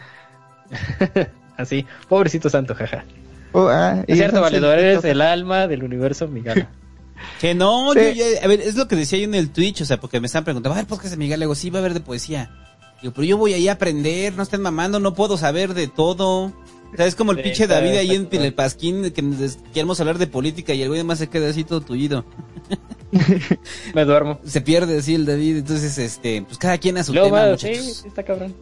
[1.57, 3.05] Así, pobrecito santo, jaja.
[3.53, 6.67] Oh, ah, es cierto, valedor, eres el alma del universo Miguel.
[7.41, 9.85] que no, yo ya, a ver, es lo que decía yo en el Twitch, o
[9.85, 11.81] sea, porque me están preguntando, a ver, podcast de Miguel, le digo, sí, va a
[11.81, 12.51] haber de poesía.
[13.01, 16.53] Digo, pero yo voy ahí a aprender, no estén mamando, no puedo saber de todo.
[16.95, 20.29] O sea, es como el pinche David ahí en el Pasquín, que queremos hablar de
[20.29, 22.25] política y el güey además se queda así todo tullido.
[23.95, 24.39] Me duermo.
[24.45, 27.73] Se pierde así el David, entonces, este, pues cada quien a su tema, Sí,
[28.07, 28.55] está cabrón.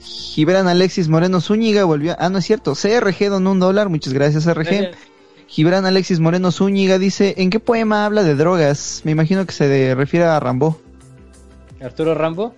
[0.00, 2.16] Gibran Alexis Moreno Zúñiga volvió.
[2.18, 2.74] Ah, no es cierto.
[2.74, 3.90] CRG donó un dólar.
[3.90, 4.92] Muchas gracias, CRG.
[5.48, 9.02] Gibran Alexis Moreno Zúñiga dice: ¿En qué poema habla de drogas?
[9.04, 10.80] Me imagino que se refiere a Rambo.
[11.80, 12.54] ¿Arturo Rambo?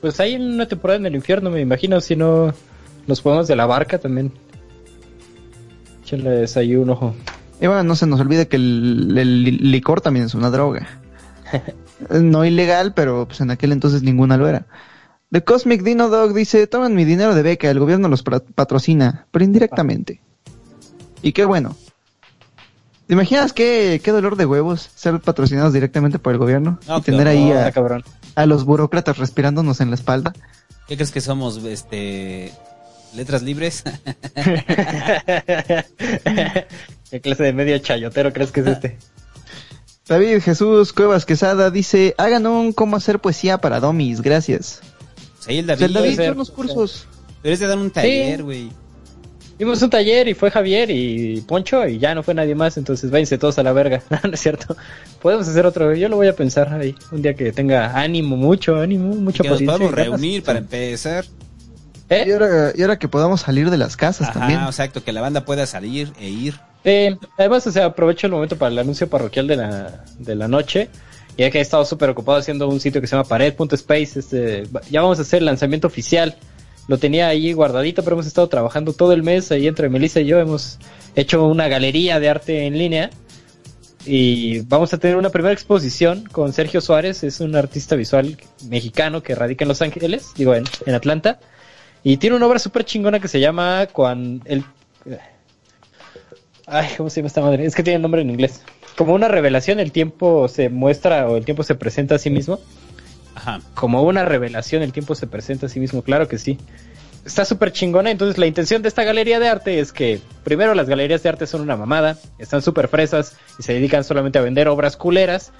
[0.00, 2.00] Pues hay una temporada en el infierno, me imagino.
[2.00, 2.54] Si no,
[3.08, 4.32] los poemas de la barca también.
[6.04, 7.14] Échenles ahí un ojo.
[7.60, 10.86] Y bueno, no se nos olvide que el, licor también es una droga.
[12.10, 14.66] no ilegal, pero pues en aquel entonces ninguna lo era.
[15.32, 19.44] The Cosmic Dino Dog dice, toman mi dinero de beca, el gobierno los patrocina, pero
[19.44, 20.20] indirectamente.
[21.22, 21.76] Y qué bueno.
[23.06, 26.78] ¿Te imaginas qué, qué dolor de huevos ser patrocinados directamente por el gobierno?
[26.86, 27.72] y tener ahí a,
[28.34, 30.34] a, los burócratas respirándonos en la espalda.
[30.86, 32.52] ¿Qué crees que somos, este,
[33.14, 33.84] letras libres?
[37.10, 38.98] ¿Qué clase de medio chayotero crees que es este?
[40.06, 44.80] David Jesús Cuevas Quesada dice, hagan un cómo hacer poesía para domis, gracias.
[45.40, 45.82] Sí, el David.
[45.82, 47.06] El David hizo unos cursos.
[47.42, 48.70] Debes de dar un taller, güey.
[49.58, 53.10] Vimos un taller y fue Javier y Poncho y ya no fue nadie más, entonces
[53.10, 54.02] váyanse todos a la verga.
[54.22, 54.76] no es cierto.
[55.20, 58.76] Podemos hacer otro, yo lo voy a pensar ahí, un día que tenga ánimo, mucho
[58.76, 59.78] ánimo, mucha que paciencia.
[59.78, 61.24] Nos podemos reunir para empezar.
[62.10, 62.24] ¿Eh?
[62.26, 64.60] Y, ahora, que podamos salir de las casas también.
[64.60, 66.54] exacto, que la banda pueda salir e ir.
[67.36, 70.88] además, o sea, aprovecho el momento para el anuncio parroquial de la, de la noche.
[71.36, 74.18] Ya que he estado súper ocupado haciendo un sitio que se llama pared.space.
[74.18, 76.34] Este, ya vamos a hacer el lanzamiento oficial.
[76.88, 79.52] Lo tenía ahí guardadito, pero hemos estado trabajando todo el mes.
[79.52, 80.78] Ahí entre Melissa y yo hemos
[81.14, 83.10] hecho una galería de arte en línea.
[84.04, 87.22] Y vamos a tener una primera exposición con Sergio Suárez.
[87.22, 88.38] Es un artista visual
[88.68, 91.38] mexicano que radica en Los Ángeles, digo, en, en Atlanta.
[92.02, 94.64] Y tiene una obra súper chingona que se llama Cuando el...
[96.66, 97.64] Ay, ¿cómo se llama esta madre?
[97.64, 98.62] Es que tiene nombre en inglés.
[98.96, 102.60] Como una revelación, el tiempo se muestra o el tiempo se presenta a sí mismo.
[103.34, 103.60] Ajá.
[103.74, 106.58] Como una revelación, el tiempo se presenta a sí mismo, claro que sí.
[107.24, 110.88] Está súper chingona, entonces la intención de esta galería de arte es que, primero, las
[110.88, 114.68] galerías de arte son una mamada, están súper fresas y se dedican solamente a vender
[114.68, 115.52] obras culeras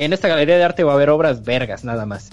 [0.00, 2.30] en esta galería de arte va a haber obras vergas, nada más.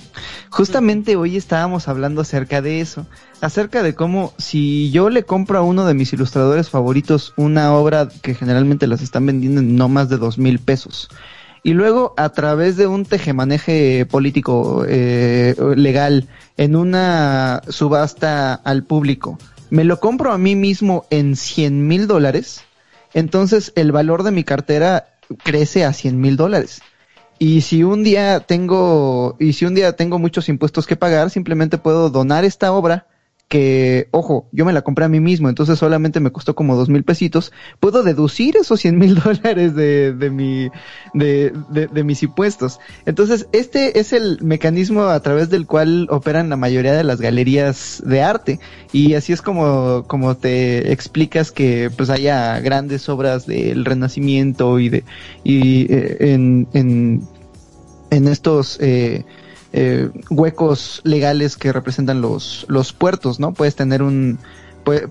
[0.50, 3.06] Justamente hoy estábamos hablando acerca de eso,
[3.42, 8.08] acerca de cómo si yo le compro a uno de mis ilustradores favoritos una obra
[8.22, 11.10] que generalmente las están vendiendo en no más de dos mil pesos,
[11.62, 19.38] y luego a través de un tejemaneje político eh, legal en una subasta al público,
[19.70, 22.62] me lo compro a mí mismo en cien mil dólares,
[23.14, 25.10] entonces el valor de mi cartera
[25.44, 26.82] crece a cien mil dólares.
[27.40, 31.78] Y si un día tengo, y si un día tengo muchos impuestos que pagar, simplemente
[31.78, 33.06] puedo donar esta obra,
[33.48, 36.90] que, ojo, yo me la compré a mí mismo, entonces solamente me costó como dos
[36.90, 40.70] mil pesitos, puedo deducir esos cien mil dólares de, de, mi,
[41.14, 42.80] de, de, mis impuestos.
[43.06, 48.04] Entonces, este es el mecanismo a través del cual operan la mayoría de las galerías
[48.06, 48.60] de arte.
[48.92, 54.90] Y así es como, como te explicas que pues haya grandes obras del Renacimiento y
[54.90, 55.04] de,
[55.44, 57.22] y eh, en, en,
[58.10, 59.24] en estos, eh,
[59.74, 63.54] eh, huecos legales que representan los, los puertos, ¿no?
[63.54, 64.40] Puedes tener un,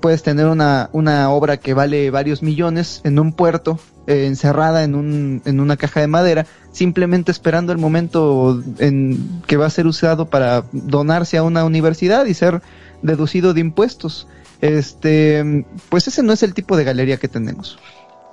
[0.01, 4.95] puedes tener una, una obra que vale varios millones en un puerto, eh, encerrada en,
[4.95, 9.87] un, en una caja de madera, simplemente esperando el momento en que va a ser
[9.87, 12.63] usado para donarse a una universidad y ser
[13.03, 14.27] deducido de impuestos.
[14.63, 17.79] Este, pues ese no es el tipo de galería que tenemos.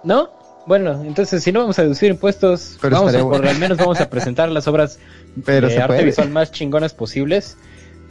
[0.03, 0.30] ¿No?
[0.66, 4.09] Bueno, entonces si no vamos a deducir impuestos, vamos a, por al menos vamos a
[4.09, 5.00] presentar las obras
[5.45, 7.58] Pero de arte visual más chingonas posibles.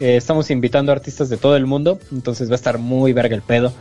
[0.00, 3.42] Eh, estamos invitando artistas de todo el mundo, entonces va a estar muy verga el
[3.42, 3.72] pedo.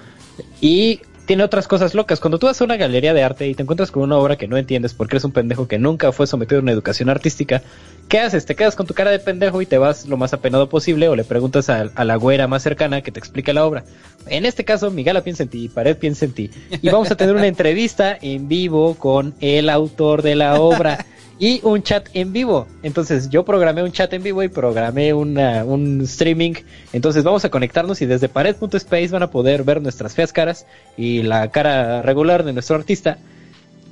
[0.59, 2.19] Y tiene otras cosas locas.
[2.19, 4.47] Cuando tú vas a una galería de arte y te encuentras con una obra que
[4.47, 7.61] no entiendes porque eres un pendejo que nunca fue sometido a una educación artística,
[8.07, 8.45] ¿qué haces?
[8.45, 11.15] Te quedas con tu cara de pendejo y te vas lo más apenado posible o
[11.15, 13.83] le preguntas a, la güera más cercana que te explique la obra.
[14.27, 16.51] En este caso, Miguel piensa en ti, Pared piensa en ti.
[16.81, 21.05] Y vamos a tener una entrevista en vivo con el autor de la obra
[21.41, 22.67] y un chat en vivo.
[22.83, 26.53] Entonces yo programé un chat en vivo y programé un streaming.
[26.93, 31.23] Entonces vamos a conectarnos y desde pared.space van a poder ver nuestras feas caras y
[31.23, 33.17] la cara regular de nuestro artista.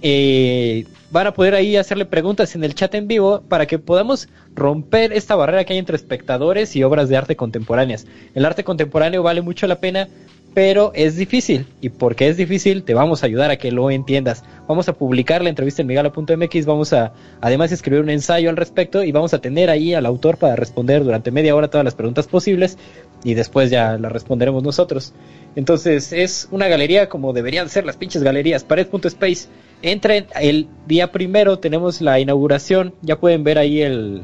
[0.04, 4.30] Eh, van a poder ahí hacerle preguntas en el chat en vivo para que podamos
[4.54, 8.06] romper esta barrera que hay entre espectadores y obras de arte contemporáneas.
[8.36, 10.08] El arte contemporáneo vale mucho la pena
[10.54, 11.68] pero es difícil.
[11.82, 14.44] Y porque es difícil, te vamos a ayudar a que lo entiendas.
[14.68, 19.04] Vamos a publicar la entrevista en migala.mx, vamos a además escribir un ensayo al respecto
[19.04, 22.28] y vamos a tener ahí al autor para responder durante media hora todas las preguntas
[22.28, 22.78] posibles
[23.24, 25.14] y después ya las responderemos nosotros.
[25.56, 28.64] Entonces es una galería como deberían ser las pinches galerías.
[28.64, 29.48] Pared.space.
[29.82, 34.24] Entren el día primero, tenemos la inauguración, ya pueden ver ahí el,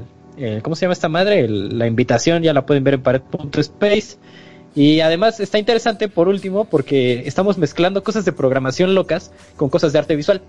[0.62, 1.48] ¿cómo se llama esta madre?
[1.48, 4.18] la invitación, ya la pueden ver en pared.space.
[4.76, 9.94] Y además está interesante, por último, porque estamos mezclando cosas de programación locas con cosas
[9.94, 10.42] de arte visual.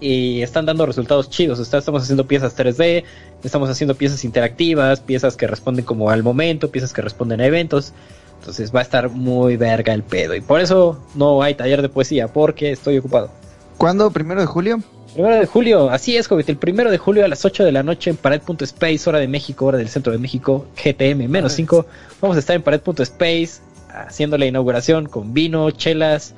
[0.00, 1.60] Y están dando resultados chidos.
[1.60, 3.04] estamos haciendo piezas 3D,
[3.44, 7.92] estamos haciendo piezas interactivas, piezas que responden como al momento, piezas que responden a eventos.
[8.40, 10.34] Entonces va a estar muy verga el pedo.
[10.34, 13.30] Y por eso no hay taller de poesía, porque estoy ocupado.
[13.78, 14.10] ¿Cuándo?
[14.10, 14.80] ¿Primero de julio?
[15.16, 16.50] Primero de julio, así es, Hobbit.
[16.50, 19.64] El primero de julio a las 8 de la noche en Pared.space, hora de México,
[19.64, 21.86] hora del centro de México, GTM menos 5.
[22.20, 26.34] Vamos a estar en Pared.space haciendo la inauguración con vino, chelas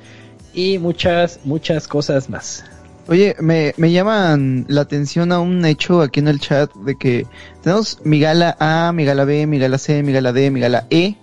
[0.53, 2.63] y muchas, muchas cosas más.
[3.09, 7.27] Oye, me, me llaman la atención a un hecho aquí en el chat de que
[7.61, 10.87] tenemos mi gala A, mi gala B, mi gala C, mi gala D, mi gala
[10.89, 11.15] E.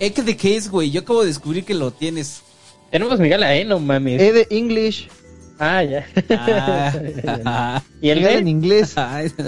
[0.00, 0.90] ¿E de qué es, güey?
[0.90, 2.42] Yo acabo de descubrir que lo tienes.
[2.90, 4.20] Tenemos mi gala E, no mames.
[4.20, 5.08] E de English.
[5.64, 6.04] Ah, ya.
[7.44, 7.82] Ah.
[8.00, 8.96] y el en inglés.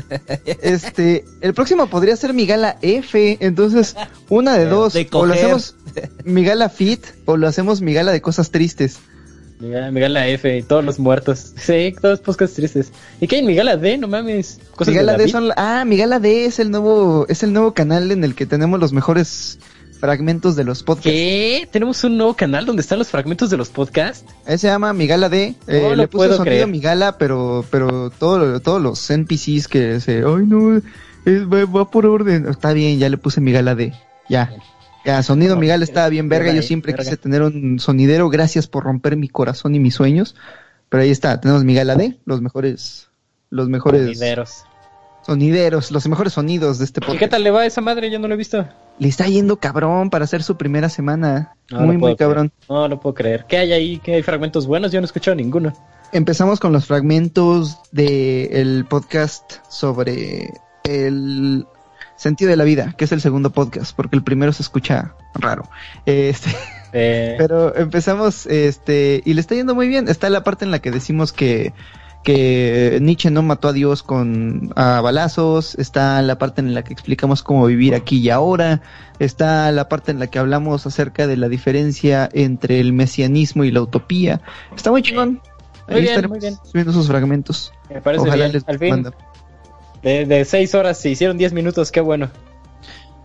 [0.63, 3.97] este, el próximo podría ser mi gala F, entonces
[4.29, 5.75] una de dos, o lo hacemos
[6.25, 9.01] mi gala fit o lo hacemos mi gala de cosas tristes.
[9.59, 11.53] Mi gala, F y todos los muertos.
[11.57, 12.93] Sí, todos cosas tristes.
[13.21, 13.99] ¿Y qué hay mi gala D?
[13.99, 14.61] No mames.
[14.87, 18.13] mi gala D son, ah, mi gala D es el nuevo es el nuevo canal
[18.13, 19.59] en el que tenemos los mejores
[20.05, 21.11] fragmentos de los podcasts.
[21.11, 21.67] ¿Qué?
[21.73, 24.35] ¿Tenemos un nuevo canal donde están los fragmentos de los podcasts?
[24.45, 25.55] Ese se llama Migala D.
[25.67, 30.83] Eh, le puse sonido Migala, pero, pero todo, todos los NPCs que se, ay no,
[31.27, 32.47] va, por orden.
[32.47, 33.95] Está bien, ya le puse Migala D.
[34.29, 34.53] Ya.
[35.07, 36.53] Ya, sonido Migala estaba bien verga.
[36.53, 38.29] Yo siempre quise tener un sonidero.
[38.29, 40.37] Gracias por romper mi corazón y mis sueños.
[40.91, 43.09] Pero ahí está, tenemos Migala D, los mejores,
[43.49, 44.19] los mejores.
[44.19, 44.65] Sonideros.
[45.27, 47.17] Sonideros, los mejores sonidos de este podcast.
[47.17, 48.11] ¿Y qué tal le va a esa madre?
[48.11, 48.67] Yo no lo he visto.
[48.99, 51.57] Le está yendo cabrón para hacer su primera semana.
[51.71, 52.53] muy, muy cabrón.
[52.69, 53.47] No, no puedo creer.
[53.49, 54.01] ¿Qué hay ahí?
[54.05, 54.93] ¿Qué hay fragmentos buenos?
[54.93, 55.73] Yo no he escuchado ninguno.
[56.13, 60.53] Empezamos con los fragmentos del podcast sobre
[60.85, 61.67] el
[62.17, 65.69] sentido de la vida, que es el segundo podcast, porque el primero se escucha raro.
[66.05, 66.51] Este,
[66.93, 67.35] eh.
[67.39, 70.07] Pero empezamos, este, y le está yendo muy bien.
[70.09, 71.73] Está la parte en la que decimos que
[72.25, 76.93] que Nietzsche no mató a Dios con a balazos, está la parte en la que
[76.93, 78.81] explicamos cómo vivir aquí y ahora,
[79.19, 83.71] está la parte en la que hablamos acerca de la diferencia entre el mesianismo y
[83.71, 84.41] la utopía.
[84.75, 85.41] Está muy chingón.
[85.87, 86.57] Muy bien, muy bien.
[86.65, 87.73] Subiendo esos fragmentos.
[87.91, 88.65] Me parece Ojalá bien.
[88.67, 89.07] Al fin,
[90.03, 92.31] de, seis horas se hicieron diez minutos, qué bueno.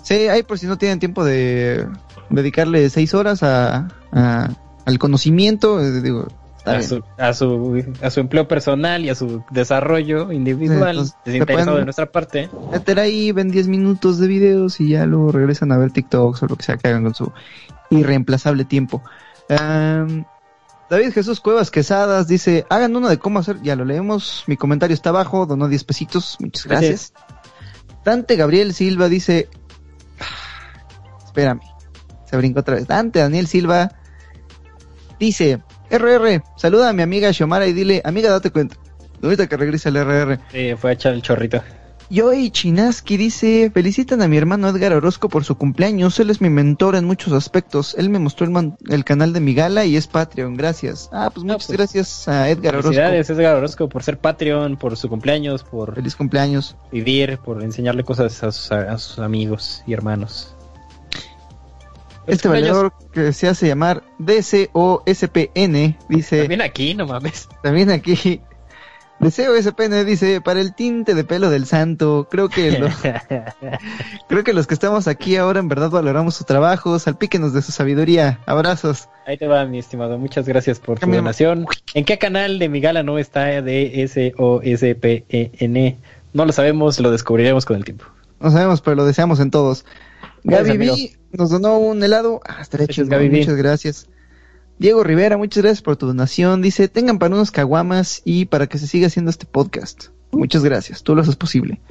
[0.04, 1.88] Sí, ahí por si no tienen tiempo de
[2.30, 6.28] dedicarle seis horas a, al conocimiento, eh, digo,
[6.78, 11.84] a su, a, su, a su empleo personal y a su desarrollo individual desinteresado de
[11.84, 12.50] nuestra parte.
[12.72, 16.48] Meter ahí, ven 10 minutos de videos y ya luego regresan a ver TikToks o
[16.48, 17.32] lo que sea que hagan con su
[17.90, 19.02] irreemplazable tiempo.
[20.90, 24.94] David Jesús Cuevas Quesadas dice, hagan uno de cómo hacer, ya lo leemos, mi comentario
[24.94, 27.14] está abajo, donó 10 pesitos, muchas gracias.
[28.04, 29.50] Dante Gabriel Silva dice,
[30.20, 31.62] ah, espérame,
[32.26, 32.88] se brincó otra vez.
[32.88, 33.92] Dante Daniel Silva
[35.20, 38.78] dice, RR, saluda a mi amiga Xiomara y dile, amiga, date cuenta.
[39.22, 40.40] Ahorita que regrese el RR.
[40.52, 41.62] Sí, fue a echar el chorrito.
[42.12, 46.50] Yoy Chinaski dice, felicitan a mi hermano Edgar Orozco por su cumpleaños, él es mi
[46.50, 50.08] mentor en muchos aspectos, él me mostró el, el canal de mi gala y es
[50.08, 51.08] Patreon, gracias.
[51.14, 52.94] Ah, pues muchas pues, gracias a Edgar Orozco.
[52.94, 55.94] Felicidades Edgar Orozco por ser Patreon, por su cumpleaños, por...
[55.94, 56.76] Feliz cumpleaños.
[56.92, 58.52] Vivir, por enseñarle cosas a
[58.98, 60.56] sus, amigos y hermanos.
[62.30, 66.40] Este valor que se hace llamar DCOSPN dice...
[66.40, 67.50] También aquí, no mames.
[67.62, 68.42] También aquí
[69.76, 72.28] pene, dice, para el tinte de pelo del santo.
[72.30, 72.90] Creo que
[74.28, 76.98] creo que los que estamos aquí ahora en verdad valoramos su trabajo.
[77.00, 78.40] Salpíquenos de su sabiduría.
[78.46, 79.10] Abrazos.
[79.26, 80.18] Ahí te va, mi estimado.
[80.18, 81.66] Muchas gracias por tu donación.
[81.94, 85.98] ¿En qué canal de mi gala no está de S O S P E N?
[86.34, 88.06] No lo sabemos, lo descubriremos con el tiempo.
[88.40, 89.86] No sabemos, pero lo deseamos en todos.
[90.44, 92.42] Gaby nos donó un helado.
[92.48, 93.06] Ah, hecho.
[93.06, 94.08] Muchas gracias.
[94.80, 96.62] Diego Rivera, muchas gracias por tu donación.
[96.62, 100.08] Dice, tengan para unos caguamas y para que se siga haciendo este podcast.
[100.32, 101.82] Muchas gracias, tú lo haces posible.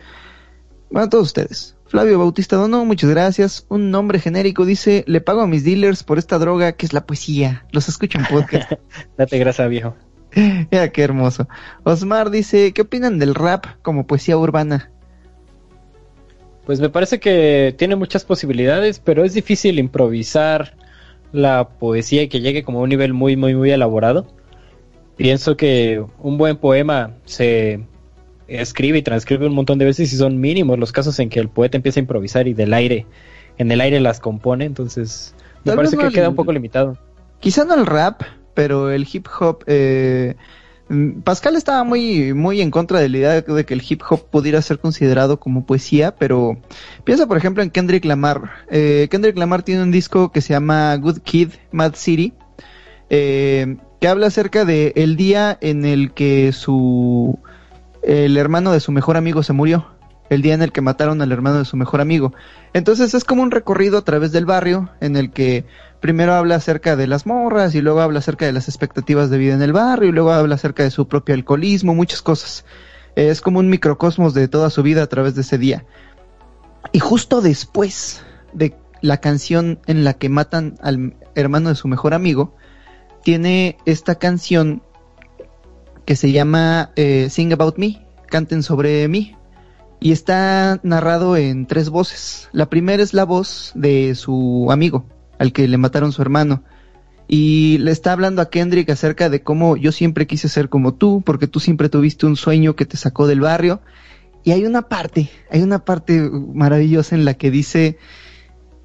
[0.90, 1.76] Bueno, a todos ustedes.
[1.86, 3.66] Flavio Bautista Dono, muchas gracias.
[3.68, 7.06] Un nombre genérico dice, le pago a mis dealers por esta droga que es la
[7.06, 7.66] poesía.
[7.72, 8.72] Los escucho en podcast.
[9.18, 9.94] Date grasa, viejo.
[10.34, 11.48] Mira qué hermoso.
[11.84, 14.90] Osmar dice, ¿qué opinan del rap como poesía urbana?
[16.68, 20.74] Pues me parece que tiene muchas posibilidades, pero es difícil improvisar
[21.32, 24.26] la poesía y que llegue como a un nivel muy, muy, muy elaborado.
[25.16, 27.86] Pienso que un buen poema se
[28.48, 31.48] escribe y transcribe un montón de veces y son mínimos los casos en que el
[31.48, 33.06] poeta empieza a improvisar y del aire,
[33.56, 36.98] en el aire las compone, entonces me parece que queda un poco limitado.
[37.40, 38.20] Quizá no el rap,
[38.52, 40.34] pero el hip hop eh,
[41.22, 44.62] Pascal estaba muy, muy en contra de la idea de que el hip hop pudiera
[44.62, 46.58] ser considerado como poesía, pero
[47.04, 48.50] piensa por ejemplo en Kendrick Lamar.
[48.70, 52.32] Eh, Kendrick Lamar tiene un disco que se llama Good Kid, Mad City,
[53.10, 57.38] eh, que habla acerca de el día en el que su,
[58.02, 59.98] el hermano de su mejor amigo se murió
[60.30, 62.34] el día en el que mataron al hermano de su mejor amigo.
[62.72, 65.64] Entonces es como un recorrido a través del barrio en el que
[66.00, 69.54] primero habla acerca de las morras y luego habla acerca de las expectativas de vida
[69.54, 72.64] en el barrio y luego habla acerca de su propio alcoholismo, muchas cosas.
[73.16, 75.84] Es como un microcosmos de toda su vida a través de ese día.
[76.92, 82.14] Y justo después de la canción en la que matan al hermano de su mejor
[82.14, 82.54] amigo,
[83.22, 84.82] tiene esta canción
[86.04, 89.36] que se llama eh, Sing About Me, canten sobre mí,
[90.00, 92.48] y está narrado en tres voces.
[92.52, 95.04] La primera es la voz de su amigo,
[95.38, 96.62] al que le mataron su hermano.
[97.26, 101.22] Y le está hablando a Kendrick acerca de cómo yo siempre quise ser como tú,
[101.24, 103.80] porque tú siempre tuviste un sueño que te sacó del barrio.
[104.44, 107.98] Y hay una parte, hay una parte maravillosa en la que dice,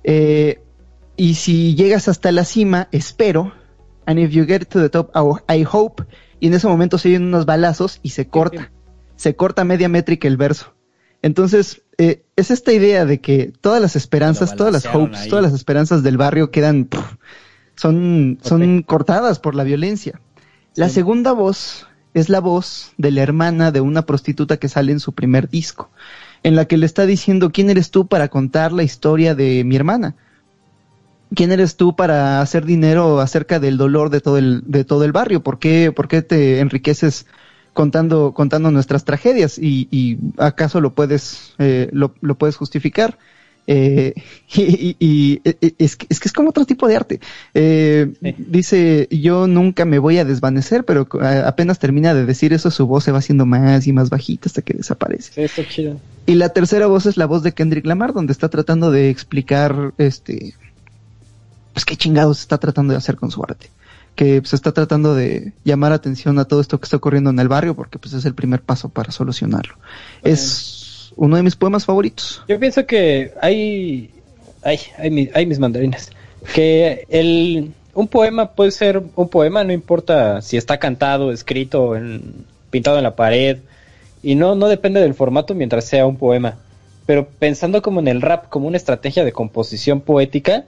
[0.04, 0.62] eh,
[1.16, 3.54] y si llegas hasta la cima, espero,
[4.06, 5.12] and if you get to the top,
[5.50, 6.04] I hope,
[6.40, 8.72] y en ese momento se oyen unos balazos y se corta,
[9.16, 10.73] se corta media métrica el verso.
[11.24, 15.54] Entonces, eh, es esta idea de que todas las esperanzas, todas las hopes, todas las
[15.54, 16.90] esperanzas del barrio quedan,
[17.76, 20.20] son, son cortadas por la violencia.
[20.76, 25.00] La segunda voz es la voz de la hermana de una prostituta que sale en
[25.00, 25.90] su primer disco,
[26.44, 29.78] en la que le está diciendo, ¿quién eres tú para contar la historia de mi
[29.78, 30.16] hermana?
[31.34, 35.14] ¿Quién eres tú para hacer dinero acerca del dolor de todo el, de todo el
[35.14, 35.42] barrio?
[35.42, 37.28] ¿Por qué, por qué te enriqueces
[37.74, 43.18] contando, contando nuestras tragedias y, acaso lo puedes, eh, lo, lo, puedes justificar.
[43.66, 44.14] Eh,
[44.56, 47.20] y, es, que, es, que, es como otro tipo de arte.
[47.54, 51.08] Eh, dice, yo nunca me voy a desvanecer, pero
[51.46, 54.62] apenas termina de decir eso, su voz se va haciendo más y más bajita hasta
[54.62, 55.44] que desaparece.
[56.26, 59.94] Y la tercera voz es la voz de Kendrick Lamar, donde está tratando de explicar,
[59.98, 60.54] este,
[61.74, 63.70] pues qué chingados está tratando de hacer con su arte
[64.16, 67.40] que se pues, está tratando de llamar atención a todo esto que está ocurriendo en
[67.40, 69.76] el barrio porque pues es el primer paso para solucionarlo.
[70.24, 72.44] Es uno de mis poemas favoritos.
[72.48, 74.12] Yo pienso que hay
[74.64, 74.80] hay,
[75.34, 76.12] hay, mis mandarinas.
[76.54, 82.46] Que el un poema puede ser un poema, no importa si está cantado, escrito, en,
[82.72, 83.60] pintado en la pared,
[84.24, 86.58] y no, no depende del formato mientras sea un poema.
[87.06, 90.66] Pero pensando como en el rap, como una estrategia de composición poética,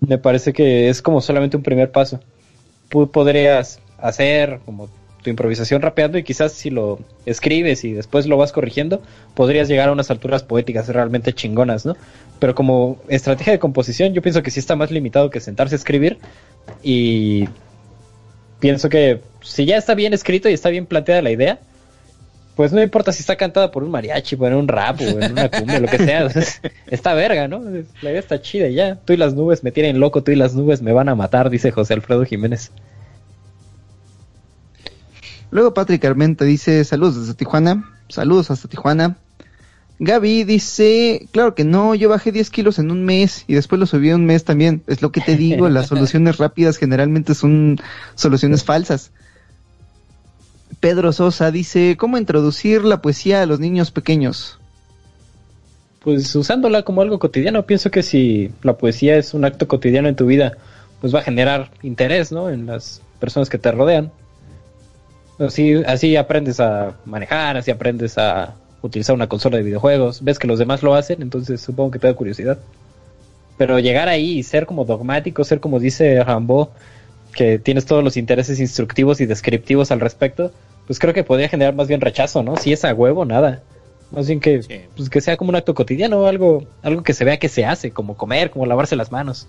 [0.00, 2.20] me parece que es como solamente un primer paso
[2.90, 4.88] podrías hacer como
[5.22, 9.02] tu improvisación rapeando y quizás si lo escribes y después lo vas corrigiendo,
[9.34, 11.96] podrías llegar a unas alturas poéticas realmente chingonas, ¿no?
[12.38, 15.78] Pero como estrategia de composición, yo pienso que sí está más limitado que sentarse a
[15.78, 16.18] escribir
[16.82, 17.48] y
[18.60, 21.60] pienso que si ya está bien escrito y está bien planteada la idea,
[22.56, 25.48] pues no importa si está cantada por un mariachi, por un rap o en una
[25.48, 26.28] cumbia, lo que sea.
[26.88, 27.60] está verga, ¿no?
[28.02, 28.96] La idea está chida y ya.
[28.96, 31.50] Tú y las nubes me tienen loco, tú y las nubes me van a matar,
[31.50, 32.72] dice José Alfredo Jiménez.
[35.50, 37.96] Luego Patrick Armenta dice saludos desde Tijuana.
[38.08, 39.16] Saludos hasta Tijuana.
[40.02, 43.84] Gaby dice, claro que no, yo bajé 10 kilos en un mes y después lo
[43.84, 44.82] subí un mes también.
[44.86, 47.78] Es lo que te digo, las soluciones rápidas generalmente son
[48.14, 49.12] soluciones falsas.
[50.80, 54.58] Pedro Sosa dice, ¿cómo introducir la poesía a los niños pequeños?
[56.02, 57.66] Pues usándola como algo cotidiano.
[57.66, 60.56] Pienso que si la poesía es un acto cotidiano en tu vida,
[61.02, 62.48] pues va a generar interés, ¿no?
[62.48, 64.10] En las personas que te rodean.
[65.38, 70.24] Así, así aprendes a manejar, así aprendes a utilizar una consola de videojuegos.
[70.24, 72.58] Ves que los demás lo hacen, entonces supongo que te da curiosidad.
[73.58, 76.70] Pero llegar ahí y ser como dogmático, ser como dice Rambo,
[77.34, 80.52] que tienes todos los intereses instructivos y descriptivos al respecto,
[80.90, 82.56] pues creo que podría generar más bien rechazo, ¿no?
[82.56, 83.62] Si es a huevo, nada.
[84.10, 87.36] Más bien que, pues que sea como un acto cotidiano, algo, algo que se vea
[87.36, 89.46] que se hace, como comer, como lavarse las manos.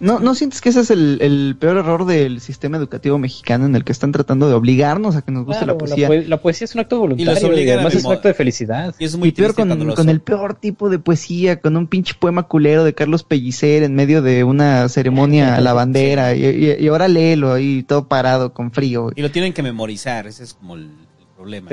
[0.00, 3.84] ¿No, ¿No sientes que ese es el, peor error del sistema educativo mexicano en el
[3.84, 6.08] que están tratando de obligarnos a que nos guste la poesía?
[6.26, 8.94] La, poesía es un acto voluntario y, además es un acto de felicidad.
[8.98, 12.82] Y es muy peor con, el peor tipo de poesía, con un pinche poema culero
[12.82, 17.82] de Carlos Pellicer en medio de una ceremonia a la bandera y, ahora léelo ahí
[17.82, 19.10] todo parado con frío.
[19.14, 20.90] Y lo tienen que memorizar, ese es como el,
[21.36, 21.70] problema.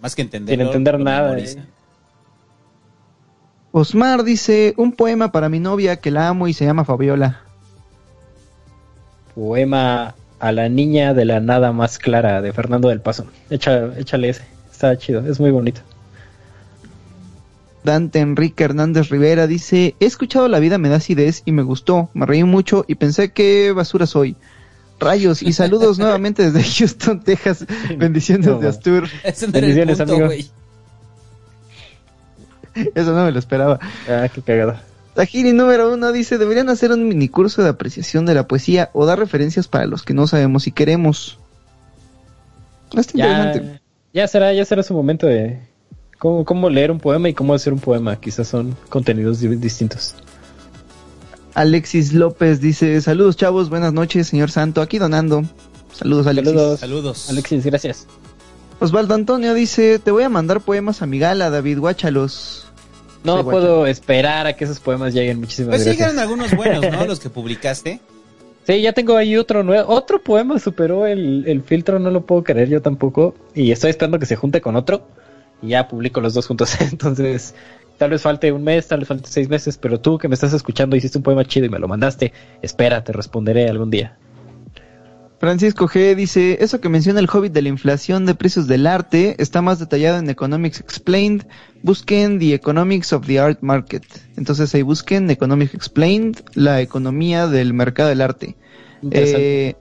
[0.00, 0.56] Más que entender.
[0.56, 1.36] Sin entender nada.
[1.36, 1.56] Eh.
[3.72, 7.45] Osmar dice, un poema para mi novia que la amo y se llama Fabiola
[9.36, 13.26] poema a la niña de la nada más clara de Fernando del Paso.
[13.50, 14.42] échale ese,
[14.72, 15.82] está chido, es muy bonito.
[17.84, 22.08] Dante Enrique Hernández Rivera dice, he escuchado La vida me da acidez y me gustó,
[22.14, 24.36] me reí mucho y pensé qué basura soy.
[24.98, 27.66] Rayos y saludos nuevamente desde Houston, Texas.
[27.96, 29.06] Bendiciones de Astur.
[29.52, 30.30] Bendiciones, amigo.
[32.94, 33.78] Eso no me lo esperaba.
[34.08, 34.76] Ah, qué cagado.
[35.16, 39.06] Tajiri número uno dice, deberían hacer un mini curso de apreciación de la poesía o
[39.06, 41.38] dar referencias para los que no sabemos si queremos.
[43.14, 43.80] ya,
[44.12, 45.58] Ya será, ya será su momento de
[46.18, 48.16] cómo, cómo leer un poema y cómo hacer un poema.
[48.16, 50.14] Quizás son contenidos distintos.
[51.54, 55.44] Alexis López dice, saludos chavos, buenas noches, señor Santo, aquí donando.
[55.94, 56.52] Saludos, Alexis.
[56.52, 57.30] Saludos, saludos.
[57.30, 58.06] Alexis, gracias.
[58.80, 62.65] Osvaldo Antonio dice, te voy a mandar poemas a mi gala, David, guáchalos.
[63.24, 65.40] No puedo esperar a que esos poemas lleguen.
[65.40, 65.96] Muchísimas pues gracias.
[65.96, 67.06] Pues llegaron algunos buenos, ¿no?
[67.08, 68.00] Los que publicaste.
[68.66, 69.92] Sí, ya tengo ahí otro nuevo.
[69.92, 73.34] Otro poema superó el, filtro, no lo puedo creer yo tampoco.
[73.54, 75.06] Y estoy esperando que se junte con otro.
[75.62, 76.80] Y ya publico los dos juntos.
[76.80, 77.54] Entonces,
[77.96, 79.78] tal vez falte un mes, tal vez falte seis meses.
[79.78, 82.32] Pero tú que me estás escuchando hiciste un poema chido y me lo mandaste.
[82.60, 84.16] Espera, te responderé algún día.
[85.38, 89.36] Francisco G dice, eso que menciona el Hobbit de la inflación de precios del arte
[89.38, 91.46] está más detallado en Economics Explained.
[91.82, 94.04] Busquen The Economics of the Art Market.
[94.36, 98.56] Entonces ahí busquen Economics Explained, la economía del mercado del arte.
[99.10, 99.74] Eh,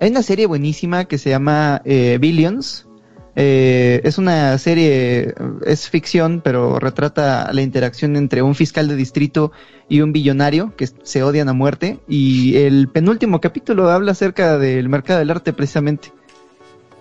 [0.00, 2.86] hay una serie buenísima que se llama eh, Billions,
[3.34, 9.52] eh, es una serie, es ficción, pero retrata la interacción entre un fiscal de distrito
[9.88, 12.00] y un billonario que se odian a muerte.
[12.08, 16.12] Y el penúltimo capítulo habla acerca del mercado del arte precisamente.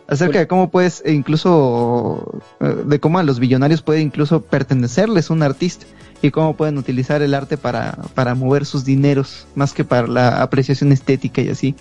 [0.08, 5.30] Acerca de cómo puedes, e incluso, eh, de cómo a los billonarios puede incluso pertenecerles
[5.30, 5.86] un artista
[6.22, 10.42] y cómo pueden utilizar el arte para, para mover sus dineros, más que para la
[10.42, 11.76] apreciación estética y así.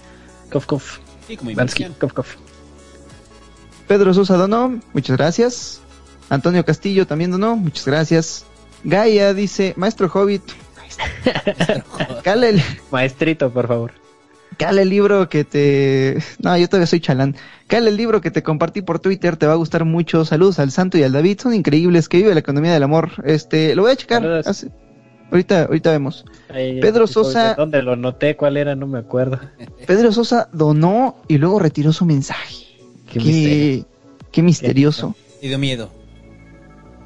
[0.50, 0.98] Kof, kof.
[1.26, 1.50] Sí, como
[3.90, 5.80] Pedro Sosa donó, muchas gracias.
[6.28, 8.46] Antonio Castillo también donó, muchas gracias.
[8.84, 10.44] Gaia dice, Maestro Hobbit.
[12.22, 12.62] Cale el...
[12.92, 13.90] Maestrito, por favor.
[14.58, 16.22] Cale el libro que te...
[16.38, 17.34] No, yo todavía soy chalán.
[17.66, 20.24] Cale el libro que te compartí por Twitter, te va a gustar mucho.
[20.24, 23.10] Saludos al Santo y al David, son increíbles, que vive la economía del amor.
[23.24, 24.44] Este, lo voy a checar.
[25.32, 26.24] Ahorita, ahorita vemos.
[26.48, 27.54] Pedro Sosa.
[27.54, 28.36] ¿Dónde lo noté?
[28.36, 28.76] ¿Cuál era?
[28.76, 29.40] No me acuerdo.
[29.84, 32.69] Pedro Sosa donó y luego retiró su mensaje.
[33.10, 35.14] Qué, misterioso.
[35.42, 35.90] Y de miedo.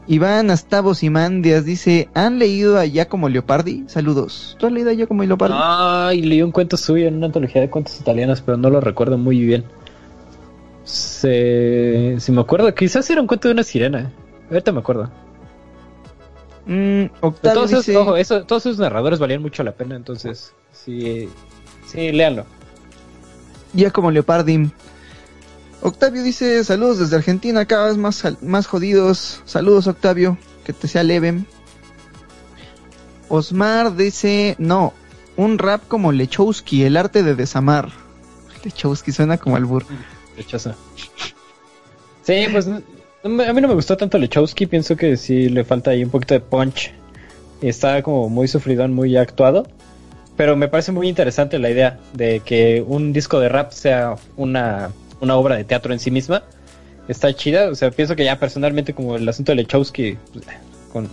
[0.07, 3.85] Iván Astavos Mandias dice, ¿han leído a Giacomo Leopardi?
[3.87, 4.55] Saludos.
[4.59, 5.55] ¿Tú has leído a Giacomo Leopardi?
[5.59, 9.17] Ay, leí un cuento suyo en una antología de cuentos italianos, pero no lo recuerdo
[9.17, 9.65] muy bien.
[10.85, 12.17] Se...
[12.19, 14.13] Si me acuerdo, quizás era un cuento de una sirena.
[14.51, 15.11] Ahorita me acuerdo.
[16.67, 17.05] Mm,
[17.43, 21.29] todos, esos, todos esos narradores valían mucho la pena, entonces sí,
[21.87, 22.47] sí, léanlo.
[23.75, 24.71] Giacomo Leopardi
[25.87, 29.43] Octavio dice, saludos desde Argentina, cada vez más, más jodidos.
[29.45, 31.45] Saludos, Octavio, que te sea leve.
[33.29, 34.95] Osmar dice, no,
[35.37, 37.91] un rap como Lechowski, el arte de desamar.
[38.65, 39.87] Lechowski suena como al burro.
[40.39, 40.75] Lechosa.
[42.23, 46.03] Sí, pues a mí no me gustó tanto Lechowski, pienso que sí le falta ahí
[46.03, 46.95] un poquito de punch.
[47.61, 49.67] Está como muy sufridón, muy actuado.
[50.35, 54.91] Pero me parece muy interesante la idea de que un disco de rap sea una,
[55.25, 56.45] una obra de teatro en sí misma.
[57.09, 60.47] Está chida, o sea, pienso que ya personalmente como el asunto de Lechowski, pues,
[60.93, 61.09] con,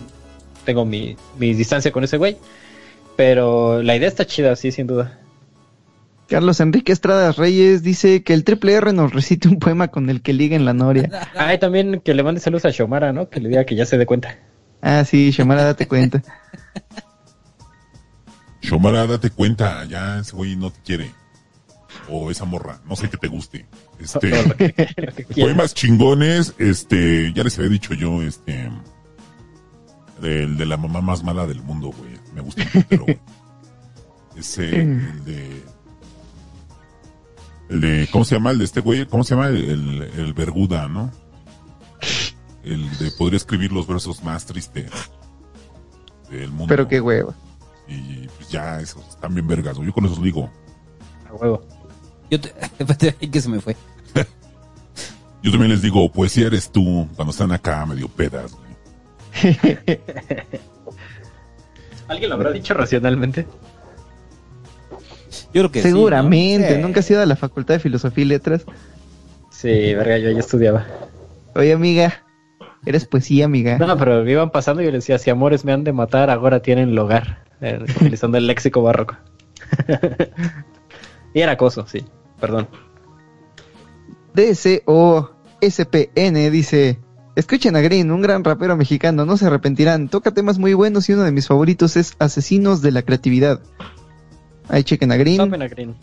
[0.64, 2.36] tengo mi, mi distancia con ese güey.
[3.16, 5.18] Pero la idea está chida, sí, sin duda.
[6.28, 10.22] Carlos Enrique Estrada Reyes dice que el triple R nos recite un poema con el
[10.22, 11.10] que liga en la noria.
[11.36, 13.28] Ah, y también que le mande saludos a Shomara, ¿no?
[13.28, 14.38] Que le diga que ya se dé cuenta.
[14.80, 16.22] Ah, sí, Shomara, date cuenta.
[18.62, 21.10] Shomara, date cuenta, ya ese güey no te quiere.
[22.14, 23.66] O esa morra, no sé qué te guste.
[23.98, 24.30] Este,
[25.34, 28.70] poemas chingones, este, ya les había dicho yo, este,
[30.22, 32.12] el de la mamá más mala del mundo, güey.
[32.34, 33.06] Me gusta mucho,
[34.36, 35.62] Ese, el de,
[37.70, 38.50] el de, ¿cómo se llama?
[38.50, 39.48] El de este güey, ¿cómo se llama?
[39.48, 41.10] El, el, Verguda, ¿no?
[42.62, 44.90] El de podría escribir los versos más tristes
[46.30, 46.66] del mundo.
[46.68, 47.34] Pero qué huevo.
[47.88, 50.50] Y pues ya, esos están bien vergas, Yo con eso digo.
[51.28, 51.62] A huevo.
[52.32, 52.50] Yo te...
[53.30, 53.76] que se me fue.
[55.42, 58.56] Yo también les digo, poesía eres tú, cuando están acá medio pedas,
[62.08, 63.46] ¿Alguien lo habrá dicho racionalmente?
[65.52, 68.64] Yo creo que Seguramente, nunca has ido a la Facultad de Filosofía y Letras.
[69.50, 70.86] Sí, verga, yo ya estudiaba.
[71.54, 72.22] Oye, amiga,
[72.86, 73.78] eres poesía, amiga.
[73.78, 76.30] No, pero me iban pasando y yo les decía, si amores me han de matar,
[76.30, 77.44] ahora tienen lugar.
[77.60, 79.16] Eh, utilizando el léxico barroco.
[81.34, 82.04] y era acoso, sí,
[82.42, 82.68] perdón.
[84.34, 85.30] DCOSPN
[86.50, 86.98] dice,
[87.36, 90.08] Escuchen a Green, un gran rapero mexicano, no se arrepentirán.
[90.08, 93.60] Toca temas muy buenos y uno de mis favoritos es Asesinos de la Creatividad.
[94.68, 95.40] Ahí chequen a Green.
[95.40, 95.94] a Green.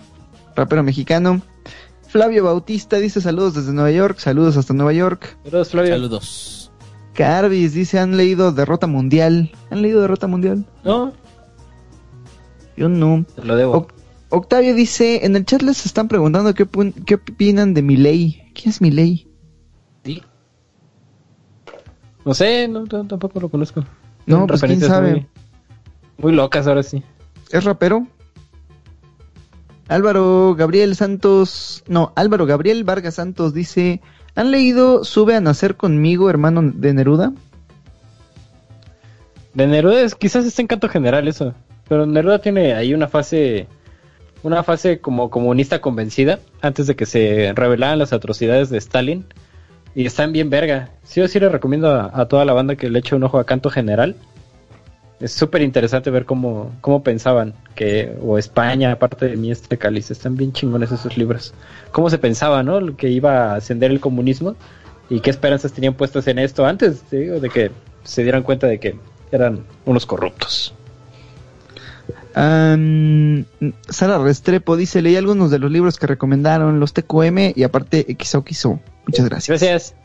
[0.56, 1.42] Rapero mexicano.
[2.08, 5.38] Flavio Bautista dice saludos desde Nueva York, saludos hasta Nueva York.
[5.44, 5.92] Saludos, Flavio.
[5.92, 6.72] Saludos.
[7.14, 9.52] Carvis dice, ¿han leído Derrota Mundial?
[9.72, 10.66] ¿Han leído Derrota Mundial?
[10.86, 11.12] No.
[12.78, 13.26] Yo no.
[13.44, 13.88] lo debo.
[14.30, 16.68] Octavio dice, en el chat les están preguntando qué,
[17.06, 18.52] qué opinan de mi ley.
[18.54, 19.28] ¿Quién es mi ley?
[20.04, 20.24] Sí.
[22.26, 23.84] No sé, no, tampoco lo conozco.
[24.26, 25.28] No, pues quién sabe.
[26.18, 27.04] Muy, locas ahora sí.
[27.52, 28.06] ¿Es rapero?
[29.88, 34.02] Álvaro Gabriel Santos, no, Álvaro Gabriel Vargas Santos dice,
[34.36, 37.34] ¿han leído Sube a nacer conmigo, hermano de Neruda?
[39.56, 41.56] De Neruda es, quizás es encanto general eso,
[41.88, 43.68] pero Neruda tiene ahí una fase,
[44.44, 49.26] una fase como comunista convencida, antes de que se revelaran las atrocidades de Stalin,
[49.96, 50.90] y están bien verga.
[51.04, 53.46] Sí o sí le recomiendo a, toda la banda que le eche un ojo a
[53.46, 54.16] Canto General.
[55.20, 60.12] Es súper interesante ver cómo, cómo pensaban que, o España, aparte de mí, este cáliz,
[60.12, 61.54] están bien chingones esos libros.
[61.92, 62.96] Cómo se pensaba, ¿no?
[62.96, 64.56] Que iba a ascender el comunismo
[65.10, 67.72] y qué esperanzas tenían puestas en esto antes de que
[68.04, 68.96] se dieran cuenta de que
[69.32, 70.74] eran unos corruptos.
[72.34, 78.80] Sara Restrepo dice, leí algunos de los libros que recomendaron, los TQM y aparte XOXO.
[79.06, 79.62] Muchas gracias.
[79.62, 79.96] Gracias.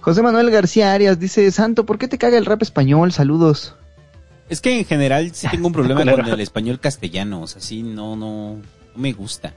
[0.00, 3.12] José Manuel García Arias dice, Santo, ¿por qué te caga el rap español?
[3.12, 3.74] Saludos.
[4.48, 7.82] Es que en general sí tengo un problema con el español castellano, o sea, sí,
[7.82, 8.62] no, no, no
[8.94, 9.54] me gusta.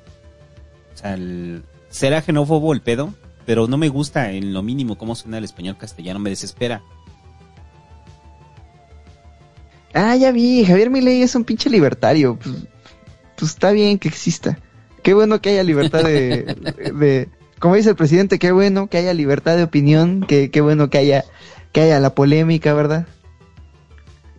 [0.95, 1.17] O sea,
[1.89, 3.13] será xenófobo el pedo,
[3.45, 6.81] pero no me gusta en lo mínimo cómo suena el español castellano, me desespera.
[9.93, 12.37] Ah, ya vi, Javier Milei es un pinche libertario.
[12.37, 12.55] Pues,
[13.35, 14.59] pues está bien que exista.
[15.01, 19.57] Qué bueno que haya libertad de, como dice el presidente, qué bueno que haya libertad
[19.57, 21.25] de opinión, que, qué bueno que haya,
[21.71, 23.07] que haya la polémica, ¿verdad?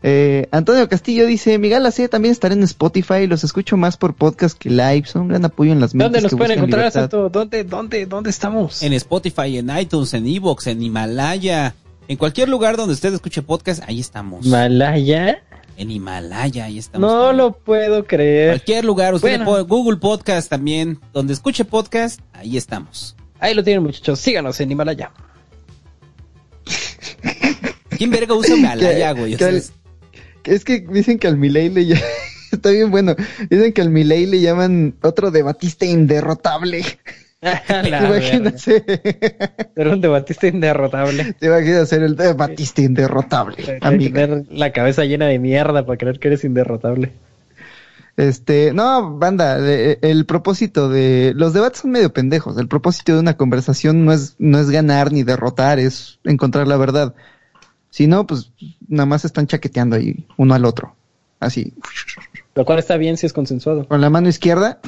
[0.02, 4.56] Eh, Antonio Castillo dice, Miguel C también estará en Spotify, los escucho más por podcast
[4.56, 7.28] que live, son un gran apoyo en las mentes ¿Dónde nos pueden encontrar, Santo?
[7.28, 8.82] ¿Dónde, dónde, dónde estamos?
[8.82, 11.74] En Spotify, en iTunes, en Evox, en Himalaya,
[12.10, 14.44] en cualquier lugar donde usted escuche podcast, ahí estamos.
[14.44, 15.44] ¿Himalaya?
[15.76, 17.08] En Himalaya, ahí estamos.
[17.08, 18.48] No lo puedo creer.
[18.48, 23.14] Cualquier lugar, usted puede, Google Podcast también, donde escuche podcast, ahí estamos.
[23.38, 25.12] Ahí lo tienen muchachos, síganos en Himalaya.
[27.96, 29.36] ¿Quién verga usa Himalaya, güey?
[30.42, 32.02] es que dicen que al Milei le llaman...
[32.50, 33.14] Está bien bueno.
[33.48, 36.84] Dicen que al Milei le llaman otro debatista inderrotable.
[37.42, 38.58] Imagínate.
[38.58, 41.34] Ser un debatista inderrotable.
[41.34, 43.78] Te imaginas ser el debatista inderrotable.
[43.80, 47.12] Tener la cabeza llena de mierda para creer que eres inderrotable.
[48.16, 52.58] Este, no, banda, el propósito de los debates son medio pendejos.
[52.58, 56.76] El propósito de una conversación no es no es ganar ni derrotar, es encontrar la
[56.76, 57.14] verdad.
[57.88, 58.52] Si no, pues
[58.88, 60.94] nada más están chaqueteando ahí uno al otro.
[61.38, 61.72] Así.
[62.54, 63.88] Lo cual está bien si es consensuado.
[63.88, 64.80] Con la mano izquierda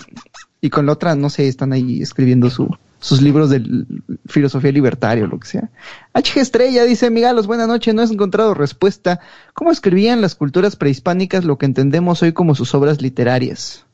[0.65, 2.68] y con la otra, no sé, están ahí escribiendo su,
[3.00, 3.84] sus libros de
[4.26, 5.70] filosofía libertaria o lo que sea.
[6.15, 9.18] HG Estrella dice, Migalos, buena noche, no has encontrado respuesta.
[9.55, 13.84] ¿Cómo escribían las culturas prehispánicas lo que entendemos hoy como sus obras literarias?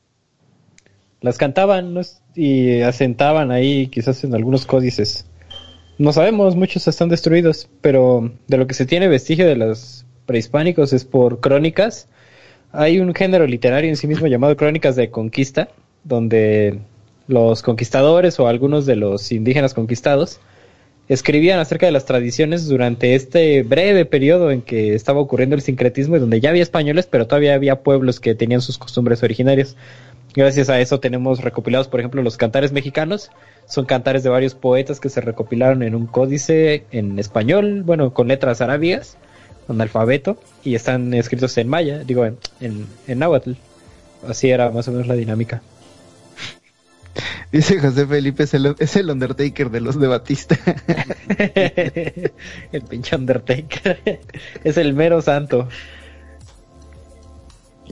[1.22, 1.98] Las cantaban
[2.34, 5.24] y asentaban ahí quizás en algunos códices.
[5.96, 10.92] No sabemos, muchos están destruidos, pero de lo que se tiene vestigio de los prehispánicos
[10.92, 12.08] es por crónicas.
[12.72, 15.70] Hay un género literario en sí mismo llamado crónicas de conquista,
[16.04, 16.78] donde
[17.26, 20.40] los conquistadores o algunos de los indígenas conquistados
[21.08, 26.16] escribían acerca de las tradiciones durante este breve periodo en que estaba ocurriendo el sincretismo
[26.16, 29.76] y donde ya había españoles, pero todavía había pueblos que tenían sus costumbres originarias.
[30.34, 33.30] Gracias a eso tenemos recopilados, por ejemplo, los cantares mexicanos.
[33.66, 38.28] Son cantares de varios poetas que se recopilaron en un códice en español, bueno, con
[38.28, 39.16] letras arábigas,
[39.66, 43.52] con alfabeto, y están escritos en maya, digo, en, en, en náhuatl.
[44.28, 45.62] Así era más o menos la dinámica.
[47.52, 50.58] Dice José Felipe, es el, es el Undertaker de los de Batista.
[52.72, 54.20] el pinche Undertaker.
[54.64, 55.68] es el mero santo.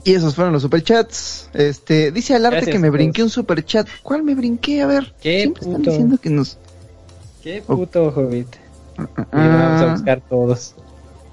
[0.03, 1.49] Y esos fueron los superchats.
[1.53, 3.87] Este, dice Alarte que me brinqué un superchat.
[4.03, 4.81] ¿Cuál me brinqué?
[4.81, 5.13] A ver.
[5.21, 5.65] ¿Qué puto?
[5.65, 6.57] están diciendo que nos...
[7.41, 8.47] ¿Qué puto, Hobbit?
[9.31, 10.75] vamos a buscar todos.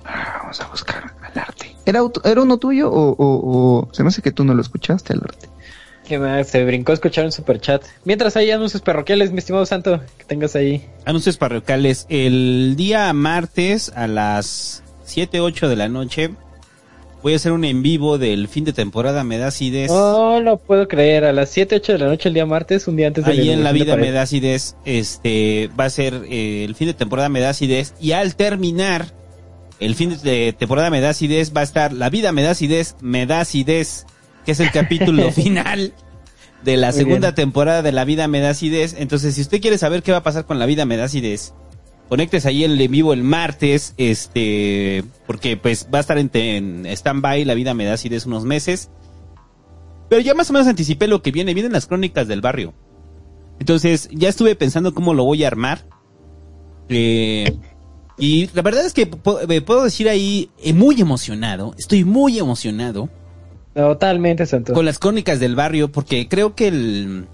[0.05, 1.74] Ah, vamos a buscar Alarte.
[1.86, 5.12] ¿Era, ¿Era uno tuyo o, o, o, se me hace que tú no lo escuchaste,
[5.12, 5.53] Alarte?
[6.07, 7.83] Que se brincó a escuchar un super chat.
[8.05, 10.84] Mientras hay anuncios parroquiales, mi estimado Santo, que tengas ahí.
[11.05, 12.07] Anuncios parroquiales.
[12.08, 16.31] El día martes a las 7, 8 de la noche
[17.24, 19.91] voy a hacer un en vivo del fin de temporada Me da acidez.
[19.91, 21.24] No lo puedo creer.
[21.24, 23.50] A las 7, 8 de la noche el día martes, un día antes de Ahí
[23.50, 27.31] en la vida Me da acidez, este, va a ser eh, el fin de temporada
[27.31, 27.94] Me da acidez.
[27.99, 29.07] Y al terminar
[29.81, 32.94] el fin de temporada Me da acidez, va a estar La vida Me da acidez,
[33.00, 34.05] Me da acidez
[34.44, 35.92] que es el capítulo final
[36.64, 38.94] de la segunda temporada de La vida me da acidez.
[38.98, 41.55] Entonces, si usted quiere saber qué va a pasar con La vida me da acidez,
[42.08, 47.44] conectes ahí en vivo el martes, este, porque pues va a estar en, en stand-by
[47.44, 48.90] La vida me da acidez unos meses.
[50.08, 52.74] Pero ya más o menos anticipé lo que viene, vienen las crónicas del barrio.
[53.58, 55.86] Entonces, ya estuve pensando cómo lo voy a armar.
[56.89, 57.56] Eh,
[58.18, 63.08] y la verdad es que puedo decir ahí, eh, muy emocionado, estoy muy emocionado
[63.75, 64.73] Totalmente, Santo.
[64.73, 67.27] Con las crónicas del barrio, porque creo que el...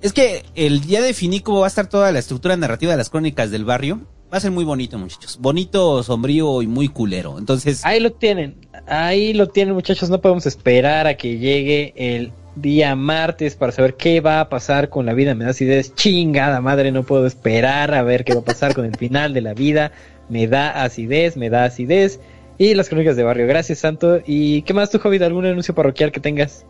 [0.00, 3.10] Es que el ya definí cómo va a estar toda la estructura narrativa de las
[3.10, 4.00] crónicas del barrio.
[4.32, 5.38] Va a ser muy bonito, muchachos.
[5.40, 7.36] Bonito, sombrío y muy culero.
[7.38, 7.84] Entonces...
[7.84, 8.54] Ahí lo tienen.
[8.86, 10.08] Ahí lo tienen, muchachos.
[10.08, 14.88] No podemos esperar a que llegue el día martes para saber qué va a pasar
[14.88, 15.34] con la vida.
[15.34, 15.94] Me da acidez.
[15.96, 19.40] Chingada madre, no puedo esperar a ver qué va a pasar con el final de
[19.40, 19.90] la vida.
[20.28, 22.20] Me da acidez, me da acidez
[22.60, 23.46] y las crónicas de barrio.
[23.46, 24.20] Gracias, Santo.
[24.26, 25.16] ¿Y qué más tú, Javi?
[25.22, 26.66] ¿Algún anuncio parroquial que tengas?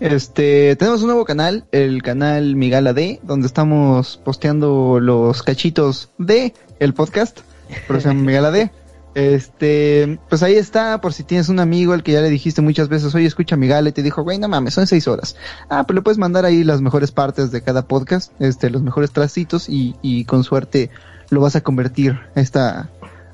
[0.00, 6.54] Este, tenemos un nuevo canal, el canal Migala D, donde estamos posteando los cachitos de
[6.80, 7.40] el podcast,
[7.86, 8.70] por eso Migala D.
[9.14, 12.88] Este, pues ahí está, por si tienes un amigo al que ya le dijiste muchas
[12.88, 15.36] veces, oye, escucha Migala y te dijo, güey, no mames, son seis horas.
[15.68, 19.10] Ah, pues le puedes mandar ahí las mejores partes de cada podcast, este, los mejores
[19.10, 20.88] tracitos y, y con suerte
[21.28, 22.88] lo vas a convertir esta,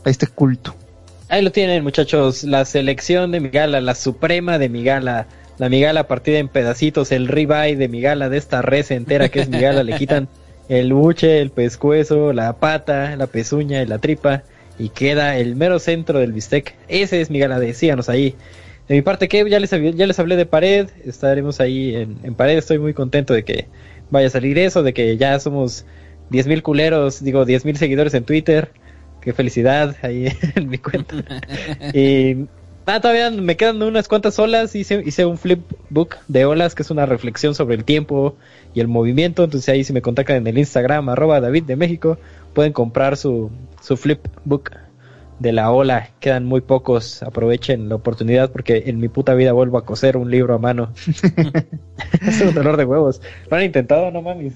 [0.04, 0.74] a este culto.
[1.30, 2.42] Ahí lo tienen, muchachos.
[2.42, 5.26] La selección de Migala, la suprema de Migala.
[5.58, 9.50] La Migala partida en pedacitos, el ribeye de Migala, de esta res entera que es
[9.50, 9.82] Migala.
[9.82, 10.28] le quitan
[10.70, 14.42] el buche, el pescuezo, la pata, la pezuña y la tripa.
[14.78, 16.74] Y queda el mero centro del bistec.
[16.88, 18.34] Ese es Migala de, síganos ahí.
[18.88, 20.88] De mi parte, que ya les, ya les hablé de pared.
[21.04, 22.56] Estaremos ahí en, en pared.
[22.56, 23.66] Estoy muy contento de que
[24.08, 25.84] vaya a salir eso, de que ya somos
[26.30, 28.70] 10.000 culeros, digo 10.000 seguidores en Twitter
[29.28, 31.16] qué felicidad ahí en mi cuenta.
[31.92, 32.46] y
[32.86, 34.74] nada, todavía me quedan unas cuantas olas.
[34.74, 38.36] Hice, hice un flipbook de olas, que es una reflexión sobre el tiempo
[38.72, 39.44] y el movimiento.
[39.44, 42.16] Entonces ahí si me contactan en el Instagram, arroba David de México,
[42.54, 43.50] pueden comprar su,
[43.82, 44.70] su flipbook
[45.38, 46.08] de la ola.
[46.20, 47.22] Quedan muy pocos.
[47.22, 50.90] Aprovechen la oportunidad porque en mi puta vida vuelvo a coser un libro a mano.
[52.26, 53.20] es un dolor de huevos.
[53.50, 54.10] ¿Lo han intentado?
[54.10, 54.54] No mames.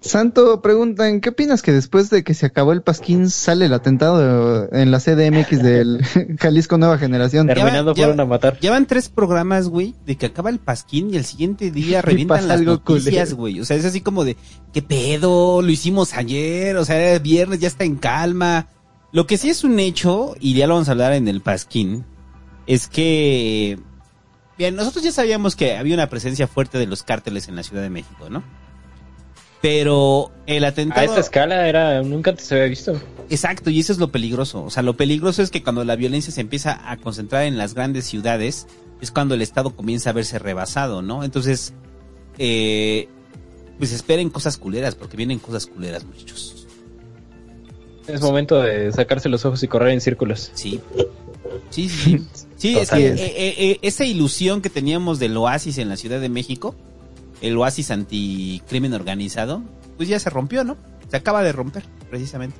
[0.00, 4.72] Santo preguntan, ¿qué opinas que después de que se acabó el Pasquín sale el atentado
[4.72, 6.04] en la CDMX del
[6.38, 7.48] Jalisco Nueva Generación?
[7.48, 8.60] Terminando fueron a matar.
[8.60, 12.60] Llevan tres programas, güey, de que acaba el Pasquín y el siguiente día revientan las
[12.62, 13.58] noticias, güey.
[13.60, 14.36] O sea, es así como de,
[14.72, 15.62] ¿qué pedo?
[15.62, 18.68] Lo hicimos ayer, o sea, era viernes, ya está en calma.
[19.10, 22.04] Lo que sí es un hecho, y ya lo vamos a hablar en el Pasquín,
[22.68, 23.80] es que
[24.56, 27.82] bien, nosotros ya sabíamos que había una presencia fuerte de los cárteles en la Ciudad
[27.82, 28.44] de México, ¿no?
[29.60, 31.00] Pero el atentado...
[31.00, 33.00] A esta escala era, nunca se había visto.
[33.30, 34.64] Exacto, y eso es lo peligroso.
[34.64, 37.74] O sea, lo peligroso es que cuando la violencia se empieza a concentrar en las
[37.74, 38.66] grandes ciudades,
[39.00, 41.24] es cuando el Estado comienza a verse rebasado, ¿no?
[41.24, 41.74] Entonces,
[42.38, 43.08] eh,
[43.78, 46.66] pues esperen cosas culeras, porque vienen cosas culeras, muchachos.
[48.06, 50.50] Es momento de sacarse los ojos y correr en círculos.
[50.54, 50.80] Sí.
[51.70, 52.24] Sí, sí,
[52.56, 52.78] sí.
[52.78, 56.74] es que eh, eh, esa ilusión que teníamos del oasis en la Ciudad de México,
[57.40, 59.62] el oasis anticrimen organizado,
[59.96, 60.76] pues ya se rompió, ¿no?
[61.08, 62.56] Se acaba de romper, precisamente.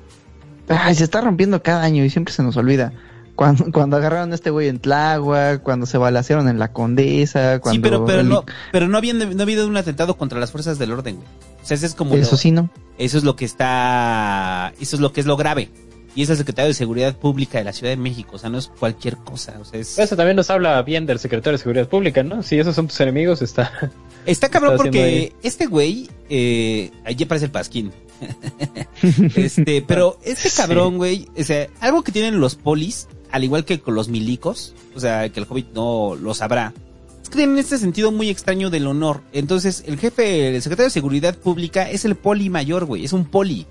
[0.67, 2.93] Ay, se está rompiendo cada año y siempre se nos olvida.
[3.35, 7.75] Cuando, cuando agarraron a este güey en Tláhuac, cuando se balacearon en la Condesa, cuando...
[7.75, 10.77] Sí, pero, pero, no, pero no, había, no ha habido un atentado contra las fuerzas
[10.77, 11.27] del orden, güey.
[11.61, 12.15] O sea, eso es como...
[12.15, 12.69] Eso sí, ¿no?
[12.97, 14.73] Eso es lo que está...
[14.79, 15.69] Eso es lo que es lo grave.
[16.15, 18.35] Y es el secretario de Seguridad Pública de la Ciudad de México.
[18.35, 19.55] O sea, no es cualquier cosa.
[19.59, 19.97] O sea, es...
[19.97, 22.43] Eso también nos habla bien del secretario de Seguridad Pública, ¿no?
[22.43, 23.91] Si esos son tus enemigos, está...
[24.25, 26.09] Está cabrón porque este güey...
[26.29, 27.91] Eh, allí aparece el pasquín.
[29.35, 31.27] este, pero este cabrón, güey...
[31.37, 35.29] O sea, algo que tienen los polis al igual que con los milicos, o sea,
[35.29, 36.73] que el Hobbit no lo sabrá,
[37.21, 39.21] es que tienen este sentido muy extraño del honor.
[39.33, 43.25] Entonces, el jefe, el secretario de Seguridad Pública es el poli mayor, güey, es un
[43.25, 43.67] poli.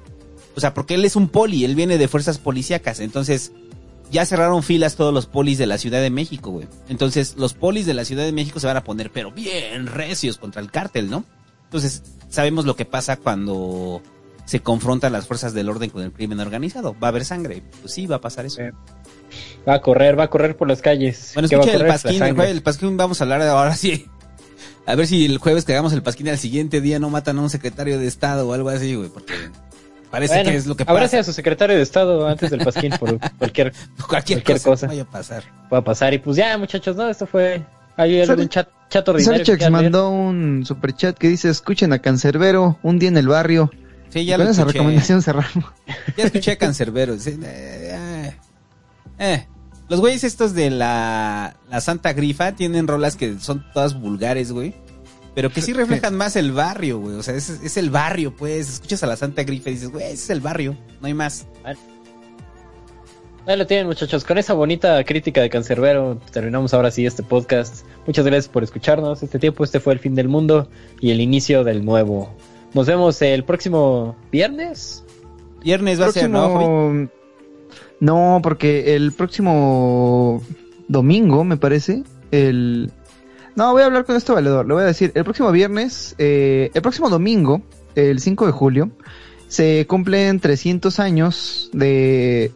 [0.54, 3.00] O sea, porque él es un poli, él viene de fuerzas policíacas.
[3.00, 3.52] Entonces,
[4.10, 6.66] ya cerraron filas todos los polis de la Ciudad de México, güey.
[6.88, 10.38] Entonces, los polis de la Ciudad de México se van a poner, pero bien recios
[10.38, 11.24] contra el cártel, ¿no?
[11.64, 14.02] Entonces, sabemos lo que pasa cuando
[14.48, 16.96] se confrontan las fuerzas del orden con el crimen organizado.
[16.98, 17.62] Va a haber sangre.
[17.82, 18.62] Pues sí, va a pasar eso.
[19.68, 21.32] Va a correr, va a correr por las calles.
[21.34, 24.06] Bueno, escucha el pasquín, el, pasquín vamos a hablar ahora sí.
[24.86, 27.42] A ver si el jueves que hagamos el pasquín al siguiente día no matan a
[27.42, 29.34] un secretario de Estado o algo así, güey, porque
[30.10, 30.96] parece que es lo que pasa.
[30.96, 33.72] Abrace a su secretario de Estado antes del pasquín por cualquier,
[34.08, 35.44] cualquier, cosa, vaya a pasar.
[35.72, 37.62] Va a pasar y pues ya, muchachos, no, esto fue
[37.96, 39.44] ayer un chat, chat ordinario.
[39.44, 43.70] Sarchex mandó un superchat que dice, escuchen a Cancerbero, un día en el barrio.
[44.10, 44.62] Sí, ya lo escuché.
[44.62, 45.64] esa recomendación cerramos.
[46.16, 47.14] Ya escuché a Cancerbero.
[47.14, 48.34] eh,
[49.18, 49.46] eh.
[49.88, 54.74] Los güeyes estos de la, la Santa Grifa tienen rolas que son todas vulgares, güey.
[55.38, 57.14] Pero que sí reflejan más el barrio, güey.
[57.14, 58.68] O sea, es, es, el barrio, pues.
[58.68, 60.76] Escuchas a la Santa Grifa y dices, güey, ese es el barrio.
[61.00, 61.46] No hay más.
[63.46, 64.24] Ahí lo tienen, muchachos.
[64.24, 67.86] Con esa bonita crítica de Cancerbero, terminamos ahora sí este podcast.
[68.04, 69.62] Muchas gracias por escucharnos este tiempo.
[69.62, 70.68] Este fue el fin del mundo
[71.00, 72.34] y el inicio del nuevo.
[72.74, 75.04] Nos vemos el próximo viernes.
[75.62, 77.08] Viernes va a ser, ¿no?
[78.00, 80.42] No, porque el próximo
[80.88, 82.02] domingo, me parece,
[82.32, 82.90] el...
[83.56, 84.66] No, voy a hablar con este valedor.
[84.66, 87.62] Le voy a decir, el próximo viernes, eh, el próximo domingo,
[87.94, 88.90] el 5 de julio,
[89.48, 92.52] se cumplen 300 años de,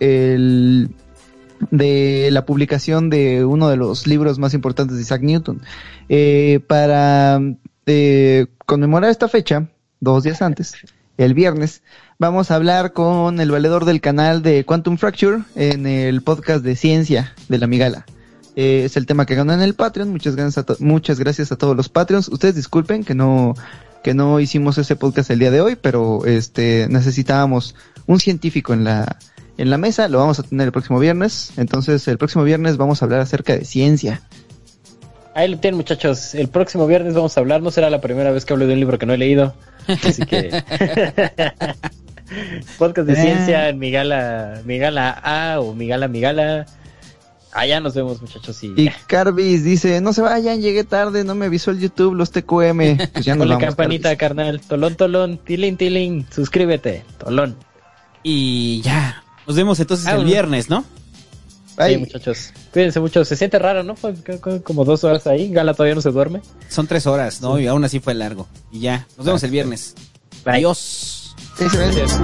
[2.31, 5.63] la publicación de uno de los libros más importantes de Isaac Newton.
[6.09, 7.41] Eh, para
[7.87, 9.69] eh, conmemorar esta fecha,
[10.01, 10.75] dos días antes,
[11.17, 11.83] el viernes,
[12.19, 16.77] vamos a hablar con el valedor del canal de Quantum Fracture en el podcast de
[16.77, 18.07] ciencia de la Migala.
[18.57, 20.11] Eh, es el tema que ganó en el Patreon.
[20.11, 22.29] Muchas gracias, a muchas gracias a todos los Patreons.
[22.29, 23.55] Ustedes disculpen que no,
[24.03, 27.75] que no hicimos ese podcast el día de hoy, pero este, necesitábamos
[28.07, 29.17] un científico en la,
[29.57, 30.09] en la mesa.
[30.09, 31.53] Lo vamos a tener el próximo viernes.
[31.57, 34.23] Entonces, el próximo viernes vamos a hablar acerca de ciencia.
[35.35, 36.35] Ahí lo tienen, muchachos.
[36.35, 37.63] El próximo viernes vamos a hablar.
[37.63, 39.55] No será la primera vez que hablo de un libro que no he leído.
[39.87, 40.51] Así que.
[42.79, 46.67] Podcast de ciencia en Migala, Migala A o Migala Migala.
[47.53, 48.63] Allá nos vemos, muchachos.
[48.65, 52.31] Y, y Carvis dice: No se vayan, llegué tarde, no me avisó el YouTube, los
[52.31, 52.97] TQM.
[53.13, 54.61] Pues ya nos la campanita, carnal.
[54.61, 56.27] Tolón, tolón, tilín, tilín.
[56.31, 57.57] Suscríbete, tolón.
[58.23, 59.23] Y ya.
[59.47, 60.85] Nos vemos entonces ah, el viernes, ¿no?
[61.87, 62.53] Sí, muchachos.
[62.73, 63.25] Cuídense mucho.
[63.25, 63.97] Se siente raro, ¿no?
[63.97, 64.15] Fue
[64.63, 65.51] como dos horas ahí.
[65.51, 66.41] Gala todavía no se duerme.
[66.69, 67.59] Son tres horas, ¿no?
[67.59, 68.49] Y aún así fue largo.
[68.71, 69.07] Y ya.
[69.17, 69.95] Nos vemos el viernes.
[70.45, 71.35] Adiós.
[71.59, 72.19] Gracias.